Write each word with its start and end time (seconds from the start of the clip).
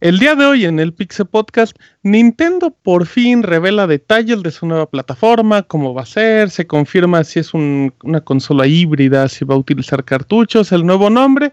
El 0.00 0.18
día 0.18 0.34
de 0.34 0.46
hoy 0.46 0.64
en 0.64 0.80
el 0.80 0.94
Pixel 0.94 1.26
Podcast, 1.26 1.76
Nintendo 2.02 2.70
por 2.70 3.04
fin 3.04 3.42
revela 3.42 3.86
detalles 3.86 4.42
de 4.42 4.50
su 4.50 4.64
nueva 4.64 4.88
plataforma, 4.88 5.62
cómo 5.62 5.92
va 5.92 6.02
a 6.02 6.06
ser, 6.06 6.48
se 6.48 6.66
confirma 6.66 7.22
si 7.22 7.40
es 7.40 7.52
una 7.52 8.20
consola 8.24 8.66
híbrida, 8.66 9.28
si 9.28 9.44
va 9.44 9.56
a 9.56 9.58
utilizar 9.58 10.02
cartuchos, 10.02 10.72
el 10.72 10.86
nuevo 10.86 11.10
nombre. 11.10 11.52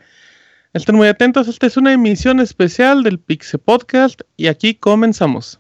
Estén 0.72 0.96
muy 0.96 1.10
atentos, 1.10 1.50
esta 1.50 1.68
es 1.68 1.76
una 1.76 1.92
emisión 1.92 2.40
especial 2.40 3.04
del 3.04 3.20
Pixel 3.20 3.60
Podcast 3.60 4.22
y 4.38 4.48
aquí 4.48 4.76
comenzamos. 4.76 5.60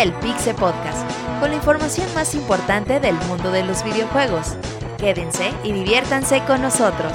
El 0.00 0.12
Pixe 0.14 0.54
Podcast, 0.54 1.06
con 1.38 1.50
la 1.50 1.56
información 1.56 2.06
más 2.14 2.34
importante 2.34 2.98
del 2.98 3.14
mundo 3.26 3.50
de 3.50 3.62
los 3.62 3.84
videojuegos. 3.84 4.56
Quédense 4.96 5.52
y 5.64 5.72
diviértanse 5.72 6.42
con 6.46 6.62
nosotros. 6.62 7.12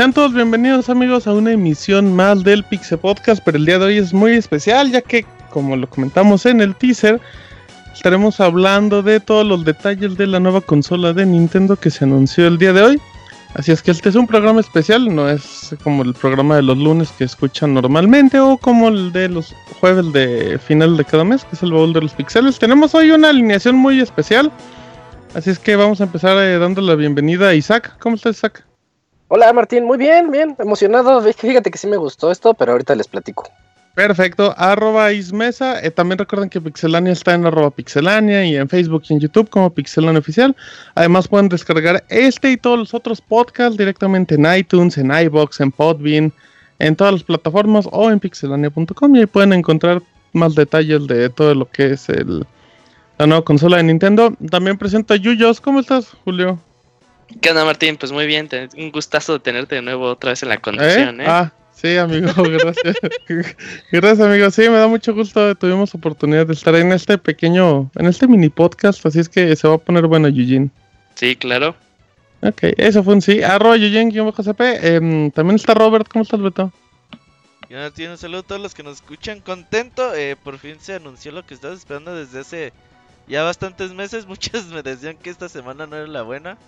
Sean 0.00 0.14
todos 0.14 0.32
bienvenidos 0.32 0.88
amigos 0.88 1.26
a 1.26 1.34
una 1.34 1.52
emisión 1.52 2.16
más 2.16 2.42
del 2.42 2.64
Pixel 2.64 2.96
Podcast, 2.96 3.42
pero 3.44 3.58
el 3.58 3.66
día 3.66 3.78
de 3.78 3.84
hoy 3.84 3.98
es 3.98 4.14
muy 4.14 4.32
especial 4.32 4.90
ya 4.90 5.02
que, 5.02 5.26
como 5.50 5.76
lo 5.76 5.86
comentamos 5.90 6.46
en 6.46 6.62
el 6.62 6.74
teaser, 6.74 7.20
estaremos 7.92 8.40
hablando 8.40 9.02
de 9.02 9.20
todos 9.20 9.46
los 9.46 9.62
detalles 9.62 10.16
de 10.16 10.26
la 10.26 10.40
nueva 10.40 10.62
consola 10.62 11.12
de 11.12 11.26
Nintendo 11.26 11.76
que 11.76 11.90
se 11.90 12.04
anunció 12.04 12.46
el 12.46 12.56
día 12.56 12.72
de 12.72 12.80
hoy. 12.80 13.00
Así 13.52 13.72
es 13.72 13.82
que 13.82 13.90
este 13.90 14.08
es 14.08 14.14
un 14.14 14.26
programa 14.26 14.60
especial, 14.60 15.14
no 15.14 15.28
es 15.28 15.76
como 15.84 16.02
el 16.02 16.14
programa 16.14 16.56
de 16.56 16.62
los 16.62 16.78
lunes 16.78 17.12
que 17.18 17.24
escuchan 17.24 17.74
normalmente 17.74 18.40
o 18.40 18.56
como 18.56 18.88
el 18.88 19.12
de 19.12 19.28
los 19.28 19.54
jueves 19.80 20.10
de 20.14 20.58
final 20.58 20.96
de 20.96 21.04
cada 21.04 21.24
mes, 21.24 21.44
que 21.44 21.56
es 21.56 21.62
el 21.62 21.72
baúl 21.72 21.92
de 21.92 22.00
los 22.00 22.14
pixeles. 22.14 22.58
Tenemos 22.58 22.94
hoy 22.94 23.10
una 23.10 23.28
alineación 23.28 23.76
muy 23.76 24.00
especial, 24.00 24.50
así 25.34 25.50
es 25.50 25.58
que 25.58 25.76
vamos 25.76 26.00
a 26.00 26.04
empezar 26.04 26.38
eh, 26.38 26.58
dando 26.58 26.80
la 26.80 26.94
bienvenida 26.94 27.50
a 27.50 27.54
Isaac. 27.54 27.98
¿Cómo 27.98 28.16
estás 28.16 28.38
Isaac? 28.38 28.69
Hola 29.32 29.52
Martín, 29.52 29.84
muy 29.84 29.96
bien, 29.96 30.32
bien, 30.32 30.56
emocionado. 30.58 31.22
Fíjate 31.32 31.70
que 31.70 31.78
sí 31.78 31.86
me 31.86 31.96
gustó 31.96 32.32
esto, 32.32 32.52
pero 32.52 32.72
ahorita 32.72 32.96
les 32.96 33.06
platico. 33.06 33.48
Perfecto, 33.94 34.52
arroba 34.56 35.12
Ismesa. 35.12 35.80
Eh, 35.84 35.92
también 35.92 36.18
recuerden 36.18 36.50
que 36.50 36.60
Pixelania 36.60 37.12
está 37.12 37.34
en 37.34 37.46
arroba 37.46 37.70
Pixelania 37.70 38.44
y 38.44 38.56
en 38.56 38.68
Facebook 38.68 39.04
y 39.08 39.12
en 39.14 39.20
YouTube 39.20 39.48
como 39.48 39.70
Pixelania 39.70 40.18
Oficial. 40.18 40.56
Además 40.96 41.28
pueden 41.28 41.48
descargar 41.48 42.02
este 42.08 42.50
y 42.50 42.56
todos 42.56 42.76
los 42.76 42.92
otros 42.92 43.20
podcasts 43.20 43.78
directamente 43.78 44.34
en 44.34 44.52
iTunes, 44.52 44.98
en 44.98 45.12
iBox, 45.12 45.60
en 45.60 45.70
Podbean, 45.70 46.32
en 46.80 46.96
todas 46.96 47.12
las 47.12 47.22
plataformas 47.22 47.88
o 47.92 48.10
en 48.10 48.18
pixelania.com 48.18 49.14
y 49.14 49.20
ahí 49.20 49.26
pueden 49.26 49.52
encontrar 49.52 50.02
más 50.32 50.56
detalles 50.56 51.06
de 51.06 51.30
todo 51.30 51.54
lo 51.54 51.70
que 51.70 51.92
es 51.92 52.08
el, 52.08 52.44
la 53.16 53.28
nueva 53.28 53.44
consola 53.44 53.76
de 53.76 53.84
Nintendo. 53.84 54.32
También 54.50 54.76
presento 54.76 55.14
a 55.14 55.18
Yuyos. 55.18 55.60
¿Cómo 55.60 55.78
estás, 55.78 56.08
Julio? 56.24 56.58
¿Qué 57.40 57.50
onda, 57.50 57.64
Martín? 57.64 57.96
Pues 57.96 58.12
muy 58.12 58.26
bien, 58.26 58.48
un 58.76 58.90
gustazo 58.90 59.34
de 59.34 59.40
tenerte 59.40 59.76
de 59.76 59.82
nuevo 59.82 60.06
otra 60.10 60.30
vez 60.30 60.42
en 60.42 60.48
la 60.48 60.58
conducción, 60.58 61.20
¿eh? 61.20 61.24
Ah, 61.26 61.52
sí, 61.72 61.96
amigo, 61.96 62.30
gracias. 62.36 62.96
gracias, 63.92 64.20
amigo. 64.20 64.50
Sí, 64.50 64.62
me 64.62 64.78
da 64.78 64.88
mucho 64.88 65.14
gusto. 65.14 65.54
Tuvimos 65.54 65.94
oportunidad 65.94 66.46
de 66.46 66.52
estar 66.54 66.74
en 66.74 66.92
este 66.92 67.18
pequeño, 67.18 67.90
en 67.94 68.06
este 68.06 68.26
mini 68.26 68.48
podcast, 68.48 69.04
así 69.06 69.20
es 69.20 69.28
que 69.28 69.54
se 69.54 69.68
va 69.68 69.74
a 69.74 69.78
poner 69.78 70.06
bueno, 70.06 70.28
Eugene. 70.28 70.70
Sí, 71.14 71.36
claro. 71.36 71.76
Ok, 72.42 72.62
eso 72.78 73.04
fue 73.04 73.14
un 73.14 73.22
sí. 73.22 73.42
Arroba 73.42 73.76
Eugene-CP. 73.76 74.60
Eh, 74.60 75.30
también 75.34 75.56
está 75.56 75.74
Robert. 75.74 76.08
¿Cómo 76.08 76.22
estás, 76.22 76.40
Beto? 76.40 76.72
Yo 77.68 77.78
un 78.10 78.18
saludo 78.18 78.40
a 78.40 78.42
todos 78.42 78.60
los 78.60 78.74
que 78.74 78.82
nos 78.82 78.96
escuchan. 78.96 79.40
Contento, 79.40 80.14
eh, 80.14 80.36
por 80.42 80.58
fin 80.58 80.80
se 80.80 80.94
anunció 80.94 81.30
lo 81.30 81.46
que 81.46 81.54
estabas 81.54 81.78
esperando 81.78 82.14
desde 82.14 82.40
hace 82.40 82.72
ya 83.28 83.44
bastantes 83.44 83.92
meses. 83.92 84.26
Muchos 84.28 84.66
me 84.66 84.82
decían 84.82 85.16
que 85.16 85.30
esta 85.30 85.48
semana 85.48 85.86
no 85.86 85.96
era 85.96 86.08
la 86.08 86.22
buena. 86.22 86.58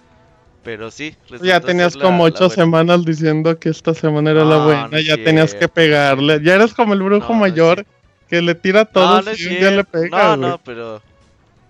Pero 0.65 0.91
sí, 0.91 1.17
ya 1.43 1.61
tenías 1.61 1.97
como 1.97 2.25
ocho 2.25 2.49
semanas 2.49 3.05
diciendo 3.05 3.59
que 3.59 3.69
esta 3.69 3.95
semana 3.95 4.31
era 4.31 4.45
la 4.45 4.59
buena, 4.59 5.01
ya 5.01 5.17
tenías 5.17 5.55
que 5.55 5.67
pegarle, 5.69 6.41
ya 6.43 6.55
eres 6.55 6.73
como 6.73 6.95
el 6.95 7.03
brujo 7.03 7.35
mayor 7.35 7.85
que 8.29 8.41
le 8.41 8.55
tira 8.55 8.85
todo 8.85 9.23
y 9.37 9.47
un 9.47 9.55
día 9.55 9.71
le 9.73 9.85
pega. 9.85 10.37
No, 10.37 10.49
no, 10.49 10.59
pero 10.59 11.03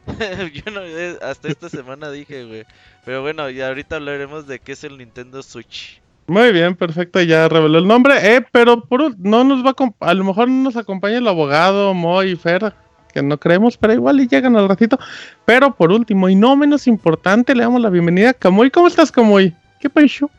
yo 0.52 0.70
no, 0.72 0.82
eh, 0.82 1.16
hasta 1.22 1.48
esta 1.48 1.68
semana 1.68 2.10
dije, 2.10 2.44
güey. 2.44 2.64
Pero 3.04 3.22
bueno, 3.22 3.48
y 3.50 3.60
ahorita 3.60 3.96
hablaremos 3.96 4.46
de 4.46 4.58
qué 4.58 4.72
es 4.72 4.84
el 4.84 4.98
Nintendo 4.98 5.42
Switch. 5.42 6.00
Muy 6.26 6.52
bien, 6.52 6.76
perfecto, 6.76 7.20
ya 7.20 7.48
reveló 7.48 7.78
el 7.78 7.88
nombre, 7.88 8.14
eh, 8.36 8.46
pero 8.52 8.84
por, 8.84 9.18
no 9.18 9.42
nos 9.42 9.64
va 9.64 9.74
a, 10.00 10.10
a 10.10 10.14
lo 10.14 10.24
mejor 10.24 10.48
no 10.48 10.62
nos 10.62 10.76
acompaña 10.76 11.18
el 11.18 11.26
abogado 11.26 11.94
Moy 11.94 12.36
Fer, 12.36 12.72
que 13.12 13.22
no 13.22 13.38
creemos, 13.38 13.76
pero 13.76 13.92
igual 13.92 14.20
y 14.20 14.26
llegan 14.26 14.56
al 14.56 14.68
ratito. 14.68 14.98
Pero 15.44 15.74
por 15.74 15.92
último, 15.92 16.28
y 16.28 16.34
no 16.34 16.56
menos 16.56 16.86
importante, 16.86 17.54
le 17.54 17.62
damos 17.62 17.80
la 17.80 17.90
bienvenida 17.90 18.30
a 18.30 18.34
Camuy. 18.34 18.70
¿Cómo 18.70 18.88
estás, 18.88 19.12
Camuy? 19.12 19.54
¿Qué 19.80 19.90
pasó? 19.90 20.30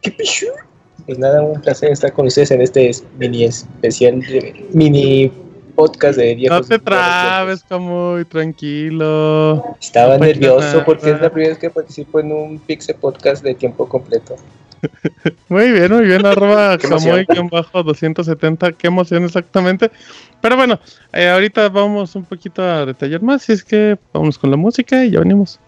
¿Qué 0.00 0.10
pasó? 0.12 0.46
Pues 1.06 1.18
nada, 1.18 1.42
un 1.42 1.60
placer 1.60 1.90
estar 1.90 2.12
con 2.12 2.26
ustedes 2.26 2.50
en 2.50 2.60
este 2.60 2.90
mini 3.18 3.44
especial, 3.44 4.22
mini 4.72 5.32
podcast 5.74 6.18
de 6.18 6.34
viejos. 6.34 6.60
No 6.60 6.66
te 6.66 6.78
trabes, 6.78 7.62
Camuy, 7.64 8.24
tranquilo. 8.26 9.76
Estaba 9.80 10.18
nervioso 10.18 10.84
porque 10.84 11.10
es 11.10 11.20
la 11.20 11.30
primera 11.30 11.50
vez 11.50 11.58
que 11.58 11.70
participo 11.70 12.20
en 12.20 12.32
un 12.32 12.58
Pixel 12.58 12.96
Podcast 12.96 13.42
de 13.42 13.54
tiempo 13.54 13.88
completo. 13.88 14.36
Muy 15.48 15.70
bien, 15.72 15.92
muy 15.92 16.06
bien, 16.06 16.24
arroba 16.26 16.76
bajo 17.50 17.82
270 17.82 18.72
qué 18.72 18.86
emoción 18.86 19.24
exactamente. 19.24 19.90
Pero 20.40 20.56
bueno, 20.56 20.80
eh, 21.12 21.28
ahorita 21.28 21.68
vamos 21.68 22.14
un 22.16 22.24
poquito 22.24 22.62
a 22.62 22.86
detallar 22.86 23.22
más, 23.22 23.48
y 23.48 23.52
es 23.52 23.64
que 23.64 23.98
vamos 24.12 24.38
con 24.38 24.50
la 24.50 24.56
música 24.56 25.04
y 25.04 25.10
ya 25.10 25.20
venimos. 25.20 25.60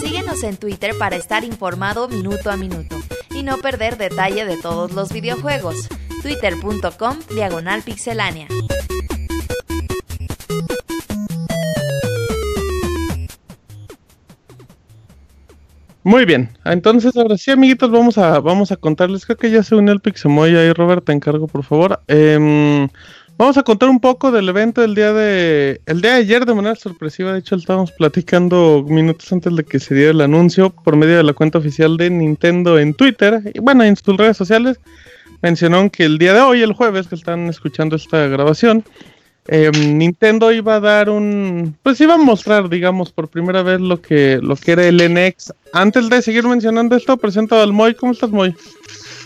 Síguenos 0.00 0.42
en 0.42 0.56
Twitter 0.56 0.92
para 0.98 1.16
estar 1.16 1.44
informado 1.44 2.08
minuto 2.08 2.50
a 2.50 2.56
minuto 2.56 2.96
y 3.30 3.42
no 3.42 3.58
perder 3.58 3.96
detalle 3.96 4.44
de 4.44 4.56
todos 4.56 4.92
los 4.92 5.12
videojuegos. 5.12 5.88
Twitter.com 6.22 7.18
Diagonal 7.30 7.82
Pixelánea. 7.82 8.48
Muy 16.04 16.24
bien, 16.24 16.50
entonces 16.64 17.16
ahora 17.16 17.36
sí, 17.36 17.50
amiguitos, 17.50 17.90
vamos 17.90 18.18
a, 18.18 18.40
vamos 18.40 18.70
a 18.70 18.76
contarles. 18.76 19.26
Creo 19.26 19.36
que 19.36 19.50
ya 19.50 19.62
se 19.62 19.74
unió 19.74 19.92
el 19.92 20.00
Pixemoy 20.00 20.56
ahí, 20.56 20.72
Robert, 20.72 21.04
te 21.04 21.12
encargo, 21.12 21.48
por 21.48 21.64
favor. 21.64 22.00
Em, 22.06 22.88
vamos 23.36 23.58
a 23.58 23.62
contar 23.62 23.88
un 23.88 23.98
poco 23.98 24.30
del 24.30 24.48
evento 24.48 24.80
del 24.80 24.94
día 24.94 25.12
de. 25.12 25.80
El 25.86 26.00
día 26.00 26.12
de 26.12 26.18
ayer, 26.18 26.46
de 26.46 26.54
manera 26.54 26.76
sorpresiva. 26.76 27.32
De 27.32 27.40
hecho, 27.40 27.56
estábamos 27.56 27.92
platicando 27.92 28.84
minutos 28.88 29.32
antes 29.32 29.54
de 29.54 29.64
que 29.64 29.80
se 29.80 29.94
diera 29.94 30.12
el 30.12 30.20
anuncio 30.20 30.70
por 30.70 30.96
medio 30.96 31.16
de 31.16 31.24
la 31.24 31.32
cuenta 31.32 31.58
oficial 31.58 31.96
de 31.96 32.10
Nintendo 32.10 32.78
en 32.78 32.94
Twitter. 32.94 33.42
Y 33.52 33.58
bueno, 33.58 33.82
en 33.82 33.96
sus 33.96 34.16
redes 34.16 34.36
sociales. 34.36 34.78
Mencionaron 35.40 35.88
que 35.88 36.04
el 36.04 36.18
día 36.18 36.34
de 36.34 36.40
hoy, 36.40 36.62
el 36.62 36.72
jueves, 36.72 37.06
que 37.06 37.14
están 37.14 37.46
escuchando 37.48 37.94
esta 37.94 38.26
grabación, 38.26 38.84
Em, 39.50 39.96
Nintendo 39.96 40.52
iba 40.52 40.74
a 40.76 40.80
dar 40.80 41.08
un, 41.08 41.74
pues 41.82 41.98
iba 42.02 42.14
a 42.14 42.18
mostrar, 42.18 42.68
digamos, 42.68 43.10
por 43.12 43.28
primera 43.28 43.62
vez 43.62 43.80
lo 43.80 44.00
que, 44.00 44.38
lo 44.42 44.56
que 44.56 44.72
era 44.72 44.86
el 44.86 44.98
NX. 44.98 45.54
Antes 45.72 46.10
de 46.10 46.20
seguir 46.20 46.46
mencionando 46.46 46.94
esto, 46.96 47.16
presento 47.16 47.58
al 47.60 47.72
Moy. 47.72 47.94
¿Cómo 47.94 48.12
estás, 48.12 48.30
Moy? 48.30 48.54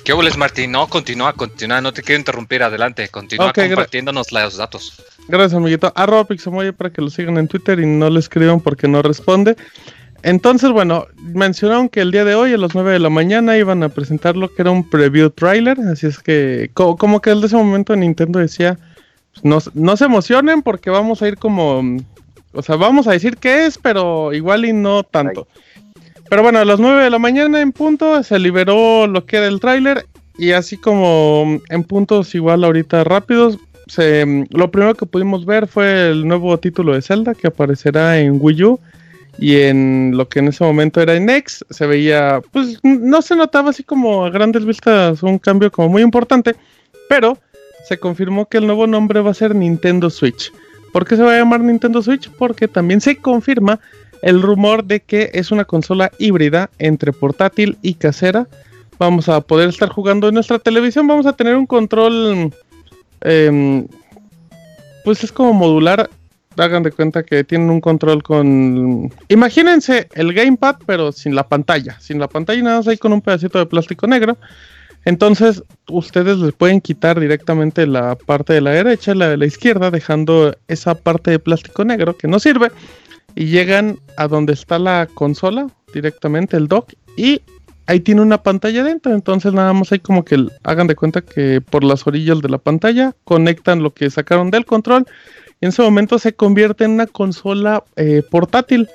¿Qué 0.05 0.13
hubo, 0.13 0.23
Martín? 0.39 0.73
No, 0.73 0.87
continúa, 0.89 1.33
continúa, 1.33 1.81
no 1.81 1.93
te 1.93 2.03
quiero 2.03 2.21
interrumpir, 2.21 2.63
adelante, 2.63 3.09
continúa 3.09 3.53
compartiéndonos 3.53 4.31
los 4.33 4.57
datos. 4.57 5.03
Gracias, 5.29 5.55
amiguito. 5.55 5.93
Arroba 5.95 6.25
Pixemoy 6.25 6.73
para 6.73 6.91
que 6.91 7.03
lo 7.03 7.11
sigan 7.11 7.37
en 7.39 7.47
Twitter 7.49 7.79
y 7.81 7.87
no 7.87 8.09
le 8.11 8.19
escriban 8.21 8.61
porque 8.61 8.89
no 8.89 9.03
responde. 9.03 9.57
Entonces, 10.25 10.71
bueno, 10.71 11.07
mencionaron 11.17 11.89
que 11.89 12.01
el 12.01 12.13
día 12.13 12.25
de 12.25 12.37
hoy 12.37 12.53
a 12.53 12.57
las 12.59 12.75
9 12.75 12.93
de 12.93 12.99
la 13.01 13.11
mañana 13.11 13.57
iban 13.59 13.83
a 13.83 13.89
presentar 13.89 14.37
lo 14.37 14.53
que 14.55 14.63
era 14.63 14.71
un 14.71 14.89
preview 14.89 15.31
trailer. 15.31 15.79
Así 15.81 16.07
es 16.07 16.21
que, 16.21 16.71
co- 16.75 16.97
como 16.97 17.21
que 17.21 17.31
desde 17.31 17.47
ese 17.47 17.57
momento 17.57 17.95
Nintendo 17.97 18.39
decía: 18.39 18.79
no, 19.43 19.97
se 19.97 20.05
emocionen 20.05 20.63
porque 20.63 20.91
vamos 20.91 21.23
a 21.23 21.29
ir 21.29 21.37
como. 21.37 21.99
O 22.53 22.63
sea, 22.63 22.77
vamos 22.77 23.07
a 23.07 23.13
decir 23.13 23.39
qué 23.39 23.67
es, 23.67 23.79
pero 23.79 24.33
igual 24.33 24.65
y 24.65 24.73
no 24.73 25.03
tanto. 25.03 25.49
Pero 26.29 26.43
bueno, 26.43 26.59
a 26.59 26.65
las 26.65 26.81
9 26.81 27.05
de 27.05 27.11
la 27.11 27.19
mañana 27.19 27.61
en 27.61 27.73
punto 27.73 28.23
se 28.23 28.39
liberó 28.39 29.07
lo 29.07 29.25
que 29.25 29.39
era 29.39 29.47
el 29.47 29.61
tráiler. 29.61 30.07
Y 30.39 30.53
así 30.53 30.77
como 30.77 31.61
en 31.69 31.85
puntos 31.85 32.35
igual 32.35 32.65
ahorita 32.65 33.05
rápidos, 33.05 33.59
se, 33.87 34.47
lo 34.51 34.71
primero 34.71 34.95
que 34.95 35.07
pudimos 35.07 35.45
ver 35.45 35.67
fue 35.67 36.11
el 36.11 36.27
nuevo 36.27 36.59
título 36.59 36.95
de 36.95 37.03
Zelda 37.03 37.35
que 37.35 37.49
aparecerá 37.49 38.19
en 38.19 38.39
Wii 38.41 38.65
U. 38.65 38.81
Y 39.39 39.61
en 39.61 40.13
lo 40.15 40.29
que 40.29 40.41
en 40.41 40.49
ese 40.49 40.63
momento 40.63 41.01
era 41.01 41.15
en 41.15 41.29
X, 41.29 41.65
se 41.71 41.87
veía, 41.87 42.43
pues 42.53 42.79
no 42.83 43.23
se 43.23 43.35
notaba 43.35 43.71
así 43.71 43.83
como 43.83 44.27
a 44.27 44.31
grandes 44.31 44.65
vistas 44.67 45.23
un 45.23 45.39
cambio 45.39 45.73
como 45.73 45.89
muy 45.89 46.03
importante. 46.03 46.55
Pero 47.09 47.39
se 47.85 47.99
confirmó 47.99 48.47
que 48.47 48.59
el 48.59 48.67
nuevo 48.67 48.87
nombre 48.87 49.21
va 49.21 49.31
a 49.31 49.35
ser 49.35 49.55
Nintendo 49.55 50.11
Switch. 50.11 50.53
¿Por 50.93 51.07
qué 51.07 51.17
se 51.17 51.23
va 51.23 51.35
a 51.35 51.39
llamar 51.39 51.61
Nintendo 51.61 52.03
Switch? 52.03 52.31
Porque 52.31 52.69
también 52.69 53.01
se 53.01 53.17
confirma 53.17 53.81
el 54.23 54.41
rumor 54.41 54.85
de 54.85 55.01
que 55.01 55.31
es 55.35 55.51
una 55.51 55.65
consola 55.65 56.13
híbrida 56.19 56.71
entre 56.79 57.13
portátil 57.13 57.79
y 57.83 57.95
casera. 57.95 58.47
Vamos 58.99 59.29
a 59.29 59.41
poder 59.41 59.69
estar 59.69 59.89
jugando 59.89 60.29
en 60.29 60.35
nuestra 60.35 60.59
televisión. 60.59 61.07
Vamos 61.09 61.27
a 61.27 61.33
tener 61.33 61.57
un 61.57 61.67
control. 61.67 62.53
em, 63.21 63.87
pues 65.05 65.25
es 65.25 65.33
como 65.33 65.53
modular. 65.53 66.09
Hagan 66.57 66.83
de 66.83 66.93
cuenta 66.93 67.23
que 67.23 67.45
tienen 67.45 67.71
un 67.71 67.81
control 67.81 68.23
con. 68.23 69.11
Imagínense 69.29 70.09
el 70.13 70.35
gamepad, 70.35 70.77
pero 70.87 71.11
sin 71.11 71.35
la 71.35 71.49
pantalla. 71.49 71.99
Sin 71.99 72.19
la 72.21 72.29
pantalla 72.29 72.63
nada 72.63 72.77
más 72.77 72.89
ahí 72.89 72.99
con 72.99 73.13
un 73.13 73.23
pedacito 73.23 73.59
de 73.59 73.67
plástico 73.67 74.07
negro. 74.07 74.37
Entonces, 75.05 75.63
ustedes 75.89 76.39
les 76.39 76.53
pueden 76.53 76.81
quitar 76.81 77.19
directamente 77.19 77.87
la 77.87 78.15
parte 78.15 78.53
de 78.53 78.61
la 78.61 78.71
derecha 78.71 79.13
y 79.13 79.17
la 79.17 79.29
de 79.29 79.37
la 79.37 79.47
izquierda, 79.47 79.91
dejando 79.91 80.57
esa 80.69 80.95
parte 80.95 81.33
de 81.33 81.39
plástico 81.39 81.85
negro 81.85 82.17
que 82.17 82.29
no 82.29 82.39
sirve. 82.39 82.71
Y 83.35 83.47
llegan 83.47 83.99
a 84.17 84.29
donde 84.29 84.53
está 84.53 84.79
la 84.79 85.09
consola, 85.13 85.69
directamente 85.93 86.57
el 86.57 86.69
dock. 86.69 86.93
Y 87.17 87.41
ahí 87.87 88.01
tiene 88.01 88.21
una 88.21 88.43
pantalla 88.43 88.85
dentro. 88.85 89.13
Entonces, 89.13 89.53
nada 89.53 89.73
más 89.73 89.91
hay 89.91 89.99
como 89.99 90.25
que 90.25 90.47
hagan 90.63 90.87
de 90.87 90.95
cuenta 90.95 91.21
que 91.21 91.61
por 91.61 91.83
las 91.83 92.07
orillas 92.07 92.41
de 92.41 92.49
la 92.49 92.59
pantalla 92.59 93.15
conectan 93.25 93.83
lo 93.83 93.93
que 93.93 94.11
sacaron 94.11 94.51
del 94.51 94.67
control. 94.67 95.07
Y 95.61 95.67
en 95.67 95.71
ese 95.71 95.83
momento 95.83 96.19
se 96.19 96.35
convierte 96.35 96.85
en 96.85 96.93
una 96.93 97.07
consola 97.07 97.83
eh, 97.97 98.23
portátil. 98.31 98.89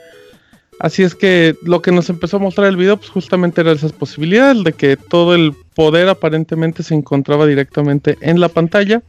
Así 0.79 1.01
es 1.01 1.15
que 1.15 1.55
lo 1.63 1.81
que 1.81 1.91
nos 1.91 2.09
empezó 2.09 2.37
a 2.37 2.39
mostrar 2.39 2.67
el 2.67 2.77
video, 2.77 2.97
pues 2.97 3.09
justamente 3.09 3.61
era 3.61 3.71
esas 3.71 3.93
posibilidades 3.93 4.63
de 4.63 4.73
que 4.73 4.95
todo 4.95 5.33
el 5.33 5.53
poder 5.73 6.07
aparentemente 6.07 6.83
se 6.83 6.93
encontraba 6.93 7.47
directamente 7.47 8.17
en 8.21 8.39
la 8.39 8.49
pantalla. 8.49 9.01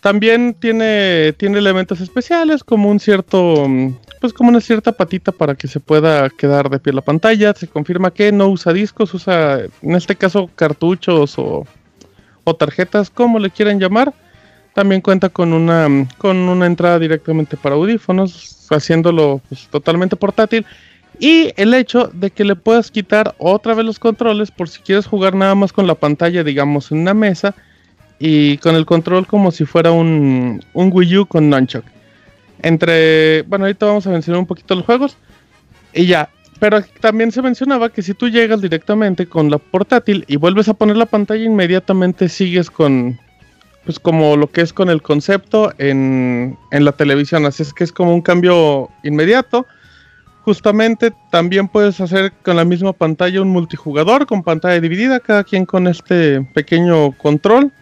También 0.00 0.54
tiene, 0.54 1.34
tiene 1.36 1.58
elementos 1.58 2.00
especiales 2.00 2.62
como 2.62 2.90
un 2.90 3.00
cierto, 3.00 3.66
pues 4.20 4.32
como 4.32 4.50
una 4.50 4.60
cierta 4.60 4.92
patita 4.92 5.32
para 5.32 5.56
que 5.56 5.66
se 5.66 5.80
pueda 5.80 6.30
quedar 6.30 6.70
de 6.70 6.78
pie 6.78 6.92
la 6.92 7.00
pantalla. 7.00 7.54
Se 7.54 7.66
confirma 7.66 8.12
que 8.12 8.30
no 8.30 8.48
usa 8.48 8.72
discos, 8.72 9.14
usa 9.14 9.62
en 9.82 9.94
este 9.94 10.14
caso 10.14 10.48
cartuchos 10.54 11.38
o, 11.38 11.66
o 12.44 12.54
tarjetas, 12.54 13.10
como 13.10 13.40
le 13.40 13.50
quieran 13.50 13.80
llamar. 13.80 14.14
También 14.74 15.00
cuenta 15.00 15.28
con 15.28 15.52
una, 15.52 15.88
con 16.18 16.36
una 16.36 16.66
entrada 16.66 16.98
directamente 16.98 17.56
para 17.56 17.76
audífonos, 17.76 18.66
haciéndolo 18.70 19.40
pues, 19.48 19.68
totalmente 19.68 20.16
portátil. 20.16 20.66
Y 21.20 21.52
el 21.56 21.74
hecho 21.74 22.10
de 22.12 22.30
que 22.30 22.44
le 22.44 22.56
puedas 22.56 22.90
quitar 22.90 23.36
otra 23.38 23.74
vez 23.74 23.86
los 23.86 24.00
controles 24.00 24.50
por 24.50 24.68
si 24.68 24.80
quieres 24.80 25.06
jugar 25.06 25.34
nada 25.34 25.54
más 25.54 25.72
con 25.72 25.86
la 25.86 25.94
pantalla, 25.94 26.42
digamos, 26.42 26.90
en 26.90 26.98
una 26.98 27.14
mesa. 27.14 27.54
Y 28.18 28.58
con 28.58 28.74
el 28.74 28.86
control 28.86 29.26
como 29.26 29.50
si 29.50 29.64
fuera 29.64 29.92
un, 29.92 30.64
un 30.72 30.90
Wii 30.92 31.18
U 31.18 31.26
con 31.26 31.50
Nunchuck. 31.50 31.84
Entre, 32.60 33.42
bueno, 33.42 33.66
ahorita 33.66 33.86
vamos 33.86 34.06
a 34.06 34.10
mencionar 34.10 34.40
un 34.40 34.46
poquito 34.46 34.74
los 34.74 34.84
juegos. 34.84 35.16
Y 35.92 36.06
ya, 36.06 36.30
pero 36.58 36.82
también 37.00 37.30
se 37.30 37.42
mencionaba 37.42 37.90
que 37.90 38.02
si 38.02 38.14
tú 38.14 38.28
llegas 38.28 38.60
directamente 38.60 39.26
con 39.26 39.50
la 39.50 39.58
portátil 39.58 40.24
y 40.26 40.36
vuelves 40.36 40.68
a 40.68 40.74
poner 40.74 40.96
la 40.96 41.06
pantalla, 41.06 41.44
inmediatamente 41.44 42.28
sigues 42.28 42.70
con, 42.70 43.18
pues 43.84 43.98
como 43.98 44.36
lo 44.36 44.50
que 44.50 44.62
es 44.62 44.72
con 44.72 44.88
el 44.90 45.02
concepto 45.02 45.72
en, 45.78 46.58
en 46.70 46.84
la 46.84 46.92
televisión. 46.92 47.44
Así 47.46 47.62
es 47.62 47.72
que 47.72 47.84
es 47.84 47.92
como 47.92 48.14
un 48.14 48.22
cambio 48.22 48.90
inmediato. 49.02 49.66
Justamente 50.42 51.12
también 51.30 51.68
puedes 51.68 52.00
hacer 52.00 52.32
con 52.42 52.56
la 52.56 52.64
misma 52.64 52.92
pantalla 52.92 53.40
un 53.40 53.48
multijugador 53.48 54.26
con 54.26 54.42
pantalla 54.42 54.80
dividida, 54.80 55.20
cada 55.20 55.44
quien 55.44 55.64
con 55.64 55.86
este 55.86 56.42
pequeño 56.54 57.12
control. 57.12 57.72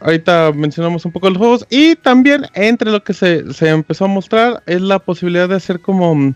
Ahorita 0.00 0.52
mencionamos 0.54 1.04
un 1.04 1.12
poco 1.12 1.28
los 1.28 1.38
juegos. 1.38 1.66
Y 1.68 1.96
también 1.96 2.46
entre 2.54 2.90
lo 2.90 3.02
que 3.02 3.12
se, 3.12 3.52
se 3.52 3.68
empezó 3.68 4.06
a 4.06 4.08
mostrar 4.08 4.62
es 4.66 4.80
la 4.80 4.98
posibilidad 4.98 5.48
de 5.48 5.56
hacer 5.56 5.80
como 5.80 6.34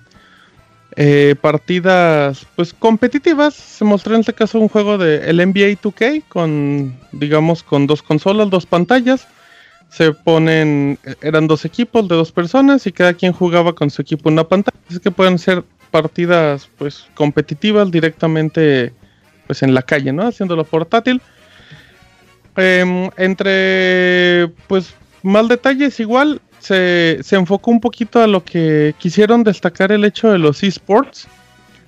eh, 0.97 1.35
partidas 1.41 2.47
pues 2.55 2.75
competitivas. 2.75 3.55
Se 3.55 3.85
mostró 3.85 4.15
en 4.15 4.21
este 4.21 4.35
caso 4.35 4.59
un 4.59 4.69
juego 4.69 4.99
de 4.99 5.31
el 5.31 5.37
NBA 5.37 5.81
2K 5.81 6.25
con 6.29 6.97
digamos 7.13 7.63
con 7.63 7.87
dos 7.87 8.03
consolas, 8.03 8.51
dos 8.51 8.67
pantallas. 8.67 9.27
Se 9.89 10.13
ponen, 10.13 10.99
eran 11.21 11.47
dos 11.47 11.65
equipos 11.65 12.09
de 12.09 12.17
dos 12.17 12.33
personas 12.33 12.87
y 12.87 12.93
cada 12.93 13.13
quien 13.13 13.33
jugaba 13.33 13.75
con 13.75 13.91
su 13.91 14.03
equipo 14.03 14.29
una 14.29 14.45
pantalla. 14.45 14.79
Así 14.89 15.01
que 15.01 15.11
pueden 15.11 15.39
ser 15.39 15.65
partidas 15.91 16.69
pues 16.79 17.07
competitivas 17.15 17.91
directamente 17.91 18.93
pues 19.47 19.63
en 19.63 19.75
la 19.75 19.83
calle, 19.83 20.13
¿no? 20.13 20.27
Haciéndolo 20.27 20.65
portátil. 20.65 21.21
Em, 22.57 23.11
entre 23.17 24.49
pues 24.67 24.95
más 25.23 25.49
detalles 25.49 25.99
igual 26.01 26.41
se, 26.63 27.19
se 27.23 27.37
enfocó 27.37 27.71
un 27.71 27.81
poquito 27.81 28.23
a 28.23 28.27
lo 28.27 28.45
que 28.45 28.95
quisieron 28.99 29.43
destacar 29.43 29.91
el 29.93 30.05
hecho 30.05 30.31
de 30.31 30.39
los 30.39 30.63
esports. 30.63 31.27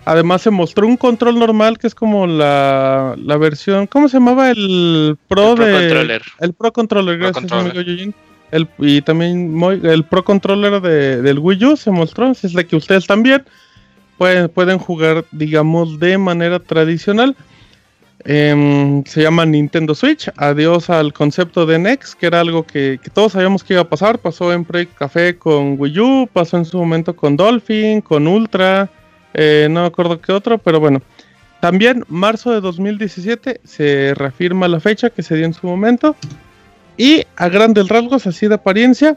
Además 0.04 0.42
se 0.42 0.50
mostró 0.50 0.86
un 0.86 0.96
control 0.98 1.38
normal 1.38 1.78
que 1.78 1.86
es 1.86 1.94
como 1.94 2.26
la, 2.26 3.14
la 3.16 3.36
versión, 3.38 3.86
¿cómo 3.86 4.08
se 4.08 4.18
llamaba? 4.18 4.50
El 4.50 5.16
Pro, 5.28 5.52
El 5.52 5.56
Pro 5.56 5.64
de... 5.64 5.72
Controller. 5.72 6.22
El 6.40 6.52
Pro 6.52 6.72
Controller, 6.72 7.18
Pro 7.18 7.24
gracias 7.24 7.40
Controller. 7.42 7.70
amigo 7.70 7.90
Yujin. 7.90 8.14
El, 8.50 8.68
y 8.78 9.00
también 9.00 9.58
el 9.82 10.04
Pro 10.04 10.24
Controller 10.24 10.80
de, 10.82 11.22
del 11.22 11.38
Wii 11.38 11.64
U 11.64 11.76
se 11.76 11.90
mostró, 11.90 12.26
así 12.26 12.46
es 12.46 12.52
de 12.52 12.66
que 12.66 12.76
ustedes 12.76 13.06
también 13.06 13.44
pueden, 14.18 14.48
pueden 14.48 14.78
jugar, 14.78 15.24
digamos, 15.32 15.98
de 15.98 16.18
manera 16.18 16.58
tradicional. 16.58 17.34
Em, 18.26 19.04
se 19.04 19.22
llama 19.22 19.44
Nintendo 19.44 19.94
Switch. 19.94 20.30
Adiós 20.36 20.88
al 20.88 21.12
concepto 21.12 21.66
de 21.66 21.78
NEX, 21.78 22.14
que 22.14 22.26
era 22.26 22.40
algo 22.40 22.64
que, 22.64 22.98
que 23.02 23.10
todos 23.10 23.32
sabíamos 23.32 23.62
que 23.62 23.74
iba 23.74 23.82
a 23.82 23.88
pasar. 23.88 24.18
Pasó 24.18 24.52
en 24.52 24.64
Project 24.64 24.94
Café 24.96 25.36
con 25.36 25.76
Wii 25.78 25.98
U, 26.00 26.28
pasó 26.32 26.56
en 26.56 26.64
su 26.64 26.78
momento 26.78 27.14
con 27.14 27.36
Dolphin, 27.36 28.00
con 28.00 28.26
Ultra, 28.26 28.88
eh, 29.34 29.68
no 29.70 29.82
me 29.82 29.86
acuerdo 29.86 30.20
qué 30.20 30.32
otro, 30.32 30.58
pero 30.58 30.80
bueno. 30.80 31.02
También 31.60 32.04
marzo 32.08 32.52
de 32.52 32.60
2017 32.60 33.60
se 33.64 34.12
reafirma 34.14 34.68
la 34.68 34.80
fecha 34.80 35.10
que 35.10 35.22
se 35.22 35.36
dio 35.36 35.46
en 35.46 35.54
su 35.54 35.66
momento. 35.66 36.14
Y 36.96 37.24
a 37.36 37.48
grandes 37.48 37.88
rasgos, 37.88 38.26
así 38.26 38.46
de 38.48 38.54
apariencia, 38.54 39.16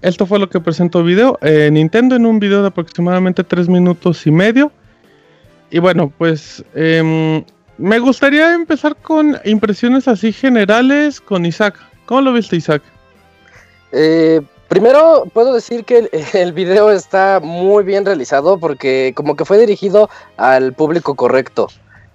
esto 0.00 0.24
fue 0.24 0.38
lo 0.38 0.48
que 0.48 0.60
presentó 0.60 1.04
video. 1.04 1.38
eh, 1.42 1.68
Nintendo 1.70 2.16
en 2.16 2.26
un 2.26 2.40
video 2.40 2.62
de 2.62 2.68
aproximadamente 2.68 3.44
3 3.44 3.68
minutos 3.68 4.26
y 4.26 4.30
medio. 4.30 4.72
Y 5.70 5.78
bueno, 5.78 6.12
pues 6.16 6.64
em, 6.74 7.44
me 7.80 7.98
gustaría 7.98 8.54
empezar 8.54 8.94
con 8.96 9.38
impresiones 9.44 10.06
así 10.06 10.32
generales 10.32 11.20
con 11.20 11.46
Isaac. 11.46 11.76
¿Cómo 12.04 12.20
lo 12.20 12.32
viste, 12.34 12.56
Isaac? 12.56 12.82
Eh, 13.92 14.42
primero 14.68 15.24
puedo 15.32 15.54
decir 15.54 15.84
que 15.84 15.98
el, 15.98 16.10
el 16.34 16.52
video 16.52 16.90
está 16.90 17.40
muy 17.42 17.82
bien 17.82 18.04
realizado 18.04 18.58
porque 18.58 19.12
como 19.16 19.34
que 19.34 19.46
fue 19.46 19.58
dirigido 19.58 20.10
al 20.36 20.74
público 20.74 21.14
correcto. 21.14 21.68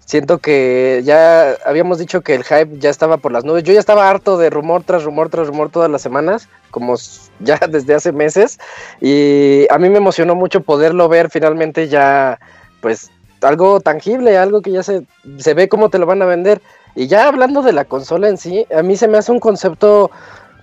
Siento 0.05 0.37
que 0.37 1.01
ya 1.03 1.55
habíamos 1.65 1.97
dicho 1.97 2.21
que 2.21 2.35
el 2.35 2.43
hype 2.43 2.77
ya 2.77 2.91
estaba 2.91 3.17
por 3.17 3.31
las 3.31 3.43
nubes. 3.43 3.63
Yo 3.63 3.73
ya 3.73 3.79
estaba 3.79 4.07
harto 4.07 4.37
de 4.37 4.51
rumor 4.51 4.83
tras 4.83 5.03
rumor 5.03 5.29
tras 5.29 5.47
rumor 5.47 5.71
todas 5.71 5.89
las 5.89 6.03
semanas, 6.03 6.47
como 6.69 6.95
ya 7.39 7.57
desde 7.67 7.95
hace 7.95 8.11
meses. 8.11 8.59
Y 9.01 9.65
a 9.71 9.79
mí 9.79 9.89
me 9.89 9.97
emocionó 9.97 10.35
mucho 10.35 10.61
poderlo 10.61 11.09
ver 11.09 11.31
finalmente 11.31 11.87
ya, 11.87 12.39
pues 12.81 13.09
algo 13.45 13.79
tangible, 13.79 14.37
algo 14.37 14.61
que 14.61 14.71
ya 14.71 14.83
se, 14.83 15.05
se 15.37 15.53
ve 15.53 15.69
cómo 15.69 15.89
te 15.89 15.99
lo 15.99 16.05
van 16.05 16.21
a 16.21 16.25
vender. 16.25 16.61
Y 16.95 17.07
ya 17.07 17.27
hablando 17.27 17.61
de 17.61 17.73
la 17.73 17.85
consola 17.85 18.29
en 18.29 18.37
sí, 18.37 18.65
a 18.75 18.81
mí 18.81 18.95
se 18.95 19.07
me 19.07 19.17
hace 19.17 19.31
un 19.31 19.39
concepto 19.39 20.11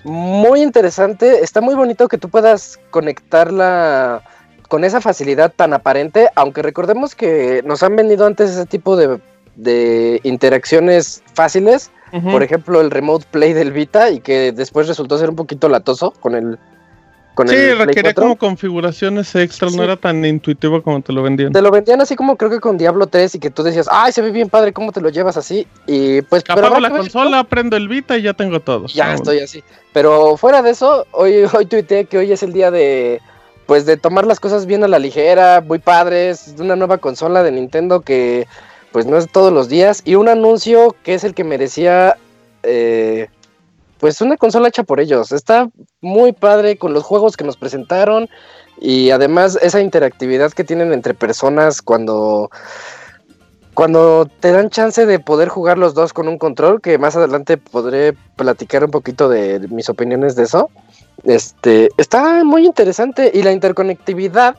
muy 0.05 0.63
interesante. 0.63 1.43
Está 1.43 1.61
muy 1.61 1.75
bonito 1.75 2.09
que 2.09 2.19
tú 2.19 2.29
puedas 2.29 2.79
conectarla 2.91 4.23
con 4.69 4.85
esa 4.85 5.01
facilidad 5.01 5.53
tan 5.55 5.75
aparente, 5.75 6.31
aunque 6.35 6.63
recordemos 6.63 7.15
que 7.15 7.63
nos 7.65 7.83
han 7.83 7.95
vendido 7.95 8.27
antes 8.27 8.51
ese 8.51 8.65
tipo 8.65 8.97
de 8.97 9.21
de 9.57 10.21
interacciones 10.23 11.23
fáciles, 11.35 11.91
por 12.31 12.43
ejemplo 12.43 12.81
el 12.83 12.91
remote 12.91 13.25
play 13.31 13.55
del 13.55 13.73
Vita 13.73 14.11
y 14.11 14.21
que 14.21 14.53
después 14.53 14.87
resultó 14.87 15.17
ser 15.17 15.31
un 15.31 15.37
poquito 15.37 15.69
latoso 15.69 16.13
con 16.21 16.35
el 16.35 16.59
con 17.35 17.49
Sí, 17.49 17.55
el 17.55 17.79
requería 17.79 18.13
4. 18.15 18.23
como 18.23 18.37
configuraciones 18.37 19.35
extras, 19.35 19.75
no 19.75 19.83
era 19.83 19.97
tan 19.97 20.25
intuitivo 20.25 20.83
como 20.83 21.01
te 21.01 21.13
lo 21.13 21.23
vendían. 21.23 21.53
Te 21.53 21.63
lo 21.63 21.71
vendían 21.71 22.01
así 22.01 22.15
como 22.17 22.37
creo 22.37 22.51
que 22.51 22.61
con 22.61 22.77
Diablo 22.77 23.07
3 23.07 23.37
y 23.37 23.39
que 23.39 23.51
tú 23.51 23.63
decías, 23.63 23.89
ay, 23.91 24.13
se 24.13 24.21
ve 24.23 24.31
bien 24.31 24.49
padre, 24.49 24.73
¿cómo 24.73 24.93
te 24.93 25.01
lo 25.01 25.09
llevas 25.09 25.37
así? 25.37 25.67
Y 25.87 26.23
pues, 26.23 26.45
Apago 26.49 26.81
la 26.81 26.91
consola, 26.91 27.45
prendo 27.45 27.77
el 27.77 27.89
Vita 27.89 28.19
y 28.19 28.23
ya 28.23 28.35
tengo 28.35 28.61
todo. 28.61 28.87
Ya 28.87 29.15
estoy 29.15 29.41
así. 29.41 29.63
Pero 29.93 30.37
fuera 30.37 30.63
de 30.63 30.71
eso, 30.71 31.07
hoy, 31.13 31.45
hoy 31.53 31.67
tuiteé 31.67 32.05
que 32.05 32.19
hoy 32.19 32.33
es 32.33 32.43
el 32.43 32.53
día 32.53 32.71
de, 32.71 33.21
pues, 33.67 33.87
de 33.87 33.97
tomar 33.97 34.27
las 34.27 34.41
cosas 34.41 34.67
bien 34.67 34.85
a 34.85 34.89
la 34.89 34.99
ligera, 34.99 35.63
muy 35.67 35.79
padres, 35.79 36.55
una 36.59 36.77
nueva 36.77 36.99
consola 36.99 37.43
de 37.43 37.53
Nintendo 37.53 38.01
que, 38.01 38.47
pues, 38.93 39.07
no 39.07 39.17
es 39.17 39.31
todos 39.31 39.53
los 39.53 39.69
días 39.69 40.03
y 40.05 40.17
un 40.17 40.29
anuncio 40.29 40.95
que 41.03 41.15
es 41.15 41.25
el 41.25 41.35
que 41.35 41.45
merecía, 41.45 42.17
eh, 42.63 43.29
pues, 44.03 44.21
una 44.21 44.37
consola 44.37 44.67
hecha 44.67 44.83
por 44.83 44.99
ellos. 44.99 45.31
Está 45.31 45.71
muy 46.01 46.33
padre 46.33 46.77
con 46.77 46.93
los 46.93 47.05
juegos 47.05 47.37
que 47.37 47.45
nos 47.45 47.57
presentaron 47.57 48.29
y 48.81 49.11
además 49.11 49.57
esa 49.63 49.81
interactividad 49.81 50.51
que 50.51 50.65
tienen 50.65 50.93
entre 50.93 51.15
personas 51.15 51.81
cuando 51.81 52.51
cuando 53.75 54.29
te 54.41 54.51
dan 54.51 54.71
chance 54.71 55.07
de 55.07 55.21
poder 55.21 55.49
jugar 55.49 55.79
los 55.79 55.95
dos 55.95 56.13
con 56.13 56.27
un 56.27 56.37
control, 56.37 56.81
que 56.81 56.99
más 56.99 57.15
adelante 57.15 57.59
podré 57.59 58.13
platicar 58.35 58.85
un 58.85 58.91
poquito 58.91 59.29
de 59.29 59.61
mis 59.71 59.89
opiniones 59.89 60.35
de 60.35 60.43
eso. 60.43 60.69
Este, 61.23 61.89
está 61.97 62.43
muy 62.43 62.67
interesante 62.67 63.31
y 63.33 63.45
la 63.45 63.53
interconectividad 63.53 64.57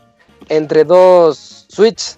entre 0.48 0.86
dos 0.86 1.66
Switch 1.68 2.16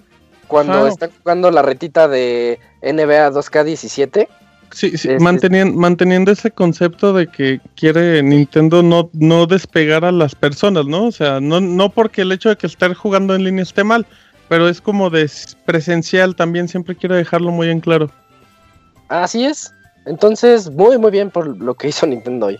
cuando 0.47 0.73
Ajá. 0.73 0.89
están 0.89 1.09
jugando 1.23 1.49
la 1.49 1.63
retita 1.63 2.07
de 2.07 2.59
NBA 2.83 3.31
2K17. 3.31 4.27
Sí, 4.71 4.89
sí, 4.97 5.09
Este- 5.09 5.19
mantenien- 5.19 5.73
manteniendo 5.75 6.31
ese 6.31 6.51
concepto 6.51 7.13
de 7.13 7.27
que 7.27 7.61
quiere 7.75 8.21
Nintendo 8.23 8.83
no, 8.83 9.09
no 9.13 9.45
despegar 9.45 10.03
a 10.05 10.11
las 10.11 10.35
personas, 10.35 10.85
¿no? 10.85 11.05
O 11.05 11.11
sea, 11.11 11.39
no, 11.39 11.61
no 11.61 11.89
porque 11.89 12.21
el 12.23 12.31
hecho 12.31 12.49
de 12.49 12.57
que 12.57 12.67
estar 12.67 12.93
jugando 12.93 13.35
en 13.35 13.43
línea 13.45 13.63
esté 13.63 13.83
mal, 13.83 14.05
pero 14.49 14.67
es 14.67 14.81
como 14.81 15.09
de 15.09 15.29
presencial 15.65 16.35
también, 16.35 16.67
siempre 16.67 16.95
quiero 16.95 17.15
dejarlo 17.15 17.51
muy 17.51 17.69
en 17.69 17.79
claro. 17.79 18.11
Así 19.07 19.45
es. 19.45 19.71
Entonces, 20.05 20.69
muy 20.69 20.97
muy 20.97 21.11
bien 21.11 21.29
por 21.31 21.47
lo 21.61 21.73
que 21.75 21.87
hizo 21.87 22.05
Nintendo 22.05 22.47
hoy. 22.47 22.59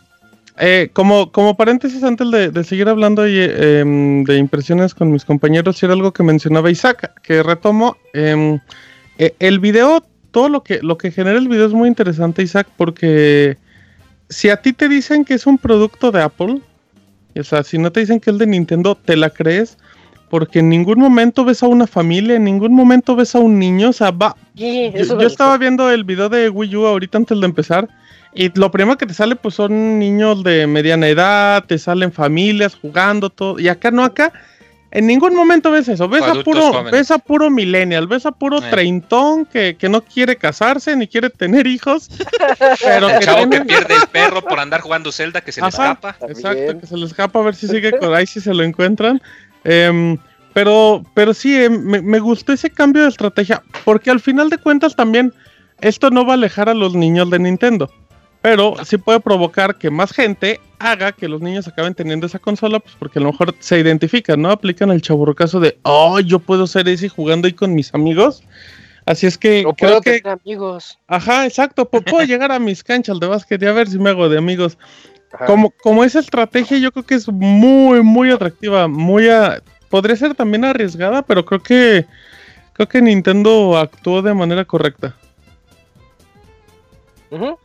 Eh, 0.58 0.90
como, 0.94 1.32
como 1.34 1.58
paréntesis, 1.58 2.02
antes 2.04 2.32
de, 2.32 2.50
de 2.50 2.64
seguir 2.64 2.88
hablando 2.88 3.28
y, 3.28 3.38
eh, 3.38 3.80
em, 3.82 4.24
de 4.24 4.38
impresiones 4.38 4.94
con 4.96 5.12
mis 5.12 5.26
compañeros, 5.26 5.84
era 5.84 5.92
algo 5.94 6.14
que 6.14 6.24
mencionaba 6.24 6.72
Isaac, 6.72 7.12
que 7.22 7.44
retomo. 7.44 7.98
em, 8.14 8.60
eh, 9.18 9.36
el 9.40 9.60
video, 9.60 10.02
todo 10.36 10.50
lo 10.50 10.64
que, 10.64 10.82
lo 10.82 10.98
que 10.98 11.12
genera 11.12 11.40
el 11.40 11.48
video 11.48 11.66
es 11.66 11.72
muy 11.72 11.88
interesante, 11.88 12.44
Isaac, 12.44 12.68
porque 12.76 13.56
si 14.28 14.50
a 14.50 14.58
ti 14.58 14.74
te 14.74 14.90
dicen 14.90 15.24
que 15.24 15.34
es 15.34 15.48
un 15.48 15.58
producto 15.58 16.12
de 16.12 16.22
Apple, 16.22 16.60
o 17.40 17.44
sea, 17.46 17.64
si 17.64 17.78
no 17.78 17.90
te 17.90 18.02
dicen 18.02 18.20
que 18.20 18.32
es 18.32 18.38
de 18.38 18.46
Nintendo, 18.46 18.96
te 18.96 19.16
la 19.16 19.30
crees, 19.30 19.78
porque 20.30 20.60
en 20.60 20.68
ningún 20.68 21.00
momento 21.00 21.46
ves 21.46 21.64
a 21.64 21.68
una 21.68 21.88
familia, 21.88 22.36
en 22.36 22.44
ningún 22.44 22.74
momento 22.74 23.16
ves 23.16 23.34
a 23.34 23.40
un 23.40 23.58
niño, 23.58 23.92
o 23.92 23.94
sea, 23.94 24.12
va, 24.12 24.36
Sí, 24.58 24.92
yo, 24.94 25.22
yo 25.22 25.26
estaba 25.26 25.58
viendo 25.58 25.90
el 25.90 26.04
video 26.04 26.28
de 26.28 26.50
Wii 26.50 26.76
U 26.76 26.86
ahorita 26.86 27.18
antes 27.18 27.40
de 27.40 27.46
empezar 27.46 27.88
y 28.34 28.52
lo 28.60 28.70
primero 28.72 28.98
que 28.98 29.06
te 29.06 29.14
sale 29.14 29.38
pues 29.38 29.56
son 29.56 30.00
niños 30.00 30.44
de 30.44 30.68
mediana 30.68 31.08
edad, 31.08 31.64
te 31.64 31.78
salen 31.78 32.12
familias 32.12 32.76
jugando 32.76 33.30
todo 33.30 33.58
y 33.58 33.70
acá 33.70 33.90
no 33.90 34.04
acá 34.04 34.34
en 34.98 35.08
ningún 35.08 35.36
momento 35.36 35.72
ves 35.72 35.88
eso, 35.90 36.08
ves 36.08 36.24
a 36.24 36.34
puro 36.44 36.72
jóvenes. 36.72 36.92
ves 36.92 37.12
a 37.12 37.18
puro 37.18 37.50
millennial, 37.50 38.08
ves 38.08 38.26
a 38.26 38.32
puro 38.32 38.60
Eh. 38.60 38.70
treintón 38.70 39.46
que, 39.46 39.76
que 39.78 39.90
no 39.90 40.02
quiere 40.02 40.38
casarse 40.38 40.96
ni 40.96 41.08
quiere 41.08 41.30
tener 41.30 41.68
hijos, 41.68 42.10
pero 42.82 43.10
El 43.10 43.20
que 43.20 43.26
chavo 43.26 43.50
que 43.50 43.62
pierde 43.62 43.96
el 43.96 44.08
perro 44.08 44.42
por 44.42 44.60
andar 44.60 44.82
jugando 44.82 45.12
Zelda 45.12 45.42
que 45.42 45.52
se 45.52 45.62
le 45.62 45.68
escapa. 45.68 46.14
También. 46.14 46.38
Exacto, 46.38 46.80
que 46.80 46.88
se 46.88 46.98
le 46.98 47.06
escapa 47.06 47.40
a 47.40 47.44
ver 47.44 47.56
si 47.56 47.68
sigue 47.68 47.92
con 48.00 48.14
ahí 48.16 48.26
si 48.26 48.40
se 48.40 48.54
lo 48.54 48.64
encuentran. 48.64 49.22
Em, 49.66 50.18
pero, 50.54 51.04
pero 51.14 51.34
sí, 51.34 51.56
em, 51.62 51.82
me, 51.84 52.02
me 52.02 52.20
gustó 52.20 52.54
ese 52.54 52.70
cambio 52.70 53.04
de 53.04 53.10
estrategia, 53.10 53.62
porque 53.84 54.10
al 54.12 54.22
final 54.22 54.50
de 54.50 54.58
cuentas 54.58 54.96
también 54.96 55.34
esto 55.82 56.10
no 56.10 56.26
va 56.26 56.32
a 56.34 56.36
alejar 56.36 56.70
a 56.70 56.74
los 56.74 56.96
niños 56.96 57.30
de 57.30 57.40
Nintendo. 57.40 57.92
Pero 58.46 58.76
sí 58.86 59.00
puede 59.00 59.20
provocar 59.20 59.76
que 59.76 59.90
más 59.90 60.14
gente 60.14 60.60
haga 60.78 61.12
que 61.14 61.28
los 61.28 61.42
niños 61.42 61.68
acaben 61.68 61.96
teniendo 61.96 62.28
esa 62.28 62.38
consola, 62.38 62.80
pues 62.80 62.94
porque 63.00 63.18
a 63.18 63.24
lo 63.24 63.32
mejor 63.32 63.56
se 63.58 63.80
identifican, 63.80 64.40
¿no? 64.40 64.52
Aplican 64.52 64.92
el 64.92 65.02
chaburrocazo 65.02 65.60
de, 65.60 65.80
oh, 65.82 66.20
yo 66.20 66.38
puedo 66.38 66.68
ser 66.68 66.88
ese 66.88 67.10
jugando 67.10 67.48
ahí 67.48 67.54
con 67.54 67.74
mis 67.74 67.92
amigos. 67.96 68.44
Así 69.08 69.26
es 69.26 69.40
que 69.40 69.66
O 69.66 69.74
creo 69.74 69.90
puedo 69.90 70.02
que 70.02 70.22
tener 70.22 70.38
amigos. 70.44 71.00
Ajá, 71.08 71.48
exacto. 71.48 71.90
pu- 71.90 72.04
Puedo 72.08 72.24
llegar 72.28 72.52
a 72.52 72.60
mis 72.60 72.84
canchas 72.84 73.20
de 73.20 73.26
básquet 73.26 73.60
y 73.64 73.66
a 73.66 73.72
ver 73.72 73.88
si 73.88 73.98
me 73.98 74.12
hago 74.12 74.30
de 74.30 74.38
amigos. 74.38 74.78
Ajá. 75.34 75.48
Como, 75.48 75.72
como 75.82 76.04
esa 76.04 76.20
estrategia, 76.20 76.78
yo 76.78 76.92
creo 76.92 77.04
que 77.04 77.16
es 77.16 77.28
muy, 77.28 78.04
muy 78.04 78.30
atractiva. 78.30 78.88
Muy 78.88 79.28
a- 79.28 79.60
podría 79.90 80.16
ser 80.18 80.36
también 80.36 80.66
arriesgada, 80.66 81.24
pero 81.24 81.44
creo 81.46 81.64
que 81.64 82.06
creo 82.74 82.88
que 82.88 83.02
Nintendo 83.02 83.76
actuó 83.76 84.22
de 84.22 84.36
manera 84.36 84.66
correcta. 84.66 85.16
Ujú. 87.32 87.58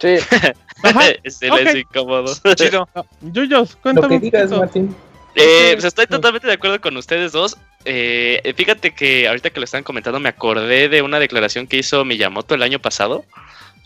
Sí, 0.00 0.16
Ajá. 0.82 1.00
Silencio 1.26 1.70
ok. 1.72 1.76
incómodo. 1.76 2.34
Chido. 2.54 2.88
Yuyos, 3.20 3.74
Lo 3.74 3.80
cuéntame. 3.82 4.08
que 4.08 4.14
un 4.14 4.20
digas, 4.20 4.42
poquito. 4.44 4.60
Martín. 4.60 4.96
Eh, 5.34 5.70
pues 5.74 5.84
estoy 5.84 6.06
totalmente 6.06 6.46
de 6.48 6.54
acuerdo 6.54 6.80
con 6.80 6.96
ustedes 6.96 7.32
dos. 7.32 7.56
Eh, 7.84 8.52
fíjate 8.56 8.92
que 8.92 9.28
ahorita 9.28 9.50
que 9.50 9.60
lo 9.60 9.64
están 9.64 9.84
comentando 9.84 10.18
me 10.18 10.28
acordé 10.28 10.88
de 10.88 11.02
una 11.02 11.20
declaración 11.20 11.66
que 11.66 11.76
hizo 11.78 12.04
Miyamoto 12.04 12.54
el 12.54 12.62
año 12.62 12.78
pasado. 12.80 13.24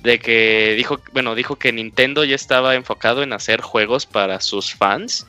De 0.02 0.18
que 0.18 0.74
dijo, 0.76 0.98
bueno, 1.12 1.34
dijo 1.34 1.56
que 1.56 1.72
Nintendo 1.72 2.24
ya 2.24 2.34
estaba 2.34 2.74
enfocado 2.74 3.22
en 3.22 3.32
hacer 3.32 3.60
juegos 3.60 4.06
para 4.06 4.40
sus 4.40 4.74
fans. 4.74 5.26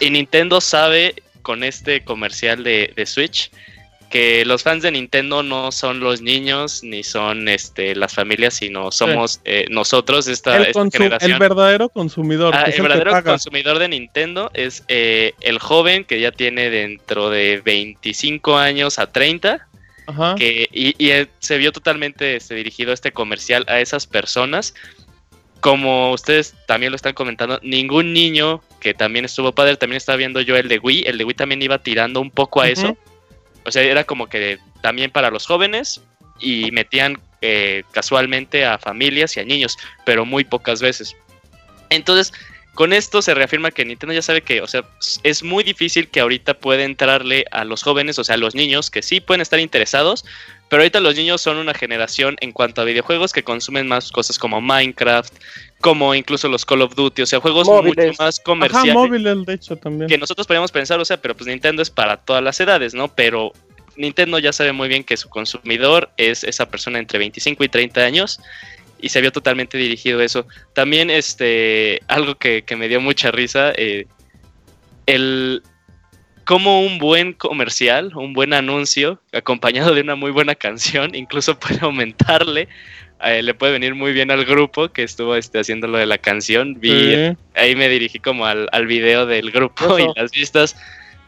Y 0.00 0.10
Nintendo 0.10 0.60
sabe 0.60 1.14
con 1.42 1.64
este 1.64 2.04
comercial 2.04 2.62
de, 2.64 2.92
de 2.94 3.06
Switch 3.06 3.50
que 4.12 4.44
los 4.44 4.62
fans 4.62 4.82
de 4.82 4.90
Nintendo 4.92 5.42
no 5.42 5.72
son 5.72 5.98
los 6.00 6.20
niños 6.20 6.84
ni 6.84 7.02
son 7.02 7.48
este 7.48 7.96
las 7.96 8.12
familias, 8.14 8.52
sino 8.54 8.92
somos 8.92 9.40
eh, 9.44 9.64
nosotros, 9.70 10.28
esta, 10.28 10.56
El, 10.58 10.66
esta 10.66 10.80
consu- 10.80 10.92
generación. 10.92 11.32
el 11.32 11.38
verdadero 11.38 11.88
consumidor. 11.88 12.54
Ah, 12.54 12.64
el 12.64 12.82
verdadero 12.82 13.24
consumidor 13.24 13.78
de 13.78 13.88
Nintendo 13.88 14.50
es 14.52 14.84
eh, 14.88 15.32
el 15.40 15.58
joven 15.58 16.04
que 16.04 16.20
ya 16.20 16.30
tiene 16.30 16.68
dentro 16.68 17.30
de 17.30 17.62
25 17.64 18.58
años 18.58 18.98
a 18.98 19.10
30 19.10 19.66
Ajá. 20.06 20.34
que, 20.36 20.68
y, 20.70 20.94
y, 21.02 21.10
eh, 21.10 21.28
se 21.38 21.56
vio 21.56 21.72
totalmente 21.72 22.36
este, 22.36 22.54
dirigido 22.54 22.92
este 22.92 23.12
comercial 23.12 23.64
a 23.66 23.80
esas 23.80 24.06
personas. 24.06 24.74
Como 25.60 26.12
ustedes 26.12 26.54
también 26.66 26.90
lo 26.90 26.96
están 26.96 27.14
comentando, 27.14 27.60
ningún 27.62 28.12
niño 28.12 28.60
que 28.80 28.94
también 28.94 29.24
estuvo 29.24 29.52
padre, 29.52 29.76
también 29.76 29.96
estaba 29.98 30.16
viendo 30.16 30.40
yo 30.40 30.56
el 30.56 30.68
de 30.68 30.78
Wii, 30.80 31.04
el 31.06 31.18
de 31.18 31.24
Wii 31.24 31.34
también 31.34 31.62
iba 31.62 31.78
tirando 31.78 32.20
un 32.20 32.30
poco 32.30 32.60
a 32.60 32.68
eso. 32.68 32.96
O 33.64 33.70
sea, 33.70 33.82
era 33.82 34.04
como 34.04 34.28
que 34.28 34.58
también 34.80 35.10
para 35.10 35.30
los 35.30 35.46
jóvenes 35.46 36.00
y 36.40 36.70
metían 36.72 37.20
eh, 37.40 37.84
casualmente 37.92 38.64
a 38.64 38.78
familias 38.78 39.36
y 39.36 39.40
a 39.40 39.44
niños, 39.44 39.76
pero 40.04 40.24
muy 40.24 40.44
pocas 40.44 40.80
veces. 40.80 41.16
Entonces, 41.90 42.32
con 42.74 42.92
esto 42.92 43.20
se 43.20 43.34
reafirma 43.34 43.70
que 43.70 43.84
Nintendo 43.84 44.14
ya 44.14 44.22
sabe 44.22 44.42
que, 44.42 44.62
o 44.62 44.66
sea, 44.66 44.84
es 45.22 45.42
muy 45.42 45.62
difícil 45.62 46.08
que 46.08 46.20
ahorita 46.20 46.54
pueda 46.54 46.84
entrarle 46.84 47.44
a 47.50 47.64
los 47.64 47.82
jóvenes, 47.82 48.18
o 48.18 48.24
sea, 48.24 48.36
a 48.36 48.38
los 48.38 48.54
niños 48.54 48.90
que 48.90 49.02
sí 49.02 49.20
pueden 49.20 49.42
estar 49.42 49.60
interesados, 49.60 50.24
pero 50.72 50.84
ahorita 50.84 51.00
los 51.00 51.14
niños 51.16 51.42
son 51.42 51.58
una 51.58 51.74
generación 51.74 52.34
en 52.40 52.50
cuanto 52.50 52.80
a 52.80 52.84
videojuegos 52.84 53.34
que 53.34 53.42
consumen 53.42 53.86
más 53.86 54.10
cosas 54.10 54.38
como 54.38 54.62
Minecraft, 54.62 55.30
como 55.82 56.14
incluso 56.14 56.48
los 56.48 56.64
Call 56.64 56.80
of 56.80 56.94
Duty, 56.94 57.20
o 57.20 57.26
sea, 57.26 57.40
juegos 57.40 57.68
Móviles. 57.68 58.06
mucho 58.06 58.22
más 58.22 58.38
Ajá, 58.38 58.42
comerciales 58.42 58.94
móviles, 58.94 59.44
de 59.44 59.52
hecho, 59.52 59.76
también. 59.76 60.08
que 60.08 60.16
nosotros 60.16 60.46
podríamos 60.46 60.72
pensar, 60.72 60.98
o 60.98 61.04
sea, 61.04 61.20
pero 61.20 61.36
pues 61.36 61.46
Nintendo 61.46 61.82
es 61.82 61.90
para 61.90 62.16
todas 62.16 62.42
las 62.42 62.58
edades, 62.58 62.94
¿no? 62.94 63.14
Pero 63.14 63.52
Nintendo 63.98 64.38
ya 64.38 64.50
sabe 64.50 64.72
muy 64.72 64.88
bien 64.88 65.04
que 65.04 65.18
su 65.18 65.28
consumidor 65.28 66.08
es 66.16 66.42
esa 66.42 66.64
persona 66.70 66.98
entre 66.98 67.18
25 67.18 67.64
y 67.64 67.68
30 67.68 68.00
años 68.00 68.40
y 68.98 69.10
se 69.10 69.20
vio 69.20 69.30
totalmente 69.30 69.76
dirigido 69.76 70.20
a 70.20 70.24
eso. 70.24 70.46
También, 70.72 71.10
este, 71.10 72.00
algo 72.08 72.36
que, 72.36 72.62
que 72.62 72.76
me 72.76 72.88
dio 72.88 72.98
mucha 72.98 73.30
risa, 73.30 73.72
eh, 73.76 74.06
el 75.04 75.62
como 76.44 76.82
un 76.82 76.98
buen 76.98 77.32
comercial, 77.32 78.12
un 78.14 78.32
buen 78.32 78.52
anuncio, 78.52 79.20
acompañado 79.32 79.94
de 79.94 80.00
una 80.02 80.14
muy 80.16 80.30
buena 80.30 80.54
canción, 80.54 81.14
incluso 81.14 81.56
puede 81.58 81.78
aumentarle, 81.82 82.68
eh, 83.24 83.42
le 83.42 83.54
puede 83.54 83.72
venir 83.72 83.94
muy 83.94 84.12
bien 84.12 84.30
al 84.30 84.44
grupo 84.44 84.88
que 84.88 85.02
estuvo 85.04 85.36
este, 85.36 85.60
haciendo 85.60 85.86
lo 85.86 85.98
de 85.98 86.06
la 86.06 86.18
canción. 86.18 86.78
Vi, 86.80 86.90
Sí. 86.90 87.36
ahí 87.54 87.76
me 87.76 87.88
dirigí 87.88 88.18
como 88.18 88.46
al, 88.46 88.68
al 88.72 88.86
video 88.86 89.26
del 89.26 89.50
grupo 89.50 89.96
Eso. 89.96 89.98
y 89.98 90.20
las 90.20 90.30
vistas 90.32 90.76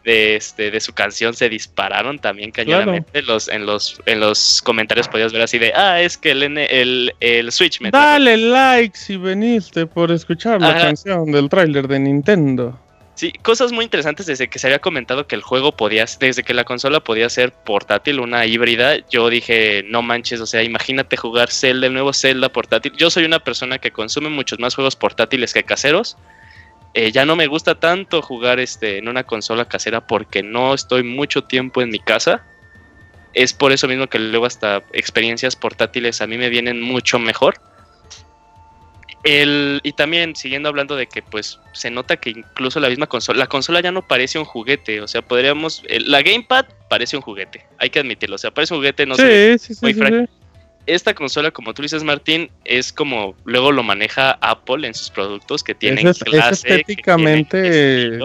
de 0.04 0.36
este 0.36 0.70
de 0.70 0.80
su 0.80 0.92
canción 0.92 1.32
se 1.32 1.48
dispararon 1.48 2.18
también 2.18 2.50
cañonamente 2.50 3.22
los 3.22 3.48
en 3.48 3.64
los 3.64 3.98
en 4.04 4.20
los 4.20 4.60
comentarios 4.60 5.08
podías 5.08 5.32
ver 5.32 5.40
así 5.40 5.58
de 5.58 5.72
ah 5.74 5.98
es 6.02 6.18
que 6.18 6.32
el 6.32 6.42
el, 6.58 7.14
el 7.20 7.50
Switch 7.50 7.80
me 7.80 7.90
Dale 7.90 8.36
like 8.36 8.94
si 8.94 9.16
veniste 9.16 9.86
por 9.86 10.12
escuchar 10.12 10.60
la 10.60 10.76
canción 10.76 11.32
del 11.32 11.48
tráiler 11.48 11.88
de 11.88 12.00
Nintendo. 12.00 12.78
Sí, 13.14 13.32
cosas 13.42 13.70
muy 13.70 13.84
interesantes 13.84 14.26
desde 14.26 14.48
que 14.48 14.58
se 14.58 14.66
había 14.66 14.80
comentado 14.80 15.28
que 15.28 15.36
el 15.36 15.42
juego 15.42 15.76
podía, 15.76 16.04
desde 16.18 16.42
que 16.42 16.52
la 16.52 16.64
consola 16.64 16.98
podía 16.98 17.28
ser 17.28 17.52
portátil, 17.52 18.18
una 18.18 18.44
híbrida, 18.44 18.96
yo 19.08 19.30
dije, 19.30 19.84
no 19.86 20.02
manches, 20.02 20.40
o 20.40 20.46
sea, 20.46 20.64
imagínate 20.64 21.16
jugar 21.16 21.48
Zelda, 21.52 21.86
el 21.86 21.92
nuevo 21.92 22.12
Zelda 22.12 22.48
portátil. 22.48 22.92
Yo 22.96 23.10
soy 23.10 23.24
una 23.24 23.38
persona 23.38 23.78
que 23.78 23.92
consume 23.92 24.30
muchos 24.30 24.58
más 24.58 24.74
juegos 24.74 24.96
portátiles 24.96 25.52
que 25.52 25.62
caseros. 25.62 26.16
Eh, 26.92 27.12
ya 27.12 27.24
no 27.24 27.36
me 27.36 27.46
gusta 27.46 27.76
tanto 27.76 28.20
jugar 28.20 28.58
este, 28.58 28.98
en 28.98 29.08
una 29.08 29.22
consola 29.22 29.64
casera 29.66 30.04
porque 30.04 30.42
no 30.42 30.74
estoy 30.74 31.04
mucho 31.04 31.44
tiempo 31.44 31.82
en 31.82 31.90
mi 31.90 32.00
casa. 32.00 32.44
Es 33.32 33.52
por 33.52 33.70
eso 33.70 33.86
mismo 33.86 34.08
que 34.08 34.18
luego 34.18 34.46
hasta 34.46 34.82
experiencias 34.92 35.54
portátiles 35.54 36.20
a 36.20 36.26
mí 36.26 36.36
me 36.36 36.48
vienen 36.50 36.80
mucho 36.80 37.20
mejor. 37.20 37.60
El, 39.24 39.80
y 39.82 39.92
también 39.92 40.36
siguiendo 40.36 40.68
hablando 40.68 40.96
de 40.96 41.06
que 41.06 41.22
pues 41.22 41.58
se 41.72 41.90
nota 41.90 42.16
que 42.18 42.30
incluso 42.30 42.78
la 42.78 42.90
misma 42.90 43.06
consola, 43.06 43.38
la 43.38 43.46
consola 43.46 43.80
ya 43.80 43.90
no 43.90 44.06
parece 44.06 44.38
un 44.38 44.44
juguete, 44.44 45.00
o 45.00 45.08
sea, 45.08 45.22
podríamos, 45.22 45.82
el- 45.88 46.10
la 46.10 46.20
gamepad 46.22 46.66
parece 46.90 47.16
un 47.16 47.22
juguete, 47.22 47.64
hay 47.78 47.88
que 47.88 48.00
admitirlo, 48.00 48.34
o 48.36 48.38
sea, 48.38 48.50
parece 48.50 48.74
un 48.74 48.80
juguete, 48.80 49.06
no 49.06 49.14
sé, 49.14 49.58
sí, 49.58 49.74
sí, 49.74 49.80
muy 49.82 49.94
sí, 49.94 49.98
frágil. 49.98 50.28
sí. 50.30 50.40
esta 50.86 51.14
consola, 51.14 51.50
como 51.50 51.72
tú 51.72 51.80
dices 51.80 52.04
Martín, 52.04 52.50
es 52.66 52.92
como 52.92 53.34
luego 53.46 53.72
lo 53.72 53.82
maneja 53.82 54.32
Apple 54.42 54.86
en 54.86 54.92
sus 54.92 55.08
productos 55.08 55.64
que 55.64 55.74
tienen 55.74 56.06
Es- 56.06 56.18
es 56.18 56.24
clase, 56.24 56.68
estéticamente-. 56.68 58.18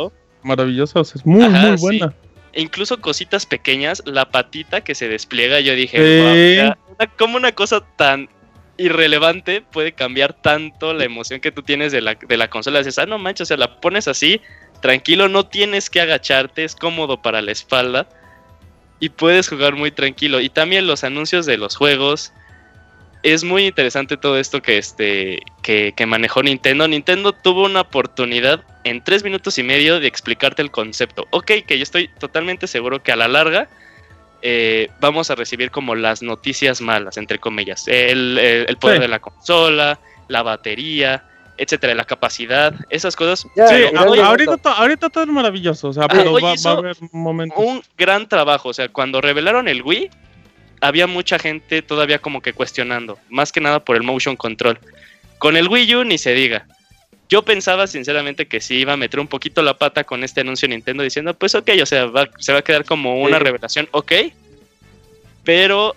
Maravillosa, 0.44 1.00
o 1.00 1.03
sea, 1.06 1.20
es 1.20 1.25
muy, 1.25 1.44
Ajá, 1.44 1.68
muy 1.70 1.77
sí. 1.77 1.82
buena. 1.82 2.13
E 2.51 2.62
incluso 2.62 3.00
cositas 3.00 3.46
pequeñas, 3.46 4.01
la 4.06 4.29
patita 4.29 4.82
que 4.82 4.96
se 4.96 5.08
despliega, 5.08 5.60
yo 5.62 5.74
dije, 5.75 5.98
Sí. 5.98 6.22
"Guau, 6.22 6.32
o 6.34 6.36
sea, 6.36 6.77
una- 6.98 7.08
¿cómo 7.18 7.38
una 7.38 7.51
cosa 7.53 7.82
tan 7.96 8.27
irrelevante 8.79 9.62
puede 9.62 9.91
cambiar 9.91 10.33
tanto 10.33 10.93
la 10.93 11.03
emoción 11.03 11.39
que 11.39 11.51
tú 11.51 11.62
tienes 11.62 11.91
de 11.91 12.01
la, 12.01 12.15
de 12.15 12.38
la 12.38 12.50
consola? 12.50 12.79
Dices, 12.79 12.98
ah, 12.98 13.05
no 13.05 13.19
manches, 13.19 13.45
o 13.45 13.45
sea, 13.50 13.57
la 13.57 13.79
pones 13.79 14.07
así, 14.07 14.41
tranquilo, 14.81 15.27
no 15.27 15.45
tienes 15.45 15.89
que 15.89 16.01
agacharte, 16.01 16.63
es 16.63 16.75
cómodo 16.75 17.21
para 17.21 17.41
la 17.41 17.51
espalda 17.51 18.07
y 19.00 19.09
puedes 19.09 19.48
jugar 19.48 19.75
muy 19.75 19.91
tranquilo. 19.91 20.39
Y 20.39 20.50
también 20.50 20.88
los 20.88 21.03
anuncios 21.03 21.45
de 21.45 21.57
los 21.57 21.75
juegos. 21.75 22.33
Es 23.21 23.43
muy 23.43 23.65
interesante 23.65 24.15
todo 24.15 24.38
esto 24.39 24.62
que, 24.62 24.77
este, 24.77 25.39
que, 25.62 25.93
que 25.95 26.05
manejó 26.05 26.41
Nintendo. 26.41 26.88
Nintendo 26.88 27.33
tuvo 27.33 27.65
una 27.65 27.81
oportunidad 27.81 28.63
en 28.86 29.03
tres 29.03 29.25
minutos 29.25 29.57
y 29.57 29.63
medio 29.63 30.00
de 30.00 30.07
explicarte 30.07 30.62
el 30.62 30.71
concepto. 30.71 31.27
Ok, 31.31 31.51
que 31.67 31.77
yo 31.77 31.83
estoy 31.83 32.07
totalmente 32.07 32.65
seguro 32.65 33.03
que 33.03 33.12
a 33.12 33.17
la 33.17 33.27
larga 33.27 33.67
eh, 34.41 34.89
vamos 35.00 35.29
a 35.31 35.36
recibir 35.36 35.72
como 35.72 35.96
las 35.96 36.22
noticias 36.22 36.81
malas, 36.81 37.17
entre 37.17 37.39
comillas. 37.39 37.88
El, 37.88 38.38
el- 38.38 38.65
el 38.69 38.77
poder 38.77 38.98
Sí. 38.98 39.01
de 39.01 39.08
la 39.08 39.19
consola, 39.19 40.00
la 40.27 40.43
batería, 40.43 41.24
etcétera, 41.58 41.93
la 41.93 42.05
capacidad, 42.05 42.74
esas 42.89 43.15
cosas. 43.15 43.46
Ya, 43.55 43.67
Sí, 43.67 43.75
hoy- 44.08 44.19
ahorita, 44.19 44.58
to- 44.58 44.69
ahorita 44.69 45.10
todo 45.10 45.24
es 45.25 45.29
maravilloso, 45.29 45.89
o 45.89 45.93
sea, 45.93 46.08
pero 46.08 46.31
va, 46.34 46.53
va 46.53 46.72
a 46.72 46.77
haber 46.77 46.96
momentos. 47.12 47.58
un 47.60 47.81
gran 47.98 48.27
trabajo. 48.29 48.69
O 48.69 48.74
sea, 48.74 48.88
cuando 48.89 49.19
revelaron 49.19 49.67
el 49.67 49.81
Wii, 49.81 50.10
había 50.81 51.05
mucha 51.08 51.38
gente 51.38 51.81
todavía 51.81 52.19
como 52.19 52.41
que 52.41 52.53
cuestionando, 52.53 53.17
más 53.29 53.51
que 53.51 53.60
nada 53.60 53.84
por 53.84 53.98
el 53.98 54.03
motion 54.03 54.38
control. 54.38 54.79
Con 55.38 55.58
el 55.58 55.67
Wii 55.67 55.96
U 55.96 56.03
ni 56.05 56.17
se 56.17 56.34
diga. 56.34 56.65
Yo 57.29 57.43
pensaba 57.43 57.86
sinceramente 57.86 58.48
que 58.48 58.59
sí 58.59 58.75
iba 58.77 58.93
a 58.93 58.98
meter 58.98 59.19
un 59.19 59.27
poquito 59.27 59.62
la 59.62 59.77
pata 59.77 60.03
con 60.03 60.24
este 60.24 60.41
anuncio 60.41 60.67
de 60.67 60.75
Nintendo 60.75 61.03
diciendo, 61.03 61.33
pues 61.36 61.53
ok, 61.53 61.69
o 61.81 61.86
sea, 61.86 62.05
va- 62.07 62.27
se 62.39 62.51
va 62.53 62.59
a 62.59 62.62
quedar 62.63 62.86
como 62.86 63.21
una 63.21 63.38
Sí. 63.38 63.43
revelación, 63.43 63.88
ok. 63.91 64.12
Pero 65.43 65.95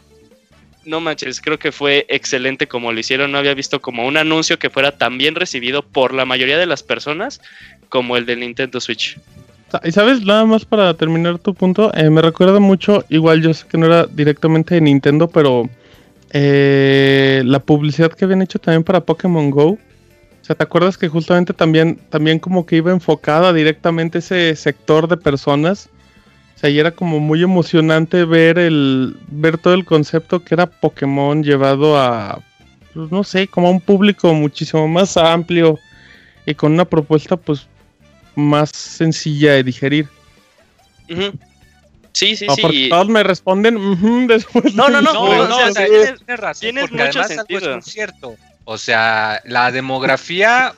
no 0.85 1.01
manches, 1.01 1.41
creo 1.41 1.59
que 1.59 1.73
fue 1.73 2.05
excelente 2.09 2.67
como 2.67 2.93
lo 2.93 3.01
hicieron. 3.01 3.33
No 3.33 3.39
había 3.39 3.55
visto 3.55 3.81
como 3.81 4.07
un 4.07 4.17
anuncio 4.17 4.59
que 4.59 4.69
fuera 4.71 4.99
tan 4.99 5.17
bien 5.17 5.35
recibido 5.35 5.83
por 5.83 6.13
la 6.13 6.25
mayoría 6.25 6.59
de 6.59 6.67
las 6.67 6.83
personas 6.83 7.41
como 7.89 8.17
el 8.17 8.27
del 8.27 8.41
Nintendo 8.41 8.81
Switch. 8.81 9.19
Y 9.85 9.91
sabes, 9.93 10.23
nada 10.27 10.45
más 10.45 10.67
para 10.67 10.93
terminar 10.95 11.39
tu 11.39 11.55
punto, 11.55 11.91
eh, 11.95 12.11
me 12.11 12.21
recuerda 12.21 12.61
mucho, 12.61 13.05
igual 13.09 13.41
yo 13.41 13.55
sé 13.55 13.65
que 13.67 13.79
no 13.79 13.87
era 13.87 14.05
directamente 14.07 14.75
de 14.75 14.83
Nintendo, 14.83 15.29
pero 15.29 15.67
eh, 16.31 17.43
la 17.47 17.59
publicidad 17.59 18.13
que 18.13 18.25
habían 18.27 18.43
hecho 18.43 18.59
también 18.59 18.85
para 18.85 19.01
Pokémon 19.01 19.51
Go. 19.51 19.79
O 20.43 20.45
sea, 20.45 20.57
¿te 20.57 20.65
acuerdas 20.65 20.99
que 20.99 21.09
justamente 21.09 21.53
también, 21.55 21.97
también 22.11 22.41
como 22.41 22.67
que 22.67 22.77
iba 22.77 22.91
enfocada 22.91 23.53
directamente 23.53 24.19
ese 24.19 24.57
sector 24.57 25.07
de 25.07 25.17
personas? 25.17 25.89
O 26.57 26.59
sea, 26.59 26.69
y 26.69 26.79
era 26.81 26.91
como 26.91 27.21
muy 27.21 27.43
emocionante 27.43 28.25
ver 28.25 28.59
el, 28.59 29.17
ver 29.29 29.57
todo 29.59 29.75
el 29.75 29.85
concepto 29.85 30.43
que 30.43 30.55
era 30.55 30.67
Pokémon 30.67 31.43
llevado 31.45 31.97
a, 31.97 32.41
pues, 32.93 33.11
no 33.13 33.23
sé, 33.23 33.47
como 33.47 33.69
a 33.69 33.71
un 33.71 33.81
público 33.81 34.35
muchísimo 34.35 34.87
más 34.89 35.17
amplio 35.17 35.79
y 36.45 36.55
con 36.55 36.73
una 36.73 36.85
propuesta 36.85 37.37
pues 37.37 37.67
más 38.35 38.71
sencilla 38.71 39.53
de 39.53 39.63
digerir. 39.63 40.09
Sí, 42.13 42.37
sí, 42.37 42.47
No, 42.47 42.55
sí. 42.57 42.63
porque 42.63 42.87
todos 42.91 43.09
me 43.09 43.23
responden 43.23 43.77
después. 44.27 44.75
No, 44.75 44.89
no, 44.89 45.01
no, 45.01 45.13
No, 45.13 45.21
o 45.23 45.49
no, 45.49 45.57
sea, 45.57 45.69
o 45.69 45.73
sea, 45.73 45.87
tienes, 45.87 46.19
tienes 46.19 46.41
razón, 46.41 46.61
tienes 46.61 46.91
mucho 46.93 47.21
es 47.21 47.27
sentido. 47.29 47.73
muy 47.75 47.83
cierto. 47.83 48.37
O 48.65 48.79
sea, 48.79 49.41
la 49.45 49.71
demografía, 49.73 50.75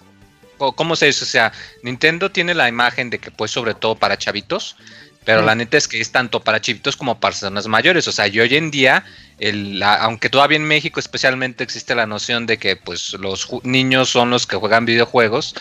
o 0.58 0.72
¿cómo 0.72 0.96
se 0.96 1.06
dice? 1.06 1.24
O 1.24 1.28
sea, 1.28 1.52
Nintendo 1.82 2.30
tiene 2.30 2.54
la 2.54 2.68
imagen 2.68 3.10
de 3.10 3.18
que 3.18 3.30
pues 3.30 3.50
sobre 3.50 3.74
todo 3.74 3.94
para 3.96 4.16
chavitos, 4.16 4.76
pero 5.24 5.42
Mm. 5.42 5.46
la 5.46 5.54
neta 5.54 5.76
es 5.76 5.88
que 5.88 6.00
es 6.00 6.12
tanto 6.12 6.40
para 6.40 6.60
chavitos 6.60 6.96
como 6.96 7.18
para 7.18 7.32
personas 7.32 7.66
mayores. 7.66 8.06
O 8.08 8.12
sea, 8.12 8.26
y 8.28 8.40
hoy 8.40 8.54
en 8.56 8.70
día, 8.70 9.04
el, 9.38 9.78
la- 9.78 9.96
aunque 9.96 10.28
todavía 10.30 10.56
en 10.56 10.64
México 10.64 11.00
especialmente 11.00 11.64
existe 11.64 11.94
la 11.94 12.06
noción 12.06 12.46
de 12.46 12.56
que 12.58 12.76
pues 12.76 13.12
los 13.14 13.48
niños 13.64 14.08
son 14.10 14.30
los 14.30 14.46
que 14.46 14.56
juegan 14.56 14.84
videojuegos, 14.86 15.54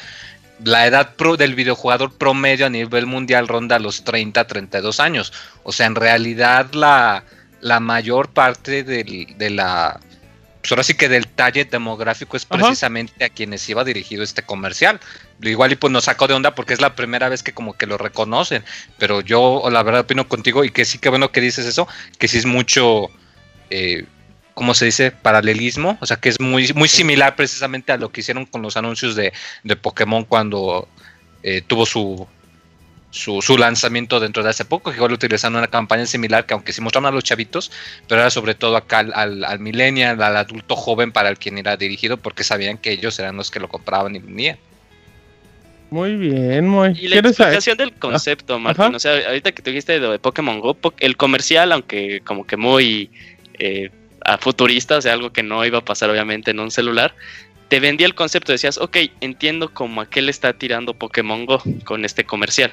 la 0.63 0.85
edad 0.85 1.15
pro 1.15 1.35
del 1.35 1.55
videojugador 1.55 2.13
promedio 2.17 2.65
a 2.67 2.69
nivel 2.69 3.05
mundial 3.05 3.47
ronda 3.47 3.79
los 3.79 4.03
30, 4.03 4.45
32 4.47 4.99
años. 4.99 5.33
O 5.63 5.71
sea, 5.71 5.87
en 5.87 5.95
realidad 5.95 6.71
la, 6.73 7.23
la 7.59 7.79
mayor 7.79 8.29
parte 8.29 8.83
del- 8.83 9.35
de 9.37 9.49
la... 9.49 9.99
Pues 10.63 10.71
ahora 10.71 10.83
sí 10.83 10.93
que 10.93 11.09
del 11.09 11.27
talle 11.27 11.65
demográfico 11.65 12.37
es 12.37 12.47
Ajá. 12.49 12.63
precisamente 12.63 13.25
a 13.25 13.29
quienes 13.29 13.67
iba 13.67 13.83
dirigido 13.83 14.23
este 14.23 14.43
comercial. 14.43 14.97
Igual 15.41 15.73
y 15.73 15.75
pues 15.75 15.91
nos 15.91 16.05
sacó 16.05 16.25
de 16.25 16.35
onda 16.35 16.55
porque 16.55 16.73
es 16.73 16.79
la 16.79 16.95
primera 16.95 17.27
vez 17.27 17.43
que 17.43 17.53
como 17.53 17.73
que 17.73 17.85
lo 17.85 17.97
reconocen. 17.97 18.63
Pero 18.97 19.19
yo 19.19 19.61
la 19.69 19.83
verdad 19.83 20.01
opino 20.01 20.25
contigo 20.29 20.63
y 20.63 20.71
que 20.71 20.85
sí 20.85 20.99
que 20.99 21.09
bueno 21.09 21.33
que 21.33 21.41
dices 21.41 21.65
eso, 21.65 21.85
que 22.17 22.29
sí 22.29 22.37
es 22.37 22.45
mucho... 22.45 23.09
Eh, 23.69 24.05
¿Cómo 24.53 24.73
se 24.73 24.85
dice? 24.85 25.11
Paralelismo. 25.11 25.97
O 25.99 26.05
sea 26.05 26.15
que 26.15 26.29
es 26.29 26.39
muy, 26.39 26.71
muy 26.75 26.87
similar 26.87 27.35
precisamente 27.35 27.91
a 27.91 27.97
lo 27.97 28.11
que 28.11 28.21
hicieron 28.21 28.45
con 28.45 28.61
los 28.61 28.77
anuncios 28.77 29.15
de, 29.15 29.33
de 29.63 29.75
Pokémon 29.75 30.23
cuando 30.23 30.87
eh, 31.41 31.61
tuvo 31.61 31.85
su, 31.85 32.25
su, 33.13 33.43
su 33.43 33.59
lanzamiento 33.59 34.19
dentro 34.19 34.41
de 34.41 34.49
hace 34.49 34.65
poco, 34.65 34.89
que 34.89 34.97
igual 34.97 35.13
utilizaron 35.13 35.55
una 35.57 35.67
campaña 35.67 36.07
similar 36.07 36.47
que 36.47 36.55
aunque 36.55 36.73
sí 36.73 36.81
mostraron 36.81 37.05
a 37.05 37.11
los 37.11 37.23
chavitos, 37.23 37.71
pero 38.07 38.21
era 38.21 38.31
sobre 38.31 38.55
todo 38.55 38.75
acá 38.75 38.99
al, 38.99 39.13
al, 39.13 39.43
al 39.43 39.59
millennial, 39.59 40.19
al 40.21 40.35
adulto 40.35 40.75
joven 40.75 41.11
para 41.11 41.29
el 41.29 41.37
quien 41.37 41.59
era 41.59 41.77
dirigido, 41.77 42.17
porque 42.17 42.43
sabían 42.43 42.79
que 42.79 42.91
ellos 42.91 43.19
eran 43.19 43.37
los 43.37 43.51
que 43.51 43.59
lo 43.59 43.69
compraban 43.69 44.15
y 44.15 44.19
vendían. 44.19 44.57
Muy 45.91 46.15
bien, 46.15 46.67
muy. 46.67 46.97
Y 46.99 47.07
la 47.07 47.17
explicación 47.17 47.77
del 47.77 47.93
concepto, 47.93 48.57
Martín. 48.57 48.85
Ajá. 48.85 48.95
O 48.95 48.99
sea, 48.99 49.27
ahorita 49.27 49.51
que 49.51 49.61
tú 49.61 49.69
dijiste 49.69 49.99
lo 49.99 50.11
de 50.11 50.17
Pokémon 50.17 50.59
Go, 50.59 50.75
el 50.97 51.15
comercial, 51.15 51.71
aunque 51.71 52.21
como 52.21 52.47
que 52.47 52.57
muy 52.57 53.11
eh, 53.59 53.91
a 54.25 54.39
futurista, 54.39 54.97
o 54.97 55.01
sea, 55.03 55.13
algo 55.13 55.31
que 55.31 55.43
no 55.43 55.63
iba 55.63 55.77
a 55.77 55.85
pasar 55.85 56.09
obviamente 56.09 56.49
en 56.49 56.59
un 56.59 56.71
celular, 56.71 57.13
te 57.73 57.79
vendía 57.79 58.05
el 58.05 58.13
concepto. 58.13 58.51
Decías, 58.51 58.77
ok, 58.77 58.97
entiendo 59.19 59.73
como 59.73 60.01
a 60.01 60.07
qué 60.07 60.21
le 60.21 60.29
está 60.29 60.53
tirando 60.53 60.93
Pokémon 60.93 61.47
Go 61.47 61.59
con 61.85 62.05
este 62.05 62.23
comercial. 62.23 62.71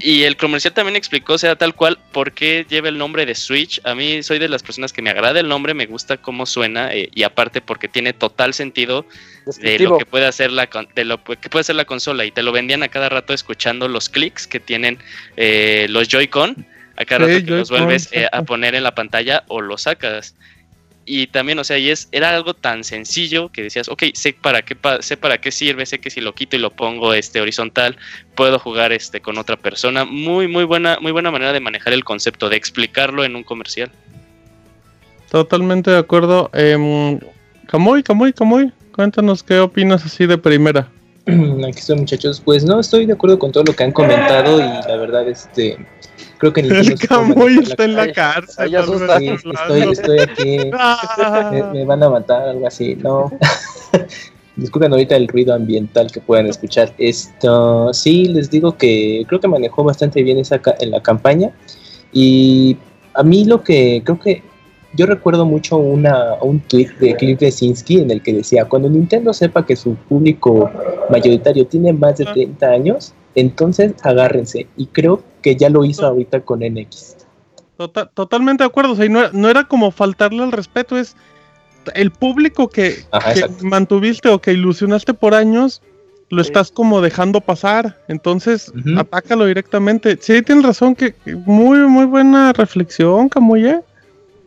Y 0.00 0.22
el 0.22 0.38
comercial 0.38 0.72
también 0.72 0.96
explicó, 0.96 1.34
o 1.34 1.38
sea, 1.38 1.54
tal 1.56 1.74
cual, 1.74 1.98
por 2.12 2.32
qué 2.32 2.64
lleva 2.66 2.88
el 2.88 2.96
nombre 2.96 3.26
de 3.26 3.34
Switch. 3.34 3.78
A 3.84 3.94
mí 3.94 4.22
soy 4.22 4.38
de 4.38 4.48
las 4.48 4.62
personas 4.62 4.94
que 4.94 5.02
me 5.02 5.10
agrada 5.10 5.38
el 5.38 5.48
nombre, 5.48 5.74
me 5.74 5.84
gusta 5.84 6.16
cómo 6.16 6.46
suena 6.46 6.94
eh, 6.94 7.10
y 7.14 7.24
aparte 7.24 7.60
porque 7.60 7.88
tiene 7.88 8.14
total 8.14 8.54
sentido 8.54 9.04
de 9.60 9.78
lo 9.80 9.98
que 9.98 10.06
puede 10.06 10.24
hacer 10.24 10.50
la 10.50 10.66
de 10.94 11.04
lo 11.04 11.22
que 11.22 11.50
puede 11.50 11.60
hacer 11.60 11.76
la 11.76 11.84
consola 11.84 12.24
y 12.24 12.30
te 12.30 12.42
lo 12.42 12.52
vendían 12.52 12.82
a 12.82 12.88
cada 12.88 13.10
rato 13.10 13.34
escuchando 13.34 13.86
los 13.86 14.08
clics 14.08 14.46
que 14.46 14.60
tienen 14.60 14.98
eh, 15.36 15.88
los 15.90 16.08
Joy-Con 16.08 16.66
a 16.96 17.04
cada 17.04 17.26
Sí, 17.26 17.34
rato 17.34 17.44
que 17.44 17.50
los 17.50 17.70
vuelves 17.70 18.08
eh, 18.12 18.28
a 18.32 18.42
poner 18.44 18.76
en 18.76 18.82
la 18.82 18.94
pantalla 18.94 19.44
o 19.48 19.60
los 19.60 19.82
sacas 19.82 20.36
y 21.08 21.28
también 21.28 21.58
o 21.60 21.64
sea 21.64 21.78
y 21.78 21.88
es 21.88 22.08
era 22.10 22.30
algo 22.30 22.52
tan 22.52 22.82
sencillo 22.84 23.48
que 23.50 23.62
decías 23.62 23.88
ok 23.88 24.02
sé 24.12 24.32
para 24.34 24.62
qué 24.62 24.74
pa- 24.74 25.00
sé 25.00 25.16
para 25.16 25.38
qué 25.40 25.52
sirve 25.52 25.86
sé 25.86 26.00
que 26.00 26.10
si 26.10 26.20
lo 26.20 26.34
quito 26.34 26.56
y 26.56 26.58
lo 26.58 26.70
pongo 26.70 27.14
este 27.14 27.40
horizontal 27.40 27.96
puedo 28.34 28.58
jugar 28.58 28.92
este 28.92 29.20
con 29.20 29.38
otra 29.38 29.56
persona 29.56 30.04
muy 30.04 30.48
muy 30.48 30.64
buena 30.64 30.98
muy 31.00 31.12
buena 31.12 31.30
manera 31.30 31.52
de 31.52 31.60
manejar 31.60 31.92
el 31.92 32.02
concepto 32.04 32.48
de 32.48 32.56
explicarlo 32.56 33.24
en 33.24 33.36
un 33.36 33.44
comercial 33.44 33.90
Totalmente 35.30 35.90
de 35.90 35.98
acuerdo. 35.98 36.50
Eh, 36.54 37.18
Camuy, 37.66 38.02
Camuy, 38.02 38.32
Camuy, 38.32 38.72
cuéntanos 38.92 39.42
qué 39.42 39.58
opinas 39.58 40.04
así 40.04 40.26
de 40.26 40.38
primera. 40.38 40.88
Aquí 41.26 41.78
estoy, 41.78 41.96
muchachos. 41.96 42.40
Pues 42.44 42.64
no, 42.64 42.78
estoy 42.78 43.06
de 43.06 43.14
acuerdo 43.14 43.38
con 43.38 43.50
todo 43.50 43.64
lo 43.64 43.74
que 43.74 43.82
han 43.82 43.92
comentado 43.92 44.58
y 44.60 44.62
la 44.88 44.96
verdad, 44.96 45.28
este, 45.28 45.76
creo 46.38 46.52
que 46.52 46.62
Nintendo 46.62 46.92
El 46.92 46.98
Camuy 47.08 47.58
está 47.58 47.84
en 47.84 47.94
la 47.94 48.02
Ay, 48.02 48.12
cárcel. 48.12 48.64
ay, 48.64 48.74
hablando. 48.76 49.34
estoy, 49.34 49.80
estoy 49.92 50.18
aquí. 50.20 50.70
Ah. 50.72 51.50
Me, 51.52 51.62
me 51.80 51.84
van 51.84 52.02
a 52.02 52.10
matar, 52.10 52.48
algo 52.48 52.66
así, 52.66 52.94
no. 52.96 53.30
Disculpen 54.56 54.90
ahorita 54.92 55.16
el 55.16 55.28
ruido 55.28 55.52
ambiental 55.54 56.10
que 56.10 56.20
puedan 56.20 56.46
escuchar. 56.46 56.92
Esto, 56.96 57.92
sí, 57.92 58.24
les 58.26 58.50
digo 58.50 58.76
que 58.78 59.24
creo 59.28 59.38
que 59.38 59.48
manejó 59.48 59.84
bastante 59.84 60.22
bien 60.22 60.38
esa 60.38 60.58
ca- 60.60 60.76
en 60.80 60.90
la 60.92 61.02
campaña. 61.02 61.50
Y 62.12 62.76
a 63.12 63.22
mí 63.22 63.44
lo 63.44 63.62
que 63.62 64.00
creo 64.04 64.18
que 64.18 64.42
yo 64.94 65.04
recuerdo 65.04 65.44
mucho 65.44 65.76
una, 65.76 66.34
un 66.40 66.60
tweet 66.60 66.88
de 67.00 67.14
Cliff 67.16 67.38
Lesinski 67.42 67.98
en 68.00 68.10
el 68.10 68.22
que 68.22 68.32
decía, 68.32 68.64
cuando 68.64 68.88
Nintendo 68.88 69.34
sepa 69.34 69.66
que 69.66 69.76
su 69.76 69.94
público 69.94 70.70
mayoritario 71.10 71.66
tiene 71.66 71.92
más 71.92 72.16
de 72.16 72.24
30 72.24 72.66
años, 72.66 73.12
entonces 73.36 73.92
agárrense. 74.02 74.66
Y 74.76 74.86
creo 74.86 75.22
que 75.42 75.54
ya 75.56 75.70
lo 75.70 75.84
hizo 75.84 76.04
ahorita 76.04 76.40
con 76.40 76.60
NX. 76.64 77.16
Tota- 77.76 78.06
totalmente 78.06 78.64
de 78.64 78.68
acuerdo. 78.68 78.92
O 78.92 78.96
sea, 78.96 79.04
y 79.04 79.08
no, 79.08 79.20
era- 79.20 79.30
no 79.32 79.48
era 79.48 79.64
como 79.64 79.90
faltarle 79.92 80.42
al 80.42 80.50
respeto, 80.52 80.98
es 80.98 81.14
el 81.94 82.10
público 82.10 82.68
que, 82.68 83.04
Ajá, 83.12 83.32
que 83.34 83.40
exacto. 83.40 83.64
mantuviste 83.64 84.28
o 84.30 84.40
que 84.40 84.52
ilusionaste 84.52 85.14
por 85.14 85.34
años, 85.34 85.82
lo 86.30 86.42
Sí. 86.42 86.48
estás 86.48 86.72
como 86.72 87.00
dejando 87.00 87.40
pasar. 87.40 87.96
Entonces, 88.08 88.70
Ujú. 88.70 88.98
atácalo 88.98 89.46
directamente. 89.46 90.18
Sí, 90.20 90.42
tienes 90.42 90.64
razón, 90.64 90.96
que 90.96 91.14
muy, 91.44 91.78
muy 91.80 92.06
buena 92.06 92.52
reflexión, 92.52 93.28
Camuy. 93.28 93.76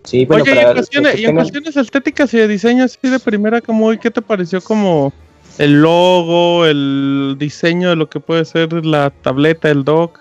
Sí, 0.04 0.26
bueno, 0.26 0.44
Oye, 0.44 0.56
y 0.56 0.58
en, 0.58 0.64
los 0.66 0.74
cuestiones, 0.74 1.14
que 1.16 1.22
y 1.22 1.26
en 1.26 1.32
tengan- 1.32 1.36
cuestiones 1.44 1.78
estéticas 1.78 2.34
y 2.34 2.38
de 2.38 2.48
diseño 2.48 2.84
así 2.84 2.98
de 3.04 3.20
primera, 3.20 3.62
Camuy, 3.62 3.98
¿qué 4.00 4.10
te 4.12 4.22
pareció 4.22 4.60
como 4.60 5.14
el 5.60 5.82
logo, 5.82 6.66
el 6.66 7.36
diseño 7.38 7.90
de 7.90 7.98
lo 7.98 8.10
que 8.10 8.20
puede 8.20 8.46
ser 8.46 8.74
la 8.86 9.12
tableta, 9.12 9.70
el 9.70 9.84
dock? 9.84 10.20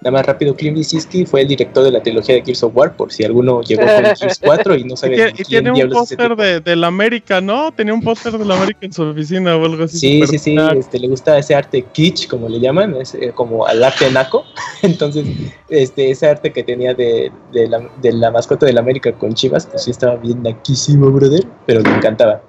Nada 0.00 0.18
más 0.18 0.26
rápido, 0.26 0.54
Cliff 0.54 0.74
Bleszinski 0.74 1.24
fue 1.24 1.40
el 1.40 1.48
director 1.48 1.82
de 1.82 1.90
la 1.90 2.02
trilogía 2.02 2.34
de 2.34 2.42
Gears 2.42 2.62
of 2.62 2.76
War, 2.76 2.94
por 2.94 3.10
si 3.10 3.24
alguno 3.24 3.62
llegó 3.62 3.82
con 3.82 4.04
Gears 4.16 4.38
4 4.44 4.76
y 4.76 4.84
no 4.84 4.94
Y, 4.94 4.96
sabe 4.98 5.14
y 5.14 5.32
quién 5.32 5.46
tiene 5.48 5.70
un 5.70 5.76
diablos 5.76 6.02
es 6.02 6.12
ese 6.12 6.16
póster 6.16 6.36
de, 6.36 6.60
de 6.60 6.76
la 6.76 6.86
América, 6.88 7.40
¿no? 7.40 7.72
Tenía 7.72 7.94
un 7.94 8.02
póster 8.02 8.36
de 8.36 8.44
la 8.44 8.54
América 8.54 8.80
en 8.82 8.92
su 8.92 9.02
oficina 9.02 9.56
o 9.56 9.64
algo 9.64 9.84
así. 9.84 9.98
Sí, 9.98 10.26
sí, 10.26 10.38
sí, 10.38 10.56
este, 10.76 10.98
le 10.98 11.08
gusta 11.08 11.36
ese 11.38 11.54
arte 11.54 11.84
kitsch, 11.92 12.28
como 12.28 12.48
le 12.48 12.60
llaman, 12.60 12.94
es 12.96 13.14
eh, 13.14 13.32
como 13.34 13.66
al 13.66 13.82
arte 13.82 14.08
naco. 14.10 14.44
Entonces, 14.82 15.26
este, 15.68 16.10
ese 16.10 16.28
arte 16.28 16.52
que 16.52 16.62
tenía 16.62 16.92
de, 16.94 17.32
de 17.52 17.66
la, 17.66 17.88
de 18.02 18.12
la 18.12 18.30
mascota 18.30 18.66
de 18.66 18.74
la 18.74 18.80
América 18.80 19.10
con 19.12 19.32
Chivas, 19.32 19.66
pues 19.66 19.82
sí 19.84 19.90
estaba 19.90 20.16
bien 20.16 20.42
naquísimo, 20.42 21.10
brother, 21.10 21.44
pero 21.66 21.80
me 21.80 21.96
encantaba. 21.96 22.42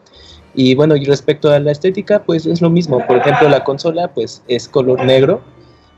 Y 0.56 0.74
bueno, 0.76 0.96
y 0.96 1.04
respecto 1.04 1.52
a 1.52 1.60
la 1.60 1.72
estética, 1.72 2.24
pues 2.24 2.46
es 2.46 2.62
lo 2.62 2.70
mismo. 2.70 3.06
Por 3.06 3.18
ejemplo, 3.18 3.50
la 3.50 3.63
consola, 3.63 4.13
pues 4.13 4.41
es 4.48 4.70
color 4.70 5.04
negro, 5.04 5.41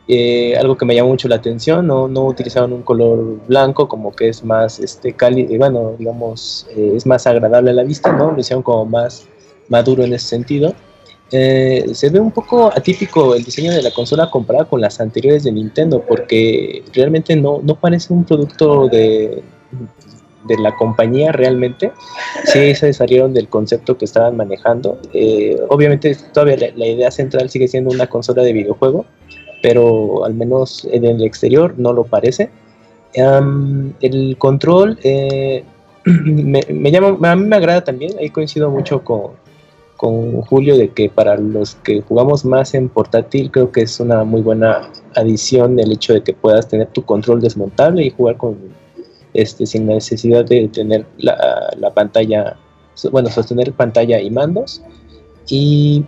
eh, 0.07 0.55
algo 0.57 0.77
que 0.77 0.85
me 0.85 0.95
llamó 0.95 1.09
mucho 1.09 1.27
la 1.27 1.35
atención, 1.35 1.85
no, 1.85 2.07
no 2.07 2.25
utilizaron 2.25 2.71
un 2.71 2.81
color 2.81 3.45
blanco 3.45 3.89
como 3.89 4.13
que 4.15 4.29
es 4.29 4.43
más 4.43 4.79
este 4.79 5.13
cálido, 5.13 5.53
y 5.53 5.57
bueno, 5.57 5.95
digamos, 5.99 6.65
eh, 6.75 6.93
es 6.95 7.05
más 7.05 7.27
agradable 7.27 7.71
a 7.71 7.73
la 7.73 7.83
vista, 7.83 8.13
¿no? 8.13 8.31
Lo 8.31 8.39
hicieron 8.39 8.63
como 8.63 8.85
más 8.85 9.27
maduro 9.67 10.03
en 10.03 10.13
ese 10.13 10.27
sentido. 10.27 10.73
Eh, 11.29 11.85
se 11.93 12.09
ve 12.09 12.21
un 12.21 12.31
poco 12.31 12.67
atípico 12.67 13.35
el 13.35 13.43
diseño 13.43 13.73
de 13.73 13.81
la 13.81 13.91
consola 13.91 14.31
comparado 14.31 14.69
con 14.69 14.79
las 14.79 15.01
anteriores 15.01 15.43
de 15.43 15.51
Nintendo, 15.51 16.01
porque 16.07 16.83
realmente 16.93 17.35
no, 17.35 17.59
no 17.61 17.75
parece 17.75 18.13
un 18.13 18.23
producto 18.23 18.87
de, 18.87 19.43
de 20.47 20.57
la 20.57 20.75
compañía 20.75 21.31
realmente. 21.31 21.91
Sí 22.45 22.75
se 22.75 22.93
salieron 22.93 23.33
del 23.33 23.47
concepto 23.47 23.97
que 23.97 24.05
estaban 24.05 24.37
manejando. 24.37 24.99
Eh, 25.13 25.57
obviamente 25.69 26.15
todavía 26.33 26.57
la, 26.57 26.67
la 26.75 26.87
idea 26.87 27.11
central 27.11 27.49
sigue 27.49 27.67
siendo 27.67 27.91
una 27.91 28.07
consola 28.07 28.43
de 28.43 28.53
videojuego, 28.53 29.05
pero 29.61 30.25
al 30.25 30.33
menos 30.33 30.87
en 30.91 31.05
el 31.05 31.23
exterior 31.23 31.75
no 31.77 31.93
lo 31.93 32.03
parece. 32.03 32.49
El 33.13 34.35
control 34.37 34.99
eh, 35.03 35.63
me, 36.05 36.61
me 36.69 36.91
llama, 36.91 37.31
a 37.31 37.35
mí 37.35 37.45
me 37.45 37.55
agrada 37.55 37.83
también, 37.83 38.13
ahí 38.19 38.29
coincido 38.29 38.69
mucho 38.69 39.03
con, 39.03 39.31
con 39.97 40.41
Julio 40.41 40.77
de 40.77 40.89
que 40.89 41.09
para 41.09 41.35
los 41.35 41.75
que 41.75 42.01
jugamos 42.01 42.45
más 42.45 42.73
en 42.75 42.87
portátil 42.87 43.51
creo 43.51 43.71
que 43.71 43.81
es 43.81 43.99
una 43.99 44.23
muy 44.23 44.41
buena 44.41 44.89
adición 45.15 45.79
el 45.79 45.91
hecho 45.91 46.13
de 46.13 46.21
que 46.21 46.33
puedas 46.33 46.67
tener 46.67 46.87
tu 46.87 47.03
control 47.03 47.41
desmontable 47.41 48.03
y 48.03 48.11
jugar 48.11 48.37
con 48.37 48.57
este 49.37 49.65
sin 49.65 49.85
necesidad 49.87 50.43
de 50.45 50.67
tener 50.67 51.05
la, 51.17 51.37
la 51.77 51.93
pantalla 51.93 52.57
bueno 53.11 53.29
sostener 53.29 53.71
pantalla 53.73 54.19
y 54.19 54.29
mandos 54.29 54.81
y 55.47 56.03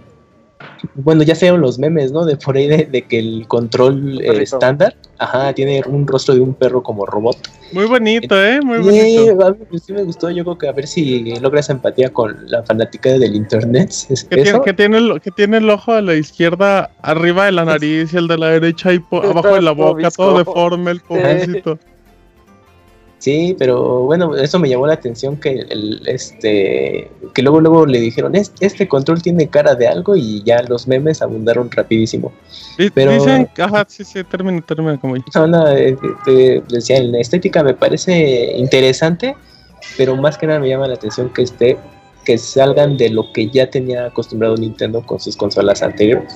bueno 0.96 1.24
ya 1.24 1.36
sean 1.36 1.62
los 1.62 1.80
memes 1.80 2.12
no 2.12 2.26
de 2.26 2.36
por 2.36 2.58
ahí 2.58 2.68
de, 2.68 2.86
de 2.86 3.04
que 3.04 3.20
el 3.20 3.48
control 3.48 4.20
eh, 4.22 4.42
estándar 4.42 4.96
ajá 5.20 5.54
tiene 5.54 5.82
un 5.88 6.06
rostro 6.08 6.34
de 6.36 6.42
un 6.42 6.54
perro 6.54 6.82
como 6.84 7.06
robot 7.06 7.38
Muy 7.72 7.86
bonito, 7.86 8.36
¿eh? 8.44 8.60
Muy 8.62 8.78
Sí, 8.84 9.18
bonito. 9.28 9.46
a 9.46 9.52
mí 9.52 9.80
sí 9.80 9.94
me 9.94 10.02
gustó. 10.04 10.32
Yo 10.32 10.44
creo 10.44 10.58
que 10.58 10.68
a 10.68 10.72
ver 10.72 10.88
si 10.88 11.36
logras 11.39 11.70
empatía 11.70 12.10
con 12.12 12.36
la 12.50 12.63
fanática 12.63 13.12
del 13.20 13.36
internet. 13.36 13.92
Es 14.10 14.24
Que 14.30 14.38
tiene, 14.38 14.50
eso. 14.50 14.62
que, 14.63 14.74
tiene 14.74 14.98
el, 14.98 15.22
que 15.22 15.30
tiene 15.30 15.58
el 15.58 15.70
ojo 15.70 15.94
de 15.94 16.02
la 16.02 16.15
izquierda 16.15 16.89
arriba 17.04 17.46
de 17.46 17.52
la 17.52 17.65
nariz 17.65 18.12
y 18.12 18.18
el 18.18 18.28
de 18.28 18.38
la 18.39 18.48
derecha 18.48 18.92
y 18.92 19.00
abajo 19.12 19.54
de 19.54 19.62
la 19.62 19.72
boca, 19.74 20.10
todo 20.10 20.39
deforme, 20.39 20.89
el 20.92 21.02
pobrecito. 21.02 21.78
Sí, 23.20 23.54
pero 23.60 24.04
bueno, 24.06 24.34
eso 24.38 24.60
me 24.60 24.70
llamó 24.70 24.88
la 24.88 24.94
atención 24.94 25.36
que 25.38 25.50
el, 25.52 26.02
este 26.08 27.12
que 27.34 27.42
luego 27.42 27.60
luego 27.60 27.86
le 27.86 28.00
dijeron 28.00 28.34
"Es- 28.34 28.54
este 28.62 28.88
control 28.88 29.22
tiene 29.22 29.48
cara 29.50 29.76
de 29.76 29.88
algo 29.90 30.16
y 30.16 30.42
ya 30.44 30.64
los 30.64 30.88
memes 30.88 31.22
abundaron 31.22 31.70
rapidísimo. 31.70 32.32
Pero- 32.94 33.12
Dicen, 33.12 33.50
ajá, 33.58 33.86
sí, 33.90 34.06
sí, 34.06 34.24
termina, 34.24 34.62
termina 34.62 34.98
como 34.98 35.18
yo. 35.18 35.24
Eh, 35.78 35.98
te 36.24 36.64
decía, 36.70 36.96
en 36.98 37.12
la 37.12 37.20
estética 37.20 37.62
me 37.62 37.74
parece 37.74 38.54
interesante, 38.58 39.36
pero 39.98 40.16
más 40.16 40.38
que 40.38 40.48
nada 40.48 40.60
me 40.60 40.70
llama 40.70 40.88
la 40.88 40.94
atención 40.96 41.30
que 41.34 41.42
esté 41.44 41.78
que 42.26 42.38
salgan 42.38 42.96
de 42.96 43.10
lo 43.10 43.34
que 43.34 43.50
ya 43.50 43.70
tenía 43.70 44.06
acostumbrado 44.06 44.56
Nintendo 44.56 45.02
con 45.06 45.20
sus 45.20 45.36
consolas 45.36 45.82
anteriores. 45.82 46.36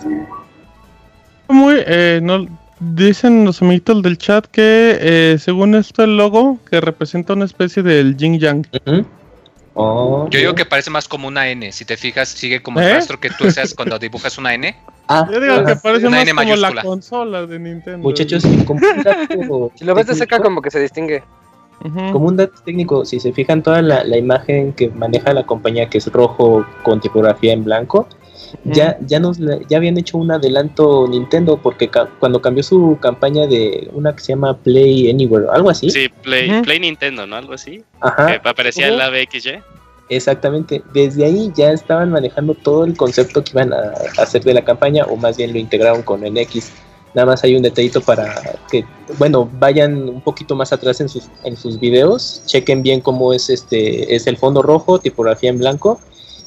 Muy, 1.47 1.75
eh, 1.85 2.19
no, 2.21 2.45
dicen 2.95 3.45
los 3.45 3.61
amiguitos 3.61 4.01
del 4.01 4.17
chat 4.17 4.45
que 4.47 4.97
eh, 4.99 5.37
según 5.39 5.75
esto 5.75 6.03
el 6.03 6.17
logo 6.17 6.59
que 6.69 6.81
representa 6.81 7.33
una 7.33 7.45
especie 7.45 7.83
del 7.83 8.17
yin 8.17 8.39
yang. 8.39 8.65
Oh, 9.75 10.27
Yo 10.29 10.39
digo 10.39 10.53
que 10.53 10.65
parece 10.65 10.91
más 10.91 11.07
como 11.07 11.27
una 11.27 11.49
N. 11.49 11.71
Si 11.71 11.83
te 11.83 11.97
fijas, 11.97 12.29
sigue 12.29 12.61
como 12.61 12.79
el 12.79 12.87
¿Eh? 12.87 12.93
rastro 12.93 13.19
que 13.19 13.29
tú 13.31 13.45
haces 13.47 13.73
cuando 13.73 13.97
dibujas 13.97 14.37
una 14.37 14.53
N. 14.53 14.75
Ah, 15.07 15.27
Yo 15.31 15.39
digo 15.39 15.65
que 15.65 15.75
parece 15.77 16.07
Una 16.07 16.17
más 16.17 16.27
N 16.27 16.31
como 16.35 16.43
la 16.43 16.55
mayúscula. 16.55 16.81
consola 16.83 17.45
de 17.47 17.59
Nintendo. 17.59 17.97
Muchachos, 17.99 18.43
como 18.67 18.79
un 18.85 19.03
dato 19.03 19.71
Si 19.75 19.83
lo 19.85 19.95
ves 19.95 20.07
de 20.07 20.15
cerca, 20.15 20.39
como 20.39 20.61
que 20.61 20.69
se 20.69 20.79
distingue. 20.79 21.23
Como 21.81 22.27
un 22.27 22.37
dato 22.37 22.53
técnico, 22.63 23.03
si 23.03 23.19
se 23.19 23.33
fijan 23.33 23.61
toda 23.63 23.81
la, 23.81 24.03
la 24.05 24.15
imagen 24.17 24.71
que 24.73 24.89
maneja 24.89 25.33
la 25.33 25.43
compañía, 25.43 25.89
que 25.89 25.97
es 25.97 26.07
rojo 26.07 26.65
con 26.83 27.01
tipografía 27.01 27.51
en 27.51 27.63
blanco, 27.65 28.07
ya, 28.65 28.97
ya 29.01 29.19
nos 29.19 29.37
ya 29.69 29.77
habían 29.77 29.97
hecho 29.97 30.17
un 30.17 30.31
adelanto 30.31 31.07
Nintendo 31.07 31.57
porque 31.61 31.87
ca- 31.89 32.09
cuando 32.19 32.41
cambió 32.41 32.63
su 32.63 32.97
campaña 33.01 33.47
de 33.47 33.89
una 33.93 34.15
que 34.15 34.21
se 34.21 34.33
llama 34.33 34.57
Play 34.57 35.09
Anywhere, 35.09 35.47
algo 35.51 35.69
así. 35.69 35.89
Sí, 35.89 36.07
Play. 36.21 36.61
Play 36.61 36.79
Nintendo, 36.79 37.25
¿no? 37.27 37.35
Algo 37.35 37.53
así. 37.53 37.83
Ajá, 38.01 38.39
Que 38.41 38.49
aparecía 38.49 38.85
Ujú. 38.85 38.93
en 38.93 38.99
la 38.99 39.09
BXY. 39.09 39.59
exactamente. 40.09 40.83
Desde 40.93 41.25
ahí 41.25 41.51
ya 41.55 41.71
estaban 41.71 42.11
manejando 42.11 42.53
todo 42.53 42.83
el 42.85 42.95
concepto 42.95 43.43
que 43.43 43.51
iban 43.51 43.73
a 43.73 43.93
hacer 44.17 44.43
de 44.43 44.53
la 44.53 44.63
campaña, 44.63 45.05
o 45.05 45.15
más 45.15 45.37
bien 45.37 45.53
lo 45.53 45.59
integraron 45.59 46.01
con 46.03 46.21
NX. 46.23 46.71
Nada 47.15 47.27
más 47.27 47.43
hay 47.43 47.55
un 47.55 47.61
detallito 47.61 48.01
para 48.01 48.57
que, 48.71 48.83
bueno, 49.19 49.47
vayan 49.59 50.09
un 50.09 50.21
poquito 50.21 50.55
más 50.55 50.73
atrás 50.73 50.99
en 50.99 51.09
sus, 51.09 51.29
en 51.43 51.55
sus 51.55 51.79
videos, 51.79 52.41
chequen 52.47 52.81
bien 52.81 53.01
cómo 53.01 53.33
es 53.33 53.49
este, 53.51 54.15
es 54.15 54.25
el 54.25 54.35
fondo 54.37 54.63
rojo, 54.63 54.97
tipografía 54.99 55.51
en 55.51 55.59
blanco, 55.59 55.99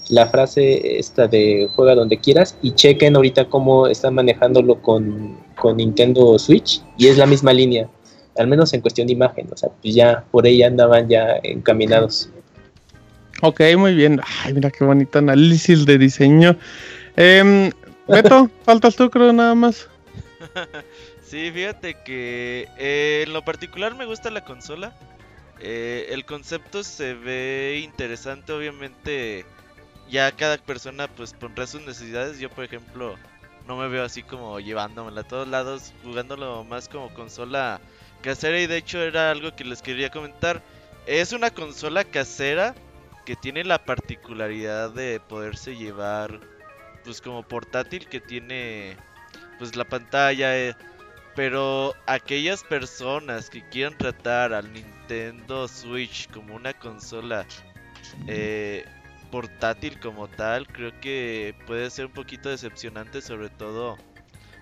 la 0.09 0.27
frase 0.27 0.99
esta 0.99 1.27
de 1.27 1.69
juega 1.75 1.95
donde 1.95 2.19
quieras, 2.19 2.57
y 2.63 2.73
chequen 2.73 3.17
ahorita 3.17 3.49
cómo 3.49 3.87
están 3.87 4.15
manejándolo 4.15 4.81
con, 4.83 5.39
con 5.57 5.77
Nintendo 5.77 6.39
Switch, 6.39 6.83
y 6.97 7.09
es 7.09 7.19
la 7.19 7.27
misma 7.27 7.53
línea, 7.53 7.89
al 8.37 8.47
menos 8.47 8.73
en 8.73 8.81
cuestión 8.81 9.07
de 9.07 9.15
imagen, 9.15 9.49
o 9.53 9.57
sea, 9.57 9.71
pues 9.83 9.95
ya 9.95 10.25
por 10.31 10.47
ahí 10.47 10.63
andaban 10.63 11.09
ya 11.09 11.39
encaminados. 11.43 12.31
Ok, 13.43 13.61
muy 13.77 13.95
bien. 13.95 14.21
Ay, 14.43 14.55
mira 14.55 14.71
qué 14.71 14.85
bonito 14.85 15.19
análisis 15.19 15.85
de 15.85 15.99
diseño. 15.99 16.57
Em, 17.17 17.71
Beto, 18.09 18.51
faltas 18.65 18.97
tú, 18.97 19.11
creo, 19.11 19.33
nada 19.33 19.55
más. 19.55 19.89
Sí, 21.27 21.51
fíjate 21.51 21.97
que 22.05 22.69
eh, 22.79 23.25
en 23.27 23.33
lo 23.33 23.45
particular 23.45 23.97
me 23.97 24.07
gusta 24.07 24.31
la 24.31 24.45
consola. 24.45 24.97
Eh, 25.59 26.07
el 26.11 26.25
concepto 26.25 26.85
se 26.85 27.15
ve 27.15 27.81
interesante, 27.83 28.53
obviamente 28.53 29.45
ya 30.11 30.31
cada 30.33 30.59
persona 30.59 31.09
pues 31.09 31.33
pondrá 31.33 31.67
sus 31.67 31.83
necesidades. 31.83 32.39
Yo 32.39 32.51
por 32.51 32.65
ejemplo 32.65 33.17
no 33.67 33.77
me 33.77 33.89
veo 33.89 34.05
así 34.05 34.23
como 34.23 34.61
llevándomela 34.61 35.23
a 35.23 35.29
todos 35.29 35.49
lados, 35.49 35.93
jugándolo 36.05 36.65
más 36.65 36.89
como 36.89 37.13
consola 37.15 37.81
casera 38.23 38.61
y 38.61 38.67
de 38.67 38.79
hecho 38.79 39.01
era 39.01 39.31
algo 39.31 39.55
que 39.55 39.65
les 39.65 39.83
quería 39.83 40.11
comentar. 40.11 40.63
Es 41.07 41.33
una 41.33 41.51
consola 41.51 42.05
casera 42.05 42.75
que 43.25 43.37
tiene 43.37 43.65
la 43.65 43.85
particularidad 43.85 44.91
de 44.91 45.21
poderse 45.21 45.77
llevar 45.77 46.41
pues 47.05 47.21
como 47.21 47.43
portátil 47.43 48.09
que 48.09 48.21
tiene 48.21 48.97
pues 49.59 49.77
la 49.77 49.85
pantalla 49.85 50.57
eh, 50.57 50.75
pero 51.35 51.95
aquellas 52.07 52.65
personas 52.65 53.51
que 53.51 53.69
quieran 53.69 53.97
tratar 53.99 54.53
al 54.53 54.73
Nintendo 54.73 55.69
Switch 55.69 56.31
como 56.31 56.55
una 56.55 56.73
consola 56.73 57.45
eh, 58.27 58.85
portátil 59.31 60.01
como 60.01 60.29
tal, 60.29 60.67
creo 60.67 60.93
que 61.01 61.55
puede 61.67 61.91
ser 61.91 62.07
un 62.07 62.13
poquito 62.13 62.49
decepcionante, 62.49 63.21
sobre 63.21 63.49
todo 63.49 63.97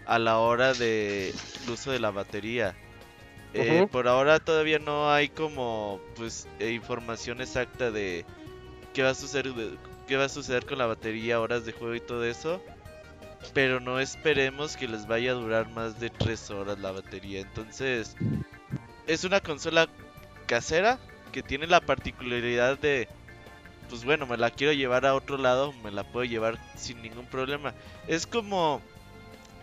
a 0.07 0.19
la 0.19 0.39
hora 0.39 0.75
de 0.75 1.31
el 1.31 1.71
uso 1.71 1.91
de 1.91 1.99
la 1.99 2.11
batería. 2.11 2.75
Eh. 3.55 3.87
Por 3.91 4.09
ahora 4.09 4.41
todavía 4.41 4.79
no 4.81 5.13
hay 5.13 5.29
como 5.29 6.01
pues 6.17 6.49
eh, 6.59 6.73
información 6.73 7.41
exacta 7.41 7.91
de 7.93 8.25
qué 8.93 9.03
va 9.03 9.11
a 9.11 9.15
suceder 9.15 9.53
qué 10.09 10.17
va 10.17 10.25
a 10.25 10.29
suceder 10.29 10.67
con 10.67 10.79
la 10.79 10.87
batería, 10.87 11.41
horas 11.41 11.65
de 11.65 11.73
juego 11.73 11.95
y 11.95 12.01
todo 12.01 12.25
eso. 12.25 12.61
Pero 13.53 13.79
no 13.79 14.01
esperemos 14.01 14.77
que 14.77 14.89
les 14.89 15.07
vaya 15.07 15.33
a 15.33 15.35
durar 15.35 15.69
más 15.71 16.01
de 16.01 16.11
3 16.11 16.51
horas 16.51 16.79
la 16.79 16.93
batería. 16.93 17.41
Entonces, 17.41 18.17
es 19.07 19.25
una 19.25 19.41
consola 19.41 19.89
casera 20.47 20.99
que 21.31 21.43
tiene 21.43 21.67
la 21.67 21.81
particularidad 21.81 22.79
de 22.79 23.09
pues 23.89 24.05
bueno, 24.05 24.27
me 24.27 24.37
la 24.37 24.51
quiero 24.51 24.73
llevar 24.73 25.07
a 25.07 25.15
otro 25.15 25.37
lado, 25.37 25.73
me 25.85 25.91
la 25.91 26.05
puedo 26.05 26.25
llevar 26.25 26.59
sin 26.77 27.03
ningún 27.03 27.27
problema. 27.27 27.75
Es 28.07 28.27
como 28.27 28.81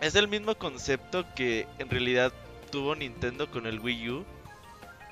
es 0.00 0.16
el 0.16 0.26
mismo 0.26 0.56
concepto 0.56 1.24
que 1.36 1.66
en 1.78 1.88
realidad 1.88 2.32
tuvo 2.72 2.96
Nintendo 2.96 3.48
con 3.50 3.66
el 3.66 3.78
Wii 3.78 4.10
U. 4.10 4.24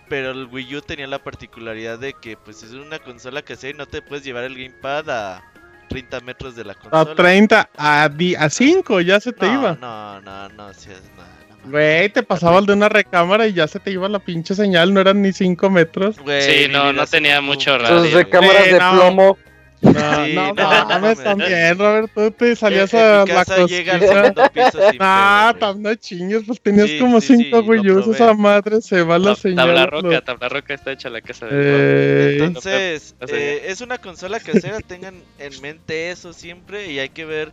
Pero 0.09 0.33
el 0.33 0.47
Wii 0.47 0.77
U 0.77 0.83
tenía 0.83 1.07
la 1.07 1.23
particularidad 1.23 1.99
de 2.01 2.15
que 2.15 2.37
pues 2.37 2.65
es 2.65 2.73
una 2.73 2.99
consola 2.99 3.43
casera 3.43 3.75
y 3.75 3.79
no 3.79 3.87
te 3.87 4.03
puedes 4.03 4.25
llevar 4.25 4.43
el 4.43 4.57
gamepad 4.57 5.09
a 5.09 5.50
30 5.91 6.21
metros 6.21 6.55
de 6.57 6.65
la 6.65 6.73
A 6.73 6.77
consola. 6.77 7.15
30, 7.17 7.71
a, 7.77 8.09
di- 8.09 8.35
a 8.37 8.49
5 8.49 9.01
ya 9.03 9.21
se 9.21 9.33
te 9.33 9.47
no, 9.47 9.53
iba. 9.61 9.77
No, 9.81 10.21
no, 10.21 10.49
no, 10.51 10.73
sí 10.73 10.89
es 10.91 11.03
nada. 11.17 11.29
no, 11.65 11.71
Güey, 11.71 12.09
te 12.11 12.23
pasaba 12.23 12.59
el 12.61 12.67
de 12.67 12.73
una 12.73 12.89
recámara 12.89 13.47
y 13.47 13.53
ya 13.53 13.67
se 13.69 13.81
te 13.81 13.91
iba 13.91 14.09
la 14.09 14.21
pinche 14.21 14.55
señal, 14.55 14.95
no 14.95 15.01
eran 15.01 15.21
ni 15.21 15.33
5 15.33 15.69
metros. 15.69 16.19
Güey, 16.21 16.43
Sí, 16.43 16.69
no, 16.71 16.93
no 16.93 17.07
tenía 17.07 17.41
mucho 17.41 17.77
radio. 17.77 17.99
Sus 18.05 18.13
recámaras 18.13 18.67
Eh, 18.69 18.73
de 18.75 18.79
no. 18.79 18.93
plomo. 18.93 19.39
No, 19.83 19.93
Sí, 20.27 20.35
no, 20.35 20.53
no, 20.53 20.55
no 20.55 20.85
mames, 20.89 21.25
también, 21.25 21.79
Robert, 21.79 22.11
tú 22.15 22.31
te 22.33 22.55
salías 22.55 22.93
en 22.93 23.01
a 23.01 23.25
la 23.25 23.45
sin 23.47 24.97
Ah, 25.01 25.55
no 25.79 25.95
chingues, 25.95 26.43
pues 26.47 26.61
tenías 26.61 26.91
Sí, 26.91 26.99
como 26.99 27.19
sí, 27.21 27.37
5 27.37 27.63
sí, 27.63 27.69
Wii 27.69 27.83
lo 27.85 27.95
U's, 27.97 28.03
probé. 28.03 28.17
esa 28.17 28.35
madre 28.35 28.81
se 28.83 29.03
va 29.03 29.19
la 29.19 29.31
Tab- 29.31 29.37
señal. 29.37 29.57
tabla 29.69 29.85
lo- 29.87 29.91
roca, 30.03 30.21
tabla 30.21 30.49
roca 30.51 30.75
está 30.75 30.93
hecha 30.93 31.09
la 31.09 31.23
casa 31.23 31.47
de 31.47 31.53
Eh, 31.55 32.39
Entonces, 32.45 33.15
eh, 33.29 33.63
es 33.69 33.81
una 33.81 33.97
consola 33.97 34.39
casera, 34.75 34.81
tengan 34.81 35.15
en 35.39 35.61
mente 35.63 36.11
eso 36.11 36.35
siempre 36.35 36.93
y 36.93 36.99
hay 36.99 37.09
que 37.09 37.25
ver 37.25 37.53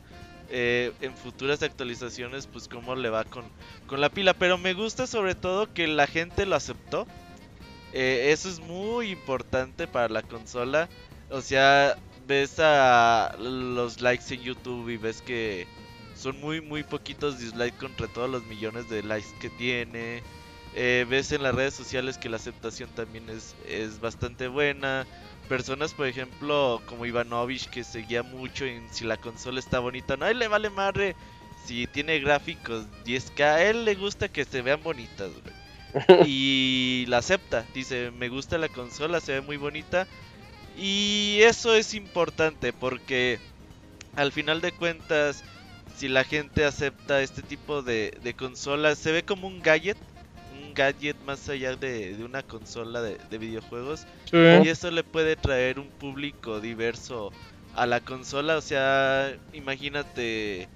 eh, 0.49 0.91
en 1.01 1.15
futuras 1.15 1.63
actualizaciones 1.63 2.47
pues 2.47 2.67
cómo 2.67 2.95
le 2.95 3.09
va 3.09 3.23
con, 3.23 3.45
con 3.85 4.01
la 4.01 4.09
pila. 4.09 4.33
Pero 4.33 4.57
me 4.57 4.73
gusta 4.73 5.07
sobre 5.07 5.33
todo 5.33 5.73
que 5.73 5.87
la 5.87 6.07
gente 6.07 6.45
lo 6.45 6.57
aceptó. 6.57 7.07
Eh, 7.93 8.31
eso 8.33 8.49
es 8.49 8.59
muy 8.59 9.11
importante 9.11 9.87
para 9.87 10.09
la 10.09 10.21
consola. 10.23 10.89
O 11.29 11.41
sea, 11.41 11.97
ves 12.27 12.59
a 12.59 13.35
los 13.39 14.01
likes 14.01 14.33
en 14.33 14.41
YouTube 14.41 14.89
y 14.89 14.97
ves 14.97 15.21
que 15.21 15.67
son 16.13 16.39
muy 16.39 16.61
muy 16.61 16.83
poquitos 16.83 17.39
dislikes 17.39 17.77
contra 17.77 18.07
todos 18.07 18.29
los 18.29 18.43
millones 18.45 18.89
de 18.89 19.03
likes 19.03 19.29
que 19.39 19.49
tiene. 19.49 20.23
Eh, 20.73 21.05
ves 21.09 21.31
en 21.31 21.43
las 21.43 21.55
redes 21.55 21.73
sociales 21.73 22.17
que 22.17 22.29
la 22.29 22.37
aceptación 22.37 22.93
también 22.93 23.29
es, 23.29 23.55
es 23.65 23.99
bastante 23.99 24.47
buena. 24.47 25.07
Personas, 25.47 25.93
por 25.93 26.07
ejemplo, 26.07 26.81
como 26.85 27.05
Ivanovich, 27.05 27.69
que 27.69 27.83
seguía 27.83 28.21
mucho 28.23 28.65
en 28.65 28.91
si 28.91 29.05
la 29.05 29.17
consola 29.17 29.59
está 29.59 29.79
bonita. 29.79 30.17
No, 30.17 30.25
a 30.25 30.31
él 30.31 30.39
le 30.39 30.47
vale 30.49 30.69
madre 30.69 31.15
si 31.55 31.87
tiene 31.87 32.19
gráficos 32.19 32.87
10K. 33.03 33.43
A 33.55 33.63
él 33.63 33.85
le 33.85 33.95
gusta 33.95 34.29
que 34.29 34.45
se 34.45 34.61
vean 34.61 34.83
bonitas, 34.83 35.31
güey. 35.41 35.55
Y 36.21 37.05
la 37.07 37.19
acepta. 37.19 37.69
Dice, 37.73 38.11
me 38.11 38.29
gusta 38.29 38.57
la 38.57 38.69
consola, 38.69 39.21
se 39.21 39.33
ve 39.33 39.41
muy 39.41 39.57
bonita. 39.57 40.07
Y 40.77 41.39
eso 41.41 41.73
es 41.73 41.93
importante 41.93 42.71
porque 42.73 43.39
al 44.15 44.31
final 44.31 44.61
de 44.61 44.71
cuentas, 44.71 45.43
si 45.95 46.07
la 46.07 46.23
gente 46.23 46.65
acepta 46.65 47.21
este 47.21 47.41
tipo 47.41 47.81
de, 47.81 48.17
de 48.21 48.35
consolas, 48.35 48.99
se 48.99 49.11
ve 49.11 49.23
como 49.23 49.47
un 49.47 49.61
gadget. 49.61 49.97
Un 50.51 50.73
gadget 50.73 51.17
más 51.21 51.49
allá 51.49 51.75
de, 51.75 52.15
de 52.15 52.23
una 52.23 52.43
consola 52.43 53.01
de, 53.01 53.17
de 53.29 53.37
videojuegos. 53.37 54.05
sí. 54.25 54.37
Y 54.63 54.67
eso 54.69 54.91
le 54.91 55.03
puede 55.03 55.35
traer 55.35 55.79
un 55.79 55.91
público 55.91 56.59
diverso 56.61 57.31
a 57.73 57.85
la 57.85 58.01
consola. 58.01 58.57
O 58.57 58.61
sea, 58.61 59.35
imagínate 59.53 60.69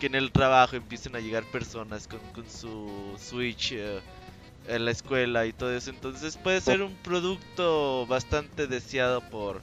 que 0.00 0.06
en 0.06 0.14
el 0.14 0.32
trabajo 0.32 0.76
empiecen 0.76 1.16
a 1.16 1.20
llegar 1.20 1.44
personas 1.50 2.06
con, 2.08 2.20
con 2.32 2.48
su 2.50 3.16
Switch 3.18 3.72
eh, 3.72 4.00
en 4.68 4.84
la 4.84 4.90
escuela 4.90 5.46
y 5.46 5.52
todo 5.52 5.74
eso. 5.74 5.90
Entonces 5.90 6.36
puede 6.36 6.60
ser 6.60 6.82
un 6.82 6.94
producto 6.96 8.06
bastante 8.06 8.66
deseado 8.66 9.20
por, 9.30 9.60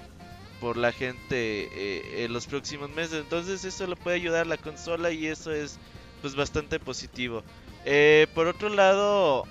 por 0.60 0.78
la 0.78 0.92
gente 0.92 1.70
eh, 1.74 2.26
en 2.26 2.34
los 2.34 2.48
próximos 2.48 2.90
meses. 2.90 3.16
Entonces 3.22 3.66
eso 3.66 3.88
le 3.88 3.96
puede 3.96 4.18
ayudar 4.18 4.42
a 4.42 4.50
la 4.50 4.58
consola 4.58 5.12
y 5.12 5.28
eso 5.28 5.52
es 5.52 5.80
pues 6.22 6.36
bastante 6.36 6.80
positivo. 6.80 7.44
Eh, 7.86 8.28
por 8.34 8.48
otro 8.48 8.70
lado, 8.70 9.46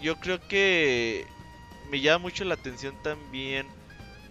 yo 0.00 0.16
creo 0.16 0.40
que 0.48 1.26
me 1.90 2.00
llama 2.00 2.18
mucho 2.18 2.44
la 2.44 2.54
atención 2.54 2.94
también 3.02 3.66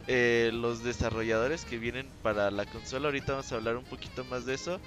eh, 0.08 0.50
los 0.54 0.84
desarrolladores 0.84 1.65
que 1.65 1.78
vienen 1.78 2.08
para 2.24 2.50
la 2.50 2.65
consola. 2.65 3.10
Ahorita 3.10 3.34
vamos 3.34 3.52
a 3.52 3.56
hablar 3.56 3.78
un 3.78 3.86
poquito 3.86 4.26
más 4.26 4.45
de 4.45 4.56
eso. 4.56 4.80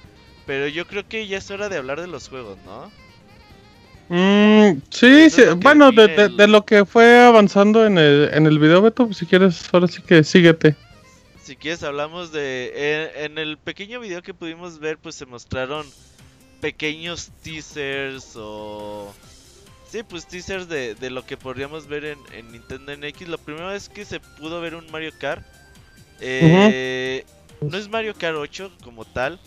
Pero 0.46 0.66
yo 0.66 0.86
creo 0.86 1.06
que 1.06 1.28
ya 1.28 1.38
es 1.38 1.50
hora 1.50 1.68
de 1.68 1.76
hablar 1.76 2.00
de 2.00 2.08
los 2.08 2.28
juegos, 2.28 2.58
¿no? 2.64 2.90
Mm, 4.08 4.82
sí, 4.90 5.28
bueno, 5.56 5.90
de, 5.90 6.02
define 6.02 6.16
de- 6.16 6.22
el- 6.24 6.36
de 6.36 6.48
lo 6.48 6.64
que 6.66 6.84
fue 6.84 7.20
avanzando 7.24 7.86
en 7.86 7.98
el, 7.98 8.30
en 8.32 8.46
el 8.46 8.58
video, 8.58 8.82
Beto, 8.82 9.06
pues 9.06 9.18
si 9.18 9.26
quieres, 9.26 9.68
ahora 9.72 9.86
sí 9.88 10.02
que 10.02 10.22
síguete. 10.24 10.76
Si 11.42 11.56
quieres 11.56 11.82
hablamos 11.82 12.30
de... 12.32 13.10
En, 13.16 13.32
en 13.32 13.38
el 13.38 13.58
pequeño 13.58 14.00
video 14.00 14.22
que 14.22 14.32
pudimos 14.34 14.78
ver 14.78 14.98
pues 14.98 15.14
se 15.16 15.26
mostraron 15.26 15.86
pequeños 16.60 17.30
teasers 17.42 18.32
o... 18.36 19.12
Sí, 19.90 20.02
pues 20.08 20.26
teasers 20.26 20.68
de, 20.68 20.94
de 20.94 21.10
lo 21.10 21.26
que 21.26 21.36
podríamos 21.36 21.86
ver 21.86 22.04
en, 22.04 22.18
en 22.32 22.50
Nintendo 22.52 22.96
NX. 22.96 23.28
Lo 23.28 23.38
primero 23.38 23.72
es 23.72 23.88
que 23.88 24.04
se 24.04 24.20
pudo 24.20 24.60
ver 24.60 24.74
un 24.74 24.90
Mario 24.90 25.12
Kart. 25.18 25.44
Eh, 26.20 27.24
No 27.70 27.76
es 27.76 27.88
Mario 27.88 28.14
Kart 28.14 28.36
8 28.36 28.70
como 28.82 29.04
tal. 29.04 29.38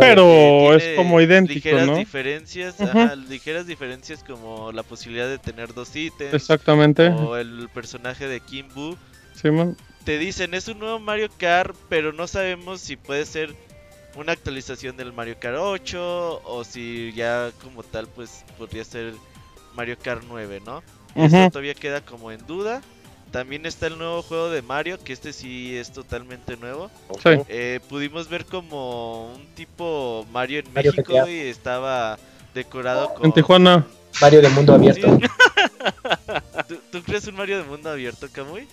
Pero 0.00 0.74
es 0.74 0.96
como 0.96 1.20
idéntico, 1.20 1.54
ligeras 1.68 1.86
¿no? 1.86 1.96
diferencias, 1.96 2.80
ajá, 2.80 3.16
ligeras 3.16 3.66
diferencias 3.66 4.22
como 4.22 4.72
la 4.72 4.82
posibilidad 4.82 5.28
de 5.28 5.38
tener 5.38 5.74
dos 5.74 5.94
ítems 5.96 6.34
Exactamente. 6.34 7.08
o 7.08 7.36
el 7.36 7.68
personaje 7.72 8.28
de 8.28 8.40
Kim 8.40 8.68
Boo. 8.74 8.96
Sí, 9.34 9.50
man. 9.50 9.76
Te 10.04 10.18
dicen 10.18 10.54
es 10.54 10.68
un 10.68 10.78
nuevo 10.78 10.98
Mario 10.98 11.28
Kart, 11.38 11.74
pero 11.88 12.12
no 12.12 12.26
sabemos 12.26 12.80
si 12.80 12.96
puede 12.96 13.24
ser 13.24 13.54
una 14.16 14.32
actualización 14.32 14.96
del 14.96 15.12
Mario 15.12 15.36
Kart 15.40 15.56
8 15.58 16.42
o 16.44 16.64
si 16.64 17.12
ya 17.14 17.50
como 17.62 17.82
tal 17.82 18.06
pues 18.08 18.44
podría 18.58 18.84
ser 18.84 19.14
Mario 19.74 19.96
Kart 20.00 20.22
9, 20.28 20.60
¿no? 20.64 20.82
Eso 21.16 21.36
Ujú. 21.36 21.50
todavía 21.50 21.74
queda 21.74 22.00
como 22.00 22.30
en 22.30 22.44
duda. 22.46 22.82
También 23.34 23.66
está 23.66 23.88
el 23.88 23.98
nuevo 23.98 24.22
juego 24.22 24.48
de 24.48 24.62
Mario, 24.62 24.96
que 25.02 25.12
este 25.12 25.32
sí 25.32 25.76
es 25.76 25.90
totalmente 25.90 26.56
nuevo. 26.56 26.88
Sí. 27.20 27.30
Eh, 27.48 27.80
pudimos 27.88 28.28
ver 28.28 28.44
como 28.44 29.34
un 29.34 29.44
tipo 29.56 30.24
Mario 30.30 30.60
en 30.60 30.72
Mario 30.72 30.92
México 30.92 31.14
GTA. 31.14 31.28
y 31.28 31.38
estaba 31.40 32.16
decorado 32.54 33.12
con... 33.12 33.26
En 33.26 33.32
Tijuana. 33.32 33.84
Mario 34.20 34.40
de 34.40 34.48
mundo 34.50 34.72
abierto. 34.72 35.18
¿Tú, 36.68 36.78
tú 36.92 37.02
crees 37.02 37.26
un 37.26 37.34
Mario 37.34 37.58
de 37.58 37.64
mundo 37.64 37.90
abierto, 37.90 38.28
Kamui? 38.30 38.68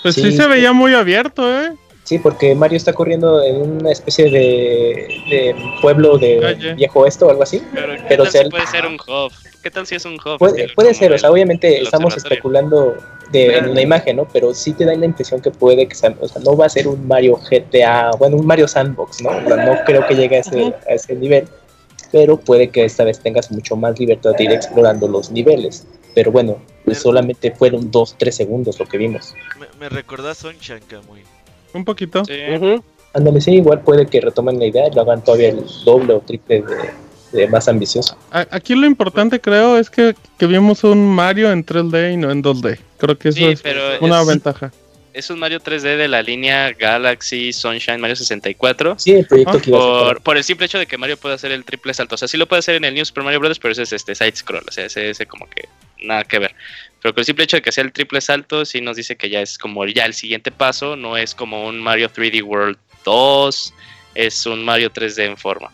Pues 0.00 0.14
sí. 0.14 0.22
Sí. 0.22 0.36
se 0.36 0.46
veía 0.46 0.72
muy 0.72 0.94
abierto, 0.94 1.42
¿eh? 1.60 1.72
Sí, 2.04 2.18
porque 2.18 2.54
Mario 2.54 2.76
está 2.76 2.92
corriendo 2.92 3.42
en 3.42 3.62
una 3.80 3.90
especie 3.90 4.26
de, 4.30 5.08
de 5.30 5.56
pueblo 5.80 6.18
de 6.18 6.38
Calle. 6.38 6.74
viejo 6.74 7.06
esto 7.06 7.26
o 7.26 7.30
algo 7.30 7.42
así. 7.42 7.62
Pero, 7.72 7.94
¿qué 7.94 8.02
Pero 8.08 8.22
tal 8.24 8.32
se- 8.32 8.44
si 8.44 8.50
puede 8.50 8.66
ser 8.66 8.86
un 8.86 8.94
hub? 8.94 9.32
¿Qué 9.62 9.70
tal 9.70 9.86
si 9.86 9.94
es 9.94 10.04
un 10.04 10.14
hub? 10.14 10.38
Puede, 10.38 10.92
ser, 10.94 11.12
o 11.12 11.18
sea, 11.18 11.30
obviamente 11.30 11.80
estamos 11.80 12.14
especulando 12.16 12.94
de, 13.30 13.56
en 13.56 13.74
la 13.74 13.80
imagen, 13.80 14.16
¿no? 14.16 14.28
Pero 14.30 14.52
sí 14.52 14.74
te 14.74 14.84
da 14.84 14.94
la 14.94 15.06
impresión 15.06 15.40
que 15.40 15.50
puede 15.50 15.88
que 15.88 15.94
sea, 15.94 16.14
o 16.20 16.28
sea, 16.28 16.42
no 16.42 16.54
va 16.54 16.66
a 16.66 16.68
ser 16.68 16.86
un 16.86 17.08
Mario 17.08 17.38
GTA, 17.38 18.10
bueno, 18.18 18.36
un 18.36 18.44
Mario 18.46 18.68
Sandbox, 18.68 19.22
¿no? 19.22 19.30
O 19.30 19.48
sea, 19.48 19.56
no 19.64 19.82
creo 19.86 20.06
que 20.06 20.14
llegue 20.14 20.36
a 20.36 20.40
ese, 20.40 20.74
a 20.86 20.92
ese 20.92 21.14
nivel, 21.14 21.48
pero 22.12 22.36
puede 22.38 22.68
que 22.68 22.84
esta 22.84 23.04
vez 23.04 23.18
tengas 23.20 23.50
mucho 23.50 23.76
más 23.76 23.98
libertad 23.98 24.32
de 24.36 24.44
ir 24.44 24.52
explorando 24.52 25.08
los 25.08 25.30
niveles. 25.30 25.86
Pero 26.14 26.30
bueno, 26.30 26.58
pues 26.84 26.98
solamente 26.98 27.50
fueron 27.50 27.90
dos, 27.90 28.14
tres 28.18 28.36
segundos 28.36 28.78
lo 28.78 28.84
que 28.86 28.98
vimos. 28.98 29.34
Me, 29.58 29.66
me 29.80 29.88
recordó 29.88 30.28
a 30.28 30.34
Sunshine, 30.34 30.80
Kamui. 30.86 31.22
Un 31.74 31.84
poquito. 31.84 32.24
Sí. 32.24 32.32
Ándale, 33.12 33.40
sí, 33.40 33.52
igual 33.52 33.80
puede 33.82 34.06
que 34.06 34.20
retomen 34.20 34.58
la 34.58 34.66
idea 34.66 34.88
y 34.88 34.94
lo 34.94 35.02
hagan 35.02 35.22
todavía 35.22 35.50
el 35.50 35.64
doble 35.84 36.14
o 36.14 36.20
triple 36.20 36.62
de, 36.62 37.38
de 37.38 37.48
más 37.48 37.68
ambicioso. 37.68 38.16
Aquí 38.30 38.74
lo 38.74 38.86
importante 38.86 39.40
creo 39.40 39.78
es 39.78 39.88
que, 39.90 40.16
que 40.38 40.46
vimos 40.46 40.82
un 40.84 41.14
Mario 41.14 41.52
en 41.52 41.64
3D 41.64 42.14
y 42.14 42.16
no 42.16 42.30
en 42.32 42.42
2D. 42.42 42.78
Creo 42.98 43.16
que 43.18 43.28
eso 43.28 43.38
Sí, 43.38 43.44
es 43.44 43.62
pero 43.62 43.80
una 44.00 44.20
es- 44.22 44.26
ventaja. 44.26 44.72
Es 45.12 45.30
un 45.30 45.38
Mario 45.38 45.60
3D 45.60 45.96
de 45.96 46.08
la 46.08 46.22
línea 46.22 46.72
Galaxy 46.72 47.52
Sunshine 47.52 48.00
Mario 48.00 48.16
64. 48.16 48.96
Sí, 48.98 49.12
el 49.12 49.24
proyecto 49.26 49.58
Ah, 49.58 49.60
que 49.62 49.70
iba 49.70 49.78
a 49.78 50.04
Por, 50.08 50.20
por 50.22 50.36
el 50.36 50.42
simple 50.42 50.66
hecho 50.66 50.76
de 50.80 50.86
que 50.86 50.98
Mario 50.98 51.16
puede 51.16 51.36
hacer 51.36 51.52
el 51.52 51.64
triple 51.64 51.94
salto. 51.94 52.16
O 52.16 52.18
sea, 52.18 52.26
sí 52.26 52.36
lo 52.36 52.48
puede 52.48 52.58
hacer 52.58 52.74
en 52.74 52.84
el 52.84 52.94
New 52.94 53.04
Super 53.04 53.22
Mario 53.22 53.38
Bros., 53.38 53.60
pero 53.60 53.70
ese 53.70 53.82
es 53.84 53.92
este 53.92 54.16
side 54.16 54.34
scroll. 54.34 54.64
O 54.68 54.72
sea, 54.72 54.86
ese, 54.86 55.10
ese 55.10 55.24
como 55.26 55.46
que 55.48 55.68
nada 56.04 56.24
que 56.24 56.38
ver. 56.38 56.54
Pero 57.02 57.14
con 57.14 57.20
el 57.20 57.26
simple 57.26 57.44
hecho 57.44 57.56
de 57.56 57.62
que 57.62 57.72
sea 57.72 57.84
el 57.84 57.92
triple 57.92 58.20
salto, 58.20 58.64
sí 58.64 58.80
nos 58.80 58.96
dice 58.96 59.16
que 59.16 59.28
ya 59.28 59.40
es 59.40 59.58
como 59.58 59.84
ya 59.86 60.06
el 60.06 60.14
siguiente 60.14 60.50
paso, 60.50 60.96
no 60.96 61.16
es 61.16 61.34
como 61.34 61.66
un 61.66 61.80
Mario 61.80 62.08
3D 62.10 62.42
World 62.42 62.78
2, 63.04 63.74
es 64.14 64.46
un 64.46 64.64
Mario 64.64 64.90
3D 64.92 65.24
en 65.26 65.36
forma. 65.36 65.70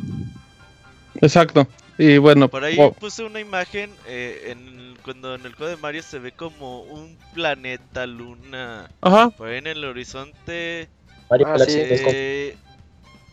Exacto. 1.20 1.66
Y 1.98 2.16
bueno, 2.18 2.48
Por 2.48 2.64
ahí 2.64 2.78
puse 2.98 3.22
una 3.22 3.40
imagen 3.40 3.90
eh, 4.06 4.46
en, 4.52 4.96
cuando 5.04 5.34
en 5.34 5.44
el 5.44 5.54
juego 5.54 5.70
de 5.70 5.76
Mario 5.76 6.02
se 6.02 6.18
ve 6.18 6.32
como 6.32 6.80
un 6.82 7.16
planeta, 7.34 8.06
luna. 8.06 8.90
ajá. 9.02 9.30
Por 9.30 9.48
ahí 9.48 9.58
en 9.58 9.66
el 9.66 9.84
horizonte. 9.84 10.88
Mario 11.28 11.46
Ah, 11.48 11.58
sí. 11.58 11.74
eh, 11.78 12.56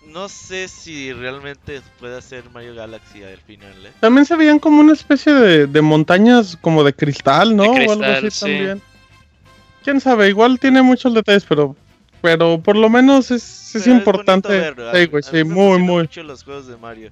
no 0.08 0.30
sé 0.30 0.68
si 0.68 1.14
realmente 1.14 1.82
puede 2.00 2.22
ser 2.22 2.50
Mario 2.52 2.76
Galaxy 2.76 3.24
al 3.24 3.40
final, 3.40 3.86
¿eh? 3.86 3.92
También 4.00 4.26
se 4.26 4.36
veían 4.36 4.60
como 4.60 4.82
una 4.82 4.94
especie 4.94 5.34
de, 5.34 5.68
de 5.68 5.82
montañas 5.82 6.58
como 6.62 6.84
de 6.84 6.94
cristal, 6.94 7.56
¿no? 7.56 7.74
De 7.74 7.88
o 7.88 7.92
algo 7.92 8.04
así 8.06 8.32
sí. 8.32 8.40
también. 8.42 8.82
Quién 9.84 10.02
sabe, 10.02 10.30
igual 10.30 10.60
tiene 10.60 10.82
muchos 10.82 11.14
detalles, 11.14 11.46
pero 11.48 11.76
pero 12.22 12.60
por 12.60 12.76
lo 12.76 12.90
menos 12.90 13.32
es, 13.32 13.76
es 13.76 13.88
importante. 13.88 14.50
verlo, 14.50 14.92
Sí, 14.94 15.06
güey, 15.06 15.24
sí, 15.24 15.44
muy, 15.44 15.80
muy. 15.80 16.04
mucho 16.04 16.24
los 16.24 16.44
juegos 16.44 16.68
de 16.68 16.78
Mario. 16.78 17.12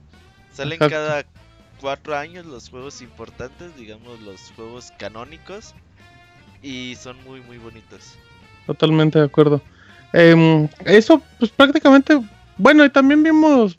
Salen 0.53 0.73
Exacto. 0.73 0.95
cada 0.95 1.25
cuatro 1.79 2.17
años 2.17 2.45
los 2.45 2.69
juegos 2.69 3.01
importantes, 3.01 3.75
digamos 3.77 4.19
los 4.21 4.51
juegos 4.55 4.91
canónicos. 4.97 5.73
Y 6.62 6.95
son 6.99 7.15
muy, 7.23 7.41
muy 7.41 7.60
bonitos. 7.60 8.17
Totalmente 8.65 9.19
de 9.19 9.25
acuerdo. 9.25 9.62
Em, 10.13 10.67
eso, 10.86 11.21
pues 11.38 11.51
prácticamente. 11.51 12.19
Bueno, 12.57 12.85
y 12.85 12.89
también 12.89 13.21
vimos 13.23 13.75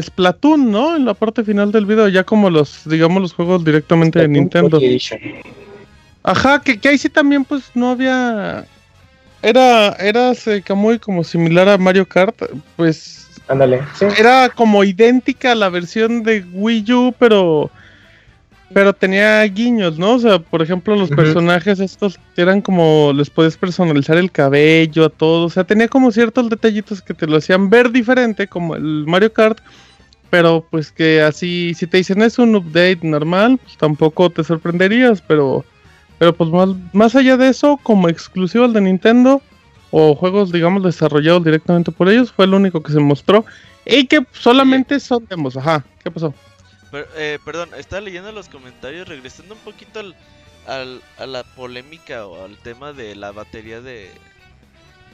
Splatoon, 0.00 0.70
¿no? 0.70 0.96
En 0.96 1.04
la 1.04 1.14
parte 1.14 1.44
final 1.44 1.70
del 1.72 1.86
video, 1.86 2.08
ya 2.08 2.24
como 2.24 2.50
los, 2.50 2.82
digamos, 2.86 3.22
los 3.22 3.32
juegos 3.32 3.64
directamente 3.64 4.18
de 4.18 4.28
Nintendo. 4.28 4.80
Ajá, 6.22 6.60
que, 6.60 6.78
que 6.78 6.88
ahí 6.88 6.98
sí 6.98 7.08
también, 7.08 7.44
pues 7.44 7.70
no 7.74 7.90
había. 7.90 8.64
Era, 9.42 9.90
era 10.00 10.34
se- 10.34 10.62
muy 10.74 10.98
como 10.98 11.22
similar 11.22 11.68
a 11.68 11.78
Mario 11.78 12.04
Kart, 12.06 12.34
pues 12.74 13.28
Ándale, 13.48 13.80
sí. 13.96 14.06
era 14.18 14.48
como 14.48 14.82
idéntica 14.82 15.52
a 15.52 15.54
la 15.54 15.68
versión 15.68 16.24
de 16.24 16.44
Wii 16.52 16.92
U, 16.92 17.14
pero 17.16 17.70
pero 18.72 18.92
tenía 18.92 19.42
guiños, 19.44 19.98
¿no? 19.98 20.14
O 20.14 20.18
sea, 20.18 20.38
por 20.38 20.62
ejemplo, 20.62 20.96
los 20.96 21.10
personajes 21.10 21.78
estos 21.78 22.18
eran 22.36 22.60
como 22.60 23.12
les 23.14 23.30
puedes 23.30 23.56
personalizar 23.56 24.16
el 24.16 24.30
cabello 24.32 25.04
a 25.04 25.10
todo, 25.10 25.46
o 25.46 25.50
sea, 25.50 25.64
tenía 25.64 25.88
como 25.88 26.10
ciertos 26.10 26.48
detallitos 26.48 27.00
que 27.00 27.14
te 27.14 27.26
lo 27.26 27.36
hacían 27.36 27.70
ver 27.70 27.90
diferente 27.90 28.46
como 28.46 28.74
el 28.74 29.04
Mario 29.06 29.32
Kart, 29.32 29.58
pero 30.30 30.66
pues 30.70 30.90
que 30.90 31.22
así 31.22 31.74
si 31.74 31.86
te 31.86 31.98
dicen 31.98 32.22
es 32.22 32.38
un 32.38 32.56
update 32.56 33.00
normal, 33.02 33.58
pues 33.62 33.76
tampoco 33.76 34.30
te 34.30 34.42
sorprenderías, 34.42 35.22
pero 35.22 35.64
pero 36.18 36.34
pues 36.34 36.50
más, 36.50 36.70
más 36.92 37.14
allá 37.14 37.36
de 37.36 37.48
eso, 37.48 37.78
como 37.82 38.08
exclusivo 38.08 38.64
al 38.64 38.72
de 38.72 38.80
Nintendo 38.80 39.42
o 39.90 40.14
juegos, 40.14 40.50
digamos, 40.50 40.82
desarrollados 40.82 41.44
directamente 41.44 41.92
por 41.92 42.08
ellos, 42.08 42.32
fue 42.32 42.46
lo 42.46 42.56
único 42.56 42.82
que 42.82 42.92
se 42.92 43.00
mostró. 43.00 43.44
Y 43.84 44.06
que 44.06 44.26
solamente 44.32 44.98
son 44.98 45.24
demos. 45.28 45.56
Ajá, 45.56 45.84
¿qué 46.02 46.10
pasó? 46.10 46.34
Per- 46.90 47.08
eh, 47.16 47.38
perdón, 47.44 47.70
estaba 47.76 48.00
leyendo 48.02 48.30
los 48.32 48.48
comentarios, 48.48 49.08
regresando 49.08 49.54
un 49.54 49.60
poquito 49.60 50.00
al, 50.00 50.14
al- 50.66 51.02
a 51.18 51.26
la 51.26 51.42
polémica 51.42 52.26
o 52.26 52.44
al 52.44 52.56
tema 52.58 52.92
de 52.92 53.16
la 53.16 53.32
batería 53.32 53.80
de 53.80 54.10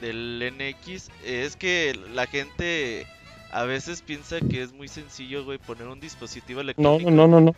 del 0.01 0.41
NX. 0.57 1.09
eh, 1.23 1.43
es 1.45 1.55
que 1.55 1.97
la 2.13 2.27
gente 2.27 3.05
a 3.51 3.63
veces 3.63 4.01
piensa 4.01 4.39
que 4.39 4.61
es 4.61 4.73
muy 4.73 4.87
sencillo, 4.87 5.43
güey, 5.45 5.57
poner 5.59 5.87
un 5.87 5.99
dispositivo 5.99 6.57
No, 6.59 6.63
electrónico 6.63 7.11
no, 7.11 7.27
no, 7.27 7.39
no. 7.41 7.55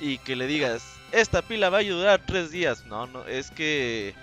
y 0.00 0.18
que 0.18 0.36
le 0.36 0.46
digas, 0.46 0.82
esta 1.12 1.42
pila 1.42 1.70
va 1.70 1.78
a 1.78 1.80
ayudar 1.80 2.22
tres 2.26 2.50
días. 2.50 2.86
No, 2.86 3.06
no, 3.06 3.26
es 3.26 3.50
que 3.50 4.14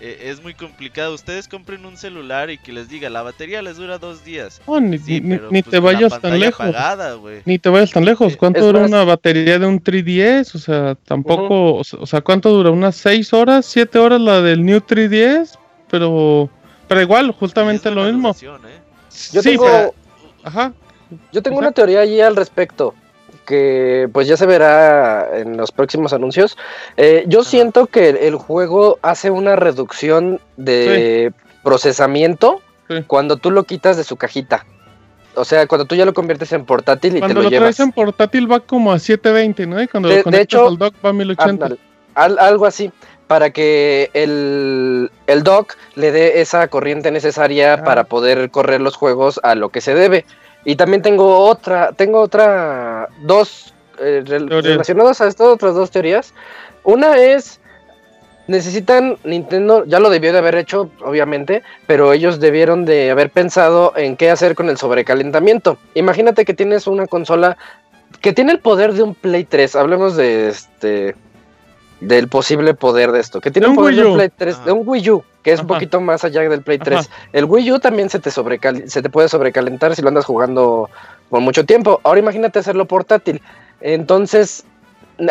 eh, 0.00 0.30
es 0.30 0.42
muy 0.42 0.54
complicado. 0.54 1.14
Ustedes 1.14 1.48
compren 1.48 1.84
un 1.86 1.96
celular 1.96 2.50
y 2.50 2.58
que 2.58 2.72
les 2.72 2.88
diga, 2.88 3.10
la 3.10 3.22
batería 3.22 3.62
les 3.62 3.76
dura 3.76 3.98
dos 3.98 4.24
días. 4.24 4.60
No, 4.66 4.80
ni, 4.80 4.98
Sí, 4.98 5.20
ni- 5.20 5.36
pero, 5.36 5.50
ni 5.50 5.62
pues, 5.62 5.70
te 5.72 5.78
vayas 5.80 6.20
tan 6.20 6.38
lejos. 6.38 6.60
apagada. 6.66 7.16
Ni 7.44 7.58
te 7.58 7.68
vayas 7.68 7.90
tan 7.90 8.04
lejos. 8.04 8.36
¿Cuánto 8.36 8.60
dura 8.64 8.80
más- 8.80 8.90
una 8.90 9.04
batería 9.04 9.58
de 9.58 9.66
un 9.66 9.80
3DS? 9.82 10.54
O 10.54 10.58
sea, 10.58 10.94
tampoco. 11.04 11.74
o 11.76 11.84
sea- 11.84 11.98
O 12.00 12.06
sea, 12.06 12.20
¿cuánto 12.20 12.50
dura? 12.50 12.70
¿Unas 12.70 12.96
6 12.96 13.32
horas? 13.32 13.66
¿7 13.66 13.98
horas 13.98 14.20
la 14.20 14.40
del 14.40 14.64
New 14.64 14.80
3DS? 14.80 15.58
Pero. 15.90 16.48
Pero 16.86 17.02
igual, 17.02 17.32
justamente 17.32 17.90
lo 17.90 18.04
mismo. 18.04 18.30
¿eh? 18.30 18.80
Yo 19.32 19.42
sí, 19.42 19.50
tengo, 19.50 19.64
pero- 19.64 19.94
Ajá. 20.44 20.72
yo 21.32 21.42
tengo 21.42 21.58
Exacto. 21.58 21.58
una 21.58 21.72
teoría 21.72 22.00
allí 22.00 22.20
al 22.20 22.34
respecto. 22.36 22.94
Que 23.48 24.10
pues 24.12 24.28
ya 24.28 24.36
se 24.36 24.44
verá 24.44 25.26
en 25.38 25.56
los 25.56 25.72
próximos 25.72 26.12
anuncios. 26.12 26.58
Eh, 26.98 27.24
yo 27.28 27.40
Ajá. 27.40 27.48
siento 27.48 27.86
que 27.86 28.10
el, 28.10 28.34
juego 28.36 28.98
hace 29.00 29.30
una 29.30 29.56
reducción 29.56 30.38
de 30.58 31.32
procesamiento 31.64 32.60
Sí. 32.88 33.04
cuando 33.06 33.36
tú 33.38 33.50
lo 33.50 33.64
quitas 33.64 33.96
de 33.96 34.04
su 34.04 34.16
cajita. 34.16 34.66
O 35.34 35.44
sea, 35.44 35.66
cuando 35.66 35.84
tú 35.86 35.94
ya 35.94 36.04
lo 36.04 36.12
conviertes 36.12 36.52
en 36.52 36.64
portátil 36.66 37.16
y 37.16 37.20
Cuando 37.20 37.34
te 37.34 37.34
lo, 37.36 37.42
lo 37.44 37.50
llevas. 37.50 37.76
traes 37.76 37.80
en 37.88 37.92
portátil 37.92 38.50
va 38.50 38.60
como 38.60 38.92
a 38.92 38.98
720, 38.98 39.66
¿no? 39.66 39.82
Y 39.82 39.88
cuando 39.88 40.08
De- 40.08 40.14
lo 40.14 40.18
de 40.18 40.24
conectas 40.24 40.44
hecho, 40.44 40.66
al 40.68 40.76
dock 40.78 40.94
va 41.04 41.08
a 41.10 41.12
1080. 41.14 41.44
Ándale, 41.66 41.76
al- 42.14 42.38
algo 42.38 42.66
así, 42.66 42.90
para 43.28 43.50
que 43.50 44.10
el, 44.14 45.10
el 45.26 45.42
dock 45.42 45.74
le 45.94 46.12
dé 46.12 46.40
esa 46.40 46.68
corriente 46.68 47.10
necesaria 47.10 47.74
Ah. 47.74 47.84
para 47.84 48.04
poder 48.04 48.50
correr 48.50 48.80
los 48.82 48.96
juegos 48.96 49.38
a 49.42 49.54
lo 49.54 49.68
que 49.68 49.80
se 49.80 49.94
debe. 49.94 50.24
Y 50.68 50.76
también 50.76 51.00
tengo 51.00 51.38
otra, 51.46 51.92
tengo 51.92 52.20
otra, 52.20 53.08
dos 53.22 53.72
eh, 53.98 54.22
relacionadas 54.22 55.18
a 55.22 55.26
esto, 55.26 55.50
otras 55.50 55.74
dos 55.74 55.90
teorías. 55.90 56.34
Una 56.84 57.16
es, 57.16 57.58
necesitan, 58.48 59.16
Nintendo, 59.24 59.86
ya 59.86 59.98
lo 59.98 60.10
debió 60.10 60.30
de 60.30 60.40
haber 60.40 60.56
hecho, 60.56 60.90
obviamente, 61.02 61.62
pero 61.86 62.12
ellos 62.12 62.38
debieron 62.38 62.84
de 62.84 63.10
haber 63.10 63.30
pensado 63.30 63.94
en 63.96 64.18
qué 64.18 64.28
hacer 64.28 64.54
con 64.54 64.68
el 64.68 64.76
sobrecalentamiento. 64.76 65.78
Imagínate 65.94 66.44
que 66.44 66.52
tienes 66.52 66.86
una 66.86 67.06
consola 67.06 67.56
que 68.20 68.34
tiene 68.34 68.52
el 68.52 68.60
poder 68.60 68.92
de 68.92 69.04
un 69.04 69.14
Play 69.14 69.44
3, 69.44 69.74
hablemos 69.74 70.16
de 70.16 70.48
este 70.48 71.16
del 72.02 72.28
posible 72.28 72.74
poder 72.74 73.10
de 73.12 73.20
esto, 73.20 73.40
que 73.40 73.50
tiene 73.50 73.68
De 73.68 73.72
un 73.72 73.78
un 73.78 73.84
poder 73.84 73.94
Wii 73.94 74.02
de 74.02 74.10
un 74.10 74.16
Play 74.16 74.30
3, 74.36 74.56
de 74.56 74.70
Ajá. 74.70 74.72
un 74.74 74.82
Wii 74.86 75.10
U, 75.12 75.24
que 75.48 75.54
es 75.54 75.60
un 75.60 75.66
poquito 75.66 76.00
más 76.00 76.24
allá 76.24 76.46
del 76.46 76.60
Play 76.60 76.78
3. 76.78 76.98
Ajá. 76.98 77.08
El 77.32 77.46
Wii 77.46 77.72
U 77.72 77.78
también 77.78 78.10
se 78.10 78.18
te 78.18 78.30
sobrecal 78.30 78.84
se 78.88 79.00
te 79.00 79.08
puede 79.08 79.30
sobrecalentar 79.30 79.96
si 79.96 80.02
lo 80.02 80.08
andas 80.08 80.26
jugando 80.26 80.90
por 81.30 81.40
mucho 81.40 81.64
tiempo. 81.64 82.00
Ahora 82.04 82.20
imagínate 82.20 82.58
hacerlo 82.58 82.84
portátil. 82.84 83.40
Entonces, 83.80 84.64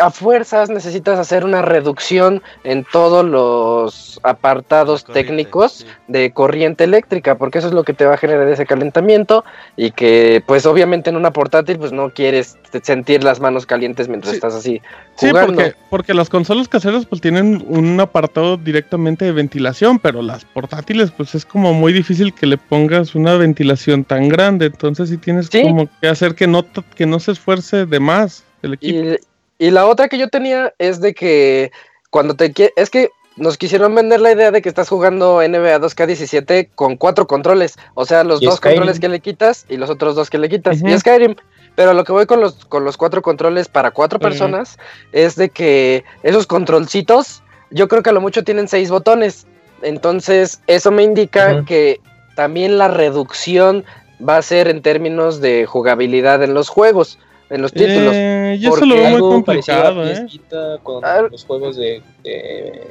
a 0.00 0.10
fuerzas 0.10 0.68
necesitas 0.68 1.18
hacer 1.18 1.44
una 1.44 1.62
reducción 1.62 2.42
en 2.64 2.84
todos 2.84 3.24
los 3.24 4.20
apartados 4.22 5.02
corriente, 5.04 5.28
técnicos 5.28 5.72
sí. 5.72 5.86
de 6.08 6.30
corriente 6.32 6.84
eléctrica, 6.84 7.36
porque 7.38 7.58
eso 7.58 7.68
es 7.68 7.72
lo 7.74 7.84
que 7.84 7.94
te 7.94 8.04
va 8.04 8.14
a 8.14 8.18
generar 8.18 8.46
ese 8.48 8.66
calentamiento 8.66 9.44
y 9.76 9.92
que 9.92 10.42
pues 10.46 10.66
obviamente 10.66 11.08
en 11.10 11.16
una 11.16 11.32
portátil 11.32 11.78
pues 11.78 11.92
no 11.92 12.10
quieres 12.10 12.58
te- 12.70 12.84
sentir 12.84 13.24
las 13.24 13.40
manos 13.40 13.64
calientes 13.66 14.08
mientras 14.08 14.32
Sí. 14.32 14.36
estás 14.36 14.54
así 14.54 14.82
Sí, 15.16 15.28
jugando. 15.30 15.54
porque, 15.54 15.74
porque 15.90 16.14
las 16.14 16.28
consolas 16.28 16.68
caseras 16.68 17.06
pues 17.06 17.20
tienen 17.20 17.64
un 17.68 17.98
apartado 18.00 18.56
directamente 18.58 19.24
de 19.24 19.32
ventilación, 19.32 19.98
pero 19.98 20.20
las 20.22 20.44
portátiles 20.44 21.10
pues 21.12 21.34
es 21.34 21.46
como 21.46 21.72
muy 21.72 21.92
difícil 21.92 22.34
que 22.34 22.46
le 22.46 22.58
pongas 22.58 23.14
una 23.14 23.34
ventilación 23.36 24.04
tan 24.04 24.28
grande, 24.28 24.66
entonces 24.66 25.08
sí 25.08 25.16
tienes 25.16 25.48
Sí. 25.50 25.62
como 25.62 25.88
que 26.00 26.08
hacer 26.08 26.34
que 26.34 26.46
no, 26.46 26.64
que 26.94 27.06
no 27.06 27.18
se 27.20 27.32
esfuerce 27.32 27.86
de 27.86 28.00
más 28.00 28.44
el 28.62 28.74
equipo. 28.74 28.98
Y, 28.98 29.18
y 29.58 29.70
la 29.70 29.86
otra 29.86 30.08
que 30.08 30.18
yo 30.18 30.28
tenía 30.28 30.72
es 30.78 31.00
de 31.00 31.14
que 31.14 31.72
cuando 32.10 32.34
te 32.34 32.52
es 32.76 32.90
que 32.90 33.10
nos 33.36 33.56
quisieron 33.56 33.94
vender 33.94 34.20
la 34.20 34.32
idea 34.32 34.50
de 34.50 34.62
que 34.62 34.68
estás 34.68 34.88
jugando 34.88 35.40
NBA 35.40 35.78
2K17 35.80 36.70
con 36.74 36.96
cuatro 36.96 37.26
controles, 37.26 37.76
o 37.94 38.04
sea, 38.04 38.24
los 38.24 38.40
dos 38.40 38.56
Skyrim. 38.56 38.78
controles 38.78 39.00
que 39.00 39.08
le 39.08 39.20
quitas 39.20 39.64
y 39.68 39.76
los 39.76 39.90
otros 39.90 40.16
dos 40.16 40.28
que 40.28 40.38
le 40.38 40.48
quitas, 40.48 40.78
Ujú. 40.78 40.88
y 40.88 40.98
Skyrim. 40.98 41.36
Pero 41.76 41.92
lo 41.94 42.02
que 42.02 42.10
voy 42.10 42.26
con 42.26 42.40
los, 42.40 42.64
con 42.64 42.84
los 42.84 42.96
cuatro 42.96 43.22
controles 43.22 43.68
para 43.68 43.92
cuatro 43.92 44.18
personas 44.18 44.78
es 45.12 45.36
de 45.36 45.50
que 45.50 46.02
esos 46.24 46.48
controlcitos, 46.48 47.44
yo 47.70 47.86
creo 47.86 48.02
que 48.02 48.10
a 48.10 48.12
lo 48.12 48.20
mucho 48.20 48.42
tienen 48.42 48.66
seis 48.66 48.90
botones. 48.90 49.46
Entonces, 49.82 50.60
eso 50.66 50.90
me 50.90 51.04
indica 51.04 51.64
que 51.64 52.00
también 52.34 52.78
la 52.78 52.88
reducción 52.88 53.84
va 54.28 54.38
a 54.38 54.42
ser 54.42 54.66
en 54.66 54.82
términos 54.82 55.40
de 55.40 55.66
jugabilidad 55.66 56.42
en 56.42 56.52
los 56.52 56.68
juegos, 56.68 57.20
en 57.50 57.62
los 57.62 57.72
títulos. 57.72 58.12
Eh, 58.14 58.56
yo 58.60 58.68
eso 58.68 58.78
porque 58.80 58.86
lo 58.86 58.94
veo 58.94 59.04
muy 59.04 59.14
Algo 59.16 59.44
parecido 59.44 59.78
a 59.78 59.82
complicado, 59.94 60.26
¿eh? 60.74 60.78
Con 60.82 61.04
Ah. 61.04 61.22
los 61.30 61.44
juegos 61.44 61.76
de, 61.76 62.02
de 62.22 62.82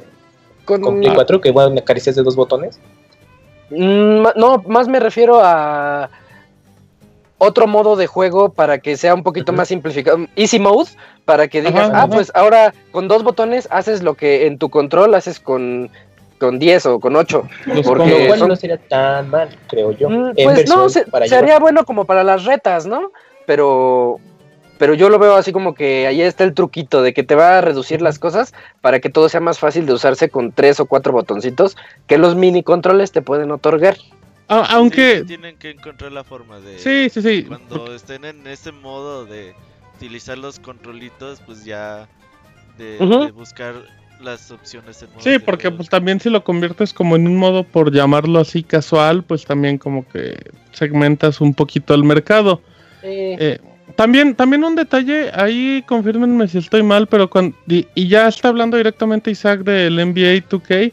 Con- 0.64 0.80
con 0.82 1.00
Play 1.00 1.12
4 1.14 1.40
que 1.40 1.50
van 1.52 1.78
acaricias 1.78 2.16
de 2.16 2.22
dos 2.22 2.36
botones. 2.36 2.78
Mm, 3.70 4.26
no, 4.36 4.62
más 4.66 4.88
me 4.88 4.98
refiero 5.00 5.40
a 5.42 6.10
otro 7.40 7.66
modo 7.68 7.94
de 7.96 8.06
juego 8.08 8.48
para 8.48 8.78
que 8.78 8.96
sea 8.96 9.14
un 9.14 9.22
poquito 9.22 9.52
más 9.52 9.68
simplificado. 9.68 10.18
Easy 10.34 10.58
mode, 10.58 10.90
para 11.24 11.46
que 11.48 11.60
digas, 11.62 11.88
Ajá, 11.88 11.92
ah, 11.94 11.98
ajá. 12.04 12.08
pues 12.08 12.32
ahora 12.34 12.74
con 12.90 13.06
dos 13.06 13.22
botones 13.22 13.68
haces 13.70 14.02
lo 14.02 14.14
que 14.14 14.46
en 14.46 14.58
tu 14.58 14.70
control 14.70 15.14
haces 15.14 15.38
con, 15.38 15.88
con 16.40 16.58
10 16.58 16.86
o 16.86 16.98
con 17.00 17.14
8. 17.14 17.48
Los 17.66 17.86
Porque 17.86 18.10
Con 18.10 18.20
lo 18.22 18.26
cual 18.26 18.38
son- 18.40 18.48
no 18.48 18.56
sería 18.56 18.78
tan 18.78 19.30
mal, 19.30 19.50
creo 19.68 19.92
yo. 19.92 20.10
Mm, 20.10 20.32
pues 20.42 20.68
no, 20.68 20.88
se- 20.88 21.04
sería 21.28 21.58
bueno 21.60 21.84
como 21.84 22.04
para 22.06 22.24
las 22.24 22.44
retas, 22.44 22.86
¿no? 22.86 23.12
Pero 23.46 24.18
pero 24.78 24.94
yo 24.94 25.10
lo 25.10 25.18
veo 25.18 25.34
así 25.34 25.52
como 25.52 25.74
que 25.74 26.06
ahí 26.06 26.22
está 26.22 26.44
el 26.44 26.54
truquito 26.54 27.02
de 27.02 27.12
que 27.12 27.22
te 27.22 27.34
va 27.34 27.58
a 27.58 27.60
reducir 27.60 28.00
las 28.00 28.18
cosas 28.18 28.54
para 28.80 29.00
que 29.00 29.10
todo 29.10 29.28
sea 29.28 29.40
más 29.40 29.58
fácil 29.58 29.86
de 29.86 29.92
usarse 29.92 30.28
con 30.30 30.52
tres 30.52 30.80
o 30.80 30.86
cuatro 30.86 31.12
botoncitos 31.12 31.76
que 32.06 32.18
los 32.18 32.36
mini 32.36 32.62
controles 32.62 33.12
te 33.12 33.22
pueden 33.22 33.50
otorgar. 33.50 33.96
Aunque 34.48 35.18
Sí, 35.20 35.26
tienen 35.26 35.56
que 35.56 35.70
encontrar 35.70 36.12
la 36.12 36.24
forma 36.24 36.58
de. 36.60 36.78
sí, 36.78 37.10
sí, 37.10 37.20
sí. 37.20 37.44
Cuando 37.44 37.94
estén 37.94 38.24
en 38.24 38.46
ese 38.46 38.72
modo 38.72 39.26
de 39.26 39.54
utilizar 39.96 40.38
los 40.38 40.58
controlitos, 40.58 41.42
pues 41.44 41.64
ya. 41.64 42.08
De, 42.78 42.96
buscar 43.34 43.74
las 44.20 44.52
opciones 44.52 45.02
en 45.02 45.10
modos 45.10 45.24
Sí, 45.24 45.38
porque 45.40 45.70
pues 45.70 45.88
también 45.88 46.20
si 46.20 46.30
lo 46.30 46.44
conviertes 46.44 46.92
como 46.92 47.16
en 47.16 47.26
un 47.26 47.36
modo 47.36 47.64
por 47.64 47.92
llamarlo 47.92 48.38
así 48.38 48.62
casual, 48.62 49.24
pues 49.24 49.44
también 49.44 49.78
como 49.78 50.06
que 50.06 50.38
segmentas 50.72 51.40
un 51.40 51.54
poquito 51.54 51.92
el 51.92 52.04
mercado. 52.04 52.62
Eh, 53.02 53.58
también, 53.98 54.36
también 54.36 54.62
un 54.62 54.76
detalle, 54.76 55.32
ahí 55.34 55.82
confírmenme 55.88 56.46
si 56.46 56.58
estoy 56.58 56.84
mal, 56.84 57.08
pero 57.08 57.28
cuando, 57.28 57.56
y, 57.66 57.84
y 57.96 58.06
ya 58.06 58.28
está 58.28 58.46
hablando 58.46 58.76
directamente 58.76 59.32
Isaac 59.32 59.62
del 59.64 59.96
NBA 59.96 60.46
2K, 60.48 60.92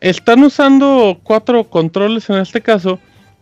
están 0.00 0.44
usando 0.44 1.18
cuatro 1.22 1.64
controles 1.64 2.28
en 2.28 2.36
este 2.36 2.60
caso, 2.60 2.98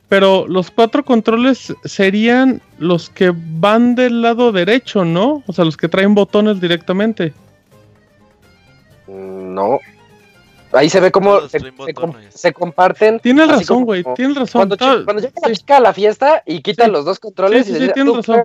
pero 0.09 0.47
los 0.47 0.71
cuatro 0.71 1.05
controles 1.05 1.75
serían 1.85 2.61
los 2.79 3.11
que 3.11 3.33
van 3.35 3.97
del 3.97 4.23
lado 4.23 4.53
derecho, 4.53 5.05
¿no? 5.05 5.43
O 5.49 5.53
sea, 5.53 5.65
los 5.65 5.77
que 5.77 5.89
traen 5.89 6.15
botones 6.15 6.61
directamente. 6.61 7.33
No. 9.09 9.81
Ahí 10.73 10.89
se 10.89 11.01
ve 11.01 11.11
cómo 11.11 11.41
se, 11.49 11.59
traen 11.59 11.75
se 11.87 11.93
com- 11.95 12.11
botones. 12.13 12.35
se 12.35 12.53
comparten. 12.53 13.19
Tienes 13.19 13.49
razón, 13.49 13.85
güey, 13.85 14.05
tienes 14.15 14.37
razón. 14.37 14.61
Cuando, 14.69 14.77
cuando 15.05 15.21
llega 15.23 15.33
sí. 15.43 15.49
la 15.51 15.55
chica 15.57 15.77
a 15.79 15.81
la 15.81 15.93
fiesta 15.93 16.43
y 16.47 16.61
quita 16.63 16.85
Sí. 16.85 16.91
los 16.93 17.05
dos 17.05 17.19
controles 17.19 17.67
Sí, 17.67 17.73
y 17.73 17.75
sí, 17.75 17.79
le 17.79 17.79
sí, 17.79 17.83
dice, 17.85 17.95
tienes 17.95 18.13
"Tú 18.13 18.17
razón. 18.19 18.45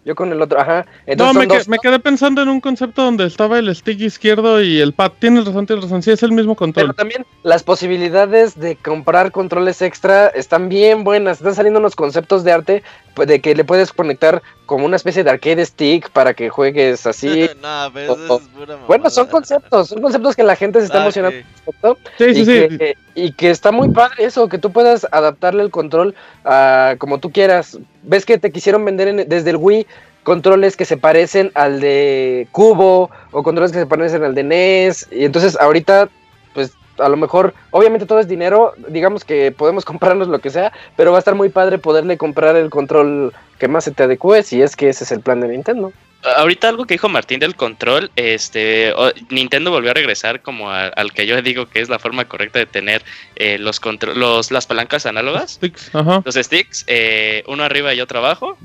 yo 0.03 0.15
con 0.15 0.31
el 0.31 0.41
otro, 0.41 0.59
ajá. 0.59 0.85
No, 0.85 1.01
Entonces 1.05 1.35
me, 1.35 1.41
son 1.43 1.49
que- 1.49 1.57
dos, 1.57 1.67
me 1.67 1.77
quedé 1.77 1.99
pensando 1.99 2.41
en 2.41 2.49
un 2.49 2.59
concepto 2.59 3.03
donde 3.03 3.25
estaba 3.27 3.59
el 3.59 3.73
stick 3.75 3.99
izquierdo 4.01 4.61
y 4.61 4.79
el 4.81 4.93
pad. 4.93 5.11
Tienes 5.19 5.45
razón, 5.45 5.67
tienes 5.67 5.83
razón. 5.85 6.01
Sí, 6.01 6.11
es 6.11 6.23
el 6.23 6.31
mismo 6.31 6.55
pero 6.55 6.57
control. 6.73 6.95
también 6.95 7.25
las 7.43 7.61
posibilidades 7.63 8.59
de 8.59 8.75
comprar 8.77 9.31
controles 9.31 9.81
extra 9.81 10.27
están 10.29 10.69
bien 10.69 11.03
buenas. 11.03 11.37
Están 11.37 11.53
saliendo 11.55 11.79
unos 11.79 11.95
conceptos 11.95 12.43
de 12.43 12.51
arte 12.51 12.83
pues, 13.13 13.27
de 13.27 13.41
que 13.41 13.53
le 13.53 13.63
puedes 13.63 13.91
conectar 13.93 14.41
como 14.65 14.85
una 14.85 14.95
especie 14.95 15.23
de 15.23 15.29
arcade 15.29 15.65
stick 15.65 16.09
para 16.11 16.33
que 16.33 16.49
juegues 16.49 17.05
así. 17.05 17.47
no, 17.61 17.89
pero 17.93 18.13
eso 18.13 18.37
es 18.41 18.47
pura 18.47 18.77
bueno, 18.87 19.09
son 19.09 19.27
conceptos, 19.27 19.89
son 19.89 20.01
conceptos 20.01 20.35
que 20.35 20.43
la 20.43 20.55
gente 20.55 20.79
se 20.79 20.85
está 20.85 20.99
Ah, 20.99 21.01
emocionando 21.03 21.37
ok. 21.37 21.43
al 21.45 21.55
respecto. 21.65 21.97
Sí, 22.17 22.33
sí, 22.33 22.41
y, 22.41 22.45
sí. 22.69 22.77
Que, 22.77 22.97
y 23.13 23.31
que 23.33 23.49
está 23.51 23.71
muy 23.71 23.89
padre 23.89 24.23
eso, 24.25 24.47
que 24.47 24.57
tú 24.57 24.71
puedas 24.71 25.05
adaptarle 25.11 25.61
el 25.63 25.69
control 25.71 26.15
a 26.45 26.95
como 26.97 27.19
tú 27.19 27.31
quieras. 27.31 27.77
Ves 28.03 28.25
que 28.25 28.37
te 28.39 28.51
quisieron 28.51 28.83
vender 28.85 29.07
en- 29.09 29.29
desde 29.29 29.49
el 29.51 29.57
Wii 29.57 29.85
controles 30.23 30.77
que 30.77 30.85
se 30.85 30.97
parecen 30.97 31.51
al 31.55 31.79
de 31.81 32.47
Cubo 32.51 33.09
o 33.31 33.43
controles 33.43 33.71
que 33.71 33.79
se 33.79 33.85
parecen 33.85 34.23
al 34.23 34.35
de 34.35 34.43
NES. 34.43 35.07
Y 35.11 35.25
entonces 35.25 35.57
ahorita, 35.59 36.09
pues 36.53 36.73
a 36.99 37.09
lo 37.09 37.17
mejor, 37.17 37.53
obviamente 37.71 38.05
todo 38.05 38.19
es 38.19 38.27
dinero, 38.27 38.73
digamos 38.87 39.23
que 39.25 39.51
podemos 39.51 39.85
comprarnos 39.91 40.27
lo 40.27 40.39
que 40.39 40.49
sea, 40.49 40.71
pero 40.95 41.11
va 41.11 41.17
a 41.17 41.19
estar 41.19 41.35
muy 41.35 41.49
padre 41.49 41.77
poderle 41.77 42.17
comprar 42.17 42.55
el 42.55 42.69
control 42.69 43.33
que 43.59 43.67
más 43.67 43.83
se 43.83 43.91
te 43.91 44.03
adecue 44.03 44.43
si 44.43 44.61
es 44.61 44.75
que 44.75 44.89
ese 44.89 45.03
es 45.03 45.11
el 45.11 45.21
plan 45.21 45.39
de 45.41 45.47
Nintendo. 45.47 45.91
Ahorita 46.37 46.69
algo 46.69 46.85
que 46.85 46.93
dijo 46.93 47.09
Martín 47.09 47.39
del 47.39 47.55
control, 47.55 48.11
este, 48.15 48.93
Nintendo 49.29 49.71
volvió 49.71 49.89
a 49.89 49.95
regresar 49.95 50.41
como 50.43 50.69
a- 50.69 50.85
al 50.89 51.13
que 51.13 51.25
yo 51.25 51.41
digo 51.41 51.65
que 51.65 51.81
es 51.81 51.89
la 51.89 51.97
forma 51.97 52.25
correcta 52.25 52.59
de 52.59 52.67
tener 52.67 53.01
eh, 53.37 53.57
los, 53.57 53.81
los 54.15 54.51
las 54.51 54.67
palancas 54.67 55.07
análogas, 55.07 55.53
Sticks, 55.53 55.89
ajá. 55.95 56.21
los 56.23 56.35
sticks, 56.35 56.83
eh, 56.87 57.43
uno 57.47 57.63
arriba 57.63 57.95
y 57.95 58.01
otro 58.01 58.19
abajo, 58.19 58.55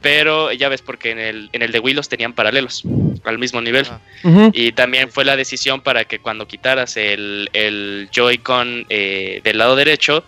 pero 0.00 0.52
ya 0.52 0.68
ves 0.68 0.82
porque 0.82 1.10
en 1.10 1.18
el, 1.18 1.50
en 1.52 1.62
el 1.62 1.72
de 1.72 1.78
Wii 1.78 1.94
los 1.94 2.08
tenían 2.08 2.32
paralelos, 2.32 2.82
al 3.24 3.38
mismo 3.38 3.60
nivel. 3.60 3.86
Ah. 3.90 4.50
Y 4.52 4.72
también 4.72 5.10
fue 5.10 5.24
la 5.24 5.36
decisión 5.36 5.80
para 5.80 6.04
que 6.04 6.18
cuando 6.18 6.46
quitaras 6.46 6.96
el, 6.96 7.50
el 7.52 8.08
Joy-Con 8.12 8.86
eh, 8.88 9.40
del 9.42 9.58
lado 9.58 9.76
derecho, 9.76 10.24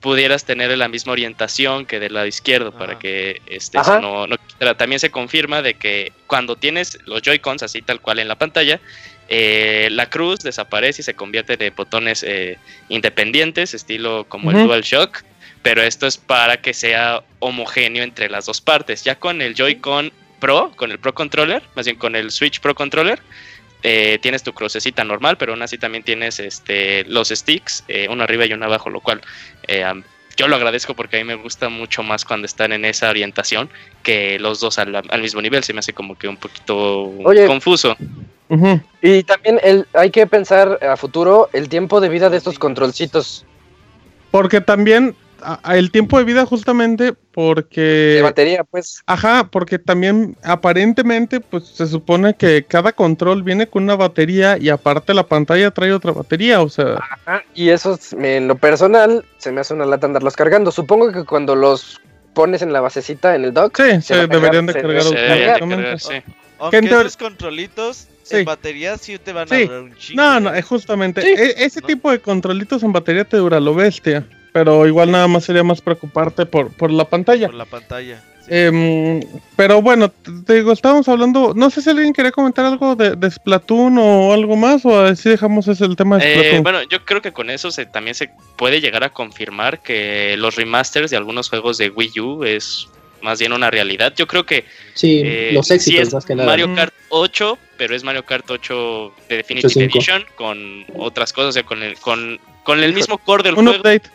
pudieras 0.00 0.44
tener 0.44 0.76
la 0.76 0.88
misma 0.88 1.12
orientación 1.12 1.86
que 1.86 1.98
del 1.98 2.12
lado 2.12 2.26
izquierdo, 2.26 2.72
para 2.72 2.92
Ajá. 2.92 2.98
que 2.98 3.40
este, 3.46 3.78
eso 3.78 4.00
no, 4.02 4.26
no. 4.26 4.36
También 4.76 5.00
se 5.00 5.10
confirma 5.10 5.62
de 5.62 5.74
que 5.74 6.12
cuando 6.26 6.56
tienes 6.56 6.98
los 7.06 7.22
Joy-Cons 7.22 7.62
así 7.62 7.80
tal 7.80 8.00
cual 8.02 8.18
en 8.18 8.28
la 8.28 8.36
pantalla, 8.36 8.80
eh, 9.28 9.88
la 9.90 10.10
cruz 10.10 10.40
desaparece 10.40 11.00
y 11.00 11.04
se 11.04 11.14
convierte 11.14 11.56
de 11.56 11.70
botones 11.70 12.22
eh, 12.22 12.58
independientes, 12.90 13.72
estilo 13.72 14.26
como 14.28 14.50
Ujú. 14.50 14.58
el 14.58 14.66
DualShock. 14.66 15.22
Pero 15.64 15.82
esto 15.82 16.06
es 16.06 16.18
para 16.18 16.58
que 16.58 16.74
sea 16.74 17.24
homogéneo 17.40 18.04
entre 18.04 18.28
las 18.28 18.46
dos 18.46 18.60
partes. 18.60 19.02
Ya 19.02 19.16
con 19.16 19.42
el 19.42 19.54
Joy-Con 19.54 20.12
Pro, 20.38 20.70
con 20.76 20.92
el 20.92 20.98
Pro 20.98 21.14
Controller, 21.14 21.62
más 21.74 21.86
bien 21.86 21.96
con 21.96 22.14
el 22.14 22.30
Switch 22.30 22.60
Pro 22.60 22.74
Controller, 22.74 23.18
eh, 23.82 24.18
tienes 24.20 24.42
tu 24.42 24.52
crucecita 24.52 25.04
normal, 25.04 25.38
pero 25.38 25.52
aún 25.52 25.62
así 25.62 25.78
también 25.78 26.04
tienes 26.04 26.38
este, 26.38 27.04
los 27.04 27.30
sticks, 27.30 27.82
eh, 27.88 28.06
uno 28.10 28.24
arriba 28.24 28.44
y 28.44 28.52
uno 28.52 28.66
abajo, 28.66 28.90
lo 28.90 29.00
cual 29.00 29.22
eh, 29.66 29.84
yo 30.36 30.48
lo 30.48 30.56
agradezco 30.56 30.94
porque 30.94 31.16
a 31.16 31.20
mí 31.20 31.24
me 31.24 31.34
gusta 31.34 31.70
mucho 31.70 32.02
más 32.02 32.26
cuando 32.26 32.44
están 32.44 32.72
en 32.72 32.84
esa 32.84 33.08
orientación 33.08 33.70
que 34.02 34.38
los 34.38 34.60
dos 34.60 34.78
al, 34.78 34.94
al 34.94 35.22
mismo 35.22 35.40
nivel. 35.40 35.64
Se 35.64 35.72
me 35.72 35.78
hace 35.78 35.92
como 35.92 36.18
que 36.18 36.28
un 36.28 36.36
poquito 36.36 37.12
Oye. 37.24 37.46
confuso. 37.46 37.96
Y 39.00 39.22
también 39.22 39.58
el, 39.62 39.86
hay 39.94 40.10
que 40.10 40.26
pensar 40.26 40.78
a 40.84 40.96
futuro 40.96 41.48
el 41.52 41.68
tiempo 41.68 42.00
de 42.00 42.08
vida 42.08 42.30
de 42.30 42.36
estos 42.36 42.58
controlcitos 42.58 43.44
Porque 44.30 44.60
también 44.60 45.16
a- 45.42 45.58
a 45.62 45.76
el 45.76 45.90
tiempo 45.90 46.18
de 46.18 46.24
vida 46.24 46.46
justamente 46.46 47.12
porque... 47.32 47.80
de 48.16 48.22
batería, 48.22 48.64
pues. 48.64 49.02
Ajá, 49.06 49.48
porque 49.50 49.78
también 49.78 50.36
aparentemente 50.42 51.40
pues 51.40 51.64
se 51.66 51.86
supone 51.86 52.34
que 52.34 52.64
cada 52.64 52.92
control 52.92 53.42
viene 53.42 53.66
con 53.66 53.82
una 53.84 53.96
batería 53.96 54.56
y 54.58 54.68
aparte 54.68 55.14
la 55.14 55.26
pantalla 55.26 55.70
trae 55.70 55.92
otra 55.92 56.12
batería, 56.12 56.60
o 56.62 56.68
sea... 56.68 56.94
Ajá, 56.96 57.42
y 57.54 57.70
eso 57.70 57.98
en 58.18 58.48
lo 58.48 58.56
personal 58.56 59.24
se 59.38 59.52
me 59.52 59.60
hace 59.60 59.74
una 59.74 59.86
lata 59.86 60.06
andarlos 60.06 60.36
cargando. 60.36 60.70
Supongo 60.70 61.12
que 61.12 61.24
cuando 61.24 61.54
los 61.56 62.00
pones 62.32 62.62
en 62.62 62.72
la 62.72 62.80
basecita 62.80 63.34
en 63.36 63.44
el 63.44 63.52
dock, 63.54 63.76
Sí, 63.80 64.02
Se 64.02 64.14
cargar, 64.14 64.28
deberían 64.40 64.66
de 64.66 64.72
se- 64.72 64.80
cargar 64.82 65.02
automáticamente. 65.02 65.76
cargar, 65.76 66.00
sí. 66.00 66.14
Aunque 66.58 66.78
esos 66.78 67.16
controlitos 67.16 68.08
Sí. 68.22 68.36
en 68.36 68.44
batería 68.46 68.96
sí 68.96 69.18
te 69.18 69.32
van 69.34 69.52
a 69.52 69.54
Sí. 69.54 69.64
durar 69.66 69.80
un 69.82 69.94
chingo. 69.96 70.22
No, 70.22 70.40
no, 70.40 70.54
¿eh? 70.54 70.60
es 70.60 70.64
justamente. 70.64 71.20
Sí. 71.20 71.28
e- 71.28 71.64
ese 71.64 71.80
¿No? 71.82 71.86
tipo 71.88 72.10
de 72.10 72.20
controlitos 72.20 72.82
en 72.82 72.92
batería 72.92 73.24
te 73.24 73.36
dura 73.36 73.60
lo 73.60 73.74
bestia. 73.74 74.24
Pero 74.54 74.86
igual 74.86 75.10
nada 75.10 75.26
más 75.26 75.42
sería 75.44 75.64
más 75.64 75.80
preocuparte 75.80 76.46
por, 76.46 76.70
por 76.72 76.92
la 76.92 77.04
pantalla. 77.06 77.46
Por 77.48 77.56
la 77.56 77.64
pantalla. 77.64 78.22
sí. 78.42 78.46
Em, 78.50 79.20
pero 79.56 79.82
bueno, 79.82 80.08
te, 80.10 80.30
te 80.46 80.54
digo, 80.54 80.70
estábamos 80.72 81.08
hablando. 81.08 81.54
No 81.56 81.70
sé 81.70 81.82
si 81.82 81.90
alguien 81.90 82.12
quería 82.12 82.30
comentar 82.30 82.64
algo 82.64 82.94
de, 82.94 83.16
de 83.16 83.30
Splatoon 83.32 83.98
o 83.98 84.32
algo 84.32 84.54
más, 84.54 84.84
o 84.86 85.00
así 85.00 85.28
dejamos 85.28 85.66
ese 85.66 85.84
el 85.84 85.96
tema 85.96 86.18
de 86.18 86.30
Eh, 86.32 86.36
Splatoon. 86.38 86.62
bueno, 86.62 86.82
yo 86.84 87.04
creo 87.04 87.20
que 87.20 87.32
con 87.32 87.50
eso 87.50 87.72
se, 87.72 87.84
también 87.84 88.14
se 88.14 88.30
puede 88.56 88.80
llegar 88.80 89.02
a 89.02 89.10
confirmar 89.10 89.82
que 89.82 90.36
los 90.38 90.54
remasters 90.54 91.10
de 91.10 91.16
algunos 91.16 91.48
juegos 91.50 91.76
de 91.78 91.90
Wii 91.90 92.20
U 92.20 92.44
es 92.44 92.86
más 93.22 93.40
bien 93.40 93.52
una 93.54 93.72
realidad. 93.72 94.12
Yo 94.16 94.28
creo 94.28 94.46
que 94.46 94.64
Sí, 94.94 95.20
eh, 95.24 95.50
los 95.52 95.66
sí 95.66 95.74
éxitos 95.74 96.08
es 96.08 96.14
más 96.14 96.24
que 96.24 96.36
nada. 96.36 96.48
Mario 96.48 96.68
Mm. 96.68 96.74
Kart 96.76 96.94
8, 97.08 97.58
pero 97.76 97.96
es 97.96 98.04
Mario 98.04 98.24
Kart 98.24 98.48
8 98.48 99.12
de 99.28 99.36
Definitive 99.38 99.72
8.5. 99.72 99.82
Edition 99.90 100.24
con 100.36 100.84
otras 100.96 101.32
cosas, 101.32 101.48
o 101.48 101.52
sea, 101.52 101.64
con 101.64 101.82
el, 101.82 101.96
con, 101.98 102.38
con 102.62 102.84
el 102.84 102.92
mismo 102.94 103.18
core 103.18 103.42
del 103.42 103.54
Un 103.56 103.64
juego, 103.64 103.80
update. 103.80 104.08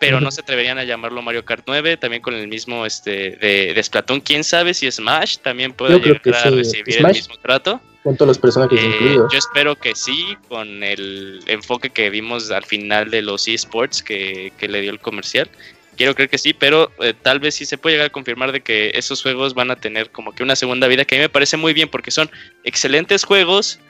Pero 0.00 0.18
no 0.20 0.30
se 0.30 0.40
atreverían 0.40 0.78
a 0.78 0.84
llamarlo 0.84 1.20
Mario 1.22 1.44
Kart 1.44 1.62
9, 1.66 1.98
también 1.98 2.22
con 2.22 2.34
el 2.34 2.48
mismo 2.48 2.86
este 2.86 3.36
de, 3.36 3.74
de 3.74 3.82
Splatoon. 3.82 4.20
Quién 4.22 4.42
sabe 4.42 4.72
si 4.74 4.90
Smash 4.90 5.36
también 5.38 5.72
puede 5.74 6.00
llegar 6.00 6.20
que 6.22 6.30
a 6.30 6.42
sí, 6.42 6.48
recibir 6.48 6.96
el 6.96 7.08
mismo 7.08 7.36
trato. 7.36 7.80
Con 8.02 8.16
todos 8.16 8.28
los 8.28 8.38
personajes 8.38 8.80
Eh, 8.80 8.86
incluidos. 8.86 9.30
yo 9.30 9.38
espero 9.38 9.76
que 9.76 9.94
sí, 9.94 10.38
con 10.48 10.82
el 10.82 11.42
enfoque 11.46 11.90
que 11.90 12.08
vimos 12.08 12.50
al 12.50 12.64
final 12.64 13.10
de 13.10 13.20
los 13.20 13.46
esports 13.46 14.02
que, 14.02 14.52
que 14.56 14.68
le 14.68 14.80
dio 14.80 14.90
el 14.90 15.00
comercial. 15.00 15.50
Quiero 15.96 16.14
creer 16.14 16.30
que 16.30 16.38
sí, 16.38 16.54
pero 16.54 16.90
eh, 17.00 17.12
tal 17.12 17.40
vez 17.40 17.56
sí 17.56 17.66
se 17.66 17.76
puede 17.76 17.96
llegar 17.96 18.06
a 18.06 18.10
confirmar 18.12 18.52
de 18.52 18.62
que 18.62 18.92
esos 18.94 19.20
juegos 19.22 19.52
van 19.52 19.70
a 19.70 19.76
tener 19.76 20.10
como 20.10 20.34
que 20.34 20.42
una 20.42 20.56
segunda 20.56 20.86
vida, 20.88 21.04
que 21.04 21.16
a 21.16 21.18
mí 21.18 21.22
me 21.24 21.28
parece 21.28 21.58
muy 21.58 21.74
bien 21.74 21.90
porque 21.90 22.10
son 22.10 22.30
excelentes 22.64 23.24
juegos. 23.24 23.80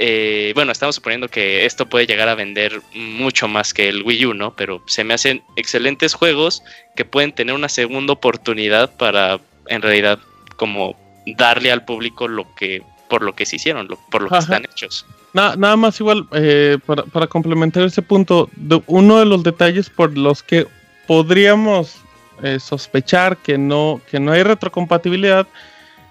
Eh, 0.00 0.52
bueno, 0.54 0.70
estamos 0.70 0.94
suponiendo 0.94 1.26
que 1.28 1.66
esto 1.66 1.86
puede 1.86 2.06
llegar 2.06 2.28
a 2.28 2.36
vender 2.36 2.80
mucho 2.94 3.48
más 3.48 3.74
que 3.74 3.88
el 3.88 4.02
Wii 4.04 4.26
U, 4.26 4.34
¿no? 4.34 4.54
Pero 4.54 4.80
se 4.86 5.02
me 5.02 5.12
hacen 5.14 5.42
excelentes 5.56 6.14
juegos 6.14 6.62
que 6.94 7.04
pueden 7.04 7.32
tener 7.32 7.54
una 7.54 7.68
segunda 7.68 8.12
oportunidad 8.12 8.96
para, 8.96 9.40
en 9.66 9.82
realidad, 9.82 10.20
como 10.56 10.96
darle 11.36 11.72
al 11.72 11.84
público 11.84 12.28
lo 12.28 12.54
que 12.54 12.82
por 13.08 13.22
lo 13.22 13.34
que 13.34 13.44
se 13.46 13.56
hicieron, 13.56 13.88
lo- 13.88 13.98
por 14.10 14.22
lo 14.22 14.28
que 14.28 14.34
están 14.38 14.64
hechos. 14.70 15.06
Na- 15.32 15.56
nada 15.56 15.76
más 15.76 15.98
igual, 15.98 16.26
eh, 16.32 16.76
para, 16.86 17.02
para 17.04 17.26
complementar 17.26 17.82
ese 17.84 18.02
punto, 18.02 18.48
de- 18.54 18.82
uno 18.86 19.18
de 19.18 19.24
los 19.24 19.42
detalles 19.42 19.88
por 19.90 20.16
los 20.16 20.42
que 20.42 20.66
podríamos 21.06 21.96
eh, 22.42 22.60
sospechar 22.60 23.36
que 23.38 23.58
no, 23.58 24.00
que 24.10 24.20
no 24.20 24.30
hay 24.30 24.42
retrocompatibilidad 24.44 25.46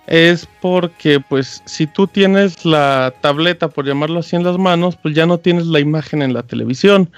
es 0.07 0.47
porque 0.61 1.19
pues 1.19 1.61
si 1.65 1.85
tú 1.85 2.07
tienes 2.07 2.65
la 2.65 3.13
tableta, 3.21 3.67
por 3.67 3.85
llamarlo 3.85 4.19
así, 4.19 4.35
en 4.35 4.43
las 4.43 4.57
manos, 4.57 4.95
pues 4.95 5.13
ya 5.13 5.25
no 5.25 5.37
tienes 5.37 5.67
la 5.67 5.79
imagen 5.79 6.21
en 6.21 6.33
la 6.33 6.43
televisión. 6.43 7.11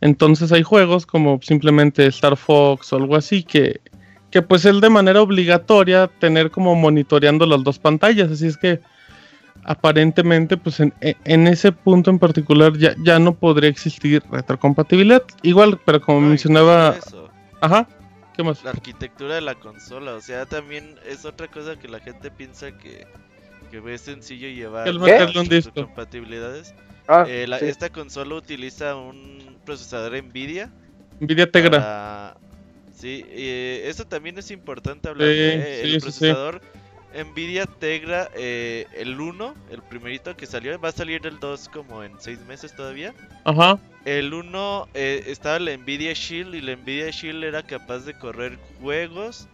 Entonces 0.00 0.52
hay 0.52 0.62
juegos 0.62 1.06
como 1.06 1.40
simplemente 1.42 2.06
Star 2.06 2.36
Fox 2.36 2.92
o 2.92 2.96
algo 2.96 3.16
así 3.16 3.44
que, 3.44 3.80
que 4.30 4.42
pues 4.42 4.64
es 4.64 4.80
de 4.80 4.90
manera 4.90 5.22
obligatoria 5.22 6.10
tener 6.18 6.50
como 6.50 6.74
monitoreando 6.74 7.46
las 7.46 7.62
dos 7.62 7.78
pantallas, 7.78 8.30
así 8.30 8.48
es 8.48 8.56
que 8.56 8.80
aparentemente 9.62 10.56
pues 10.56 10.80
en, 10.80 10.92
e, 11.00 11.14
en 11.24 11.46
ese 11.46 11.72
punto 11.72 12.10
en 12.10 12.18
particular 12.18 12.76
ya, 12.76 12.94
ya 13.02 13.18
no 13.18 13.34
podría 13.34 13.70
existir 13.70 14.22
retrocompatibilidad. 14.30 15.22
Igual, 15.42 15.80
pero 15.86 16.00
como 16.00 16.20
No, 16.20 16.28
mencionaba, 16.28 16.96
eso, 16.98 17.30
ajá, 17.60 17.88
¿qué 18.36 18.42
más? 18.42 18.62
la 18.64 18.70
arquitectura 18.70 19.34
de 19.36 19.40
la 19.40 19.54
consola, 19.54 20.14
o 20.14 20.20
sea, 20.20 20.46
también 20.46 20.98
es 21.06 21.24
otra 21.24 21.48
cosa 21.48 21.76
que 21.78 21.88
la 21.88 22.00
gente 22.00 22.30
piensa 22.30 22.76
que, 22.76 23.06
que 23.70 23.94
es 23.94 24.00
sencillo 24.00 24.48
llevar 24.48 24.86
El 24.88 24.98
las 24.98 25.34
retrocompatibilidades. 25.66 26.74
Ah, 27.08 27.24
Eh, 27.28 27.46
la- 27.46 27.58
sí. 27.58 27.66
Esta 27.66 27.90
consola 27.90 28.34
utiliza 28.36 28.96
un 28.96 29.58
procesador 29.64 30.12
Nvidia. 30.22 30.70
Nvidia 31.20 31.50
Tegra. 31.50 31.70
para- 31.70 32.36
Sí, 32.94 33.24
eh, 33.28 33.82
eso 33.86 34.04
también 34.06 34.38
es 34.38 34.50
importante 34.50 35.08
hablar. 35.08 35.28
Sí, 35.28 35.34
de, 35.34 35.52
sí, 35.82 35.82
el 35.82 35.90
sí, 35.90 35.94
sí. 35.94 36.00
procesador 36.00 36.60
Nvidia 37.22 37.66
Tegra, 37.66 38.28
eh, 38.34 38.86
el 38.96 39.20
1, 39.20 39.54
el 39.70 39.82
primerito 39.82 40.36
que 40.36 40.46
salió, 40.46 40.78
va 40.80 40.88
a 40.88 40.92
salir 40.92 41.26
el 41.26 41.38
2 41.38 41.68
como 41.68 42.02
en 42.02 42.12
6 42.18 42.40
meses 42.46 42.74
todavía. 42.74 43.14
Ajá, 43.44 43.78
El 44.04 44.34
1 44.34 44.88
eh, 44.94 45.24
estaba 45.28 45.58
la 45.58 45.76
Nvidia 45.76 46.12
Shield 46.12 46.54
y 46.54 46.60
la 46.60 46.74
Nvidia 46.76 47.10
Shield 47.10 47.44
era 47.44 47.62
capaz 47.62 48.00
de 48.00 48.14
correr 48.14 48.58
juegos, 48.80 49.48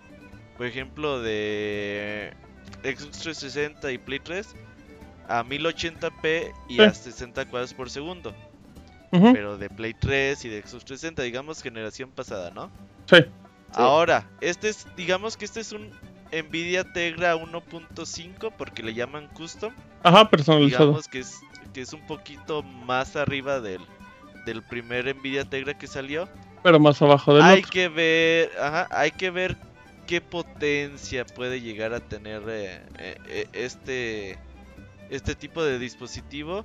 por 0.57 0.67
ejemplo, 0.67 1.21
de 1.23 2.33
Xbox 2.83 3.19
360 3.21 3.93
y 3.93 3.99
Play 3.99 4.21
3 4.21 4.49
a 5.29 5.45
1080p 5.45 6.53
y 6.69 6.75
Sí. 6.77 6.81
a 6.83 6.93
60 6.95 7.45
cuadros 7.47 7.75
por 7.75 7.91
segundo. 7.91 8.35
Pero 9.11 9.59
de 9.59 9.69
Play 9.69 9.93
3 9.95 10.45
y 10.45 10.49
de 10.49 10.61
Xbox 10.63 10.85
360, 10.85 11.23
digamos 11.23 11.63
generación 11.63 12.11
pasada, 12.11 12.51
¿no? 12.53 12.71
sí, 13.07 13.17
Ahora, 13.73 14.29
este 14.41 14.69
es, 14.69 14.87
digamos 14.97 15.37
que 15.37 15.45
este 15.45 15.61
es 15.61 15.73
un 15.73 15.91
Nvidia 16.33 16.85
Tegra 16.85 17.37
1.5 17.37 18.53
porque 18.57 18.83
le 18.83 18.95
llaman 18.95 19.29
custom. 19.29 19.73
ajá, 20.03 20.29
personalizado. 20.31 20.87
Digamos 20.87 21.09
que 21.09 21.21
es, 21.21 21.41
que 21.73 21.81
es 21.83 21.93
un 21.93 22.07
poquito 22.07 22.63
más 22.63 23.17
arriba 23.17 23.61
del, 23.61 23.81
del 24.47 24.63
primer 24.63 25.15
Nvidia 25.17 25.45
Tegra 25.45 25.77
que 25.77 25.87
salió. 25.87 26.29
Pero 26.63 26.79
más 26.79 27.01
abajo 27.01 27.35
del 27.35 27.43
Hay 27.43 27.59
otro. 27.61 27.71
que 27.71 27.89
ver, 27.89 28.51
ajá, 28.61 28.89
hay 28.91 29.11
que 29.13 29.31
ver 29.31 29.57
qué 30.07 30.21
potencia 30.21 31.25
puede 31.25 31.61
llegar 31.61 31.95
a 31.95 32.01
tener 32.01 32.43
eh, 32.49 32.83
eh, 32.99 33.17
eh, 33.29 33.49
este 33.53 34.39
este 35.09 35.35
tipo 35.35 35.63
de 35.63 35.79
dispositivo. 35.79 36.65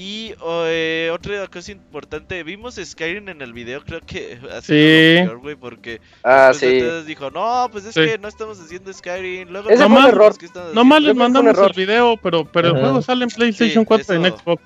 Y 0.00 0.32
eh, 0.46 1.10
otra 1.12 1.48
cosa 1.48 1.72
importante, 1.72 2.44
vimos 2.44 2.76
Skyrim 2.76 3.30
en 3.30 3.42
el 3.42 3.52
video, 3.52 3.82
creo 3.82 3.98
que 4.06 4.38
ha 4.52 4.60
sido 4.60 4.62
Sí. 4.62 5.16
lo 5.18 5.26
peor, 5.26 5.38
güey, 5.40 5.56
porque 5.56 6.00
Ah, 6.22 6.52
sí. 6.54 6.66
entonces 6.66 7.06
dijo, 7.06 7.32
no, 7.32 7.66
pues 7.72 7.84
es 7.84 7.94
Sí. 7.94 8.02
que 8.02 8.16
no 8.16 8.28
estamos 8.28 8.60
haciendo 8.60 8.92
Skyrim. 8.92 9.48
Luego 9.48 9.68
Ese 9.68 9.88
no 9.88 10.08
error. 10.08 10.38
¿qué 10.38 10.46
estamos 10.46 10.72
No 10.72 10.84
más 10.84 10.98
haciendo?". 10.98 11.24
les 11.24 11.32
mandamos 11.32 11.58
el 11.58 11.72
video, 11.76 12.16
pero, 12.22 12.44
pero 12.44 12.68
el 12.68 12.80
juego 12.80 13.02
sale 13.02 13.24
en 13.24 13.30
PlayStation 13.30 13.82
Sí, 13.82 13.86
4 13.88 14.14
y 14.14 14.16
en 14.24 14.32
Xbox. 14.38 14.62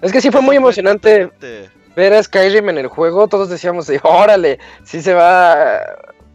Es 0.00 0.10
que 0.10 0.20
sí 0.20 0.32
fue 0.32 0.40
muy 0.40 0.56
emocionante 0.56 1.30
ver 1.94 2.12
a 2.14 2.20
Skyrim 2.20 2.68
en 2.70 2.78
el 2.78 2.88
juego. 2.88 3.28
Todos 3.28 3.50
decíamos, 3.50 3.86
de, 3.86 4.00
órale, 4.02 4.58
sí 4.82 5.00
se 5.00 5.14
va. 5.14 5.78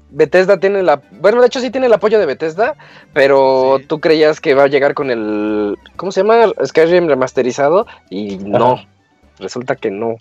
Bethesda 0.09 0.59
tiene 0.59 0.83
la. 0.83 1.01
Bueno, 1.11 1.41
de 1.41 1.47
hecho 1.47 1.59
sí 1.59 1.69
tiene 1.69 1.87
el 1.87 1.93
apoyo 1.93 2.17
de 2.19 2.25
Bethesda, 2.25 2.75
pero 3.13 3.77
Sí. 3.79 3.85
tú 3.87 3.99
creías 3.99 4.39
que 4.39 4.53
va 4.53 4.63
a 4.63 4.67
llegar 4.67 4.93
con 4.93 5.11
el. 5.11 5.77
¿Cómo 5.97 6.11
se 6.11 6.21
llama? 6.21 6.51
Skyrim 6.65 7.07
remasterizado. 7.07 7.87
Y 8.09 8.37
no. 8.37 8.85
Resulta 9.39 9.75
que 9.75 9.91
no. 9.91 10.15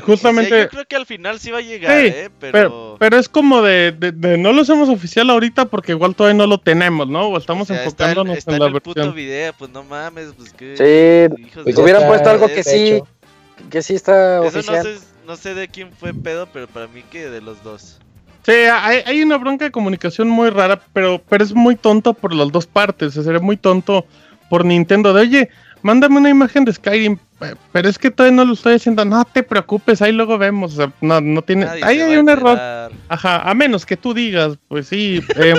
Justamente, 0.00 0.58
yo 0.58 0.68
creo 0.70 0.84
que 0.86 0.96
al 0.96 1.04
final 1.04 1.38
sí 1.38 1.50
va 1.50 1.58
a 1.58 1.60
llegar, 1.60 2.00
Sí, 2.00 2.06
eh, 2.06 2.30
pero... 2.40 2.52
pero, 2.52 2.96
pero 2.98 3.18
es 3.18 3.28
como 3.28 3.60
de, 3.60 3.92
de- 3.92 4.12
de 4.12 4.38
no 4.38 4.50
lo 4.54 4.62
hacemos 4.62 4.88
oficial 4.88 5.28
ahorita 5.28 5.66
porque 5.66 5.92
igual 5.92 6.14
todavía 6.14 6.38
no 6.38 6.46
lo 6.46 6.56
tenemos, 6.56 7.08
¿no? 7.08 7.28
O 7.28 7.36
estamos 7.36 7.70
O 7.70 7.74
sea, 7.74 7.84
está 7.84 8.04
el- 8.06 8.10
enfocándonos 8.12 8.38
está 8.38 8.52
en 8.52 8.54
en 8.54 8.60
la 8.60 8.66
el 8.68 8.80
puto 8.80 8.94
versión. 9.00 9.14
video, 9.14 9.52
pues 9.58 9.70
no 9.70 9.84
mames, 9.84 10.28
pues 10.34 10.50
que... 10.54 11.28
Sí, 11.36 11.42
hijos 11.42 11.62
Pues 11.64 11.76
hubieran 11.76 12.02
está 12.04 12.08
puesto 12.08 12.30
algo 12.30 12.46
que 12.46 12.60
hecho. 12.60 12.70
sí. 12.70 13.02
Que 13.68 13.82
sí 13.82 13.94
está 13.94 14.36
Eso 14.36 14.42
no 14.44 14.48
oficial. 14.60 14.82
sé, 14.82 15.06
no 15.26 15.36
sé 15.36 15.54
de 15.54 15.68
quién 15.68 15.92
fue 15.92 16.14
pedo, 16.14 16.48
pero 16.50 16.66
para 16.68 16.86
mí 16.86 17.02
que 17.10 17.28
de 17.28 17.42
los 17.42 17.62
dos. 17.62 17.98
Sí, 18.44 18.52
hay, 18.52 18.98
hay 19.06 19.22
una 19.22 19.36
bronca 19.36 19.64
de 19.66 19.70
comunicación 19.70 20.28
muy 20.28 20.50
rara, 20.50 20.80
pero, 20.92 21.20
pero 21.28 21.44
es 21.44 21.54
muy 21.54 21.76
tonto 21.76 22.12
por 22.14 22.34
las 22.34 22.50
dos 22.50 22.66
partes. 22.66 23.16
O 23.16 23.22
sería 23.22 23.40
muy 23.40 23.56
tonto 23.56 24.04
por 24.50 24.64
Nintendo 24.64 25.12
de, 25.14 25.20
oye, 25.22 25.48
mándame 25.82 26.18
una 26.18 26.28
imagen 26.30 26.64
de 26.64 26.72
Skyrim, 26.72 27.16
pe- 27.38 27.54
pero 27.70 27.88
es 27.88 27.98
que 27.98 28.10
todavía 28.10 28.36
no 28.36 28.44
lo 28.44 28.54
estoy 28.54 28.74
haciendo. 28.74 29.04
No 29.04 29.24
te 29.24 29.42
preocupes, 29.44 30.02
ahí 30.02 30.10
luego 30.12 30.38
vemos. 30.38 30.72
O 30.72 30.76
sea, 30.76 30.92
no, 31.00 31.20
no 31.20 31.42
tiene. 31.42 31.66
Nadie 31.66 31.84
Ahí 31.84 31.96
se 31.98 32.02
hay 32.04 32.16
un 32.16 32.28
error. 32.28 32.58
Ajá, 33.08 33.48
a 33.48 33.54
menos 33.54 33.86
que 33.86 33.96
tú 33.96 34.12
digas, 34.12 34.58
pues 34.68 34.88
sí. 34.88 35.22
eh, 35.36 35.54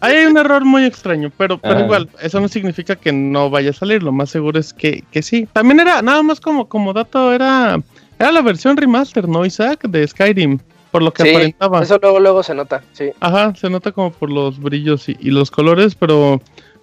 ahí 0.00 0.16
hay 0.16 0.26
un 0.26 0.36
error 0.36 0.64
muy 0.64 0.84
extraño, 0.84 1.32
pero, 1.38 1.56
pero 1.58 1.80
igual, 1.80 2.08
eso 2.20 2.38
no 2.40 2.48
significa 2.48 2.96
que 2.96 3.12
no 3.12 3.48
vaya 3.48 3.70
a 3.70 3.72
salir. 3.72 4.02
Lo 4.02 4.12
más 4.12 4.28
seguro 4.28 4.60
es 4.60 4.74
que, 4.74 5.04
que 5.10 5.22
sí. 5.22 5.48
También 5.54 5.80
era, 5.80 6.02
nada 6.02 6.22
más 6.22 6.38
como, 6.38 6.68
como 6.68 6.92
dato, 6.92 7.32
era, 7.32 7.80
era 8.18 8.30
la 8.30 8.42
versión 8.42 8.76
remaster, 8.76 9.26
¿no, 9.26 9.44
Isaac? 9.46 9.86
De 9.88 10.06
Skyrim, 10.06 10.58
por 10.90 11.02
lo 11.02 11.12
que 11.12 11.22
Sí, 11.24 11.30
aparentaba. 11.30 11.82
eso 11.82 11.98
luego, 12.00 12.20
luego 12.20 12.42
se 12.42 12.54
nota, 12.54 12.82
sí. 12.92 13.10
Ajá, 13.20 13.54
se 13.54 13.70
nota 13.70 13.92
como 13.92 14.12
por 14.12 14.30
los 14.30 14.58
brillos 14.60 15.08
y, 15.08 15.16
y 15.20 15.30
los 15.30 15.50
colores, 15.50 15.94
pero, 15.94 16.40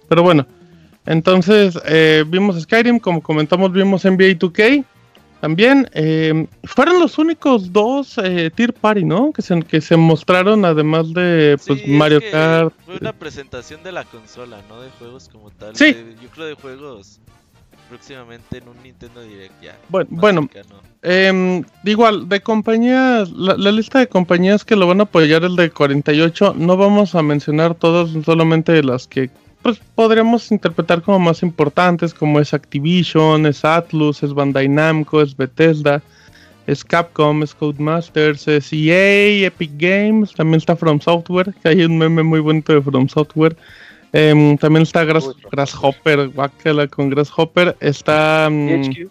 pero 0.08 0.22
bueno. 0.22 0.46
Entonces, 1.06 1.78
eh, 1.86 2.24
vimos 2.26 2.60
Skyrim, 2.60 2.98
como 2.98 3.22
comentamos, 3.22 3.72
vimos 3.72 4.04
NBA 4.04 4.38
2K 4.38 4.84
también. 5.40 5.88
eh, 5.94 6.46
fueron 6.64 6.98
los 7.00 7.16
únicos 7.18 7.72
dos 7.72 8.18
eh, 8.18 8.50
Tier 8.54 8.74
Party, 8.74 9.04
¿no? 9.04 9.32
Que 9.32 9.40
se, 9.40 9.58
que 9.62 9.80
se 9.80 9.96
mostraron, 9.96 10.64
además 10.64 11.12
de 11.14 11.56
pues, 11.66 11.78
Sí, 11.80 11.84
es 11.84 11.88
Mario 11.96 12.20
que 12.20 12.30
Kart. 12.30 12.74
Fue 12.84 12.96
una 13.00 13.12
presentación 13.12 13.82
de 13.82 13.92
la 13.92 14.04
consola, 14.04 14.58
no 14.68 14.82
de 14.82 14.90
juegos 14.98 15.28
como 15.30 15.50
tal. 15.50 15.74
Sí. 15.76 15.92
De- 15.92 16.16
yo 16.22 16.28
creo 16.34 16.46
de 16.46 16.54
juegos 16.54 17.20
próximamente 17.88 18.58
en 18.58 18.68
un 18.68 18.82
Nintendo 18.82 19.22
Direct 19.22 19.62
ya. 19.62 19.76
Bueno, 19.88 20.48
em, 21.02 21.64
igual, 21.84 22.28
de 22.28 22.40
compañías, 22.40 23.30
la, 23.30 23.56
la 23.56 23.72
lista 23.72 23.98
de 23.98 24.08
compañías 24.08 24.64
que 24.64 24.76
lo 24.76 24.86
van 24.86 25.00
a 25.00 25.04
apoyar 25.04 25.44
el 25.44 25.56
de 25.56 25.70
48, 25.70 26.54
no 26.56 26.76
vamos 26.76 27.14
a 27.14 27.22
mencionar 27.22 27.74
todas, 27.74 28.10
solamente 28.24 28.82
las 28.82 29.06
que 29.06 29.30
pues 29.62 29.80
podríamos 29.94 30.50
interpretar 30.52 31.02
como 31.02 31.18
más 31.18 31.42
importantes, 31.42 32.14
como 32.14 32.40
es 32.40 32.54
Activision, 32.54 33.46
es 33.46 33.64
Atlus, 33.64 34.22
es 34.22 34.32
Bandai 34.32 34.68
Namco, 34.68 35.20
es 35.20 35.36
Bethesda, 35.36 36.00
es 36.66 36.84
Capcom, 36.84 37.42
es 37.42 37.54
Codemasters, 37.54 38.46
es 38.46 38.72
EA, 38.72 39.46
Epic 39.46 39.72
Games, 39.76 40.32
también 40.34 40.58
está 40.58 40.76
From 40.76 41.00
Software, 41.00 41.52
que 41.62 41.70
hay 41.70 41.84
un 41.84 41.98
meme 41.98 42.22
muy 42.22 42.40
bonito 42.40 42.72
de 42.72 42.82
From 42.82 43.08
Software. 43.08 43.56
Em, 44.12 44.56
también 44.56 44.82
está 44.84 45.04
Grass- 45.04 45.34
Grasshopper, 45.52 46.28
guácala 46.28 46.86
con 46.88 47.10
Grasshopper, 47.10 47.76
está... 47.80 48.48
mm, 48.50 48.82
THQ. 48.82 49.10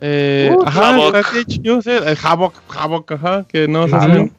eh, 0.00 0.50
Uh, 0.56 0.62
ajá, 0.66 0.94
Havok. 0.94 1.14
está 1.16 1.30
THQ, 1.30 1.82
sí, 1.82 1.90
el 1.90 2.18
Havok, 2.22 2.54
Havok, 2.68 3.12
ajá, 3.12 3.44
que 3.48 3.68
no 3.68 3.86
sé 3.88 3.94
Havok. 3.94 4.26
si- 4.28 4.32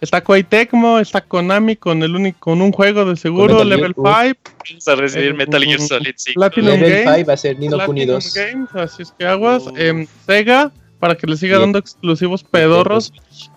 Está 0.00 0.22
Koei 0.22 0.42
Tecmo, 0.42 0.98
está 0.98 1.22
Konami 1.22 1.76
con 1.76 2.02
el 2.02 2.14
único, 2.14 2.38
con 2.40 2.60
un 2.60 2.72
juego 2.72 3.06
de 3.06 3.16
seguro, 3.16 3.64
Level 3.64 3.94
Gear, 3.94 4.36
5, 4.36 4.40
Vamos 4.68 4.88
a 4.88 4.94
recibir 4.96 5.30
Eh, 5.30 5.34
Metal 5.34 5.64
Gear 5.64 5.80
Solid 5.80 6.12
5. 6.16 6.34
Platinum 6.40 6.68
Level 6.72 6.90
Games, 7.04 7.14
5 7.16 7.26
va 7.28 7.32
a 7.32 7.36
ser 7.38 7.58
Nino 7.58 7.78
Kuni 7.86 8.04
Platinum 8.06 8.16
2. 8.16 8.34
Games, 8.34 8.68
así 8.74 9.02
es 9.02 9.12
que 9.18 9.24
aguas, 9.26 9.66
Uf. 9.66 9.78
em, 9.78 10.06
Sega, 10.26 10.72
para 10.98 11.14
que 11.14 11.26
le 11.26 11.36
siga 11.38 11.56
Bien. 11.56 11.68
dando 11.68 11.78
exclusivos 11.78 12.42
pedorros, 12.44 13.12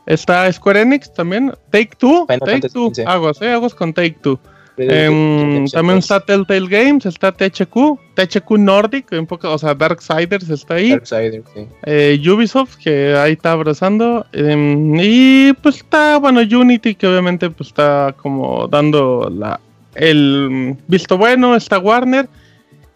está 0.06 0.50
Square 0.54 0.82
Enix 0.84 1.12
también, 1.14 1.54
Take 1.70 1.92
Two, 1.98 2.26
Final 2.28 2.40
Take 2.40 2.52
Fantasy 2.52 2.74
Two, 2.74 2.86
15. 2.94 3.06
aguas, 3.06 3.42
eh, 3.42 3.52
aguas 3.52 3.74
con 3.76 3.94
Take 3.94 4.18
Two. 4.22 4.40
Em, 4.78 5.66
también 5.68 5.98
2, 5.98 6.04
está 6.04 6.20
Telltale 6.20 6.68
Games, 6.68 7.06
está 7.06 7.32
THQ, 7.32 8.00
THQ 8.14 8.52
Nordic, 8.60 9.12
un 9.12 9.26
poco, 9.26 9.52
o 9.52 9.58
sea, 9.58 9.74
Darksiders 9.74 10.50
está 10.50 10.76
ahí. 10.76 10.92
Darksiders, 10.92 11.46
sí. 11.54 11.68
eh, 11.84 12.22
Ubisoft, 12.30 12.78
que 12.78 13.16
ahí 13.16 13.34
está 13.34 13.54
abrazando. 13.54 14.26
em, 14.34 14.96
y 15.00 15.54
pues 15.64 15.78
está, 15.78 16.18
bueno, 16.18 16.42
Unity, 16.42 16.94
que 16.94 17.08
obviamente 17.08 17.50
pues 17.50 17.70
está 17.70 18.14
como 18.18 18.68
dando 18.68 19.32
la, 19.36 19.60
el 19.96 20.78
visto 20.88 21.18
bueno, 21.18 21.56
está 21.56 21.80
Warner. 21.80 22.30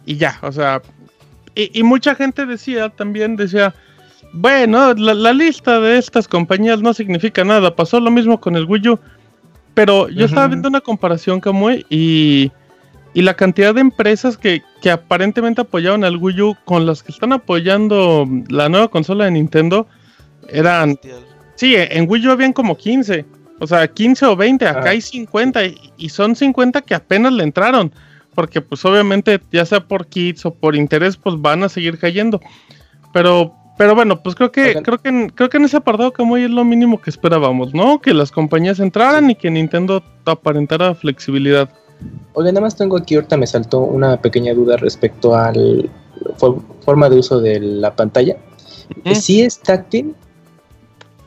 Y 0.05 0.17
ya, 0.17 0.37
o 0.41 0.51
sea, 0.51 0.81
y, 1.55 1.79
y 1.79 1.83
mucha 1.83 2.13
gente 2.15 2.45
decía 2.45 2.89
también, 2.89 3.35
decía, 3.35 3.73
bueno, 4.33 4.93
la, 4.93 5.13
la 5.13 5.33
lista 5.33 5.79
de 5.79 5.97
estas 5.97 6.27
compañías 6.27 6.81
no 6.81 6.93
significa 6.93 7.43
nada, 7.43 7.75
pasó 7.75 7.99
lo 7.99 8.11
mismo 8.11 8.39
con 8.39 8.55
el 8.55 8.65
Wii 8.65 8.89
U. 8.89 8.99
Pero 9.73 10.09
yo 10.09 10.25
estaba 10.25 10.47
viendo 10.47 10.67
una 10.67 10.81
comparación, 10.81 11.39
Kamui, 11.39 11.85
y, 11.89 12.51
y 13.13 13.21
la 13.21 13.35
cantidad 13.35 13.73
de 13.73 13.81
empresas 13.81 14.37
que, 14.37 14.61
que 14.81 14.91
aparentemente 14.91 15.61
apoyaban 15.61 16.03
al 16.03 16.17
Wii 16.17 16.41
U 16.41 16.57
con 16.65 16.85
las 16.85 17.03
que 17.03 17.11
están 17.11 17.33
apoyando 17.33 18.27
la 18.49 18.69
nueva 18.69 18.89
consola 18.89 19.25
de 19.25 19.31
Nintendo 19.31 19.87
eran. 20.49 20.99
Sí, 21.55 21.75
en 21.77 22.09
Wii 22.09 22.27
U 22.27 22.31
habían 22.31 22.53
como 22.53 22.75
15. 22.75 23.25
O 23.59 23.67
sea, 23.67 23.87
15 23.87 24.25
o 24.25 24.35
20, 24.35 24.67
acá 24.67 24.79
Ajá. 24.79 24.89
hay 24.89 25.01
50 25.01 25.65
y, 25.65 25.93
y 25.97 26.09
son 26.09 26.35
50 26.35 26.81
que 26.81 26.95
apenas 26.95 27.31
le 27.31 27.43
entraron. 27.43 27.93
Porque 28.33 28.61
pues 28.61 28.83
obviamente 28.85 29.39
ya 29.51 29.65
sea 29.65 29.81
por 29.81 30.07
kits 30.07 30.45
o 30.45 30.53
por 30.53 30.75
interés 30.75 31.17
pues 31.17 31.39
van 31.39 31.63
a 31.63 31.69
seguir 31.69 31.99
cayendo. 31.99 32.41
Pero 33.13 33.53
Pero 33.77 33.95
bueno, 33.95 34.21
pues 34.21 34.35
creo 34.35 34.51
que, 34.51 34.67
Oigan. 34.67 34.83
creo 34.83 34.97
que, 34.99 35.09
en- 35.09 35.29
creo 35.29 35.49
que 35.49 35.57
en 35.57 35.65
ese 35.65 35.77
apartado 35.77 36.11
Kamui 36.13 36.43
es 36.43 36.51
lo 36.51 36.63
mínimo 36.63 37.01
que 37.01 37.09
esperábamos, 37.09 37.73
¿no? 37.73 37.99
Que 37.99 38.13
las 38.13 38.31
compañías 38.31 38.79
entraran 38.79 39.29
y 39.29 39.35
que 39.35 39.49
Nintendo 39.49 40.03
aparentara 40.25 40.93
flexibilidad. 40.93 41.69
Oiga, 42.33 42.51
nada 42.51 42.61
más 42.61 42.75
tengo 42.75 42.97
aquí, 42.97 43.15
ahorita 43.15 43.37
me 43.37 43.47
saltó 43.47 43.79
una 43.79 44.21
pequeña 44.21 44.53
duda 44.53 44.77
respecto 44.77 45.35
al 45.35 45.89
for- 46.37 46.59
forma 46.85 47.09
de 47.09 47.17
uso 47.19 47.39
de 47.39 47.59
la 47.59 47.95
pantalla. 47.95 48.37
¿Sí 49.15 49.41
es 49.41 49.59
táctil? 49.59 50.13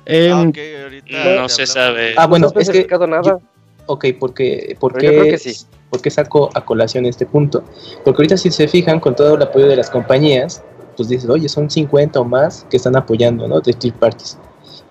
Em, 0.06 0.32
Ah, 0.32 0.42
ok, 0.42 0.58
ahorita 0.82 1.36
No 1.40 1.48
se 1.48 1.66
sabe. 1.66 2.14
Ah, 2.16 2.26
bueno, 2.26 2.50
no 2.54 2.60
es 2.60 2.68
que 2.70 2.86
nada. 3.08 3.38
Ok, 3.86 4.06
porque, 4.18 4.76
¿por 4.78 4.92
Pero 4.92 5.04
yo 5.04 5.10
creo 5.10 5.24
qué, 5.24 5.30
que 5.30 5.38
sí. 5.38 5.66
por 5.90 6.00
qué 6.00 6.10
saco 6.10 6.50
a 6.54 6.64
colación 6.64 7.04
este 7.06 7.26
punto? 7.26 7.64
Porque 8.04 8.18
ahorita 8.22 8.36
si 8.36 8.50
se 8.50 8.66
fijan 8.68 9.00
con 9.00 9.14
todo 9.14 9.34
el 9.34 9.42
apoyo 9.42 9.66
de 9.66 9.76
las 9.76 9.90
compañías, 9.90 10.62
pues 10.96 11.08
dices, 11.08 11.28
oye, 11.28 11.48
son 11.48 11.70
50 11.70 12.20
o 12.20 12.24
más 12.24 12.66
que 12.70 12.76
están 12.76 12.96
apoyando, 12.96 13.46
¿no? 13.48 13.60
De 13.60 13.72
third 13.72 13.94
parties. 13.94 14.38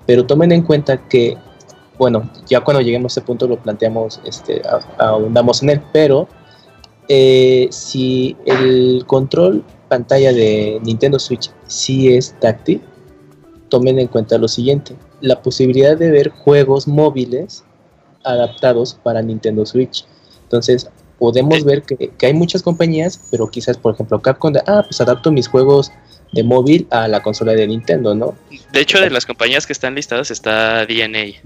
Pero 0.05 0.25
tomen 0.25 0.51
en 0.51 0.63
cuenta 0.63 1.07
que, 1.07 1.37
bueno, 1.97 2.29
ya 2.47 2.61
cuando 2.61 2.81
lleguemos 2.81 3.11
a 3.11 3.19
ese 3.19 3.25
punto 3.25 3.47
lo 3.47 3.57
planteamos, 3.57 4.19
este, 4.25 4.61
ahondamos 4.97 5.63
en 5.63 5.69
él, 5.69 5.81
pero 5.91 6.27
eh, 7.07 7.67
si 7.71 8.35
el 8.45 9.03
control 9.07 9.63
pantalla 9.89 10.33
de 10.33 10.79
Nintendo 10.83 11.19
Switch 11.19 11.51
sí 11.67 12.13
es 12.13 12.35
táctil, 12.39 12.81
tomen 13.69 13.99
en 13.99 14.07
cuenta 14.07 14.37
lo 14.37 14.47
siguiente, 14.47 14.95
la 15.21 15.41
posibilidad 15.41 15.97
de 15.97 16.11
ver 16.11 16.29
juegos 16.29 16.87
móviles 16.87 17.63
adaptados 18.23 18.95
para 19.03 19.21
Nintendo 19.21 19.65
Switch. 19.65 20.05
Entonces, 20.43 20.89
podemos 21.19 21.59
Eh. 21.59 21.63
ver 21.63 21.83
que, 21.83 22.09
que 22.09 22.25
hay 22.25 22.33
muchas 22.33 22.61
compañías, 22.61 23.19
pero 23.31 23.49
quizás, 23.49 23.77
por 23.77 23.93
ejemplo, 23.93 24.21
Capcom, 24.21 24.53
de, 24.53 24.61
ah, 24.67 24.83
pues 24.83 24.99
adapto 25.01 25.31
mis 25.31 25.47
juegos 25.47 25.91
de 26.33 26.43
móvil 26.43 26.87
a 26.89 27.07
la 27.07 27.21
consola 27.21 27.53
de 27.53 27.67
Nintendo, 27.67 28.15
¿no? 28.15 28.35
De 28.71 28.81
hecho, 28.81 28.99
de 28.99 29.09
las 29.09 29.25
compañías 29.25 29.65
que 29.65 29.73
están 29.73 29.95
listadas 29.95 30.31
está 30.31 30.85
DNA. 30.85 31.39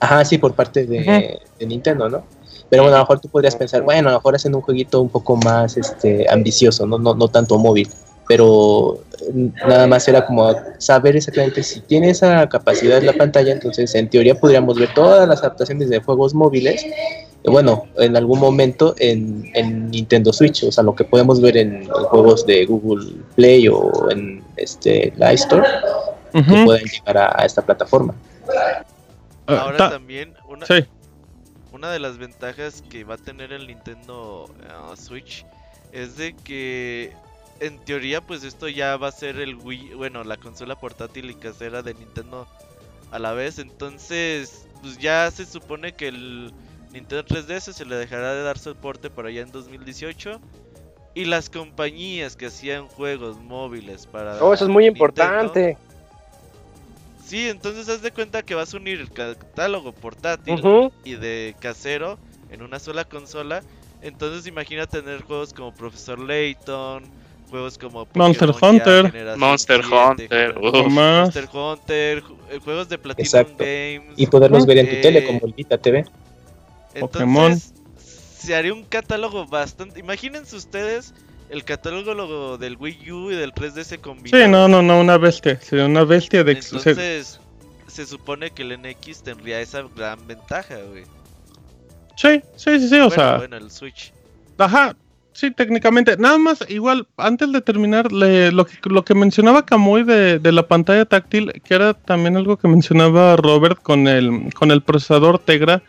Ajá, 0.00 0.24
sí, 0.24 0.38
por 0.38 0.54
parte 0.54 0.86
de, 0.86 1.40
Nintendo, 1.60 2.08
¿no? 2.08 2.24
Pero 2.70 2.82
bueno, 2.82 2.96
a 2.96 3.00
lo 3.00 3.04
mejor 3.04 3.20
tú 3.20 3.28
podrías 3.28 3.56
pensar, 3.56 3.82
bueno, 3.82 4.10
a 4.10 4.12
lo 4.12 4.18
mejor 4.18 4.36
hacen 4.36 4.54
un 4.54 4.60
jueguito 4.60 5.00
un 5.00 5.08
poco 5.08 5.36
más 5.36 5.76
este, 5.76 6.26
ambicioso, 6.30 6.86
no, 6.86 6.98
no, 6.98 7.14
no 7.14 7.28
tanto 7.28 7.58
móvil. 7.58 7.88
Pero 8.28 9.00
eh, 9.22 9.50
nada 9.66 9.86
más 9.86 10.06
era 10.06 10.26
como 10.26 10.54
saber 10.76 11.16
exactamente 11.16 11.62
si 11.62 11.80
tiene 11.80 12.10
esa 12.10 12.46
capacidad 12.48 13.02
la 13.02 13.14
pantalla, 13.14 13.52
entonces 13.52 13.94
en 13.94 14.08
teoría 14.08 14.34
podríamos 14.34 14.78
ver 14.78 14.92
todas 14.94 15.26
las 15.26 15.40
adaptaciones 15.40 15.88
de 15.88 16.00
juegos 16.00 16.34
móviles, 16.34 16.84
bueno, 17.44 17.86
en 17.96 18.16
algún 18.16 18.40
momento 18.40 18.94
en, 18.98 19.50
en 19.54 19.90
Nintendo 19.90 20.32
Switch, 20.32 20.64
o 20.64 20.72
sea, 20.72 20.84
lo 20.84 20.94
que 20.94 21.04
podemos 21.04 21.40
ver 21.40 21.56
en, 21.56 21.82
en 21.82 21.88
juegos 21.88 22.44
de 22.46 22.66
Google 22.66 23.12
Play 23.36 23.68
o 23.68 24.10
en 24.10 24.42
este, 24.56 25.12
la 25.16 25.32
iStore, 25.32 25.66
que 26.32 26.42
puedan 26.64 26.84
llegar 26.84 27.16
a, 27.18 27.40
a 27.40 27.44
esta 27.46 27.62
plataforma. 27.62 28.14
Ah, 29.46 29.60
Ahora 29.60 29.76
ta- 29.78 29.90
también, 29.90 30.34
una, 30.48 30.66
sí. 30.66 30.84
una 31.72 31.90
de 31.90 31.98
las 32.00 32.18
ventajas 32.18 32.82
que 32.90 33.04
va 33.04 33.14
a 33.14 33.18
tener 33.18 33.52
el 33.52 33.66
Nintendo 33.66 34.46
ah, 34.68 34.94
Switch 34.96 35.46
es 35.92 36.16
de 36.18 36.34
que 36.44 37.12
en 37.60 37.78
teoría 37.78 38.20
pues 38.20 38.44
esto 38.44 38.68
ya 38.68 38.96
va 38.98 39.08
a 39.08 39.12
ser 39.12 39.38
el 39.38 39.54
Wii, 39.56 39.94
bueno, 39.94 40.22
la 40.22 40.36
consola 40.36 40.78
portátil 40.78 41.30
y 41.30 41.34
casera 41.34 41.82
de 41.82 41.94
Nintendo 41.94 42.46
a 43.10 43.18
la 43.18 43.32
vez, 43.32 43.58
entonces 43.58 44.66
pues 44.82 44.98
ya 44.98 45.30
se 45.30 45.46
supone 45.46 45.92
que 45.92 46.08
el 46.08 46.52
Nintendo 46.92 47.24
3DS 47.24 47.72
se 47.72 47.84
le 47.84 47.96
dejará 47.96 48.34
de 48.34 48.42
dar 48.42 48.58
soporte 48.58 49.10
para 49.10 49.28
allá 49.28 49.42
en 49.42 49.52
2018 49.52 50.40
y 51.14 51.24
las 51.26 51.50
compañías 51.50 52.36
que 52.36 52.46
hacían 52.46 52.86
juegos 52.88 53.38
móviles 53.38 54.06
para 54.06 54.42
Oh, 54.42 54.54
eso 54.54 54.64
es 54.64 54.70
muy 54.70 54.84
Nintendo- 54.84 54.96
importante. 55.04 55.76
Sí, 57.24 57.48
entonces 57.48 57.88
haz 57.90 58.00
de 58.00 58.10
cuenta 58.10 58.42
que 58.42 58.54
vas 58.54 58.72
a 58.72 58.76
unir 58.78 59.00
el 59.00 59.10
catálogo 59.10 59.92
portátil 59.92 60.62
y 61.04 61.14
de 61.14 61.54
casero 61.60 62.18
en 62.50 62.62
una 62.62 62.78
sola 62.78 63.04
consola. 63.04 63.62
Entonces 64.00 64.46
imagina 64.46 64.86
tener 64.86 65.20
juegos 65.22 65.52
como 65.52 65.74
Profesor 65.74 66.18
Layton, 66.18 67.02
juegos 67.50 67.76
como 67.76 68.06
Monster 68.14 68.48
Pokémon 68.52 68.78
ya 68.78 69.00
Hunter. 69.00 69.36
Monster 69.36 69.82
7, 69.84 69.94
Hunter, 70.22 70.54
juegos-. 70.54 70.92
Más. 70.92 71.22
Monster 71.34 71.48
Hunter, 71.52 72.22
ju- 72.22 72.36
eh, 72.50 72.60
juegos 72.64 72.88
de 72.88 72.96
Platinum 72.96 73.26
Exacto. 73.26 73.56
Games. 73.58 74.14
Y 74.16 74.26
poderlos 74.26 74.64
ver 74.64 74.78
en 74.78 74.88
tu 74.88 74.94
Eh, 74.94 75.00
tele 75.02 75.24
como 75.26 75.40
el 75.44 75.52
Vita 75.52 75.76
TV. 75.76 76.06
Pokémon. 77.00 77.52
Entonces 77.52 77.72
se 78.38 78.54
haría 78.54 78.72
un 78.72 78.84
catálogo 78.84 79.46
bastante. 79.46 80.00
Imagínense 80.00 80.56
ustedes 80.56 81.14
el 81.50 81.64
catálogo 81.64 82.58
del 82.58 82.76
Wii 82.76 83.10
U 83.12 83.30
y 83.30 83.34
del 83.34 83.52
3DS 83.52 84.00
combinado. 84.00 84.44
Sí, 84.44 84.50
no, 84.50 84.68
no, 84.68 84.82
no, 84.82 85.00
una 85.00 85.16
bestia. 85.18 85.60
Sería 85.60 85.86
una 85.86 86.04
bestia 86.04 86.44
de... 86.44 86.52
Entonces 86.52 87.40
se 87.86 88.06
supone 88.06 88.50
que 88.50 88.62
el 88.62 88.78
NX 88.80 89.22
tendría 89.22 89.60
esa 89.60 89.82
gran 89.96 90.24
ventaja, 90.26 90.76
güey. 90.90 91.04
Sí, 92.16 92.42
sí, 92.56 92.78
sí, 92.80 92.88
sí, 92.88 92.94
o 92.96 93.08
bueno, 93.08 93.10
sea... 93.10 93.36
bueno, 93.38 93.56
el 93.56 93.70
Switch. 93.70 94.12
Ajá, 94.58 94.94
sí, 95.32 95.50
técnicamente. 95.52 96.16
Nada 96.16 96.36
más, 96.36 96.58
igual, 96.68 97.08
antes 97.16 97.50
de 97.52 97.60
terminar, 97.60 98.12
le- 98.12 98.52
lo, 98.52 98.66
que, 98.66 98.76
lo 98.84 99.04
que 99.04 99.14
mencionaba 99.14 99.64
Kamui 99.64 100.02
de, 100.02 100.38
de 100.38 100.52
la 100.52 100.66
pantalla 100.66 101.04
táctil, 101.04 101.52
que 101.64 101.74
era 101.74 101.94
también 101.94 102.36
algo 102.36 102.56
que 102.56 102.68
mencionaba 102.68 103.36
Robert 103.36 103.80
con 103.82 104.06
el, 104.08 104.52
con 104.54 104.70
el 104.70 104.82
procesador 104.82 105.38
Tegra. 105.38 105.82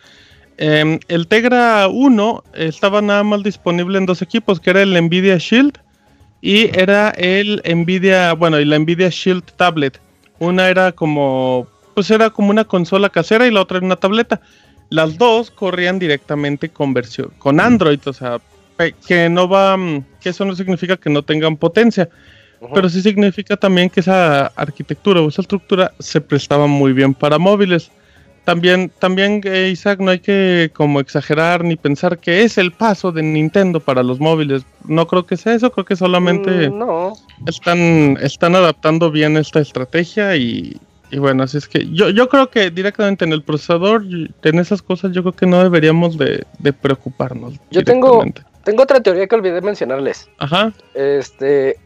Em, 0.59 0.99
el 1.07 1.27
Tegra 1.27 1.87
1 1.87 2.43
estaba 2.53 3.01
nada 3.01 3.23
más 3.23 3.43
disponible 3.43 3.97
en 3.97 4.05
dos 4.05 4.21
equipos, 4.21 4.59
que 4.59 4.69
era 4.69 4.81
el 4.81 4.93
Nvidia 5.01 5.37
Shield 5.37 5.79
y 6.41 6.69
era 6.77 7.09
el 7.11 7.61
Nvidia, 7.65 8.33
bueno, 8.33 8.59
y 8.59 8.65
la 8.65 8.77
Nvidia 8.77 9.09
Shield 9.09 9.43
Tablet. 9.55 9.99
Una 10.39 10.69
era 10.69 10.91
como, 10.91 11.67
pues 11.95 12.11
era 12.11 12.29
como 12.29 12.49
una 12.49 12.65
consola 12.65 13.09
casera 13.09 13.47
y 13.47 13.51
la 13.51 13.61
otra 13.61 13.77
era 13.77 13.85
una 13.85 13.95
tableta. 13.95 14.41
Las 14.89 15.17
dos 15.17 15.49
corrían 15.51 15.99
directamente 15.99 16.69
con 16.69 16.93
versión, 16.93 17.31
con 17.37 17.59
Android, 17.59 17.99
o 18.05 18.13
sea, 18.13 18.39
que 19.07 19.29
no 19.29 19.47
va, 19.47 19.77
mm, 19.77 20.03
que 20.21 20.29
eso 20.29 20.45
no 20.45 20.55
significa 20.55 20.97
que 20.97 21.09
no 21.09 21.23
tengan 21.23 21.57
potencia, 21.57 22.09
pero 22.73 22.89
sí 22.89 23.01
significa 23.01 23.55
también 23.55 23.89
que 23.89 23.99
esa 23.99 24.47
arquitectura 24.47 25.21
o 25.21 25.29
esa 25.29 25.41
estructura 25.41 25.93
se 25.99 26.19
prestaba 26.21 26.67
muy 26.67 26.93
bien 26.93 27.13
para 27.13 27.37
móviles. 27.37 27.91
También, 28.49 28.91
también 28.97 29.41
eh, 29.43 29.69
Isaac, 29.71 29.99
no 29.99 30.09
hay 30.09 30.19
que 30.19 30.71
como 30.73 30.99
exagerar 30.99 31.63
ni 31.63 31.75
pensar 31.75 32.17
que 32.17 32.41
es 32.41 32.57
el 32.57 32.71
paso 32.71 33.11
de 33.11 33.21
Nintendo 33.21 33.79
para 33.79 34.01
los 34.01 34.19
móviles. 34.19 34.63
No 34.87 35.05
creo 35.05 35.27
que 35.27 35.37
sea 35.37 35.53
eso, 35.53 35.71
creo 35.71 35.85
que 35.85 35.95
solamente 35.95 36.67
Mm, 36.69 36.79
no. 36.79 37.13
están, 37.45 38.17
están 38.21 38.55
adaptando 38.55 39.11
bien 39.11 39.37
esta 39.37 39.59
estrategia 39.59 40.35
y, 40.35 40.77
y 41.11 41.19
bueno, 41.19 41.43
así 41.43 41.57
es 41.57 41.67
que 41.67 41.87
yo, 41.91 42.09
yo 42.09 42.27
creo 42.27 42.49
que 42.49 42.71
directamente 42.71 43.23
en 43.23 43.33
el 43.33 43.43
procesador, 43.43 44.03
en 44.43 44.59
esas 44.59 44.81
cosas, 44.81 45.11
yo 45.11 45.21
creo 45.21 45.33
que 45.33 45.45
no 45.45 45.61
deberíamos 45.61 46.17
de, 46.17 46.43
de 46.57 46.73
preocuparnos. 46.73 47.53
Yo 47.69 47.83
tengo-. 47.83 48.25
Tengo 48.63 48.81
otra 48.83 48.99
teoría 49.01 49.27
que 49.27 49.35
olvidé 49.35 49.61
mencionarles. 49.61 50.27
Ajá, 50.39 50.73
Este, 50.95 51.77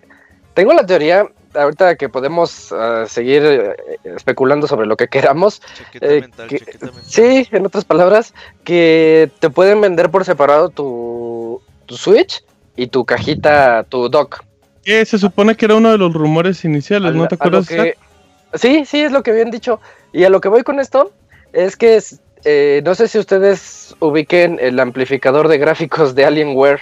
tengo 0.53 0.73
la 0.73 0.85
teoría, 0.85 1.25
ahorita 1.55 1.95
que 1.95 2.09
podemos 2.09 2.71
ah, 2.71 3.05
seguir 3.07 3.43
eh, 3.43 3.75
especulando 4.03 4.67
sobre 4.67 4.85
lo 4.87 4.97
que 4.97 5.07
queramos. 5.07 5.61
Chaqueta 5.77 6.05
Eh, 6.07 6.21
mental, 6.21 6.47
que- 6.47 6.59
chaqueta 6.59 6.85
mental. 6.87 7.03
Sí, 7.05 7.47
en 7.51 7.65
otras 7.65 7.85
palabras, 7.85 8.33
que 8.63 9.29
te 9.39 9.49
pueden 9.49 9.81
vender 9.81 10.09
por 10.11 10.25
separado 10.25 10.69
tu, 10.69 11.61
tu 11.85 11.95
Switch 11.97 12.43
y 12.75 12.87
tu 12.87 13.05
cajita, 13.05 13.83
tu 13.83 14.09
dock. 14.09 14.43
que 14.83 15.05
se 15.05 15.17
supone 15.17 15.55
que 15.55 15.65
era 15.65 15.75
uno 15.75 15.91
de 15.91 15.97
los 15.97 16.13
rumores 16.13 16.65
iniciales, 16.65 17.11
A 17.11 17.13
¿no 17.13 17.27
te 17.27 17.35
acuerdas? 17.35 17.67
que-? 17.67 17.95
Sí, 18.55 18.85
sí, 18.85 19.01
es 19.01 19.11
lo 19.11 19.23
que 19.23 19.31
habían 19.31 19.49
dicho. 19.51 19.79
Y 20.11 20.25
a 20.25 20.29
lo 20.29 20.41
que 20.41 20.49
voy 20.49 20.63
con 20.63 20.79
esto 20.79 21.11
es 21.53 21.75
que 21.77 22.01
eh, 22.45 22.81
no 22.85 22.93
sé 22.93 23.07
si 23.07 23.17
ustedes 23.17 23.95
ubiquen 23.99 24.59
el 24.61 24.79
amplificador 24.79 25.47
de 25.47 25.57
gráficos 25.57 26.13
de 26.15 26.25
Alienware. 26.25 26.81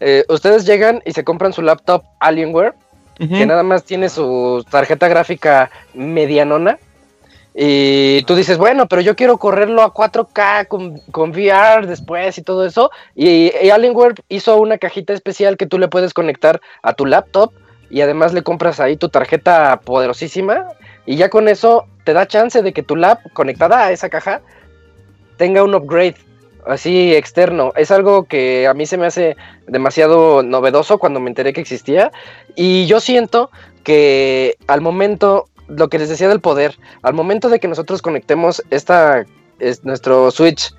Eh, 0.00 0.24
ustedes 0.28 0.66
llegan 0.66 1.00
y 1.06 1.12
se 1.12 1.24
compran 1.24 1.52
su 1.54 1.62
laptop 1.62 2.02
Alienware, 2.20 2.74
Que 3.18 3.46
nada 3.46 3.62
más 3.62 3.84
tiene 3.84 4.08
su 4.08 4.64
tarjeta 4.70 5.08
gráfica 5.08 5.70
medianona. 5.94 6.78
Y 7.54 8.22
tú 8.24 8.34
dices, 8.34 8.58
bueno, 8.58 8.86
pero 8.86 9.00
yo 9.00 9.16
quiero 9.16 9.38
correrlo 9.38 9.80
a 9.80 9.94
4K 9.94 10.68
con, 10.68 10.98
con 11.10 11.30
VR 11.30 11.86
después 11.86 12.36
y 12.36 12.42
todo 12.42 12.66
eso. 12.66 12.90
Y, 13.14 13.50
y 13.62 13.70
Alienware 13.70 14.16
hizo 14.28 14.58
una 14.58 14.76
cajita 14.76 15.14
especial 15.14 15.56
que 15.56 15.66
tú 15.66 15.78
le 15.78 15.88
puedes 15.88 16.12
conectar 16.12 16.60
a 16.82 16.92
tu 16.92 17.06
laptop 17.06 17.52
y 17.88 18.00
además 18.00 18.34
le 18.34 18.42
compras 18.42 18.80
ahí 18.80 18.96
tu 18.96 19.08
tarjeta 19.08 19.80
poderosísima 19.84 20.66
y 21.04 21.16
ya 21.16 21.30
con 21.30 21.48
eso 21.48 21.86
te 22.04 22.12
da 22.12 22.26
chance 22.26 22.60
de 22.62 22.72
que 22.72 22.82
tu 22.82 22.96
lap 22.96 23.20
conectada 23.32 23.84
a 23.84 23.92
esa 23.92 24.08
caja 24.08 24.42
tenga 25.36 25.62
un 25.62 25.74
upgrade 25.74 26.16
así 26.66 27.14
externo. 27.14 27.72
Es 27.76 27.90
algo 27.90 28.24
que 28.24 28.66
a 28.66 28.74
mí 28.74 28.86
se 28.86 28.98
me 28.98 29.06
hace 29.06 29.36
demasiado 29.66 30.42
novedoso 30.42 30.98
cuando 30.98 31.20
me 31.20 31.30
enteré 31.30 31.52
que 31.52 31.60
existía 31.60 32.10
y 32.54 32.86
yo 32.86 33.00
siento 33.00 33.50
que 33.84 34.56
al 34.66 34.80
momento 34.80 35.46
lo 35.68 35.88
que 35.88 35.98
les 35.98 36.08
decía 36.08 36.28
del 36.28 36.40
poder, 36.40 36.78
al 37.02 37.14
momento 37.14 37.48
de 37.48 37.60
que 37.60 37.68
nosotros 37.68 38.02
conectemos 38.02 38.62
esta 38.70 39.24
es 39.58 39.84
nuestro 39.84 40.30
switch 40.30 40.74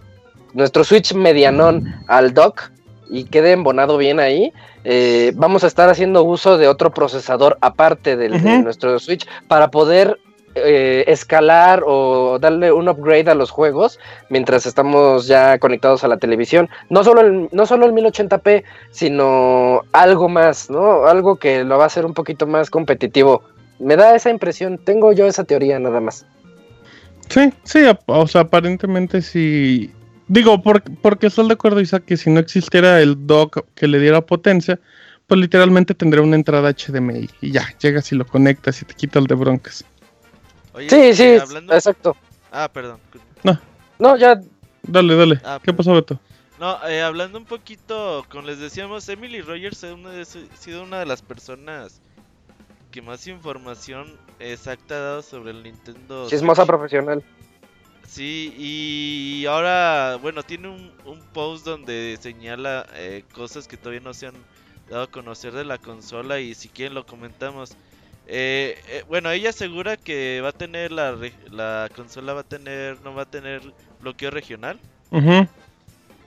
nuestro 0.53 0.83
switch 0.83 1.13
medianón 1.13 2.03
al 2.07 2.33
dock 2.33 2.71
y 3.09 3.25
quede 3.25 3.51
embonado 3.53 3.97
bien 3.97 4.19
ahí, 4.19 4.51
eh, 4.83 5.31
vamos 5.35 5.63
a 5.63 5.67
estar 5.67 5.89
haciendo 5.89 6.23
uso 6.23 6.57
de 6.57 6.67
otro 6.67 6.91
procesador 6.91 7.57
aparte 7.61 8.15
del, 8.15 8.41
de 8.41 8.59
nuestro 8.59 8.99
Switch 8.99 9.27
para 9.47 9.69
poder 9.71 10.19
eh, 10.65 11.03
escalar 11.07 11.83
o 11.85 12.37
darle 12.39 12.71
un 12.71 12.89
upgrade 12.89 13.29
a 13.29 13.35
los 13.35 13.51
juegos 13.51 13.99
mientras 14.29 14.65
estamos 14.65 15.27
ya 15.27 15.57
conectados 15.59 16.03
a 16.03 16.07
la 16.07 16.17
televisión. 16.17 16.69
No 16.89 17.03
solo 17.03 17.21
el, 17.21 17.49
no 17.51 17.65
solo 17.65 17.85
el 17.85 17.93
1080p, 17.93 18.63
sino 18.91 19.81
algo 19.93 20.29
más, 20.29 20.69
¿no? 20.69 21.05
Algo 21.05 21.37
que 21.37 21.63
lo 21.63 21.77
va 21.77 21.83
a 21.85 21.87
hacer 21.87 22.05
un 22.05 22.13
poquito 22.13 22.47
más 22.47 22.69
competitivo. 22.69 23.43
Me 23.79 23.95
da 23.95 24.15
esa 24.15 24.29
impresión, 24.29 24.77
tengo 24.77 25.11
yo 25.13 25.27
esa 25.27 25.43
teoría 25.43 25.79
nada 25.79 25.99
más. 25.99 26.25
Sí, 27.29 27.51
sí, 27.63 27.79
o 28.05 28.27
sea, 28.27 28.41
aparentemente 28.41 29.21
sí. 29.21 29.91
Digo, 30.27 30.61
por- 30.61 30.83
porque 31.01 31.27
estoy 31.27 31.47
de 31.47 31.53
acuerdo, 31.53 31.79
Isaac, 31.79 32.03
que 32.05 32.17
si 32.17 32.29
no 32.29 32.39
existiera 32.39 33.01
el 33.01 33.27
dock 33.27 33.65
que 33.75 33.87
le 33.87 33.99
diera 33.99 34.21
potencia, 34.21 34.79
pues 35.27 35.39
literalmente 35.39 35.93
tendría 35.93 36.23
una 36.23 36.35
entrada 36.37 36.69
HDMI 36.73 37.29
y 37.41 37.51
ya, 37.51 37.65
llegas 37.81 38.11
y 38.11 38.15
lo 38.15 38.25
conectas 38.25 38.81
y 38.81 38.85
te 38.85 38.93
quita 38.93 39.19
el 39.19 39.27
de 39.27 39.35
broncas. 39.35 39.85
Oye, 40.78 40.89
Sí, 40.89 40.95
eh, 40.95 41.13
sí, 41.15 41.36
hablando... 41.41 41.73
exacto. 41.73 42.15
Ah, 42.51 42.69
perdón. 42.71 42.99
No, 43.99 44.15
ya 44.15 44.39
Dale, 44.84 45.15
dale. 45.15 45.41
Ah, 45.43 45.59
¿Qué 45.61 45.73
pasó, 45.73 45.93
Beto? 45.93 46.19
No, 46.59 46.88
eh, 46.88 47.01
hablando 47.01 47.38
un 47.39 47.45
poquito, 47.45 48.25
como 48.30 48.47
les 48.47 48.59
decíamos, 48.59 49.09
Emily 49.09 49.41
Rogers 49.41 49.84
ha 49.84 49.95
sido 50.57 50.84
una 50.84 50.99
de 50.99 51.05
las 51.05 51.21
personas 51.21 51.99
que 52.91 53.01
más 53.01 53.28
información 53.28 54.15
exacta 54.39 54.95
ha 54.95 54.99
dado 54.99 55.21
sobre 55.23 55.51
el 55.51 55.63
Nintendo. 55.63 56.28
chismosa 56.30 56.61
Switch. 56.61 56.67
profesional. 56.67 57.23
Sí, 58.07 58.53
y 58.57 59.45
ahora, 59.47 60.17
bueno, 60.21 60.41
tiene 60.43 60.69
un, 60.69 60.91
un 61.05 61.19
post 61.34 61.65
donde 61.65 62.17
señala 62.21 62.86
eh, 62.93 63.23
cosas 63.34 63.67
que 63.67 63.75
todavía 63.78 63.99
no 63.99 64.13
se 64.13 64.28
han 64.28 64.36
dado 64.89 65.03
a 65.03 65.11
conocer 65.11 65.53
de 65.53 65.65
la 65.65 65.78
consola 65.78 66.39
y 66.39 66.53
si 66.55 66.69
quieren 66.69 66.93
lo 66.95 67.05
comentamos. 67.05 67.75
Eh, 68.30 68.78
eh, 68.89 69.03
bueno, 69.07 69.32
ella 69.32 69.51
asegura 69.51 69.95
que 69.95 70.41
va 70.41 70.49
a 70.49 70.51
tener 70.51 70.91
la, 70.91 71.89
consola 71.95 72.34
va 72.34 72.41
a 72.41 72.43
tener, 72.43 73.01
no 73.01 73.13
va 73.15 73.21
a 73.23 73.25
tener 73.25 73.61
bloqueo 74.01 74.30
regional, 74.32 74.80
Ujú, 75.11 75.47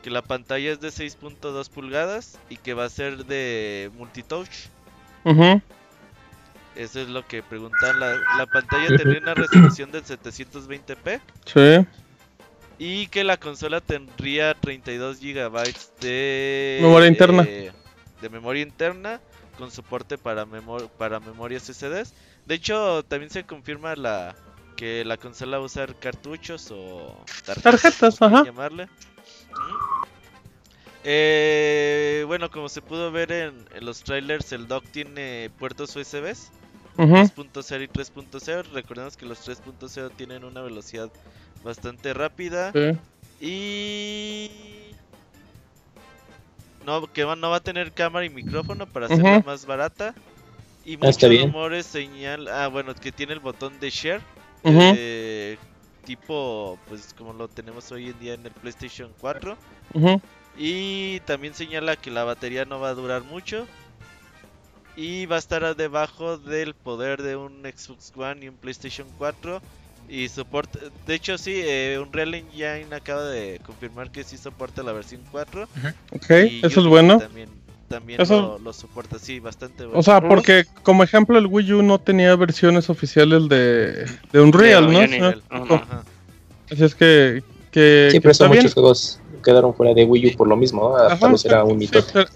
que 0.02 0.10
la 0.10 0.22
pantalla 0.22 0.72
es 0.72 0.80
de 0.80 0.88
6.2 0.90 1.68
pulgadas 1.68 2.38
y 2.48 2.56
que 2.56 2.72
va 2.72 2.84
a 2.84 2.88
ser 2.88 3.26
de 3.26 3.90
multitouch. 3.94 4.68
ujú. 5.24 5.60
Eso 6.76 7.00
es 7.00 7.08
lo 7.08 7.26
que 7.26 7.42
preguntan. 7.42 8.00
La, 8.00 8.14
la 8.38 8.46
pantalla 8.46 8.96
tendría 8.96 9.20
una 9.20 9.34
resolución 9.34 9.90
del 9.90 10.04
720p. 10.04 11.20
Sí. 11.44 11.86
Y 12.78 13.08
que 13.08 13.24
la 13.24 13.36
consola 13.36 13.80
tendría 13.82 14.54
32 14.54 15.20
GB 15.20 15.74
de 16.00 16.78
Memoria 16.80 17.08
interna. 17.08 17.44
eh, 17.46 17.72
de 18.22 18.28
memoria 18.30 18.62
interna 18.62 19.20
con 19.60 19.70
soporte 19.70 20.18
para 20.18 20.46
memor 20.46 20.88
para 20.98 21.20
memorias 21.20 21.64
SSDs. 21.64 22.14
De 22.46 22.54
hecho, 22.56 23.04
también 23.04 23.30
se 23.30 23.44
confirma 23.44 23.94
la 23.94 24.34
que 24.76 25.04
la 25.04 25.18
consola 25.18 25.58
va 25.58 25.64
a 25.64 25.66
usar 25.66 25.94
cartuchos 25.96 26.70
o 26.72 27.14
tarjetas, 27.44 27.82
Tarjetas, 27.82 28.22
ajá. 28.22 28.44
llamarle. 28.44 28.88
Eh, 31.04 32.24
bueno, 32.26 32.50
como 32.50 32.68
se 32.68 32.82
pudo 32.82 33.12
ver 33.12 33.32
en, 33.32 33.66
en 33.74 33.84
los 33.84 34.02
trailers, 34.02 34.52
el 34.52 34.66
dock 34.66 34.84
tiene 34.92 35.50
puertos 35.58 35.94
USBs 35.96 36.50
ujú. 36.96 37.14
2.0 37.14 37.82
y 37.84 37.88
3.0. 37.88 38.72
Recordemos 38.72 39.16
que 39.16 39.26
los 39.26 39.46
3.0 39.46 40.10
tienen 40.16 40.44
una 40.44 40.62
velocidad 40.62 41.10
bastante 41.62 42.14
rápida. 42.14 42.72
Sí. 42.72 42.98
Y. 43.40 44.79
No, 46.84 47.06
que 47.12 47.24
no 47.24 47.50
va 47.50 47.56
a 47.56 47.60
tener 47.60 47.92
cámara 47.92 48.24
y 48.24 48.30
micrófono 48.30 48.86
para 48.86 49.06
hacerla 49.06 49.38
Ujú. 49.38 49.46
más 49.46 49.66
barata. 49.66 50.14
Y 50.84 50.94
Ah, 50.94 50.98
muchos 51.02 51.40
rumores 51.42 51.86
señalan. 51.86 52.52
Ah, 52.54 52.68
bueno, 52.68 52.94
que 52.94 53.12
tiene 53.12 53.34
el 53.34 53.40
botón 53.40 53.78
de 53.80 53.90
share. 53.90 54.22
Eh, 54.64 55.58
tipo, 56.04 56.78
pues 56.88 57.14
como 57.14 57.32
lo 57.32 57.48
tenemos 57.48 57.90
hoy 57.92 58.08
en 58.08 58.18
día 58.18 58.34
en 58.34 58.46
el 58.46 58.52
PlayStation 58.52 59.10
4. 59.20 59.56
Ujú. 59.94 60.20
Y 60.58 61.20
también 61.20 61.54
señala 61.54 61.96
que 61.96 62.10
la 62.10 62.24
batería 62.24 62.64
no 62.64 62.80
va 62.80 62.90
a 62.90 62.94
durar 62.94 63.22
mucho. 63.22 63.66
Y 64.96 65.26
va 65.26 65.36
a 65.36 65.38
estar 65.38 65.76
debajo 65.76 66.36
del 66.36 66.74
poder 66.74 67.22
de 67.22 67.36
un 67.36 67.62
Xbox 67.62 68.12
One 68.16 68.44
y 68.44 68.48
un 68.48 68.56
PlayStation 68.56 69.06
4. 69.18 69.62
Y 70.08 70.28
soporta. 70.28 70.78
De 71.06 71.14
hecho, 71.14 71.38
sí, 71.38 71.52
eh, 71.54 71.98
Unreal 72.00 72.34
Engine 72.34 72.86
acaba 72.94 73.24
de 73.24 73.60
confirmar 73.64 74.10
que 74.10 74.24
sí 74.24 74.36
soporta 74.36 74.82
la 74.82 74.92
versión 74.92 75.22
4. 75.30 75.68
Ok, 76.12 76.30
y 76.50 76.66
eso 76.66 76.80
es 76.80 76.86
bueno. 76.86 77.18
También, 77.18 77.48
también 77.88 78.20
Eso- 78.20 78.40
lo, 78.40 78.58
lo 78.58 78.72
soporta, 78.72 79.18
sí, 79.18 79.38
bastante 79.38 79.84
bueno. 79.84 79.98
O 79.98 80.02
sea, 80.02 80.20
porque 80.20 80.64
como 80.82 81.04
ejemplo 81.04 81.38
el 81.38 81.46
Wii 81.46 81.72
U 81.74 81.82
no 81.82 81.98
tenía 82.00 82.34
versiones 82.34 82.90
oficiales 82.90 83.48
de, 83.48 84.04
de 84.32 84.40
Unreal, 84.40 84.86
De 84.88 84.92
¿no? 84.92 84.98
Unreal, 85.00 85.34
Sí, 85.36 85.42
ajá. 85.48 85.74
Ajá. 85.74 86.04
Así 86.72 86.84
es 86.84 86.94
que, 86.94 87.42
que, 87.70 88.08
Sí, 88.10 88.20
pero 88.20 88.32
bien. 88.50 88.62
muchos 88.62 88.74
juegos 88.74 89.20
quedaron 89.44 89.74
fuera 89.74 89.94
de 89.94 90.04
Wii 90.04 90.26
U 90.34 90.36
por 90.36 90.48
lo 90.48 90.56
mismo, 90.56 90.88
¿no? 90.90 90.96
Adaptarlos 90.96 91.46
Ajá, 91.46 91.54
era 91.56 91.64
un 91.64 91.80
sí. 91.80 91.86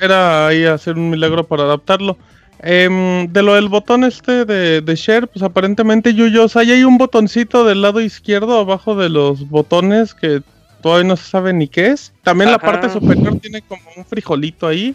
Era 0.01 0.47
ahí 0.49 0.65
hacer 0.65 0.97
un 0.97 1.11
milagro 1.11 1.45
para 1.45 1.65
adaptarlo. 1.65 2.17
Em, 2.61 3.27
de 3.33 3.43
lo 3.43 3.55
del 3.55 3.69
botón 3.69 4.05
este 4.05 4.45
de, 4.45 4.81
de 4.81 4.97
share, 4.97 5.27
pues 5.27 5.43
aparentemente 5.43 6.15
Yuyo, 6.15 6.45
o 6.45 6.49
sea, 6.49 6.63
ahí 6.63 6.73
hay 6.73 6.85
un 6.85 6.97
botoncito 6.97 7.65
del 7.65 7.83
lado 7.83 8.01
izquierdo 8.01 8.59
abajo 8.59 8.95
de 8.97 9.09
los 9.11 9.49
botones 9.51 10.15
que 10.15 10.41
todavía 10.83 11.09
no 11.09 11.17
se 11.17 11.29
sabe 11.29 11.53
ni 11.53 11.69
qué 11.69 11.89
es. 11.89 12.13
También 12.23 12.51
la 12.51 12.59
parte 12.59 12.89
superior 12.89 13.39
tiene 13.41 13.61
como 13.63 13.83
un 13.97 14.05
frijolito 14.07 14.67
ahí. 14.67 14.95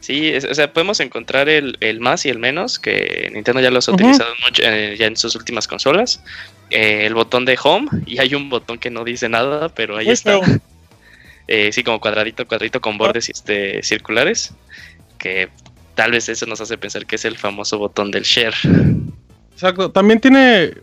Sí, 0.00 0.28
es- 0.28 0.44
o 0.44 0.54
sea, 0.54 0.72
podemos 0.72 1.00
encontrar 1.00 1.48
el, 1.48 1.76
el 1.80 1.98
más 1.98 2.24
y 2.24 2.28
el 2.28 2.38
menos, 2.38 2.78
que 2.78 3.30
Nintendo 3.34 3.60
ya 3.60 3.70
los 3.72 3.88
ha 3.88 3.92
utilizado 3.92 4.30
mucho, 4.44 4.62
eh, 4.64 4.94
ya 4.96 5.06
en 5.06 5.16
sus 5.16 5.34
últimas 5.34 5.66
consolas. 5.66 6.22
Eh, 6.70 7.04
el 7.06 7.14
botón 7.14 7.44
de 7.44 7.58
home, 7.60 7.88
y 8.06 8.18
hay 8.20 8.34
un 8.34 8.48
botón 8.48 8.78
que 8.78 8.90
no 8.90 9.02
dice 9.02 9.28
nada, 9.28 9.70
pero 9.70 9.96
ahí 9.96 10.04
Muy 10.06 10.12
está. 10.14 10.38
Eh, 11.50 11.72
sí, 11.72 11.82
como 11.82 11.98
cuadradito, 11.98 12.46
cuadradito 12.46 12.78
con 12.78 12.98
bordes 12.98 13.30
este, 13.30 13.82
circulares, 13.82 14.52
que 15.16 15.48
tal 15.98 16.12
vez 16.12 16.28
eso 16.28 16.46
nos 16.46 16.60
hace 16.60 16.78
pensar 16.78 17.04
que 17.06 17.16
es 17.16 17.24
el 17.24 17.36
famoso 17.36 17.76
botón 17.76 18.12
del 18.12 18.22
share. 18.22 18.54
Exacto. 19.52 19.90
También 19.90 20.20
tiene. 20.20 20.74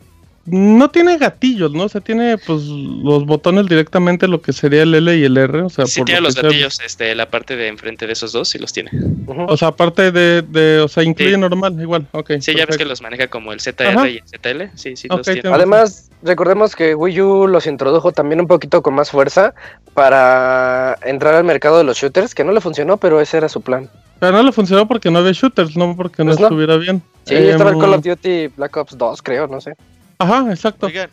No 0.48 0.92
tiene 0.92 1.18
gatillos, 1.18 1.72
¿no? 1.72 1.86
O 1.86 1.90
sea, 1.90 2.02
tiene 2.02 2.38
pues 2.38 2.62
los 2.66 3.26
botones 3.26 3.66
directamente 3.66 4.28
lo 4.28 4.42
que 4.44 4.54
sería 4.54 4.84
el 4.84 4.94
L 4.94 5.16
y 5.18 5.24
el 5.24 5.38
R. 5.38 5.62
O 5.64 5.70
sea, 5.70 5.88
Sí 5.88 6.02
por 6.02 6.06
tiene 6.06 6.20
lo 6.22 6.28
los 6.28 6.36
que 6.36 6.42
sea- 6.42 6.50
gatillos, 6.52 6.80
este, 6.86 7.16
la 7.16 7.30
parte 7.32 7.56
de 7.56 7.68
enfrente 7.70 8.06
de 8.06 8.14
esos 8.14 8.32
dos, 8.34 8.50
sí 8.50 8.60
los 8.60 8.72
tiene. 8.74 8.92
O 9.26 9.56
sea, 9.58 9.70
aparte 9.70 10.12
de, 10.12 10.44
de 10.44 10.82
o 10.82 10.88
sea, 10.88 11.02
incluye 11.04 11.34
Sí. 11.34 11.40
normal, 11.40 11.76
igual, 11.82 12.06
ok. 12.12 12.34
Sí, 12.42 12.54
ya 12.56 12.66
ves 12.68 12.78
que 12.78 12.86
los 12.86 13.02
maneja 13.02 13.28
como 13.28 13.54
el 13.54 13.60
ZR 13.60 13.88
Ajá. 13.88 14.08
y 14.10 14.18
el 14.18 14.24
ZL, 14.28 14.70
sí, 14.76 14.96
sí 14.98 15.08
Ok, 15.10 15.18
los 15.20 15.26
tiene. 15.26 15.50
Además, 15.52 16.12
recordemos 16.22 16.76
que 16.76 16.94
Wii 16.94 17.22
U 17.22 17.48
los 17.48 17.66
introdujo 17.66 18.12
también 18.12 18.40
un 18.42 18.48
poquito 18.48 18.84
con 18.84 18.94
más 18.94 19.10
fuerza 19.10 19.56
para 19.96 20.98
entrar 21.06 21.34
al 21.34 21.44
mercado 21.44 21.80
de 21.80 21.86
los 21.86 21.98
shooters, 21.98 22.36
que 22.36 22.44
no 22.44 22.52
le 22.52 22.62
funcionó, 22.62 22.98
pero 22.98 23.20
ese 23.20 23.38
era 23.38 23.50
su 23.50 23.62
plan. 23.62 23.90
Pero 24.20 24.32
no 24.32 24.44
le 24.44 24.52
funcionó 24.52 24.88
porque 24.88 25.12
no 25.12 25.20
había 25.20 25.32
shooters, 25.34 25.76
no 25.76 25.96
porque 25.96 26.24
no 26.24 26.30
Pues 26.32 26.40
no. 26.40 26.48
estuviera 26.48 26.78
bien. 26.78 27.02
Sí, 27.26 27.36
estaba 27.36 27.70
el 27.72 27.76
Em, 27.76 27.82
Call 27.82 27.94
of 27.96 28.04
Duty 28.04 28.48
Black 28.56 28.78
Ops 28.78 28.98
2, 28.98 29.22
creo, 29.22 29.48
no 29.48 29.60
sé. 29.60 29.74
Ajá, 30.20 30.50
exacto. 30.52 30.86
Oigan, 30.88 31.10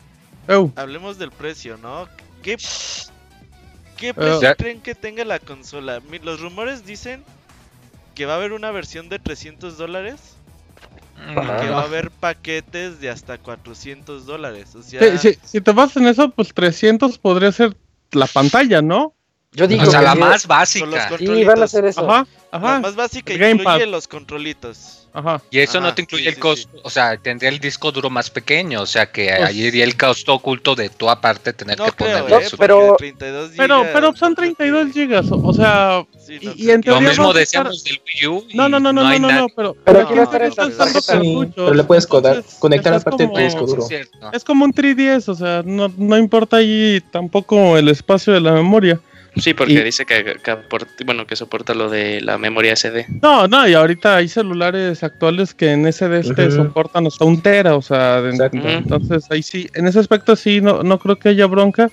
hablemos 0.75 1.17
del 1.17 1.31
precio, 1.31 1.77
¿no? 1.77 2.07
¿Qué, 2.41 2.57
qué 3.97 4.13
precio 4.13 4.41
Ya- 4.41 4.55
creen 4.55 4.79
que 4.81 4.95
tenga 4.95 5.25
la 5.25 5.39
consola? 5.39 6.01
Los 6.23 6.39
rumores 6.41 6.85
dicen 6.85 7.23
que 8.15 8.25
va 8.25 8.33
a 8.33 8.35
haber 8.37 8.53
una 8.53 8.71
versión 8.71 9.09
de 9.09 9.19
300 9.19 9.77
dólares. 9.77 10.37
Ajá. 11.17 11.61
Que 11.61 11.69
va 11.69 11.81
a 11.81 11.83
haber 11.85 12.09
paquetes 12.11 12.99
de 12.99 13.09
hasta 13.09 13.37
400 13.37 14.25
dólares. 14.25 14.75
O 14.75 14.81
sea, 14.83 15.17
Sí, 15.17 15.33
sí, 15.33 15.39
si 15.43 15.61
te 15.61 15.71
vas 15.71 15.95
en 15.95 16.07
eso, 16.07 16.29
pues 16.31 16.53
300 16.53 17.17
podría 17.17 17.51
ser 17.51 17.75
la 18.11 18.27
pantalla, 18.27 18.81
¿no? 18.81 19.13
Yo 19.55 19.67
digo 19.67 19.83
O 19.83 19.85
sea, 19.85 19.99
que 19.99 20.05
la 20.05 20.15
más 20.15 20.47
básica. 20.47 21.09
sí, 21.17 21.43
van 21.43 21.61
a 21.61 21.65
hacer 21.65 21.85
eso. 21.85 22.09
Ajá, 22.09 22.25
La 22.51 22.57
ajá, 22.57 22.79
más 22.79 22.95
básica 22.95 23.33
gamepad. 23.35 23.73
incluye 23.75 23.91
los 23.91 24.07
controlitos. 24.07 24.99
ajá. 25.13 25.41
Y 25.51 25.59
eso 25.59 25.79
no 25.79 25.93
te 25.93 26.01
incluye 26.01 26.23
sí, 26.23 26.29
el 26.29 26.33
sí, 26.35 26.39
costo, 26.41 26.69
o 26.81 26.89
sea, 26.89 27.17
tendría 27.17 27.49
el 27.51 27.59
disco 27.59 27.91
duro 27.91 28.09
más 28.09 28.31
pequeño, 28.31 28.81
o 28.81 28.85
sea 28.87 29.11
que 29.11 29.27
Pues- 29.27 29.49
ahí 29.49 29.61
iría 29.61 29.83
el 29.83 29.95
costo 29.95 30.33
oculto 30.33 30.73
de 30.73 30.89
tu 30.89 31.07
aparte 31.07 31.53
tener 31.53 31.77
No 31.77 31.85
que 31.85 31.91
creo, 31.91 32.23
ponerle 32.25 32.45
eh, 32.45 32.49
su- 32.49 32.57
pero- 32.57 32.95
32 32.97 33.51
Pero, 33.55 33.77
gigas, 33.77 33.91
pero 33.93 34.15
son 34.15 34.29
no 34.31 34.35
creo 34.37 34.55
32 34.55 34.87
que- 34.87 34.93
gigas, 34.93 35.25
o, 35.29 35.53
sea, 35.53 36.03
Sí, 36.25 36.39
y- 36.41 36.45
no 36.47 36.53
y 36.55 36.71
en 36.71 36.81
Lo 36.85 36.99
mismo 37.01 37.31
decíamos 37.31 37.83
del 37.83 38.01
Wii 38.23 38.27
U. 38.27 38.45
y 38.49 38.57
no, 38.57 38.67
no, 38.69 38.79
no, 38.79 38.91
no, 38.91 39.03
no, 39.03 39.31
no, 39.31 39.47
pero, 39.55 39.75
aquí 40.01 40.13
va 40.15 40.21
a 40.21 40.23
estar 40.23 40.41
le 41.75 41.83
puedes 41.83 42.07
conectar 42.07 42.93
aparte 42.95 43.27
tu 43.27 43.37
disco 43.37 43.67
duro. 43.67 43.85
es 44.31 44.43
como 44.43 44.65
un 44.65 44.73
3DS, 44.73 45.29
o 45.29 45.35
sea, 45.35 45.61
no, 45.63 45.91
no 45.95 46.17
importa 46.17 46.57
ahí 46.57 47.03
tampoco 47.11 47.77
el 47.77 47.87
espacio 47.89 48.33
de 48.33 48.41
la 48.41 48.51
memoria. 48.53 48.99
Sí, 49.35 49.53
porque 49.53 49.73
Y- 49.73 49.81
dice 49.83 50.05
que, 50.05 50.23
que 50.43 50.51
aport- 50.51 51.03
bueno, 51.05 51.25
que 51.25 51.35
soporta 51.35 51.73
lo 51.73 51.89
de 51.89 52.21
la 52.21 52.37
memoria 52.37 52.73
SD. 52.73 53.07
No, 53.21 53.47
no, 53.47 53.67
y 53.67 53.73
ahorita 53.73 54.17
hay 54.17 54.27
celulares 54.27 55.03
actuales 55.03 55.53
que 55.53 55.71
en 55.71 55.85
SD 55.87 56.21
te 56.35 56.47
Ujú. 56.47 56.55
soportan 56.57 57.07
hasta 57.07 57.25
un 57.25 57.41
tera, 57.41 57.75
o 57.75 57.81
sea, 57.81 58.21
de- 58.21 58.49
entonces 58.53 59.25
ahí 59.31 59.41
sí, 59.41 59.67
en 59.73 59.87
ese 59.87 59.99
aspecto 59.99 60.35
sí, 60.35 60.61
no, 60.61 60.83
no 60.83 60.99
creo 60.99 61.17
que 61.17 61.29
haya 61.29 61.47
bronca. 61.47 61.89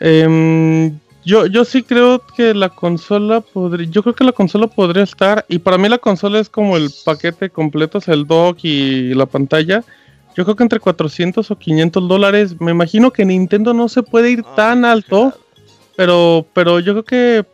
Em, 0.00 0.98
Yo, 1.22 1.44
yo 1.44 1.66
sí 1.66 1.82
creo 1.82 2.22
que 2.34 2.54
la 2.54 2.70
consola 2.70 3.42
podría, 3.42 3.86
yo 3.90 4.02
creo 4.02 4.14
que 4.14 4.24
la 4.24 4.32
consola 4.32 4.66
podría 4.68 5.02
estar, 5.02 5.44
y 5.50 5.58
para 5.58 5.76
mí 5.76 5.86
la 5.86 5.98
consola 5.98 6.38
es 6.40 6.48
como 6.48 6.78
el 6.78 6.88
paquete 7.04 7.50
completo, 7.50 7.98
o 7.98 8.00
sea, 8.00 8.14
el 8.14 8.26
dock 8.26 8.56
y 8.62 9.12
la 9.12 9.26
pantalla. 9.26 9.84
Yo 10.34 10.44
creo 10.44 10.56
que 10.56 10.62
entre 10.62 10.80
400 10.80 11.50
o 11.50 11.58
500 11.58 12.08
dólares. 12.08 12.58
Me 12.58 12.70
imagino 12.70 13.10
que 13.10 13.26
Nintendo 13.26 13.74
no 13.74 13.90
se 13.90 14.02
puede 14.02 14.30
ir 14.30 14.42
tan 14.56 14.86
alto, 14.86 15.32
claro. 15.32 15.44
Pero, 16.00 16.46
pero 16.54 16.80
yo 16.80 16.92
creo 16.94 17.04
que 17.04 17.44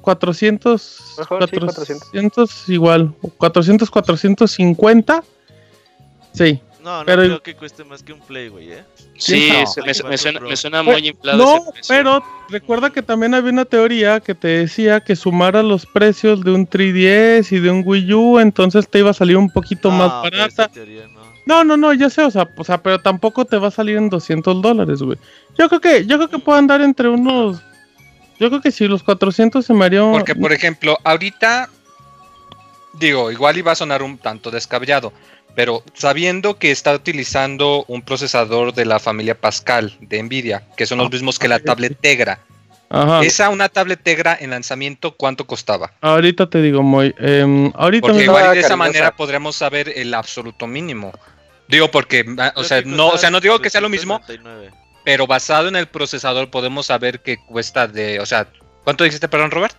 400, 0.00 1.14
Mejor, 1.18 1.48
sí, 1.48 1.56
400 1.58 2.68
igual, 2.70 3.14
o 3.20 3.28
400, 3.28 3.90
450. 3.90 5.22
Sí. 6.32 6.60
No, 6.82 7.00
no 7.00 7.04
Pero- 7.06 7.22
creo 7.22 7.42
que 7.42 7.54
cueste 7.54 7.84
más 7.84 8.02
que 8.02 8.12
un 8.12 8.20
Play, 8.20 8.48
güey, 8.48 8.72
¿eh? 8.72 8.82
Sí, 9.16 9.50
se- 9.72 9.82
me, 9.82 10.08
me 10.08 10.18
suena, 10.18 10.40
me 10.40 10.56
suena 10.56 10.82
muy 10.82 11.06
inflado 11.06 11.38
No, 11.38 11.56
ese 11.58 11.70
precio. 11.72 11.94
pero 11.94 12.24
recuerda 12.48 12.90
que 12.90 13.02
también 13.02 13.34
había 13.34 13.52
una 13.52 13.64
teoría 13.66 14.18
que 14.20 14.34
te 14.34 14.48
decía 14.48 15.00
que 15.00 15.14
sumara 15.14 15.62
los 15.62 15.86
precios 15.86 16.42
de 16.42 16.50
un 16.50 16.66
3DS 16.66 17.52
y 17.52 17.60
de 17.60 17.70
un 17.70 17.82
Wii 17.86 18.12
U, 18.14 18.38
entonces 18.40 18.88
te 18.88 18.98
iba 18.98 19.10
a 19.10 19.14
salir 19.14 19.36
un 19.36 19.50
poquito 19.50 19.90
No, 19.92 19.98
más 19.98 20.22
barata. 20.24 20.66
teoría. 20.68 21.06
No, 21.46 21.62
no, 21.62 21.76
no, 21.76 21.92
ya 21.92 22.08
sé, 22.10 22.24
o 22.24 22.30
sea, 22.32 22.48
o 22.56 22.64
sea, 22.64 22.82
pero 22.82 23.00
tampoco 23.00 23.44
te 23.44 23.58
va 23.58 23.68
a 23.68 23.72
salir 23.72 23.96
en 23.96 24.08
200 24.10 24.60
dólares, 24.62 25.02
güey. 25.02 25.18
Yo 25.58 25.68
creo 25.68 25.80
que, 25.80 26.06
yo 26.06 26.16
creo 26.16 26.28
que 26.30 26.38
puede 26.38 26.58
andar 26.58 26.80
entre 26.80 27.08
unos, 27.08 27.60
yo 28.42 28.48
creo 28.48 28.60
que 28.60 28.72
si 28.72 28.88
los 28.88 29.04
400 29.04 29.64
se 29.64 29.72
me 29.72 29.84
haría 29.84 30.00
Porque, 30.02 30.34
por 30.34 30.52
ejemplo, 30.52 30.98
ahorita, 31.04 31.70
digo, 32.94 33.30
igual 33.30 33.56
iba 33.56 33.70
a 33.70 33.76
sonar 33.76 34.02
un 34.02 34.18
tanto 34.18 34.50
descabellado, 34.50 35.12
pero 35.54 35.84
sabiendo 35.94 36.58
que 36.58 36.72
está 36.72 36.92
utilizando 36.92 37.84
un 37.86 38.02
procesador 38.02 38.74
de 38.74 38.84
la 38.84 38.98
familia 38.98 39.38
Pascal 39.38 39.96
de 40.00 40.20
Nvidia, 40.20 40.64
que 40.76 40.86
son 40.86 40.98
los 40.98 41.08
mismos 41.08 41.38
que 41.38 41.46
la 41.46 41.60
tablet 41.60 41.96
Tegra, 42.00 42.40
Ajá. 42.90 43.22
esa 43.22 43.48
una 43.48 43.68
tablet 43.68 44.02
Tegra 44.02 44.36
en 44.40 44.50
lanzamiento, 44.50 45.12
¿cuánto 45.12 45.46
costaba? 45.46 45.92
Ahorita 46.00 46.50
te 46.50 46.60
digo, 46.60 46.82
Moy. 46.82 47.14
em, 47.18 47.70
ahorita 47.76 48.08
Porque 48.08 48.24
igual 48.24 48.42
de 48.54 48.58
esa 48.58 48.70
cariñosa. 48.70 48.76
manera 48.76 49.16
podríamos 49.16 49.54
saber 49.54 49.92
el 49.94 50.14
absoluto 50.14 50.66
mínimo. 50.66 51.12
Digo, 51.68 51.92
porque, 51.92 52.24
ah, 52.38 52.52
o 52.56 52.64
sea, 52.64 52.82
no, 52.84 53.06
o 53.06 53.18
sea, 53.18 53.30
no 53.30 53.38
digo 53.38 53.60
que 53.60 53.70
sea 53.70 53.80
lo 53.80 53.88
mismo, 53.88 54.20
399. 54.26 54.81
Pero 55.04 55.26
basado 55.26 55.68
en 55.68 55.76
el 55.76 55.86
procesador 55.86 56.50
podemos 56.50 56.86
saber 56.86 57.20
que 57.20 57.36
cuesta 57.38 57.86
de, 57.86 58.20
o 58.20 58.26
sea, 58.26 58.46
¿cuánto 58.84 59.04
dijiste, 59.04 59.28
perdón, 59.28 59.50
Robert? 59.50 59.76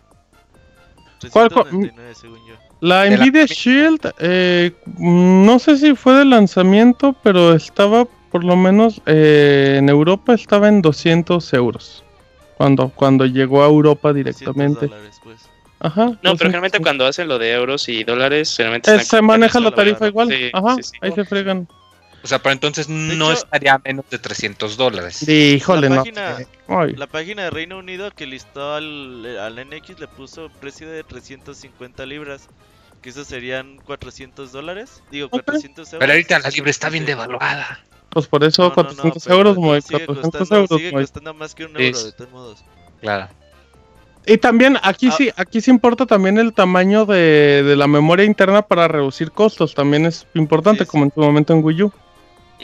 ¿Cuál- 1.31 1.49
cuál- 1.49 1.63
399, 1.69 2.15
según 2.15 2.39
yo. 2.47 2.55
La 2.81 3.03
de 3.03 3.11
la- 3.11 3.17
Nvidia 3.25 3.45
Shield, 3.45 4.11
eh, 4.19 4.71
no 4.97 5.57
sé 5.59 5.77
si 5.77 5.95
fue 5.95 6.15
de 6.15 6.25
lanzamiento, 6.25 7.15
pero 7.23 7.53
estaba 7.53 8.05
por 8.29 8.43
lo 8.43 8.55
menos 8.57 8.99
eh, 9.05 9.75
en 9.77 9.87
Europa 9.89 10.33
estaba 10.33 10.67
en 10.67 10.81
200 10.81 11.53
euros. 11.53 12.03
Cuando, 12.57 12.89
cuando 12.89 13.25
llegó 13.25 13.63
a 13.63 13.67
Europa 13.67 14.09
200 14.09 14.35
directamente. 14.35 14.87
dólares, 14.87 15.19
pues. 15.23 15.41
Ajá. 15.79 16.05
No, 16.05 16.11
pero 16.11 16.31
200. 16.31 16.39
generalmente 16.41 16.79
cuando 16.79 17.05
hacen 17.05 17.27
lo 17.27 17.37
de 17.39 17.51
euros 17.53 17.87
y 17.89 18.03
dólares, 18.03 18.53
generalmente 18.55 18.93
Eh, 18.95 18.99
se 18.99 19.21
maneja 19.21 19.59
la 19.59 19.71
tarifa 19.71 20.07
igual. 20.07 20.27
Sí, 20.29 20.49
Ajá, 20.53 20.75
sí, 20.75 20.83
sí. 20.83 20.91
ahí 21.01 21.11
se 21.13 21.25
fregan. 21.25 21.67
O 22.23 22.27
sea, 22.27 22.39
pero 22.39 22.53
entonces 22.53 22.87
no 22.87 23.31
hecho- 23.31 23.43
estaría 23.43 23.73
a 23.73 23.81
menos 23.83 24.05
de 24.09 24.17
300 24.17 24.77
dólares. 24.77 25.27
Híjole, 25.27 25.89
La 25.89 25.95
no. 25.97 26.01
página-. 26.03 26.37
Ay, 26.67 26.93
La 26.95 27.07
página 27.07 27.43
de 27.43 27.49
Reino 27.49 27.77
Unido 27.77 28.11
que 28.11 28.25
listó 28.25 28.73
al, 28.75 29.25
al 29.37 29.59
NX 29.59 29.99
le 29.99 30.07
puso 30.07 30.49
precio 30.61 30.89
de 30.89 31.03
350 31.03 32.05
libras. 32.05 32.47
Que 33.01 33.09
eso 33.09 33.25
serían 33.25 33.79
400 33.85 34.53
dólares. 34.53 35.03
Digo, 35.11 35.29
400 35.29 35.85
euros. 35.89 35.99
Pero 35.99 36.13
ahorita 36.13 36.39
la 36.39 36.49
libre 36.49 36.71
está 36.71 36.89
bien 36.89 37.03
Sí. 37.03 37.07
devaluada. 37.07 37.83
pues 38.09 38.27
por 38.27 38.43
eso 38.43 38.61
No, 38.61 38.69
no, 38.69 38.69
no, 38.69 38.75
400 38.75 39.23
pero 39.23 39.35
euros, 39.37 39.57
no, 39.57 39.81
sigue 39.81 40.05
400 40.05 40.31
costando- 40.39 40.55
euros, 40.55 40.77
Sigue 40.77 40.91
costando 40.91 41.33
más 41.33 41.55
que 41.55 41.65
un 41.65 41.75
Sí. 41.75 41.83
euro, 41.87 42.03
de 42.03 42.11
todos 42.11 42.31
modos. 42.31 42.63
Claro. 43.01 43.27
Y 44.25 44.37
también 44.37 44.77
aquí 44.83 45.07
Ah. 45.09 45.15
sí, 45.17 45.31
aquí 45.35 45.59
sí 45.61 45.71
importa 45.71 46.05
también 46.05 46.37
el 46.37 46.53
tamaño 46.53 47.05
de, 47.05 47.63
de 47.63 47.75
la 47.75 47.87
memoria 47.87 48.23
interna 48.23 48.61
para 48.61 48.87
reducir 48.87 49.31
costos. 49.31 49.73
También 49.73 50.05
es 50.05 50.27
importante, 50.35 50.85
Sí, 50.85 50.89
como 50.91 51.03
en 51.05 51.11
tu 51.11 51.19
momento 51.21 51.51
en 51.53 51.63
Wii 51.63 51.83
U. 51.83 51.91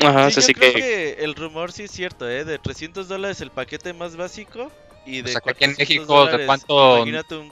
Ajá, 0.08 0.32
sí, 0.32 0.42
sí, 0.42 0.54
yo 0.54 0.60
creo 0.60 0.74
que, 0.74 0.80
que... 0.80 1.18
el 1.24 1.36
rumor 1.36 1.72
sí 1.72 1.84
es 1.84 1.92
cierto, 1.92 2.30
¿eh? 2.30 2.46
De 2.46 2.58
300 2.60 3.08
dólares 3.08 3.42
el 3.42 3.52
paquete 3.52 3.94
más 3.94 4.16
básico. 4.16 4.72
Y 5.06 5.22
O 5.22 5.24
de 5.24 5.32
sea, 5.32 5.42
que 5.42 5.50
aquí 5.52 5.64
en 5.66 5.72
400 5.76 6.08
México, 6.08 6.26
¿de 6.38 6.46
cuánto- 6.46 6.98
Imagínate 6.98 7.36
un. 7.36 7.52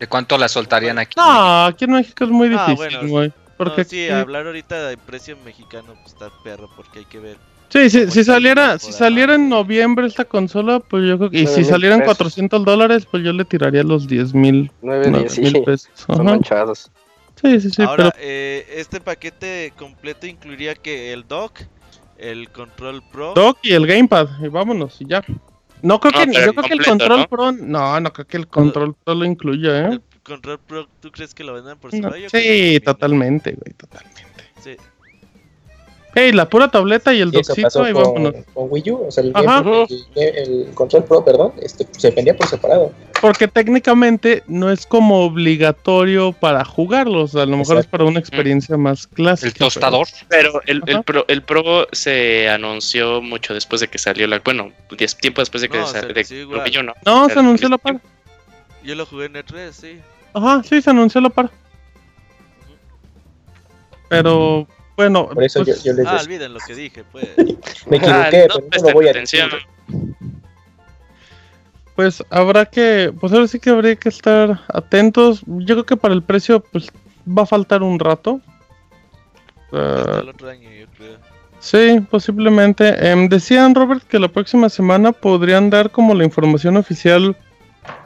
¿De 0.00 0.06
cuánto 0.08 0.36
la 0.38 0.48
soltarían 0.48 0.98
aquí? 0.98 1.14
No, 1.16 1.66
aquí 1.66 1.84
en 1.84 1.92
México 1.92 2.24
es 2.24 2.30
muy 2.30 2.48
Ah, 2.56 2.66
difícil, 2.66 2.76
bueno, 2.98 3.08
güey. 3.08 3.32
Porque 3.56 3.82
no, 3.82 3.88
sí, 3.88 4.04
aquí- 4.04 4.12
hablar 4.12 4.46
ahorita 4.46 4.88
de 4.88 4.96
precio 4.96 5.36
mexicano 5.44 5.94
pues, 6.02 6.14
está 6.14 6.30
perro 6.42 6.68
porque 6.74 7.00
hay 7.00 7.04
que 7.04 7.20
ver. 7.20 7.36
Sí, 7.68 7.90
sí, 7.90 8.10
si 8.10 8.22
saliera, 8.24 8.78
si 8.78 8.92
saliera 8.92 9.34
en 9.34 9.48
noviembre 9.48 10.06
esta 10.06 10.24
consola, 10.24 10.78
pues 10.80 11.04
yo 11.08 11.18
creo 11.18 11.30
que, 11.30 11.38
y 11.40 11.46
si 11.46 11.56
mil 11.60 11.64
salieran 11.66 12.00
pesos. 12.00 12.16
400 12.18 12.64
dólares, 12.64 13.06
pues 13.10 13.24
yo 13.24 13.32
le 13.32 13.44
tiraría 13.44 13.82
los 13.82 14.06
10 14.06 14.32
mil, 14.34 14.70
9, 14.82 15.10
10, 15.10 15.32
sí. 15.32 15.40
mil 15.40 15.62
pesos. 15.64 15.88
Son 15.94 16.24
manchados. 16.24 16.90
Sí, 17.44 17.60
sí, 17.60 17.70
sí, 17.70 17.82
Ahora, 17.82 18.10
pero 18.10 18.24
eh, 18.26 18.66
este 18.70 19.00
paquete 19.00 19.72
completo 19.76 20.26
incluiría 20.26 20.74
que 20.74 21.12
el 21.12 21.28
dock, 21.28 21.60
el 22.16 22.48
control 22.50 23.02
pro. 23.12 23.34
Dock 23.34 23.58
y 23.62 23.72
el 23.72 23.86
Gamepad, 23.86 24.28
y 24.42 24.48
vámonos, 24.48 25.00
y 25.00 25.06
ya. 25.06 25.22
No 25.82 26.00
creo 26.00 26.12
No, 26.12 26.32
que, 26.32 26.32
yo 26.46 26.54
creo 26.54 26.64
que 26.64 26.72
el 26.72 26.84
Control 26.84 27.20
¿no? 27.20 27.28
Pro, 27.28 27.52
no, 27.52 28.00
no 28.00 28.12
creo 28.14 28.26
que 28.26 28.38
el 28.38 28.48
Control 28.48 28.94
Pro 28.94 29.14
lo 29.14 29.26
incluya, 29.26 29.88
¿eh? 29.88 29.92
El 29.92 30.02
control 30.22 30.58
pro, 30.58 30.88
¿tú 31.00 31.10
crees 31.12 31.34
que 31.34 31.44
lo 31.44 31.52
vendan 31.52 31.78
por 31.78 31.92
No, 31.92 31.98
separado? 31.98 32.22
Que 32.22 32.30
sí, 32.30 32.74
sí. 32.76 32.80
totalmente, 32.80 33.52
güey, 33.52 33.74
totalmente. 33.74 34.22
Sí. 34.62 34.76
Ey, 36.14 36.32
la 36.32 36.48
pura 36.48 36.68
tableta 36.68 37.12
y 37.12 37.20
el 37.20 37.32
pasó 37.32 37.88
y 37.88 37.92
con, 37.92 38.02
vámonos. 38.04 38.34
con 38.54 38.66
Wii 38.70 38.90
U, 38.92 39.06
o 39.08 39.10
sea, 39.10 39.24
el. 39.24 39.32
Game- 39.32 39.88
el- 40.16 40.68
el 40.68 40.74
Control 40.74 41.04
Pro, 41.04 41.24
perdón, 41.24 41.52
este, 41.60 41.86
se 41.98 42.10
vendía 42.12 42.36
por 42.36 42.46
separado. 42.46 42.92
Porque 43.20 43.48
técnicamente 43.48 44.42
no 44.46 44.70
es 44.70 44.86
como 44.86 45.24
obligatorio 45.24 46.32
para 46.32 46.64
jugarlos, 46.64 47.34
a 47.34 47.46
lo 47.46 47.56
mejor 47.56 47.78
es 47.78 47.86
para 47.86 48.04
una 48.04 48.18
experiencia 48.20 48.76
más 48.76 49.06
clásica. 49.06 49.48
El 49.48 49.54
tostador. 49.54 50.06
pero 50.28 50.60
el. 50.66 50.82
Pro, 51.04 51.24
el 51.28 51.42
Pro 51.42 51.88
se 51.92 52.48
anunció 52.50 53.22
mucho 53.22 53.54
después 53.54 53.80
de 53.80 53.88
que 53.88 53.98
salió 53.98 54.26
la, 54.26 54.40
bueno, 54.44 54.72
10 54.96 55.16
tiempo 55.16 55.40
después 55.40 55.62
de 55.62 55.68
que 55.68 55.78
No, 55.78 55.86
se 55.86 56.00
salió 56.00 56.42
igual. 56.42 56.62
Wii 56.64 56.78
U, 56.78 56.82
¿no? 56.82 56.92
No, 57.06 57.28
se 57.28 57.38
anunció 57.38 57.68
la 57.68 57.76
el- 57.76 57.80
par. 57.80 58.00
Yo 58.84 58.94
lo 58.94 59.06
jugué 59.06 59.26
en 59.26 59.32
E3, 59.34 59.72
sí. 59.72 59.98
Ajá, 60.34 60.62
sí, 60.62 60.82
se 60.82 60.90
anunció 60.90 61.20
la 61.22 61.30
par. 61.30 61.50
Pero, 64.08 64.66
bueno, 64.96 65.28
Por 65.28 65.42
eso 65.44 65.64
pues, 65.64 65.82
yo, 65.82 65.90
yo 65.92 65.96
les 65.96 66.06
Ah, 66.06 66.20
olviden 66.22 66.52
lo 66.54 66.60
que 66.60 66.74
dije, 66.74 67.04
pues. 67.10 67.28
me 67.88 67.96
Ah, 67.98 68.28
equivoqué, 68.28 68.46
no 68.48 68.54
pero 68.70 68.82
no 68.82 68.88
lo 68.88 68.94
voy 68.94 69.08
a 69.08 69.12
decir. 69.12 69.44
pues 71.94 72.22
habrá 72.30 72.66
que, 72.66 73.12
pues 73.20 73.32
ahora 73.32 73.46
sí 73.46 73.60
que 73.60 73.70
habría 73.70 73.96
que 73.96 74.08
estar 74.08 74.60
atentos. 74.68 75.42
Yo 75.46 75.74
creo 75.76 75.86
que 75.86 75.96
para 75.96 76.14
el 76.14 76.22
precio, 76.22 76.60
pues 76.60 76.88
va 77.26 77.42
a 77.42 77.46
faltar 77.46 77.82
un 77.82 77.98
rato. 77.98 78.40
Hasta 79.72 80.16
Ah, 80.16 80.20
el 80.22 80.28
otro 80.28 80.48
año, 80.48 80.70
yo 80.70 80.86
creo. 80.96 81.18
sí, 81.60 82.00
posiblemente. 82.10 83.10
Em, 83.10 83.28
decían, 83.28 83.74
Robert, 83.74 84.02
que 84.06 84.18
la 84.18 84.28
próxima 84.28 84.68
semana 84.68 85.12
podrían 85.12 85.70
dar 85.70 85.90
como 85.90 86.14
la 86.14 86.24
información 86.24 86.76
oficial 86.76 87.36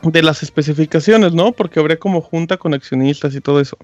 de 0.02 0.22
las 0.22 0.42
especificaciones, 0.42 1.32
¿no? 1.34 1.52
Porque 1.52 1.78
habría 1.80 1.98
como 1.98 2.20
junta 2.20 2.56
con 2.56 2.74
accionistas 2.74 3.34
y 3.34 3.40
todo 3.40 3.60
eso. 3.60 3.76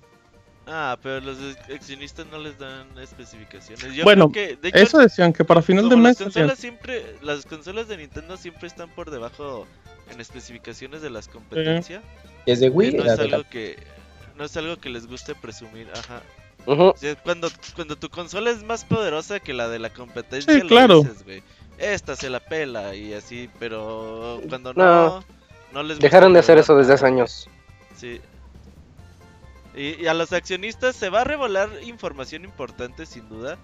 Ah, 0.66 0.96
pero 1.02 1.20
los 1.20 1.36
accionistas 1.74 2.26
no 2.30 2.38
les 2.38 2.58
dan 2.58 2.86
especificaciones. 2.98 3.94
Yo 3.94 4.02
Bueno, 4.04 4.30
creo 4.30 4.48
que, 4.48 4.56
de 4.56 4.68
hecho, 4.68 4.78
Eso 4.78 4.98
decían 4.98 5.32
que 5.32 5.44
para 5.44 5.60
final 5.60 5.88
de 5.90 5.96
mes. 5.96 6.18
las 6.20 6.22
consolas 6.22 6.58
siempre, 6.58 7.16
las 7.22 7.44
consolas 7.44 7.86
de 7.88 7.98
Nintendo 7.98 8.36
siempre 8.36 8.66
están 8.66 8.88
por 8.94 9.10
debajo 9.10 9.66
en 10.10 10.20
especificaciones 10.20 11.02
de 11.02 11.10
las 11.10 11.28
competencias. 11.28 12.02
Desde 12.46 12.70
Wii, 12.70 12.92
que 12.92 12.96
no 12.98 13.04
es 13.12 13.18
algo 13.18 13.44
que 13.50 13.76
no 14.36 14.44
es 14.44 14.56
algo 14.56 14.76
que 14.78 14.88
les 14.88 15.06
guste 15.06 15.34
presumir, 15.34 15.88
ajá. 15.94 16.22
Ujú. 16.66 16.82
O 16.88 16.96
sea, 16.96 17.14
cuando, 17.16 17.48
cuando 17.76 17.96
tu 17.96 18.08
consola 18.08 18.50
es 18.50 18.62
más 18.64 18.84
poderosa 18.86 19.38
que 19.40 19.52
la 19.52 19.68
de 19.68 19.78
la 19.78 19.90
competencia, 19.90 20.52
Sí, 20.52 20.60
lo 20.62 20.66
claro. 20.68 21.02
dices, 21.02 21.24
güey. 21.24 21.42
Esta 21.76 22.16
se 22.16 22.30
la 22.30 22.40
pela 22.40 22.94
y 22.94 23.12
así, 23.12 23.50
pero 23.58 24.40
cuando 24.48 24.72
No. 24.72 24.82
no, 24.84 25.24
no, 25.72 25.82
les 25.82 25.96
gusta, 25.98 26.06
Dejaron 26.06 26.32
de 26.32 26.38
hacer 26.38 26.56
eso 26.58 26.74
desde 26.76 26.94
hace 26.94 27.06
años. 27.06 27.48
Sí. 27.96 28.20
Y, 29.76 30.02
y 30.02 30.06
a 30.06 30.14
los 30.14 30.32
accionistas 30.32 30.94
se 30.96 31.08
va 31.08 31.22
a 31.22 31.24
revelar 31.24 31.68
información 31.84 32.44
importante 32.44 33.06
sin 33.06 33.28
duda. 33.28 33.58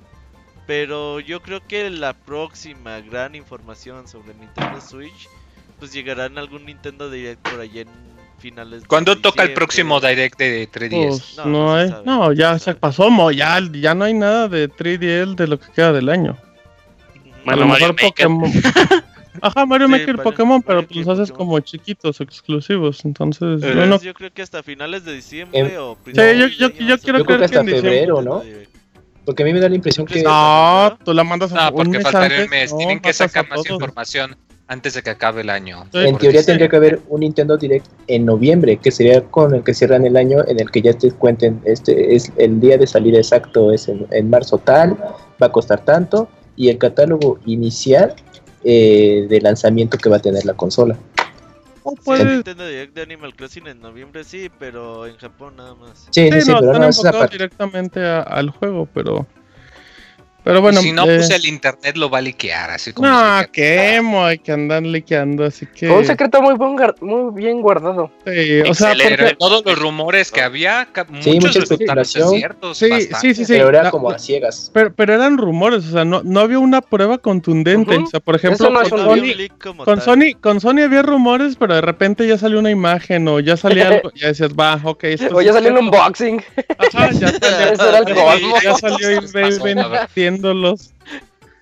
Pero 0.66 1.20
yo 1.20 1.40
creo 1.42 1.60
que 1.66 1.90
la 1.90 2.12
próxima 2.12 3.00
gran 3.00 3.34
información 3.34 4.06
sobre 4.06 4.34
Nintendo 4.34 4.80
Switch 4.80 5.28
pues 5.78 5.92
llegará 5.92 6.26
en 6.26 6.38
algún 6.38 6.66
Nintendo 6.66 7.10
Direct 7.10 7.40
por 7.48 7.60
allá 7.60 7.80
en 7.82 7.88
finales 8.38 8.82
de 8.82 8.86
¿Cuándo 8.86 9.16
toca 9.18 9.42
el 9.42 9.54
próximo 9.54 9.98
Direct 10.00 10.38
de 10.38 10.68
3DS? 10.70 11.08
Pues, 11.08 11.36
No, 11.38 11.46
no, 11.46 11.74
hay. 11.74 11.88
sabe, 11.88 12.02
No, 12.04 12.18
no 12.26 12.32
ya 12.32 12.58
se 12.58 12.74
pasó, 12.74 13.10
mo, 13.10 13.30
ya, 13.30 13.58
ya 13.72 13.94
no 13.94 14.04
hay 14.04 14.14
nada 14.14 14.48
de 14.48 14.68
3DL 14.70 15.34
de 15.34 15.46
lo 15.48 15.58
que 15.58 15.72
queda 15.72 15.92
del 15.92 16.08
año. 16.08 16.36
A 17.46 17.56
lo 17.56 17.66
Mario 17.66 17.66
mejor 17.66 17.88
Maker. 17.94 18.08
Pokémon. 18.08 18.52
Ajá, 19.40 19.64
Mario 19.66 19.86
Sí, 19.86 19.92
Maker 19.92 20.14
y 20.16 20.18
Pokémon, 20.18 20.62
pero 20.62 20.76
Mario 20.82 20.88
pues 20.88 21.06
los 21.06 21.18
haces 21.18 21.30
Pokémon. 21.30 21.48
como 21.48 21.60
chiquitos, 21.60 22.20
exclusivos. 22.20 23.04
Entonces, 23.04 23.62
Eh, 23.62 23.72
yo 23.74 23.86
no- 23.86 24.00
yo 24.00 24.14
creo 24.14 24.32
que 24.32 24.42
hasta 24.42 24.62
finales 24.62 25.04
de 25.04 25.12
diciembre 25.14 25.60
Em, 25.60 25.80
o 25.80 25.96
Sí, 26.04 26.12
yo- 26.14 26.22
de 26.22 26.38
yo- 26.38 26.48
yo 26.48 26.94
a 26.94 26.98
quiero 26.98 27.18
Yo 27.18 27.24
creo 27.24 27.38
que 27.38 27.44
hasta 27.44 27.60
en 27.60 27.66
diciembre, 27.66 27.90
febrero, 27.92 28.22
¿no? 28.22 28.42
Porque 29.24 29.42
a 29.42 29.46
mí 29.46 29.52
me 29.52 29.60
da 29.60 29.68
la 29.68 29.74
impresión 29.76 30.06
que 30.06 30.14
¿Crees 30.14 30.24
No, 30.26 30.98
tú 31.04 31.12
la 31.14 31.22
mandas 31.22 31.52
a 31.52 31.56
No, 31.56 31.68
un 31.70 31.74
porque 31.76 31.90
mes 31.98 32.02
faltaría 32.02 32.26
antes, 32.38 32.44
un 32.44 32.50
mes. 32.50 32.70
no, 32.72 32.78
Tienen 32.78 33.00
que 33.00 33.12
sacar 33.12 33.48
más 33.48 33.64
información 33.68 34.36
antes 34.66 34.94
de 34.94 35.02
que 35.02 35.10
acabe 35.10 35.42
el 35.42 35.50
año. 35.50 35.84
Sí, 35.92 35.98
En 35.98 36.16
teoría 36.16 36.40
sí. 36.40 36.46
tendría 36.46 36.68
que 36.68 36.76
haber 36.76 37.00
un 37.08 37.20
Nintendo 37.20 37.56
Direct 37.56 37.86
en 38.06 38.24
noviembre, 38.24 38.76
que 38.78 38.90
sería 38.90 39.20
con 39.22 39.54
el 39.54 39.62
que 39.62 39.74
cierran 39.74 40.06
el 40.06 40.16
año, 40.16 40.38
en 40.48 40.58
el 40.60 40.70
que 40.70 40.80
ya 40.82 40.92
te 40.92 41.10
cuenten, 41.12 41.60
este 41.64 42.14
es 42.14 42.32
el 42.36 42.60
día 42.60 42.78
de 42.78 42.86
salida 42.86 43.18
exacto, 43.18 43.72
es 43.72 43.88
en, 43.88 44.06
en 44.10 44.30
marzo 44.30 44.58
tal, 44.58 44.96
va 45.40 45.46
a 45.46 45.52
costar 45.52 45.84
tanto, 45.84 46.28
y 46.56 46.68
el 46.68 46.78
catálogo 46.78 47.38
inicial 47.46 48.14
eh, 48.64 49.26
de 49.28 49.40
lanzamiento 49.40 49.96
que 49.98 50.08
va 50.08 50.16
a 50.16 50.20
tener 50.22 50.44
la 50.44 50.54
consola. 50.54 50.96
O 51.82 51.92
Sí, 51.92 51.96
puede- 52.04 52.24
Nintendo 52.34 52.66
Direct 52.66 52.94
de 52.94 53.02
Animal 53.02 53.34
Crossing 53.34 53.66
en 53.66 53.80
noviembre 53.80 54.22
sí, 54.24 54.50
pero 54.58 55.06
en 55.06 55.16
Japón 55.16 55.56
nada 55.56 55.74
más. 55.74 56.08
Sí, 56.10 56.28
Sí, 56.28 56.30
sí, 56.32 56.40
sí, 56.42 56.50
no, 56.50 56.58
pero 56.58 56.72
están 56.72 56.80
no, 56.82 56.86
enfocados 56.88 57.30
directamente 57.30 58.00
a- 58.06 58.20
al 58.22 58.50
juego, 58.50 58.86
pero. 58.92 59.26
Pero 60.44 60.60
bueno. 60.60 60.80
si 60.80 60.92
no, 60.92 61.04
eh, 61.04 61.16
pues 61.16 61.30
el 61.30 61.44
internet 61.46 61.96
lo 61.96 62.08
va 62.10 62.18
a 62.18 62.20
liquear, 62.22 62.70
así 62.70 62.92
como. 62.92 63.08
No, 63.08 63.40
qué 63.52 63.96
emo, 63.96 64.24
hay 64.24 64.38
que 64.38 64.52
andar 64.52 64.82
liqueando, 64.82 65.44
así 65.44 65.66
que. 65.66 65.86
Fue 65.88 65.98
un 65.98 66.04
secreto 66.06 66.40
muy, 66.40 66.54
buen 66.54 66.76
muy 67.00 67.34
bien 67.34 67.60
guardado. 67.60 68.10
sí, 68.26 68.60
o 68.60 68.74
sea, 68.74 68.92
porque- 68.94 69.36
todos 69.38 69.64
los 69.64 69.78
rumores 69.78 70.30
que 70.30 70.40
había, 70.42 70.88
Sí, 71.20 71.34
muchos 71.34 71.54
resultaron 71.56 72.04
ciertos. 72.04 72.78
Sí, 72.78 72.88
bastante. 72.88 73.16
sí, 73.20 73.34
sí, 73.34 73.44
sí. 73.44 73.52
pero 73.54 73.68
era 73.68 73.82
la- 73.84 73.90
como 73.90 74.10
a 74.10 74.18
ciegas. 74.18 74.70
pero, 74.72 74.92
pero 74.94 75.14
eran 75.14 75.36
rumores, 75.38 75.86
o 75.86 75.90
sea, 75.92 76.04
no, 76.04 76.22
no 76.24 76.40
había 76.40 76.58
una 76.58 76.80
prueba 76.80 77.18
contundente. 77.18 77.96
Ujú. 77.96 78.04
O 78.06 78.10
sea, 78.10 78.20
por 78.20 78.36
ejemplo, 78.36 78.54
Eso 78.66 78.70
no 78.70 78.80
con 78.80 78.90
No 78.90 79.04
Sony, 79.16 79.84
con. 79.84 80.00
Sony, 80.00 80.34
con 80.40 80.60
Sony 80.60 80.82
había 80.84 81.02
rumores, 81.02 81.56
pero 81.56 81.74
de 81.74 81.80
repente 81.80 82.26
ya 82.26 82.38
salió 82.38 82.58
una 82.58 82.70
imagen 82.70 83.26
o 83.28 83.40
ya 83.40 83.56
salía 83.56 83.88
algo, 83.88 84.10
ya 84.14 84.28
decías, 84.28 84.52
va, 84.52 84.80
ok, 84.82 85.04
esto 85.04 85.36
O 85.36 85.42
ya 85.42 85.52
salió 85.52 85.70
un 85.72 85.78
cierto". 85.78 85.96
unboxing. 85.96 86.42
Ajá, 86.78 87.10
ya 87.12 87.28
salió, 87.40 87.72
Ese 87.72 87.88
era 87.88 87.98
el 87.98 88.62
ya 88.62 88.74
salió 88.76 89.10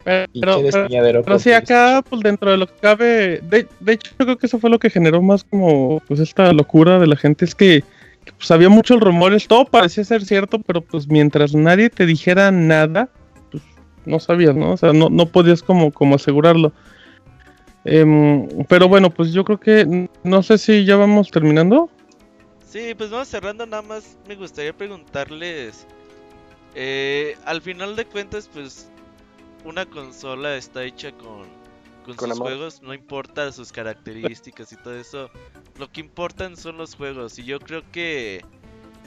Pero, 0.05 0.63
pero, 0.63 1.23
pero 1.23 1.39
sí, 1.39 1.53
acá, 1.53 2.03
pues 2.09 2.23
dentro 2.23 2.51
de 2.51 2.57
lo 2.57 2.67
que 2.67 2.75
cabe, 2.81 3.41
de, 3.43 3.67
de 3.81 3.93
hecho, 3.93 4.11
yo 4.19 4.25
creo 4.25 4.39
que 4.39 4.47
eso 4.47 4.59
fue 4.59 4.71
lo 4.71 4.79
que 4.79 4.89
generó 4.89 5.21
más 5.21 5.45
como, 5.45 6.01
pues, 6.09 6.21
esta 6.21 6.51
locura 6.53 6.99
de 6.99 7.07
la 7.07 7.17
gente, 7.17 7.45
es 7.45 7.55
que, 7.55 7.85
que, 8.25 8.33
pues, 8.33 8.51
había 8.51 8.71
muchos 8.71 9.01
rumores, 9.01 9.47
todo 9.47 9.67
parecía 9.67 10.05
ser 10.05 10.25
cierto, 10.25 10.61
pero 10.61 10.81
pues 10.81 11.09
mientras 11.09 11.55
nadie 11.55 11.91
te 11.91 12.07
dijera 12.07 12.51
nada, 12.51 13.11
pues, 13.51 13.63
no 14.07 14.19
sabías, 14.19 14.57
¿no? 14.57 14.73
O 14.73 14.77
sea, 14.79 14.95
no, 14.95 15.11
no 15.11 15.27
podías 15.27 15.63
como, 15.63 15.93
como 15.93 16.15
asegurarlo. 16.15 16.73
Em, 17.85 18.49
pero 18.67 18.89
bueno, 18.89 19.11
pues 19.11 19.33
yo 19.33 19.45
creo 19.45 19.61
que, 19.61 20.09
no 20.23 20.43
sé 20.43 20.57
si 20.57 20.85
ya 20.87 20.97
vamos 20.97 21.31
terminando. 21.31 21.91
Sí, 22.67 22.95
pues 22.97 23.11
vamos 23.11 23.29
cerrando 23.29 23.67
nada 23.67 23.83
más. 23.83 24.17
Me 24.27 24.35
gustaría 24.37 24.73
preguntarles. 24.73 25.87
Eh, 26.81 27.37
al 27.45 27.61
final 27.61 27.97
de 27.97 28.07
cuentas, 28.07 28.49
pues 28.53 28.89
una 29.65 29.85
consola 29.85 30.57
está 30.57 30.85
hecha 30.85 31.11
con, 31.13 31.43
con, 32.05 32.15
Con 32.15 32.29
sus 32.29 32.39
amor. 32.39 32.49
juegos, 32.53 32.83
no 32.83 32.95
importa 32.95 33.51
sus 33.51 33.73
características 33.73 34.73
y 34.73 34.77
todo 34.77 34.95
eso. 34.95 35.29
Lo 35.77 35.91
que 35.91 36.01
importan 36.01 36.57
son 36.57 36.77
los 36.77 36.95
juegos. 36.95 37.37
Y 37.41 37.45
yo 37.45 37.59
creo 37.59 37.83
que 37.91 38.45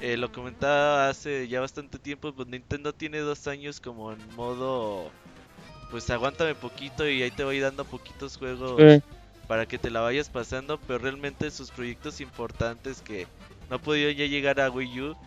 eh, 0.02 0.18
lo 0.18 0.32
comentaba 0.34 1.08
hace 1.08 1.48
ya 1.48 1.62
bastante 1.62 1.98
tiempo. 1.98 2.34
Pues 2.34 2.48
Nintendo 2.50 2.94
tiene 2.94 3.20
dos 3.20 3.48
años 3.48 3.80
como 3.80 4.12
en 4.12 4.36
modo. 4.36 5.10
Pues 5.92 6.10
aguántame 6.10 6.56
poquito 6.56 7.08
y 7.08 7.22
ahí 7.24 7.32
te 7.32 7.44
voy 7.46 7.60
dando 7.60 7.86
poquitos 7.86 8.38
juegos 8.38 8.76
Sí. 8.80 9.02
para 9.48 9.66
que 9.66 9.78
te 9.78 9.90
la 9.90 10.00
vayas 10.02 10.30
pasando, 10.30 10.78
pero 10.88 11.00
realmente 11.00 11.50
sus 11.52 11.72
proyectos 11.72 12.20
importantes 12.22 13.02
que 13.02 13.28
no 13.70 13.76
han 13.78 13.82
podido 13.82 14.10
ya 14.12 14.26
llegar 14.26 14.60
a 14.62 14.70
Wii 14.70 15.02
U, 15.02 15.18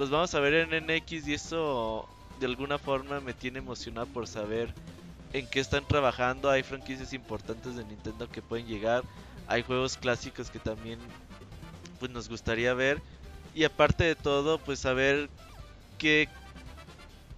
los 0.00 0.08
vamos 0.08 0.34
a 0.34 0.40
ver 0.40 0.54
en 0.54 0.86
NX 0.86 1.28
y 1.28 1.34
eso 1.34 2.08
de 2.40 2.46
alguna 2.46 2.78
forma 2.78 3.20
me 3.20 3.34
tiene 3.34 3.58
emocionado 3.58 4.06
por 4.06 4.26
saber 4.26 4.72
en 5.34 5.46
qué 5.46 5.60
están 5.60 5.86
trabajando. 5.86 6.48
Hay 6.48 6.62
franquicias 6.62 7.12
importantes 7.12 7.76
de 7.76 7.84
Nintendo 7.84 8.26
que 8.26 8.40
pueden 8.40 8.66
llegar, 8.66 9.04
hay 9.46 9.62
juegos 9.62 9.98
clásicos 9.98 10.50
que 10.50 10.58
también 10.58 10.98
pues 11.98 12.10
nos 12.10 12.30
gustaría 12.30 12.72
ver 12.72 13.02
y 13.54 13.64
aparte 13.64 14.04
de 14.04 14.14
todo 14.14 14.58
pues 14.58 14.78
saber 14.78 15.28
qué 15.98 16.30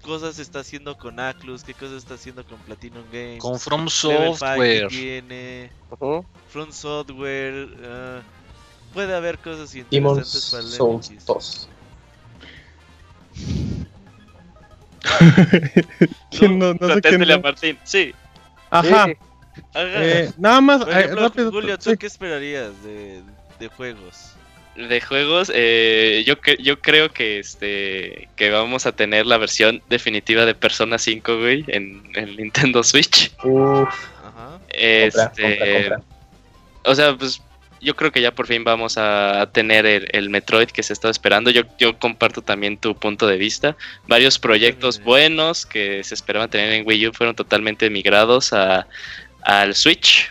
cosas 0.01 0.39
está 0.39 0.61
haciendo 0.61 0.97
con 0.97 1.19
Atlus, 1.19 1.65
qué 1.65 1.75
cosas 1.75 1.97
está 1.97 2.15
haciendo 2.15 2.47
con 2.47 2.61
Platinum 2.61 3.03
Games. 3.11 3.41
Con 3.41 3.59
From 3.59 3.89
Level 4.05 4.37
5 4.37 4.37
que 4.37 4.37
Software. 4.37 4.89
tiene. 4.89 5.73
Front 6.49 6.73
Software. 6.73 7.77
ah, 7.85 8.21
puede 8.95 9.17
haber 9.17 9.39
cosas 9.39 9.73
Demon's 9.73 9.93
interesantes 9.93 10.51
para 10.53 10.63
el 10.63 10.69
Souls 10.71 11.11
NX. 11.11 11.27
2. 11.27 11.69
¿Quién 16.31 16.59
no, 16.59 16.75
no 16.75 16.95
sé 16.95 17.01
quién 17.03 17.31
a? 17.31 17.39
Martín. 17.39 17.79
Sí. 17.85 18.15
Ajá. 18.71 19.09
Eh, 19.75 20.31
nada 20.39 20.61
más, 20.61 20.85
Por 20.85 20.93
eh, 20.95 21.01
ejemplo, 21.01 21.23
rápido. 21.23 21.51
Julio, 21.51 21.79
¿tú 21.79 21.91
sí. 21.91 21.97
qué 21.97 22.07
esperarías 22.07 22.71
de, 22.83 23.21
de 23.59 23.69
juegos? 23.69 24.33
De 24.77 25.01
juegos, 25.03 25.53
eh, 25.55 26.23
yo, 26.27 26.41
cre- 26.41 26.57
yo 26.63 26.81
creo 26.81 27.11
que 27.13 27.39
este 27.39 28.29
que 28.37 28.49
vamos 28.51 28.87
a 28.87 28.93
tener 28.93 29.27
la 29.27 29.37
versión 29.37 29.83
definitiva 29.91 30.47
de 30.47 30.55
Persona 30.55 30.97
5, 30.97 31.39
güey, 31.39 31.65
en 31.69 32.03
el 32.15 32.37
Nintendo 32.39 32.83
Switch. 32.83 33.31
Uf, 33.45 33.89
Ajá. 34.25 34.53
compra, 34.53 34.67
Este, 34.71 35.59
compra, 35.59 35.97
compra. 35.99 36.01
o 36.85 36.95
sea, 36.95 37.15
pues 37.17 37.43
yo 37.83 37.97
creo 37.97 38.13
que 38.13 38.21
ya 38.21 38.33
por 38.35 38.47
fin 38.47 38.65
vamos 38.65 38.97
a 38.97 39.51
tener 39.53 39.85
el, 39.87 40.09
el 40.13 40.31
Metroid 40.31 40.69
que 40.69 40.83
se 40.83 40.93
estaba 40.93 41.11
esperando. 41.11 41.51
Yo, 41.51 41.63
yo 41.79 41.99
comparto 41.99 42.41
también 42.41 42.79
tu 42.79 42.95
punto 42.95 43.27
de 43.27 43.37
vista. 43.37 43.77
Varios 44.07 44.39
proyectos 44.39 44.97
Sí. 44.97 45.03
buenos 45.03 45.67
que 45.67 46.03
se 46.05 46.15
esperaban 46.15 46.49
tener 46.49 46.73
en 46.73 46.87
Wii 46.87 47.09
U 47.09 47.13
fueron 47.13 47.35
totalmente 47.35 47.91
migrados 47.91 48.53
a, 48.53 48.87
al 49.43 49.75
Switch. 49.75 50.29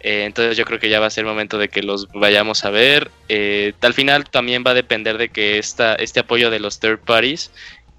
Eh, 0.00 0.24
entonces 0.24 0.56
yo 0.56 0.64
creo 0.64 0.78
que 0.78 0.88
ya 0.88 1.00
va 1.00 1.06
a 1.06 1.10
ser 1.10 1.24
momento 1.24 1.58
de 1.58 1.68
que 1.68 1.82
los 1.82 2.06
vayamos 2.12 2.64
a 2.64 2.70
ver. 2.70 3.10
Eh, 3.28 3.72
al 3.80 3.92
final 3.92 4.24
también 4.30 4.62
va 4.64 4.70
a 4.70 4.74
depender 4.74 5.18
de 5.18 5.28
que 5.30 5.58
esta, 5.58 5.94
este 5.96 6.20
apoyo 6.20 6.48
de 6.48 6.60
los 6.60 6.78
third 6.78 7.00
parties, 7.00 7.50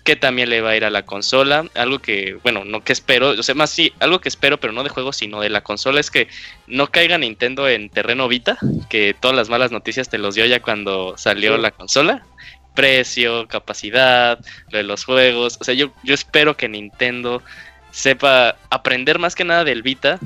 que 0.08 0.16
también 0.16 0.50
le 0.50 0.62
va 0.62 0.70
a 0.70 0.78
ir 0.78 0.86
a 0.86 0.90
la 0.90 1.06
consola. 1.06 1.66
Algo 1.76 2.00
que, 2.00 2.40
bueno, 2.42 2.64
no 2.64 2.82
que 2.82 2.94
espero, 2.94 3.32
o 3.32 3.44
sea, 3.44 3.56
más 3.56 3.72
sí, 3.72 3.92
algo 4.00 4.22
que 4.22 4.30
espero, 4.30 4.58
pero 4.58 4.72
no 4.72 4.84
de 4.84 4.90
juego, 4.90 5.12
sino 5.12 5.42
de 5.42 5.50
la 5.50 5.64
consola, 5.66 6.00
es 6.00 6.10
que 6.10 6.30
no 6.66 6.88
caiga 6.88 7.18
Nintendo 7.18 7.68
en 7.68 7.90
terreno 7.90 8.30
Vita, 8.30 8.58
que 8.90 9.14
todas 9.20 9.36
las 9.36 9.50
malas 9.50 9.74
noticias 9.74 10.08
te 10.08 10.18
los 10.18 10.34
dio 10.34 10.46
ya 10.46 10.62
cuando 10.62 11.18
salió 11.18 11.58
Sí. 11.58 11.62
la 11.62 11.72
consola. 11.72 12.26
Precio, 12.74 13.50
capacidad, 13.50 14.40
lo 14.70 14.78
de 14.78 14.86
los 14.86 15.04
juegos. 15.04 15.58
O 15.60 15.66
sea, 15.66 15.74
yo, 15.74 15.92
yo 16.04 16.14
espero 16.14 16.56
que 16.56 16.70
Nintendo 16.70 17.44
sepa 17.92 18.56
aprender 18.70 19.20
más 19.20 19.36
que 19.36 19.44
nada 19.44 19.66
del 19.66 19.82
Vita, 19.82 20.20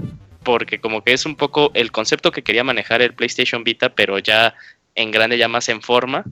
porque 0.43 0.79
como 0.79 1.03
que 1.03 1.13
es 1.13 1.25
un 1.25 1.35
poco 1.35 1.71
el 1.73 1.91
concepto 1.91 2.31
que 2.31 2.43
quería 2.43 2.63
manejar 2.63 3.01
el 3.01 3.15
PlayStation 3.15 3.63
Vita, 3.63 3.89
pero 3.89 4.19
ya 4.19 4.53
en 4.93 5.09
grande, 5.09 5.39
ya 5.39 5.47
más 5.47 5.69
en 5.69 5.81
forma. 5.81 6.23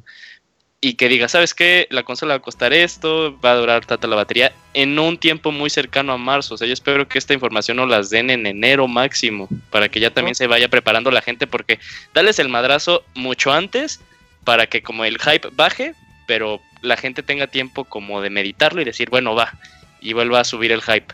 Y 0.81 0.93
que 0.93 1.09
diga, 1.09 1.27
¿sabes 1.27 1.53
qué? 1.53 1.87
La 1.89 2.03
consola 2.03 2.35
va 2.35 2.37
a 2.37 2.41
costar 2.41 2.71
esto, 2.71 3.37
va 3.43 3.51
a 3.51 3.55
durar 3.55 3.85
tanta 3.85 4.07
la 4.07 4.15
batería 4.15 4.53
en 4.73 4.97
un 4.97 5.17
tiempo 5.17 5.51
muy 5.51 5.69
cercano 5.69 6.13
a 6.13 6.17
marzo. 6.17 6.55
O 6.55 6.57
sea, 6.57 6.67
yo 6.67 6.73
espero 6.73 7.05
que 7.05 7.17
esta 7.17 7.33
información 7.33 7.77
nos 7.77 7.89
las 7.89 8.09
den 8.09 8.29
en 8.29 8.45
enero 8.45 8.87
máximo, 8.87 9.49
para 9.71 9.89
que 9.89 9.99
ya 9.99 10.09
también 10.11 10.35
se 10.35 10.47
vaya 10.47 10.69
preparando 10.69 11.11
la 11.11 11.21
gente, 11.21 11.47
porque 11.47 11.79
darles 12.13 12.39
el 12.39 12.47
madrazo 12.47 13.03
mucho 13.13 13.51
antes, 13.51 13.99
para 14.45 14.67
que 14.67 14.81
como 14.81 15.03
el 15.03 15.17
hype 15.19 15.49
baje, 15.51 15.95
pero 16.27 16.61
la 16.81 16.95
gente 16.95 17.23
tenga 17.23 17.47
tiempo 17.47 17.83
como 17.83 18.21
de 18.21 18.29
meditarlo 18.29 18.81
y 18.81 18.85
decir, 18.85 19.09
bueno, 19.09 19.35
va, 19.35 19.59
y 19.99 20.13
vuelva 20.13 20.39
a 20.39 20.45
subir 20.45 20.71
el 20.71 20.81
hype. 20.81 21.13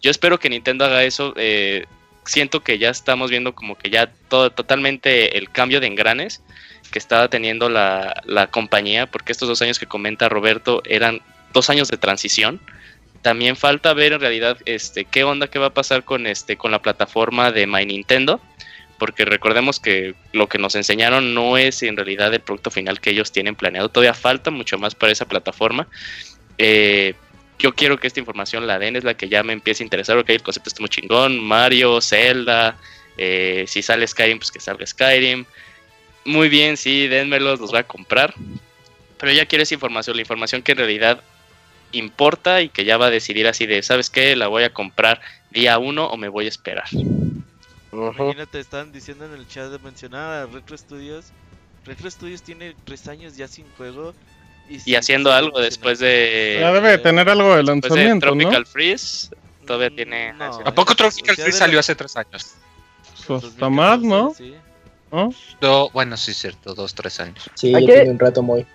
Yo 0.00 0.10
espero 0.10 0.38
que 0.38 0.48
Nintendo 0.48 0.86
haga 0.86 1.04
eso. 1.04 1.34
eh, 1.36 1.84
siento 2.24 2.62
que 2.62 2.78
ya 2.78 2.90
estamos 2.90 3.30
viendo 3.30 3.54
como 3.54 3.76
que 3.76 3.90
ya 3.90 4.12
todo 4.28 4.50
totalmente 4.50 5.38
el 5.38 5.50
cambio 5.50 5.80
de 5.80 5.86
engranes 5.86 6.42
que 6.90 6.98
estaba 6.98 7.28
teniendo 7.28 7.68
la, 7.68 8.22
la 8.24 8.48
compañía, 8.48 9.06
porque 9.06 9.32
estos 9.32 9.48
dos 9.48 9.62
años 9.62 9.78
que 9.78 9.86
comenta 9.86 10.28
Roberto 10.28 10.82
eran 10.84 11.20
dos 11.52 11.70
años 11.70 11.88
de 11.88 11.96
transición. 11.96 12.60
También 13.22 13.56
falta 13.56 13.94
ver 13.94 14.12
en 14.12 14.20
realidad 14.20 14.58
este 14.66 15.04
qué 15.04 15.24
onda 15.24 15.46
qué 15.46 15.58
va 15.58 15.66
a 15.66 15.74
pasar 15.74 16.04
con 16.04 16.26
este 16.26 16.56
con 16.56 16.72
la 16.72 16.82
plataforma 16.82 17.52
de 17.52 17.66
My 17.66 17.86
Nintendo, 17.86 18.40
porque 18.98 19.24
recordemos 19.24 19.80
que 19.80 20.14
lo 20.32 20.48
que 20.48 20.58
nos 20.58 20.74
enseñaron 20.74 21.34
no 21.34 21.56
es 21.56 21.82
en 21.82 21.96
realidad 21.96 22.34
el 22.34 22.40
producto 22.40 22.70
final 22.70 23.00
que 23.00 23.10
ellos 23.10 23.32
tienen 23.32 23.54
planeado. 23.54 23.88
Todavía 23.88 24.14
falta 24.14 24.50
mucho 24.50 24.78
más 24.78 24.94
para 24.94 25.12
esa 25.12 25.26
plataforma. 25.26 25.88
Eh, 26.58 27.14
yo 27.62 27.76
quiero 27.76 27.96
que 27.96 28.08
esta 28.08 28.18
información 28.18 28.66
la 28.66 28.80
den, 28.80 28.96
es 28.96 29.04
la 29.04 29.14
que 29.14 29.28
ya 29.28 29.44
me 29.44 29.52
empieza 29.52 29.84
a 29.84 29.86
interesar, 29.86 30.16
porque 30.16 30.34
el 30.34 30.42
concepto 30.42 30.68
está 30.68 30.80
muy 30.80 30.88
chingón. 30.88 31.38
Mario, 31.38 32.00
Zelda, 32.00 32.76
eh, 33.16 33.66
si 33.68 33.82
sale 33.82 34.04
Skyrim, 34.04 34.38
pues 34.38 34.50
que 34.50 34.58
salga 34.58 34.84
Skyrim. 34.84 35.44
Muy 36.24 36.48
bien, 36.48 36.76
sí, 36.76 37.06
denmelos, 37.06 37.60
los 37.60 37.70
voy 37.70 37.78
a 37.78 37.84
comprar. 37.84 38.34
Pero 39.16 39.32
ya 39.32 39.46
quiero 39.46 39.62
esa 39.62 39.74
información, 39.74 40.16
la 40.16 40.22
información 40.22 40.62
que 40.62 40.72
en 40.72 40.78
realidad 40.78 41.22
importa 41.92 42.62
y 42.62 42.68
que 42.68 42.84
ya 42.84 42.96
va 42.96 43.06
a 43.06 43.10
decidir 43.10 43.46
así 43.46 43.66
de, 43.66 43.80
¿sabes 43.84 44.10
qué? 44.10 44.34
La 44.34 44.48
voy 44.48 44.64
a 44.64 44.72
comprar 44.72 45.20
día 45.50 45.78
uno 45.78 46.06
o 46.06 46.16
me 46.16 46.28
voy 46.28 46.46
a 46.46 46.48
esperar. 46.48 46.88
Imagínate, 47.92 48.58
estaban 48.58 48.90
diciendo 48.90 49.24
en 49.26 49.34
el 49.34 49.46
chat 49.46 49.70
de 49.70 49.78
mencionar 49.78 50.32
a 50.32 50.46
Retro 50.46 50.76
Studios. 50.76 51.26
Retro 51.84 52.10
Studios 52.10 52.42
tiene 52.42 52.74
tres 52.84 53.06
años 53.06 53.36
ya 53.36 53.46
sin 53.46 53.66
juego. 53.76 54.14
Y, 54.68 54.94
haciendo 54.94 55.32
algo 55.32 55.60
después 55.60 55.98
de, 55.98 56.58
Ya 56.60 56.72
debe 56.72 56.90
de 56.92 56.98
tener 56.98 57.28
algo 57.28 57.50
de 57.50 57.56
de 57.58 57.62
lanzamiento, 57.64 58.26
¿no? 58.26 58.32
Tropical 58.38 58.66
Freeze. 58.66 59.28
todavía 59.66 59.90
tiene- 59.94 60.32
No, 60.32 60.44
¿A 60.64 60.74
poco 60.74 60.94
Tropical 60.94 61.36
sea, 61.36 61.44
Freeze 61.44 61.52
de 61.52 61.58
salió 61.58 61.78
hace 61.80 61.94
tres 61.94 62.16
años? 62.16 62.54
pues 63.26 63.44
hasta 63.44 63.68
más, 63.68 64.00
¿no? 64.00 64.32
Sí. 64.36 64.54
¿No? 65.10 65.30
No, 65.60 65.90
bueno, 65.90 66.16
sí, 66.16 66.32
cierto, 66.32 66.74
dos, 66.74 66.94
tres 66.94 67.20
años. 67.20 67.50
Sí, 67.54 67.72
tiene 67.72 68.10
un 68.10 68.18
rato 68.18 68.42
muy. 68.42 68.66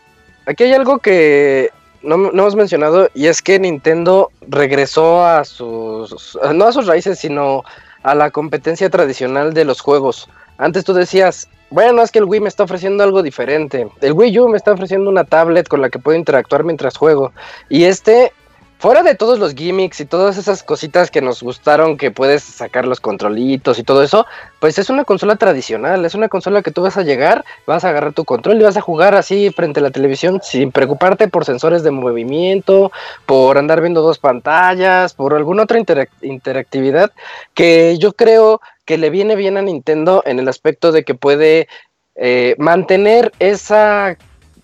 Aquí 0.45 0.63
hay 0.65 0.73
algo 0.73 0.99
que 0.99 1.71
no, 2.03 2.15
no 2.17 2.29
hemos 2.29 2.55
mencionado 2.55 3.09
y 3.15 3.25
es 3.25 3.41
que 3.41 3.59
Nintendo 3.59 4.31
regresó 4.47 5.25
a 5.25 5.43
sus, 5.43 6.37
no 6.53 6.65
a 6.65 6.71
sus 6.71 6.85
raíces, 6.85 7.19
sino 7.19 7.63
a 8.03 8.15
la 8.15 8.29
competencia 8.31 8.89
tradicional 8.89 9.53
de 9.53 9.65
los 9.65 9.81
juegos. 9.81 10.29
Antes 10.57 10.85
tú 10.85 10.93
decías, 10.93 11.49
bueno, 11.69 12.01
es 12.01 12.11
que 12.11 12.19
el 12.19 12.25
Wii 12.25 12.41
me 12.41 12.49
está 12.49 12.63
ofreciendo 12.63 13.03
algo 13.03 13.21
diferente. 13.23 13.87
El 14.01 14.13
Wii 14.13 14.39
U 14.39 14.49
me 14.49 14.57
está 14.57 14.71
ofreciendo 14.71 15.09
una 15.09 15.23
tablet 15.23 15.67
con 15.67 15.81
la 15.81 15.89
que 15.89 15.99
puedo 15.99 16.17
interactuar 16.17 16.63
mientras 16.63 16.95
juego. 16.95 17.33
Y 17.67 17.83
este, 17.83 18.31
fuera 18.79 19.03
de 19.03 19.15
todos 19.15 19.39
los 19.39 19.55
gimmicks 19.55 19.99
y 19.99 20.05
todas 20.05 20.37
esas 20.37 20.63
cositas 20.63 21.09
que 21.09 21.21
nos 21.21 21.41
gustaron, 21.41 21.97
que 21.97 22.11
puedes 22.11 22.43
sacar 22.43 22.85
los 22.85 23.01
controlitos 23.01 23.79
y 23.79 23.83
todo 23.83 24.03
eso, 24.03 24.25
pues 24.59 24.77
es 24.77 24.89
una 24.89 25.03
consola 25.03 25.35
tradicional, 25.35 26.05
es 26.05 26.13
una 26.15 26.29
consola 26.29 26.61
que 26.61 26.71
tú 26.71 26.83
vas 26.83 26.95
a 26.95 27.01
llegar, 27.01 27.43
vas 27.65 27.83
a 27.83 27.89
agarrar 27.89 28.13
tu 28.13 28.23
control 28.23 28.61
y 28.61 28.63
vas 28.63 28.77
a 28.77 28.81
jugar 28.81 29.15
así 29.15 29.49
frente 29.49 29.79
a 29.79 29.83
la 29.83 29.91
televisión 29.91 30.39
sin 30.43 30.71
preocuparte 30.71 31.27
por 31.27 31.43
sensores 31.43 31.83
de 31.83 31.91
movimiento, 31.91 32.91
por 33.25 33.57
andar 33.57 33.81
viendo 33.81 34.01
dos 34.01 34.19
pantallas, 34.19 35.13
por 35.13 35.33
alguna 35.33 35.63
otra 35.63 35.79
interac- 35.79 36.09
interactividad 36.21 37.11
que 37.55 37.97
yo 37.97 38.13
creo 38.13 38.61
que 38.87 38.97
le 38.97 39.09
viene 39.09 39.35
bien 39.35 39.57
a 39.57 39.61
Nintendo 39.61 40.23
en 40.25 40.39
el 40.39 40.47
aspecto 40.47 40.93
de 40.93 41.03
que 41.03 41.13
puede 41.13 41.67
eh, 42.15 42.55
mantener 42.57 43.33
esa 43.37 44.17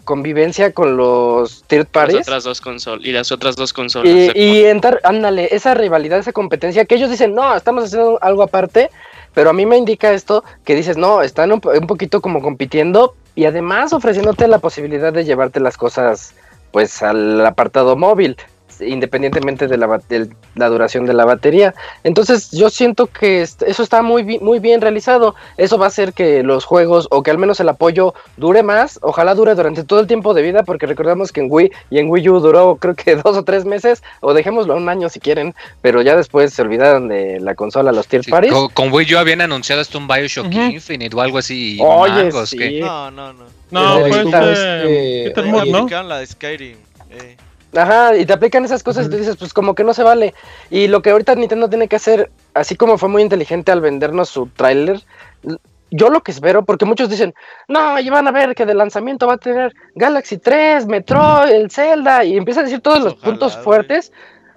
convivencia 0.05 0.71
con 0.71 0.95
los 0.95 1.63
third 1.67 1.87
Las 1.87 1.91
parties 1.91 2.21
otras 2.21 2.45
dos 2.45 2.61
consolas 2.61 3.05
y 3.05 3.11
las 3.11 3.31
otras 3.33 3.57
dos 3.57 3.73
consolas. 3.73 4.33
y, 4.33 4.63
entrar, 4.63 5.01
ándale, 5.03 5.49
esa 5.51 5.73
rivalidad, 5.73 6.19
esa 6.19 6.31
competencia, 6.31 6.85
que 6.85 6.95
ellos 6.95 7.09
dicen, 7.09 7.35
no, 7.35 7.53
estamos 7.53 7.83
haciendo 7.83 8.17
algo 8.21 8.43
aparte, 8.43 8.89
pero 9.33 9.49
a 9.49 9.53
mí 9.53 9.65
me 9.65 9.77
indica 9.77 10.13
esto, 10.13 10.45
que 10.63 10.73
dices, 10.73 10.95
no, 10.95 11.21
están 11.21 11.51
un, 11.51 11.61
un 11.65 11.87
poquito 11.87 12.21
como 12.21 12.41
compitiendo 12.41 13.15
y 13.35 13.43
además 13.43 13.91
ofreciéndote 13.91 14.47
la 14.47 14.59
posibilidad 14.59 15.11
de 15.11 15.25
llevarte 15.25 15.59
las 15.59 15.75
cosas, 15.75 16.33
pues, 16.71 17.03
al 17.03 17.45
apartado 17.45 17.97
móvil, 17.97 18.37
independientemente 18.81 19.67
de 19.67 19.77
la, 19.77 19.99
de 20.09 20.29
la 20.55 20.69
duración 20.69 21.05
de 21.05 21.13
la 21.13 21.25
batería. 21.25 21.73
Entonces 22.03 22.51
yo 22.51 22.69
siento 22.69 23.07
que 23.07 23.41
eso 23.41 23.83
está 23.83 24.01
muy, 24.01 24.23
bi- 24.23 24.39
muy 24.39 24.59
bien 24.59 24.81
realizado. 24.81 25.35
Eso 25.57 25.77
va 25.77 25.85
a 25.85 25.87
hacer 25.89 26.13
que 26.13 26.43
los 26.43 26.65
juegos, 26.65 27.07
o 27.11 27.23
que 27.23 27.31
al 27.31 27.37
menos 27.37 27.59
el 27.59 27.69
apoyo 27.69 28.13
dure 28.37 28.63
más, 28.63 28.99
ojalá 29.01 29.35
dure 29.35 29.55
durante 29.55 29.83
todo 29.83 29.99
el 29.99 30.07
tiempo 30.07 30.33
de 30.33 30.41
vida, 30.41 30.63
porque 30.63 30.85
recordamos 30.85 31.31
que 31.31 31.41
en 31.41 31.47
Wii 31.49 31.71
y 31.89 31.99
en 31.99 32.09
Wii 32.09 32.29
U 32.29 32.39
duró 32.39 32.75
creo 32.77 32.95
que 32.95 33.15
dos 33.23 33.37
o 33.37 33.43
tres 33.43 33.65
meses, 33.65 34.03
o 34.21 34.33
dejémoslo 34.33 34.75
un 34.75 34.89
año 34.89 35.09
si 35.09 35.19
quieren, 35.19 35.53
pero 35.81 36.01
ya 36.01 36.15
después 36.15 36.53
se 36.53 36.61
olvidaron 36.61 37.07
de 37.07 37.39
la 37.39 37.55
consola, 37.55 37.91
los 37.91 38.07
tier 38.07 38.23
Sí, 38.23 38.31
parties. 38.31 38.53
con, 38.53 38.69
con 38.69 38.91
Wii 38.93 39.15
U 39.15 39.17
habían 39.17 39.41
anunciado 39.41 39.81
hasta 39.81 39.97
un 39.97 40.07
Bioshock. 40.07 40.51
Infinite 40.53 41.15
o 41.15 41.21
algo 41.21 41.37
así. 41.37 41.77
Oye, 41.81 42.11
mangos, 42.25 42.49
sí. 42.49 42.57
que- 42.57 42.79
No, 42.81 43.11
no, 43.11 43.33
no. 43.33 43.43
No, 43.71 43.95
ahí 44.05 44.11
Moore, 45.45 45.71
¿no? 45.71 45.77
Aplicaron 45.79 46.07
la 46.09 46.19
de 46.19 46.27
Skyrim. 46.27 46.77
Ajá, 47.75 48.15
y 48.15 48.25
te 48.25 48.33
aplican 48.33 48.63
esas 48.65 48.83
cosas 48.83 49.07
y 49.07 49.09
tú 49.09 49.17
dices, 49.17 49.35
pues 49.35 49.53
como 49.53 49.73
que 49.73 49.83
no 49.83 49.93
se 49.93 50.03
vale. 50.03 50.33
Y 50.69 50.87
lo 50.87 51.01
que 51.01 51.09
ahorita 51.09 51.35
Nintendo 51.35 51.69
tiene 51.69 51.87
que 51.87 51.95
hacer, 51.95 52.31
así 52.53 52.75
como 52.75 52.97
fue 52.97 53.09
muy 53.09 53.21
inteligente 53.23 53.71
al 53.71 53.81
vendernos 53.81 54.29
su 54.29 54.47
tráiler, 54.47 55.01
yo 55.89 56.09
lo 56.09 56.21
que 56.21 56.31
espero, 56.31 56.65
porque 56.65 56.85
muchos 56.85 57.09
dicen, 57.09 57.33
no, 57.67 57.99
y 57.99 58.09
van 58.09 58.27
a 58.27 58.31
ver 58.31 58.55
que 58.55 58.65
de 58.65 58.73
lanzamiento 58.73 59.27
va 59.27 59.33
a 59.33 59.37
tener 59.37 59.73
Galaxy 59.95 60.37
3, 60.37 60.87
Metroid, 60.87 61.51
el 61.51 61.71
Zelda, 61.71 62.23
y 62.23 62.37
empieza 62.37 62.61
a 62.61 62.63
decir 62.63 62.81
todos 62.81 63.03
los 63.03 63.13
Ojalá, 63.13 63.25
puntos 63.25 63.53
güey. 63.53 63.63
fuertes. 63.63 64.11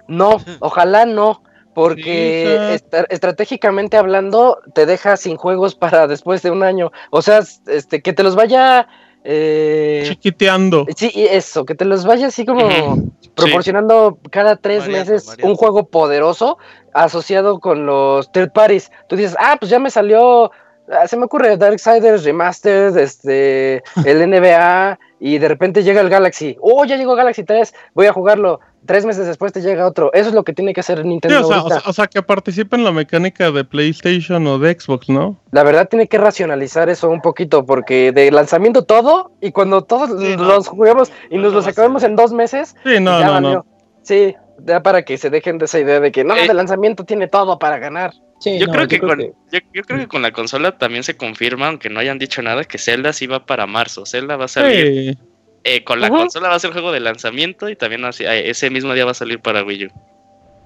No, 0.07 0.37
ojalá 0.59 1.05
no, 1.05 1.43
porque 1.73 2.79
Sí, 2.79 2.97
estratégicamente 3.09 3.97
hablando, 3.97 4.59
te 4.73 4.85
deja 4.87 5.15
sin 5.15 5.37
juegos 5.37 5.75
para 5.75 6.07
después 6.07 6.41
de 6.41 6.49
un 6.49 6.63
año. 6.63 6.91
O 7.11 7.21
sea, 7.21 7.41
este, 7.67 8.01
que 8.01 8.13
te 8.13 8.23
los 8.23 8.35
vaya... 8.35 8.87
eh, 9.29 10.03
Chiquiteando. 10.05 10.85
Sí, 10.95 11.11
y 11.13 11.25
eso, 11.25 11.65
que 11.65 11.75
te 11.75 11.83
los 11.83 12.05
vaya 12.05 12.27
así 12.27 12.45
como 12.45 13.11
proporcionando 13.35 14.19
cada 14.31 14.55
tres 14.55 14.87
meses 14.87 15.35
un 15.43 15.57
juego 15.57 15.89
poderoso 15.89 16.57
asociado 16.93 17.59
con 17.59 17.85
los 17.85 18.31
third 18.31 18.53
parties. 18.53 18.89
Tú 19.09 19.17
dices, 19.17 19.35
ah, 19.37 19.57
pues 19.59 19.69
ya 19.69 19.79
me 19.79 19.91
salió, 19.91 20.49
ah, 20.89 21.07
se 21.09 21.17
me 21.17 21.25
ocurre 21.25 21.57
Darksiders 21.57 22.23
Remastered, 22.23 22.95
este, 22.95 23.83
el 24.05 24.29
NBA, 24.29 24.97
y 25.19 25.39
de 25.39 25.47
repente 25.49 25.83
llega 25.83 25.99
el 25.99 26.09
Galaxy. 26.09 26.55
Oh, 26.61 26.85
ya 26.85 26.95
llegó 26.95 27.15
Galaxy 27.15 27.43
3, 27.43 27.73
voy 27.93 28.07
a 28.07 28.13
jugarlo. 28.13 28.61
Tres 28.87 29.05
meses 29.05 29.27
después 29.27 29.53
te 29.53 29.61
llega 29.61 29.85
otro. 29.85 30.11
Eso 30.13 30.29
es 30.29 30.33
lo 30.33 30.43
que 30.43 30.53
tiene 30.53 30.73
que 30.73 30.79
hacer 30.79 31.01
Sí, 31.01 31.07
Nintendo 31.07 31.41
o, 31.41 31.43
sea, 31.47 31.57
o, 31.57 31.59
ahorita. 31.59 31.79
sea, 31.81 31.89
o 31.89 31.93
sea, 31.93 32.07
que 32.07 32.23
participa 32.23 32.75
en 32.77 32.83
la 32.85 32.91
mecánica 32.91 33.51
de 33.51 33.63
PlayStation 33.63 34.47
o 34.47 34.57
de 34.57 34.79
Xbox, 34.79 35.09
¿no? 35.09 35.37
La 35.51 35.61
verdad 35.63 35.87
tiene 35.87 36.07
que 36.07 36.17
racionalizar 36.17 36.89
eso 36.89 37.09
un 37.09 37.21
poquito, 37.21 37.65
porque 37.65 38.11
de 38.11 38.31
lanzamiento 38.31 38.83
todo, 38.83 39.31
y 39.41 39.51
cuando 39.51 39.83
todos 39.83 40.19
Sí, 40.19 40.35
no, 40.37 40.43
los 40.45 40.67
juguemos 40.69 41.11
y 41.29 41.35
no 41.35 41.43
nos 41.43 41.51
lo 41.51 41.57
los 41.57 41.65
va 41.65 41.69
a 41.69 41.71
acabemos 41.73 41.97
hacer. 42.01 42.09
en 42.11 42.15
dos 42.15 42.33
meses, 42.33 42.75
Sí, 42.83 42.99
no, 42.99 43.19
ya 43.19 43.39
no. 43.41 43.65
Sí, 44.03 44.35
ya 44.65 44.81
para 44.81 45.03
que 45.03 45.17
se 45.17 45.29
dejen 45.29 45.57
de 45.57 45.65
esa 45.65 45.79
idea 45.79 45.99
de 45.99 46.11
que 46.11 46.23
no, 46.23 46.35
Eh, 46.35 46.47
de 46.47 46.53
lanzamiento 46.53 47.03
tiene 47.03 47.27
todo 47.27 47.59
para 47.59 47.77
ganar. 47.77 48.13
Sí, 48.39 48.57
Yo, 48.59 48.67
no, 48.67 48.71
creo 48.73 48.87
que 48.87 48.99
con, 48.99 49.17
que- 49.17 49.33
yo, 49.51 49.59
yo 49.73 49.81
creo 49.83 49.99
que 49.99 50.07
con 50.07 50.21
la 50.21 50.31
consola 50.31 50.77
también 50.77 51.03
se 51.03 51.17
confirma, 51.17 51.67
aunque 51.67 51.89
no 51.89 51.99
hayan 51.99 52.19
dicho 52.19 52.41
nada, 52.41 52.63
que 52.63 52.77
Zelda 52.77 53.11
sí 53.11 53.27
va 53.27 53.45
para 53.45 53.65
marzo. 53.67 54.05
Zelda 54.05 54.37
va 54.37 54.45
a 54.45 54.47
salir. 54.47 55.15
Sí. 55.15 55.19
Eh, 55.67 55.83
con 55.83 55.99
la 55.99 56.09
consola 56.09 56.49
va 56.49 56.55
a 56.55 56.59
ser 56.59 56.71
juego 56.71 56.91
de 56.91 56.99
lanzamiento 56.99 57.69
y 57.69 57.75
también 57.75 58.05
así- 58.05 58.23
eh, 58.25 58.49
ese 58.49 58.69
mismo 58.69 58.93
día 58.93 59.05
va 59.05 59.11
a 59.11 59.13
salir 59.15 59.39
para 59.39 59.63
Wii 59.63 59.85
U. 59.85 59.89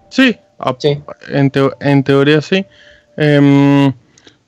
Sí, 0.09 0.37
a- 0.59 0.75
Sí. 0.77 1.01
en, 1.29 1.49
teo- 1.51 1.75
en 1.79 2.03
teoría 2.03 2.41
sí. 2.41 2.65
Em, 3.17 3.93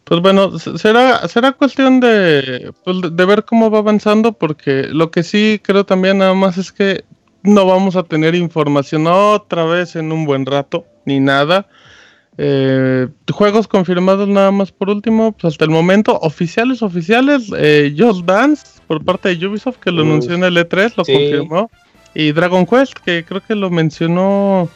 pues 0.03 0.21
bueno, 0.21 0.57
será, 0.59 1.27
será 1.27 1.51
cuestión 1.53 1.99
de, 1.99 2.71
pues, 2.83 3.01
de- 3.01 3.09
de 3.09 3.25
ver 3.25 3.45
cómo 3.45 3.69
va 3.71 3.79
avanzando, 3.79 4.33
porque 4.33 4.83
lo 4.83 5.11
que 5.11 5.23
sí 5.23 5.59
creo 5.63 5.85
también 5.85 6.17
nada 6.19 6.33
más 6.33 6.57
es 6.57 6.71
que 6.71 7.03
no 7.43 7.65
vamos 7.65 7.95
a 7.95 8.03
tener 8.03 8.35
información 8.35 9.05
otra 9.07 9.65
vez 9.65 9.95
en 9.95 10.11
un 10.11 10.25
buen 10.25 10.45
rato, 10.45 10.85
ni 11.05 11.19
nada. 11.19 11.67
Eh, 12.37 13.07
juegos 13.31 13.67
confirmados 13.67 14.27
nada 14.27 14.51
más 14.51 14.71
por 14.71 14.89
último, 14.89 15.31
pues 15.33 15.53
hasta 15.53 15.65
el 15.65 15.71
momento, 15.71 16.17
oficiales, 16.19 16.81
oficiales, 16.81 17.49
eh, 17.57 17.93
Just 17.97 18.25
Dance 18.25 18.65
por 18.87 19.03
parte 19.05 19.35
de 19.35 19.45
Ubisoft, 19.47 19.77
que 19.77 19.91
lo 19.91 20.01
anunció 20.01 20.33
en 20.33 20.43
el 20.43 20.57
E3, 20.57 20.93
lo 20.97 21.05
Sí. 21.05 21.13
confirmó. 21.13 21.69
Y 22.15 22.31
Dragon 22.31 22.65
Quest, 22.65 22.93
que 23.05 23.23
creo 23.25 23.41
que 23.41 23.55
lo 23.55 23.69
mencionó 23.69 24.69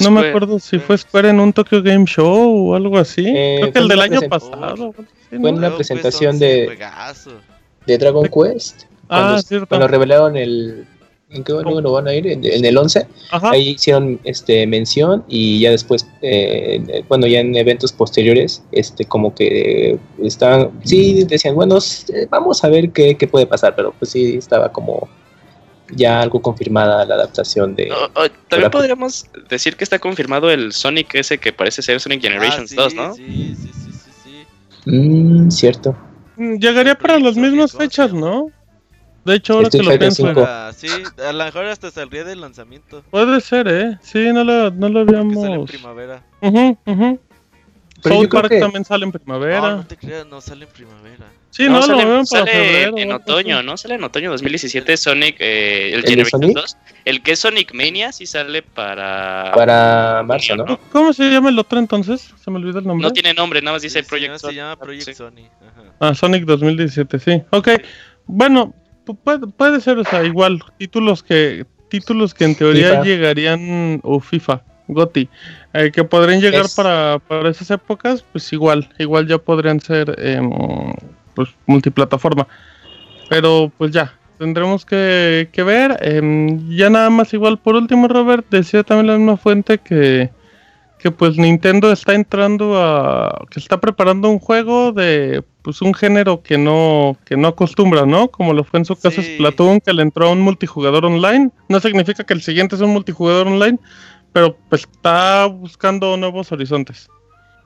no 0.00 0.10
me 0.10 0.26
acuerdo 0.28 0.58
si 0.58 0.80
fue 0.80 0.98
Square 0.98 1.28
en 1.30 1.38
un 1.38 1.52
Tokyo 1.52 1.80
Game 1.80 2.04
Show 2.04 2.70
o 2.70 2.74
algo 2.74 2.98
así. 2.98 3.24
Eh, 3.28 3.56
Creo 3.60 3.66
que 3.68 3.72
fue 3.74 3.82
el 3.82 3.88
del 3.88 4.00
año 4.00 4.20
pasado. 4.28 4.92
sí, 4.98 5.04
Fue 5.30 5.38
¿no? 5.38 5.48
en 5.50 5.54
una 5.58 5.74
presentación 5.76 6.30
11, 6.34 6.44
de- 6.44 6.78
de 7.86 7.98
Dragon 7.98 8.26
Quest. 8.28 8.84
Ah, 9.08 9.20
Cuando, 9.20 9.42
cierto. 9.42 9.66
cuando 9.68 9.86
revelaron 9.86 10.36
el. 10.36 10.84
¿En 11.34 11.42
qué 11.42 11.52
número 11.52 11.92
van 11.92 12.08
a 12.08 12.14
ir? 12.14 12.26
En, 12.28 12.44
en 12.44 12.64
el 12.64 12.78
11. 12.78 13.06
Ajá. 13.30 13.50
Ahí 13.50 13.70
hicieron 13.70 14.20
este, 14.24 14.66
mención 14.66 15.24
y 15.28 15.60
ya 15.60 15.70
después, 15.70 16.06
eh, 16.22 17.04
bueno, 17.08 17.26
ya 17.26 17.40
en 17.40 17.54
eventos 17.56 17.92
posteriores, 17.92 18.62
este, 18.72 19.04
como 19.04 19.34
que 19.34 19.90
eh, 19.90 19.98
estaban, 20.22 20.70
sí, 20.84 21.24
decían, 21.24 21.54
bueno, 21.54 21.78
eh, 21.78 22.26
vamos 22.30 22.62
a 22.64 22.68
ver 22.68 22.90
qué, 22.90 23.16
qué 23.16 23.26
puede 23.26 23.46
pasar, 23.46 23.74
pero 23.74 23.92
pues 23.98 24.12
sí, 24.12 24.36
estaba 24.36 24.72
como 24.72 25.08
ya 25.90 26.20
algo 26.20 26.40
confirmada 26.40 27.04
la 27.04 27.14
adaptación 27.14 27.74
de... 27.74 27.92
También 28.48 28.70
podríamos 28.70 29.26
decir 29.48 29.76
que 29.76 29.84
está 29.84 29.98
confirmado 29.98 30.50
el 30.50 30.72
Sonic 30.72 31.14
ese 31.14 31.38
que 31.38 31.52
parece 31.52 31.82
ser 31.82 32.00
Sonic 32.00 32.22
Generations 32.22 32.72
Ah, 32.78 32.88
sí, 32.88 32.94
2, 32.94 32.94
¿no? 32.94 33.14
Sí, 33.14 33.56
sí, 33.56 33.70
sí, 33.72 33.92
sí, 33.92 34.46
sí. 34.84 34.90
Mm, 34.90 35.50
cierto. 35.50 35.96
Mm, 36.36 36.56
Llegaría 36.58 36.94
para 36.94 37.18
las 37.18 37.36
mismas 37.36 37.72
fechas, 37.72 38.12
¿no? 38.12 38.50
De 39.24 39.34
hecho, 39.36 39.54
ahora 39.54 39.70
que 39.70 39.78
Street 39.78 39.84
lo 39.84 39.90
Fighter 39.90 40.08
pienso. 40.24 40.34
Para- 40.40 40.72
sí, 40.72 40.86
a 41.26 41.32
lo 41.32 41.44
mejor 41.44 41.64
hasta 41.66 41.90
saldría 41.90 42.24
del 42.24 42.40
lanzamiento. 42.40 43.02
puede 43.10 43.40
ser, 43.40 43.68
¿eh? 43.68 43.98
Sí, 44.02 44.18
no 44.32 44.44
lo, 44.44 44.70
no 44.70 44.88
lo 44.88 45.06
Que 45.06 45.12
sale 45.12 45.22
en 45.22 45.36
habíamos. 45.42 45.70
primavera. 45.70 46.22
Yo 46.42 48.10
South 48.10 48.28
creo 48.28 48.42
Park 48.42 48.48
que- 48.50 48.60
también 48.60 48.84
sale 48.84 49.04
en 49.06 49.12
primavera. 49.12 49.60
No, 49.60 49.76
no 49.78 49.86
te 49.86 49.96
creas, 49.96 50.26
no 50.26 50.40
sale 50.42 50.66
en 50.66 50.70
primavera. 50.72 51.24
sí, 51.48 51.64
no, 51.64 51.76
lo 51.76 51.82
sale, 51.82 52.04
veo 52.04 52.14
para 52.16 52.26
sale 52.26 52.50
febrero. 52.50 52.98
en 52.98 53.12
otoño. 53.12 53.62
¿no? 53.62 53.76
Sale 53.78 53.94
en 53.94 54.04
otoño 54.04 54.30
2017 54.30 54.96
Sonic, 54.98 55.36
eh, 55.38 55.94
el, 55.94 56.02
de 56.02 56.08
Generations 56.10 56.42
Sonic? 56.42 56.56
2. 56.56 56.76
El 57.06 57.22
que 57.22 57.32
es 57.32 57.38
Sonic 57.38 57.72
Mania 57.72 58.12
sí 58.12 58.26
sale 58.26 58.60
para... 58.62 59.52
Para 59.54 60.22
marzo, 60.22 60.54
¿no? 60.56 60.64
¿no? 60.66 60.80
¿Cómo 60.92 61.14
se 61.14 61.30
llama 61.30 61.48
el 61.48 61.58
otro 61.58 61.78
entonces? 61.78 62.34
Se 62.44 62.50
me 62.50 62.58
olvidó 62.58 62.80
el 62.80 62.86
nombre. 62.86 63.06
No 63.08 63.12
tiene 63.12 63.32
nombre, 63.32 63.62
nada 63.62 63.76
más 63.76 63.82
dice 63.82 64.02
Sí, 64.02 64.06
Project 64.08 64.32
se 64.34 64.38
Sonic. 64.40 64.56
llama 64.56 64.76
Project 64.76 65.02
Sí. 65.16 65.22
Ajá. 65.22 65.82
Ah, 66.00 66.14
Sonic 66.14 66.44
2017, 66.44 67.18
sí. 67.18 67.42
Ok. 67.50 67.68
Bueno, 68.26 68.74
pu- 68.74 68.74
puede, 69.04 69.46
puede 69.46 69.80
ser, 69.80 69.98
o 69.98 70.04
sea, 70.04 70.24
igual. 70.24 70.62
Títulos 70.78 71.22
que 71.22 71.66
títulos 71.88 72.34
que 72.34 72.44
en 72.44 72.54
teoría 72.54 72.88
FIFA. 72.90 73.02
llegarían. 73.04 74.00
O 74.02 74.18
FIFA, 74.20 74.62
GOTI. 74.88 75.28
eh, 75.74 75.90
que 75.92 76.04
podrían 76.04 76.40
llegar 76.40 76.64
Es- 76.64 76.74
para, 76.74 77.18
para 77.18 77.50
esas 77.50 77.70
épocas, 77.70 78.24
pues 78.32 78.52
igual. 78.52 78.88
Igual 78.98 79.26
ya 79.26 79.38
podrían 79.38 79.80
ser 79.80 80.14
em, 80.18 80.50
pues 81.34 81.50
multiplataforma. 81.66 82.46
Pero 83.28 83.70
pues 83.76 83.90
ya. 83.92 84.14
Tendremos 84.38 84.84
que, 84.84 85.48
que 85.52 85.62
ver. 85.62 85.96
em, 86.02 86.68
ya 86.76 86.90
nada 86.90 87.08
más 87.10 87.32
igual 87.32 87.58
por 87.58 87.76
último, 87.76 88.08
Robert, 88.08 88.44
decía 88.50 88.82
también 88.82 89.06
la 89.06 89.16
misma 89.16 89.36
fuente 89.36 89.78
que, 89.78 90.30
que 91.04 91.10
pues 91.10 91.36
Nintendo 91.36 91.92
está 91.92 92.14
entrando 92.14 92.78
a 92.82 93.44
que 93.50 93.60
está 93.60 93.78
preparando 93.78 94.30
un 94.30 94.38
juego 94.38 94.90
de 94.90 95.44
pues 95.60 95.82
un 95.82 95.92
género 95.92 96.42
que 96.42 96.56
no 96.56 97.18
que 97.26 97.36
no 97.36 97.48
acostumbra, 97.48 98.06
¿no? 98.06 98.30
Como 98.30 98.54
lo 98.54 98.64
fue 98.64 98.78
en 98.80 98.86
su 98.86 98.96
caso 98.96 99.20
Sí. 99.20 99.34
Splatoon 99.34 99.80
que 99.82 99.92
le 99.92 100.00
entró 100.00 100.28
a 100.28 100.30
un 100.32 100.40
multijugador 100.40 101.04
online. 101.04 101.50
No 101.68 101.78
significa 101.80 102.24
que 102.24 102.32
el 102.32 102.40
siguiente 102.40 102.76
es 102.76 102.80
un 102.80 102.90
multijugador 102.94 103.48
online, 103.48 103.78
pero 104.32 104.56
pues 104.70 104.82
está 104.90 105.44
buscando 105.44 106.16
nuevos 106.16 106.50
horizontes. 106.52 107.10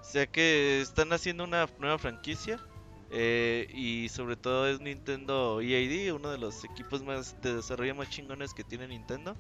O 0.01 0.05
sea 0.05 0.27
que 0.27 0.81
están 0.81 1.13
haciendo 1.13 1.45
una 1.45 1.69
nueva 1.79 1.99
franquicia. 1.99 2.59
eh, 3.11 3.69
y 3.73 4.09
sobre 4.09 4.37
todo 4.37 4.67
es 4.69 4.81
Nintendo 4.81 5.61
EAD, 5.63 6.13
uno 6.15 6.31
de 6.31 6.39
los 6.39 6.65
equipos 6.65 7.03
más 7.05 7.41
de 7.41 7.55
desarrollo 7.55 7.95
más 7.95 8.11
chingones 8.11 8.53
que 8.53 8.65
tiene 8.65 8.89
Nintendo. 8.89 9.37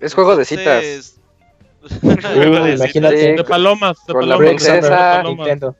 Es 0.00 0.14
juego 0.14 0.34
de 0.36 0.44
citas. 0.46 1.20
Uh, 2.02 2.66
imagínate. 2.68 3.34
De 3.34 3.44
palomas, 3.44 3.96
de 4.06 4.12
con 4.12 4.28
la 4.28 4.36
palomas. 4.36 4.54
princesa. 4.62 4.88
de 4.88 5.16
palomas. 5.16 5.36
Nintendo. 5.46 5.76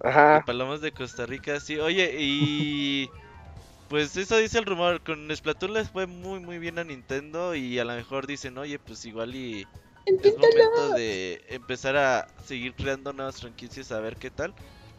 Ajá. 0.00 0.42
Palomas 0.46 0.80
de 0.80 0.92
Costa 0.92 1.26
Rica, 1.26 1.60
sí. 1.60 1.78
Oye, 1.78 2.16
y 2.18 3.10
pues 3.88 4.16
eso 4.16 4.36
dice 4.36 4.58
el 4.58 4.66
rumor. 4.66 5.00
Con 5.02 5.34
Splatoon 5.34 5.74
les 5.74 5.90
fue 5.90 6.06
muy 6.06 6.40
muy 6.40 6.58
bien 6.58 6.78
a 6.78 6.84
Nintendo 6.84 7.54
y 7.54 7.78
a 7.78 7.84
lo 7.84 7.94
mejor 7.94 8.26
dicen, 8.26 8.58
oye, 8.58 8.78
pues 8.78 9.04
igual 9.04 9.34
y 9.34 9.66
es 10.06 10.36
momento 10.36 10.94
de 10.94 11.40
empezar 11.48 11.96
a 11.96 12.26
seguir 12.44 12.74
creando 12.74 13.12
nuevas 13.12 13.40
franquicias 13.40 13.92
a 13.92 14.00
ver 14.00 14.16
qué 14.16 14.30
tal. 14.30 14.54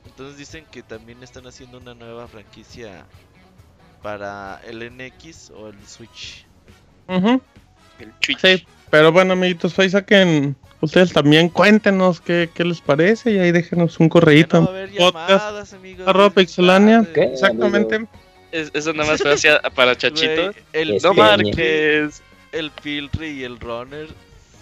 Entonces 0.05 0.37
dicen 0.37 0.65
que 0.71 0.83
también 0.83 1.23
están 1.23 1.47
haciendo 1.47 1.77
una 1.77 1.93
nueva 1.93 2.27
franquicia 2.27 3.05
para 4.01 4.59
el 4.65 4.83
NX 4.83 5.51
o 5.51 5.69
el 5.69 5.87
Switch. 5.87 6.45
Ujú. 7.07 7.41
El 7.99 8.11
Twitch. 8.19 8.39
Sí, 8.39 8.65
pero 8.89 9.11
bueno, 9.11 9.33
amiguitos, 9.33 9.77
ahí 9.79 9.89
saquen 9.89 10.55
ustedes 10.81 11.13
también 11.13 11.49
cuéntenos 11.49 12.19
qué, 12.21 12.49
qué 12.53 12.65
les 12.65 12.81
parece 12.81 13.31
y 13.31 13.37
ahí 13.39 13.51
déjenos 13.51 13.99
un 13.99 14.09
correíto. 14.09 14.61
no 14.61 15.11
podcast, 15.11 15.73
amigos. 15.73 16.07
arroba 16.07 16.29
pixelania. 16.31 17.07
Exactamente. 17.15 18.05
Es- 18.51 18.69
eso 18.73 18.93
nada 18.93 19.11
más 19.11 19.21
fue 19.21 19.33
hacia- 19.33 19.59
para 19.75 19.95
Chachito. 19.97 20.51
Güey, 20.51 20.55
el, 20.73 20.97
No 21.01 21.13
marques. 21.13 22.21
el 22.51 22.69
Piltre 22.83 23.31
y 23.31 23.43
el 23.43 23.59
Runner 23.59 24.07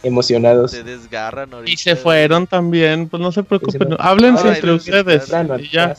Emocionados. 0.03 0.71
se 0.71 0.83
desgarran 0.83 1.53
ahorita. 1.53 1.71
Y 1.71 1.77
se 1.77 1.95
fueron 1.95 2.47
también, 2.47 3.07
pues 3.09 3.21
no 3.21 3.31
se 3.31 3.43
preocupen. 3.43 3.89
no. 3.89 3.97
Háblense 3.99 4.47
entre 4.47 4.71
ustedes. 4.73 5.31
y 5.59 5.67
ya. 5.69 5.95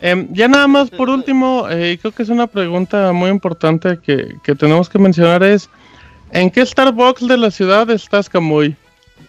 Em, 0.00 0.28
ya 0.32 0.46
nada 0.48 0.68
más 0.68 0.90
por 0.90 1.08
último, 1.10 1.66
eh, 1.70 1.98
creo 2.00 2.12
que 2.12 2.22
es 2.22 2.28
una 2.28 2.46
pregunta 2.46 3.12
muy 3.12 3.30
importante 3.30 3.98
que, 4.02 4.36
que 4.42 4.54
tenemos 4.54 4.88
que 4.88 4.98
mencionar 4.98 5.42
es 5.42 5.68
¿En 6.32 6.50
qué 6.50 6.64
Starbucks 6.64 7.26
de 7.26 7.36
la 7.36 7.50
ciudad 7.50 7.88
estás, 7.90 8.28
Camuy? 8.28 8.76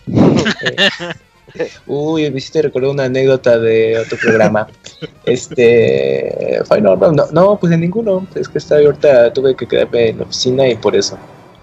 Uy, 1.87 2.29
me 2.29 2.37
hiciste 2.37 2.61
recordar 2.61 2.91
una 2.91 3.05
anécdota 3.05 3.57
de 3.57 3.99
otro 3.99 4.17
programa. 4.17 4.67
Este. 5.25 6.59
Fue 6.65 6.81
no, 6.81 6.95
no, 6.95 7.11
no, 7.11 7.25
no, 7.31 7.57
pues 7.59 7.71
en 7.71 7.81
ninguno. 7.81 8.27
Es 8.35 8.49
que 8.49 8.57
está 8.57 8.77
ahorita 8.77 9.31
tuve 9.31 9.55
que 9.55 9.67
quedarme 9.67 10.09
en 10.09 10.17
la 10.17 10.23
oficina 10.23 10.67
y 10.67 10.75
por 10.75 10.95
eso. 10.95 11.17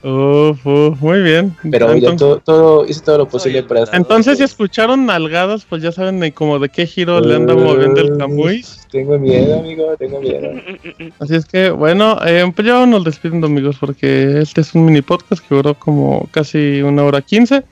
Uf, 0.07 0.65
uf, 0.65 1.01
muy 1.01 1.21
bien. 1.21 1.57
Pero 1.69 1.87
oye, 1.87 1.99
entonces, 1.99 2.19
todo, 2.19 2.39
todo, 2.39 2.87
hice 2.87 3.01
todo 3.01 3.19
lo 3.19 3.29
posible 3.29 3.59
el 3.59 3.65
para 3.65 3.83
entonces, 3.93 4.39
si 4.39 4.45
escucharon 4.45 5.05
nalgadas, 5.05 5.65
pues 5.65 5.83
ya 5.83 5.91
saben 5.91 6.21
de 6.21 6.31
como 6.31 6.61
de 6.61 6.69
qué 6.69 6.87
giro 6.87 7.21
le 7.21 7.35
anda 7.35 7.57
moviendo 7.57 8.01
el 8.03 8.17
Camuy. 8.17 8.65
Tengo 8.93 9.19
miedo, 9.19 9.59
amigo, 9.59 9.97
tengo 9.99 10.21
miedo. 10.21 10.49
Así 11.19 11.35
es 11.35 11.45
que, 11.45 11.71
bueno, 11.71 12.19
eh, 12.25 12.49
pues 12.55 12.69
ya 12.69 12.87
nos 12.87 13.03
despidiendo, 13.03 13.49
amigos, 13.49 13.79
porque 13.81 14.39
este 14.39 14.61
es 14.61 14.77
un 14.77 14.85
mini 14.85 15.03
podcast 15.03 15.45
que 15.45 15.57
duró 15.57 15.75
como 15.75 16.29
casi 16.31 16.83
una 16.83 17.03
hora 17.03 17.21
quince. 17.21 17.65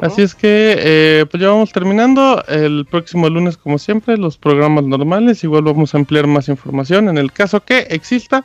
Así 0.00 0.22
es 0.22 0.36
que, 0.36 0.76
eh, 0.78 1.26
pues 1.28 1.40
ya 1.42 1.48
vamos 1.48 1.72
terminando. 1.72 2.44
El 2.46 2.86
próximo 2.88 3.28
lunes, 3.28 3.56
como 3.56 3.78
siempre, 3.78 4.16
los 4.16 4.38
programas 4.38 4.84
normales. 4.84 5.42
Igual 5.42 5.64
vamos 5.64 5.94
a 5.94 5.98
ampliar 5.98 6.28
más 6.28 6.48
información 6.48 7.08
en 7.08 7.18
el 7.18 7.32
caso 7.32 7.60
que 7.64 7.88
exista. 7.90 8.44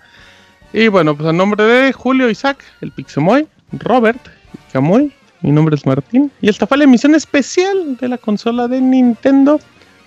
Y 0.77 0.89
bueno, 0.89 1.17
pues 1.17 1.27
a 1.27 1.33
nombre 1.33 1.63
de 1.63 1.91
Julio, 1.91 2.29
Isaac, 2.29 2.63
el 2.81 2.91
Pixemoy, 2.91 3.47
Robert 3.71 4.21
y 4.53 4.71
Camuy, 4.71 5.11
mi 5.41 5.51
nombre 5.51 5.75
es 5.75 5.87
Martín. 5.87 6.31
Y 6.39 6.49
esta 6.49 6.67
fue 6.67 6.77
la 6.77 6.83
emisión 6.83 7.15
especial 7.15 7.97
de 7.97 8.07
la 8.07 8.19
consola 8.19 8.67
de 8.67 8.79
Nintendo. 8.79 9.59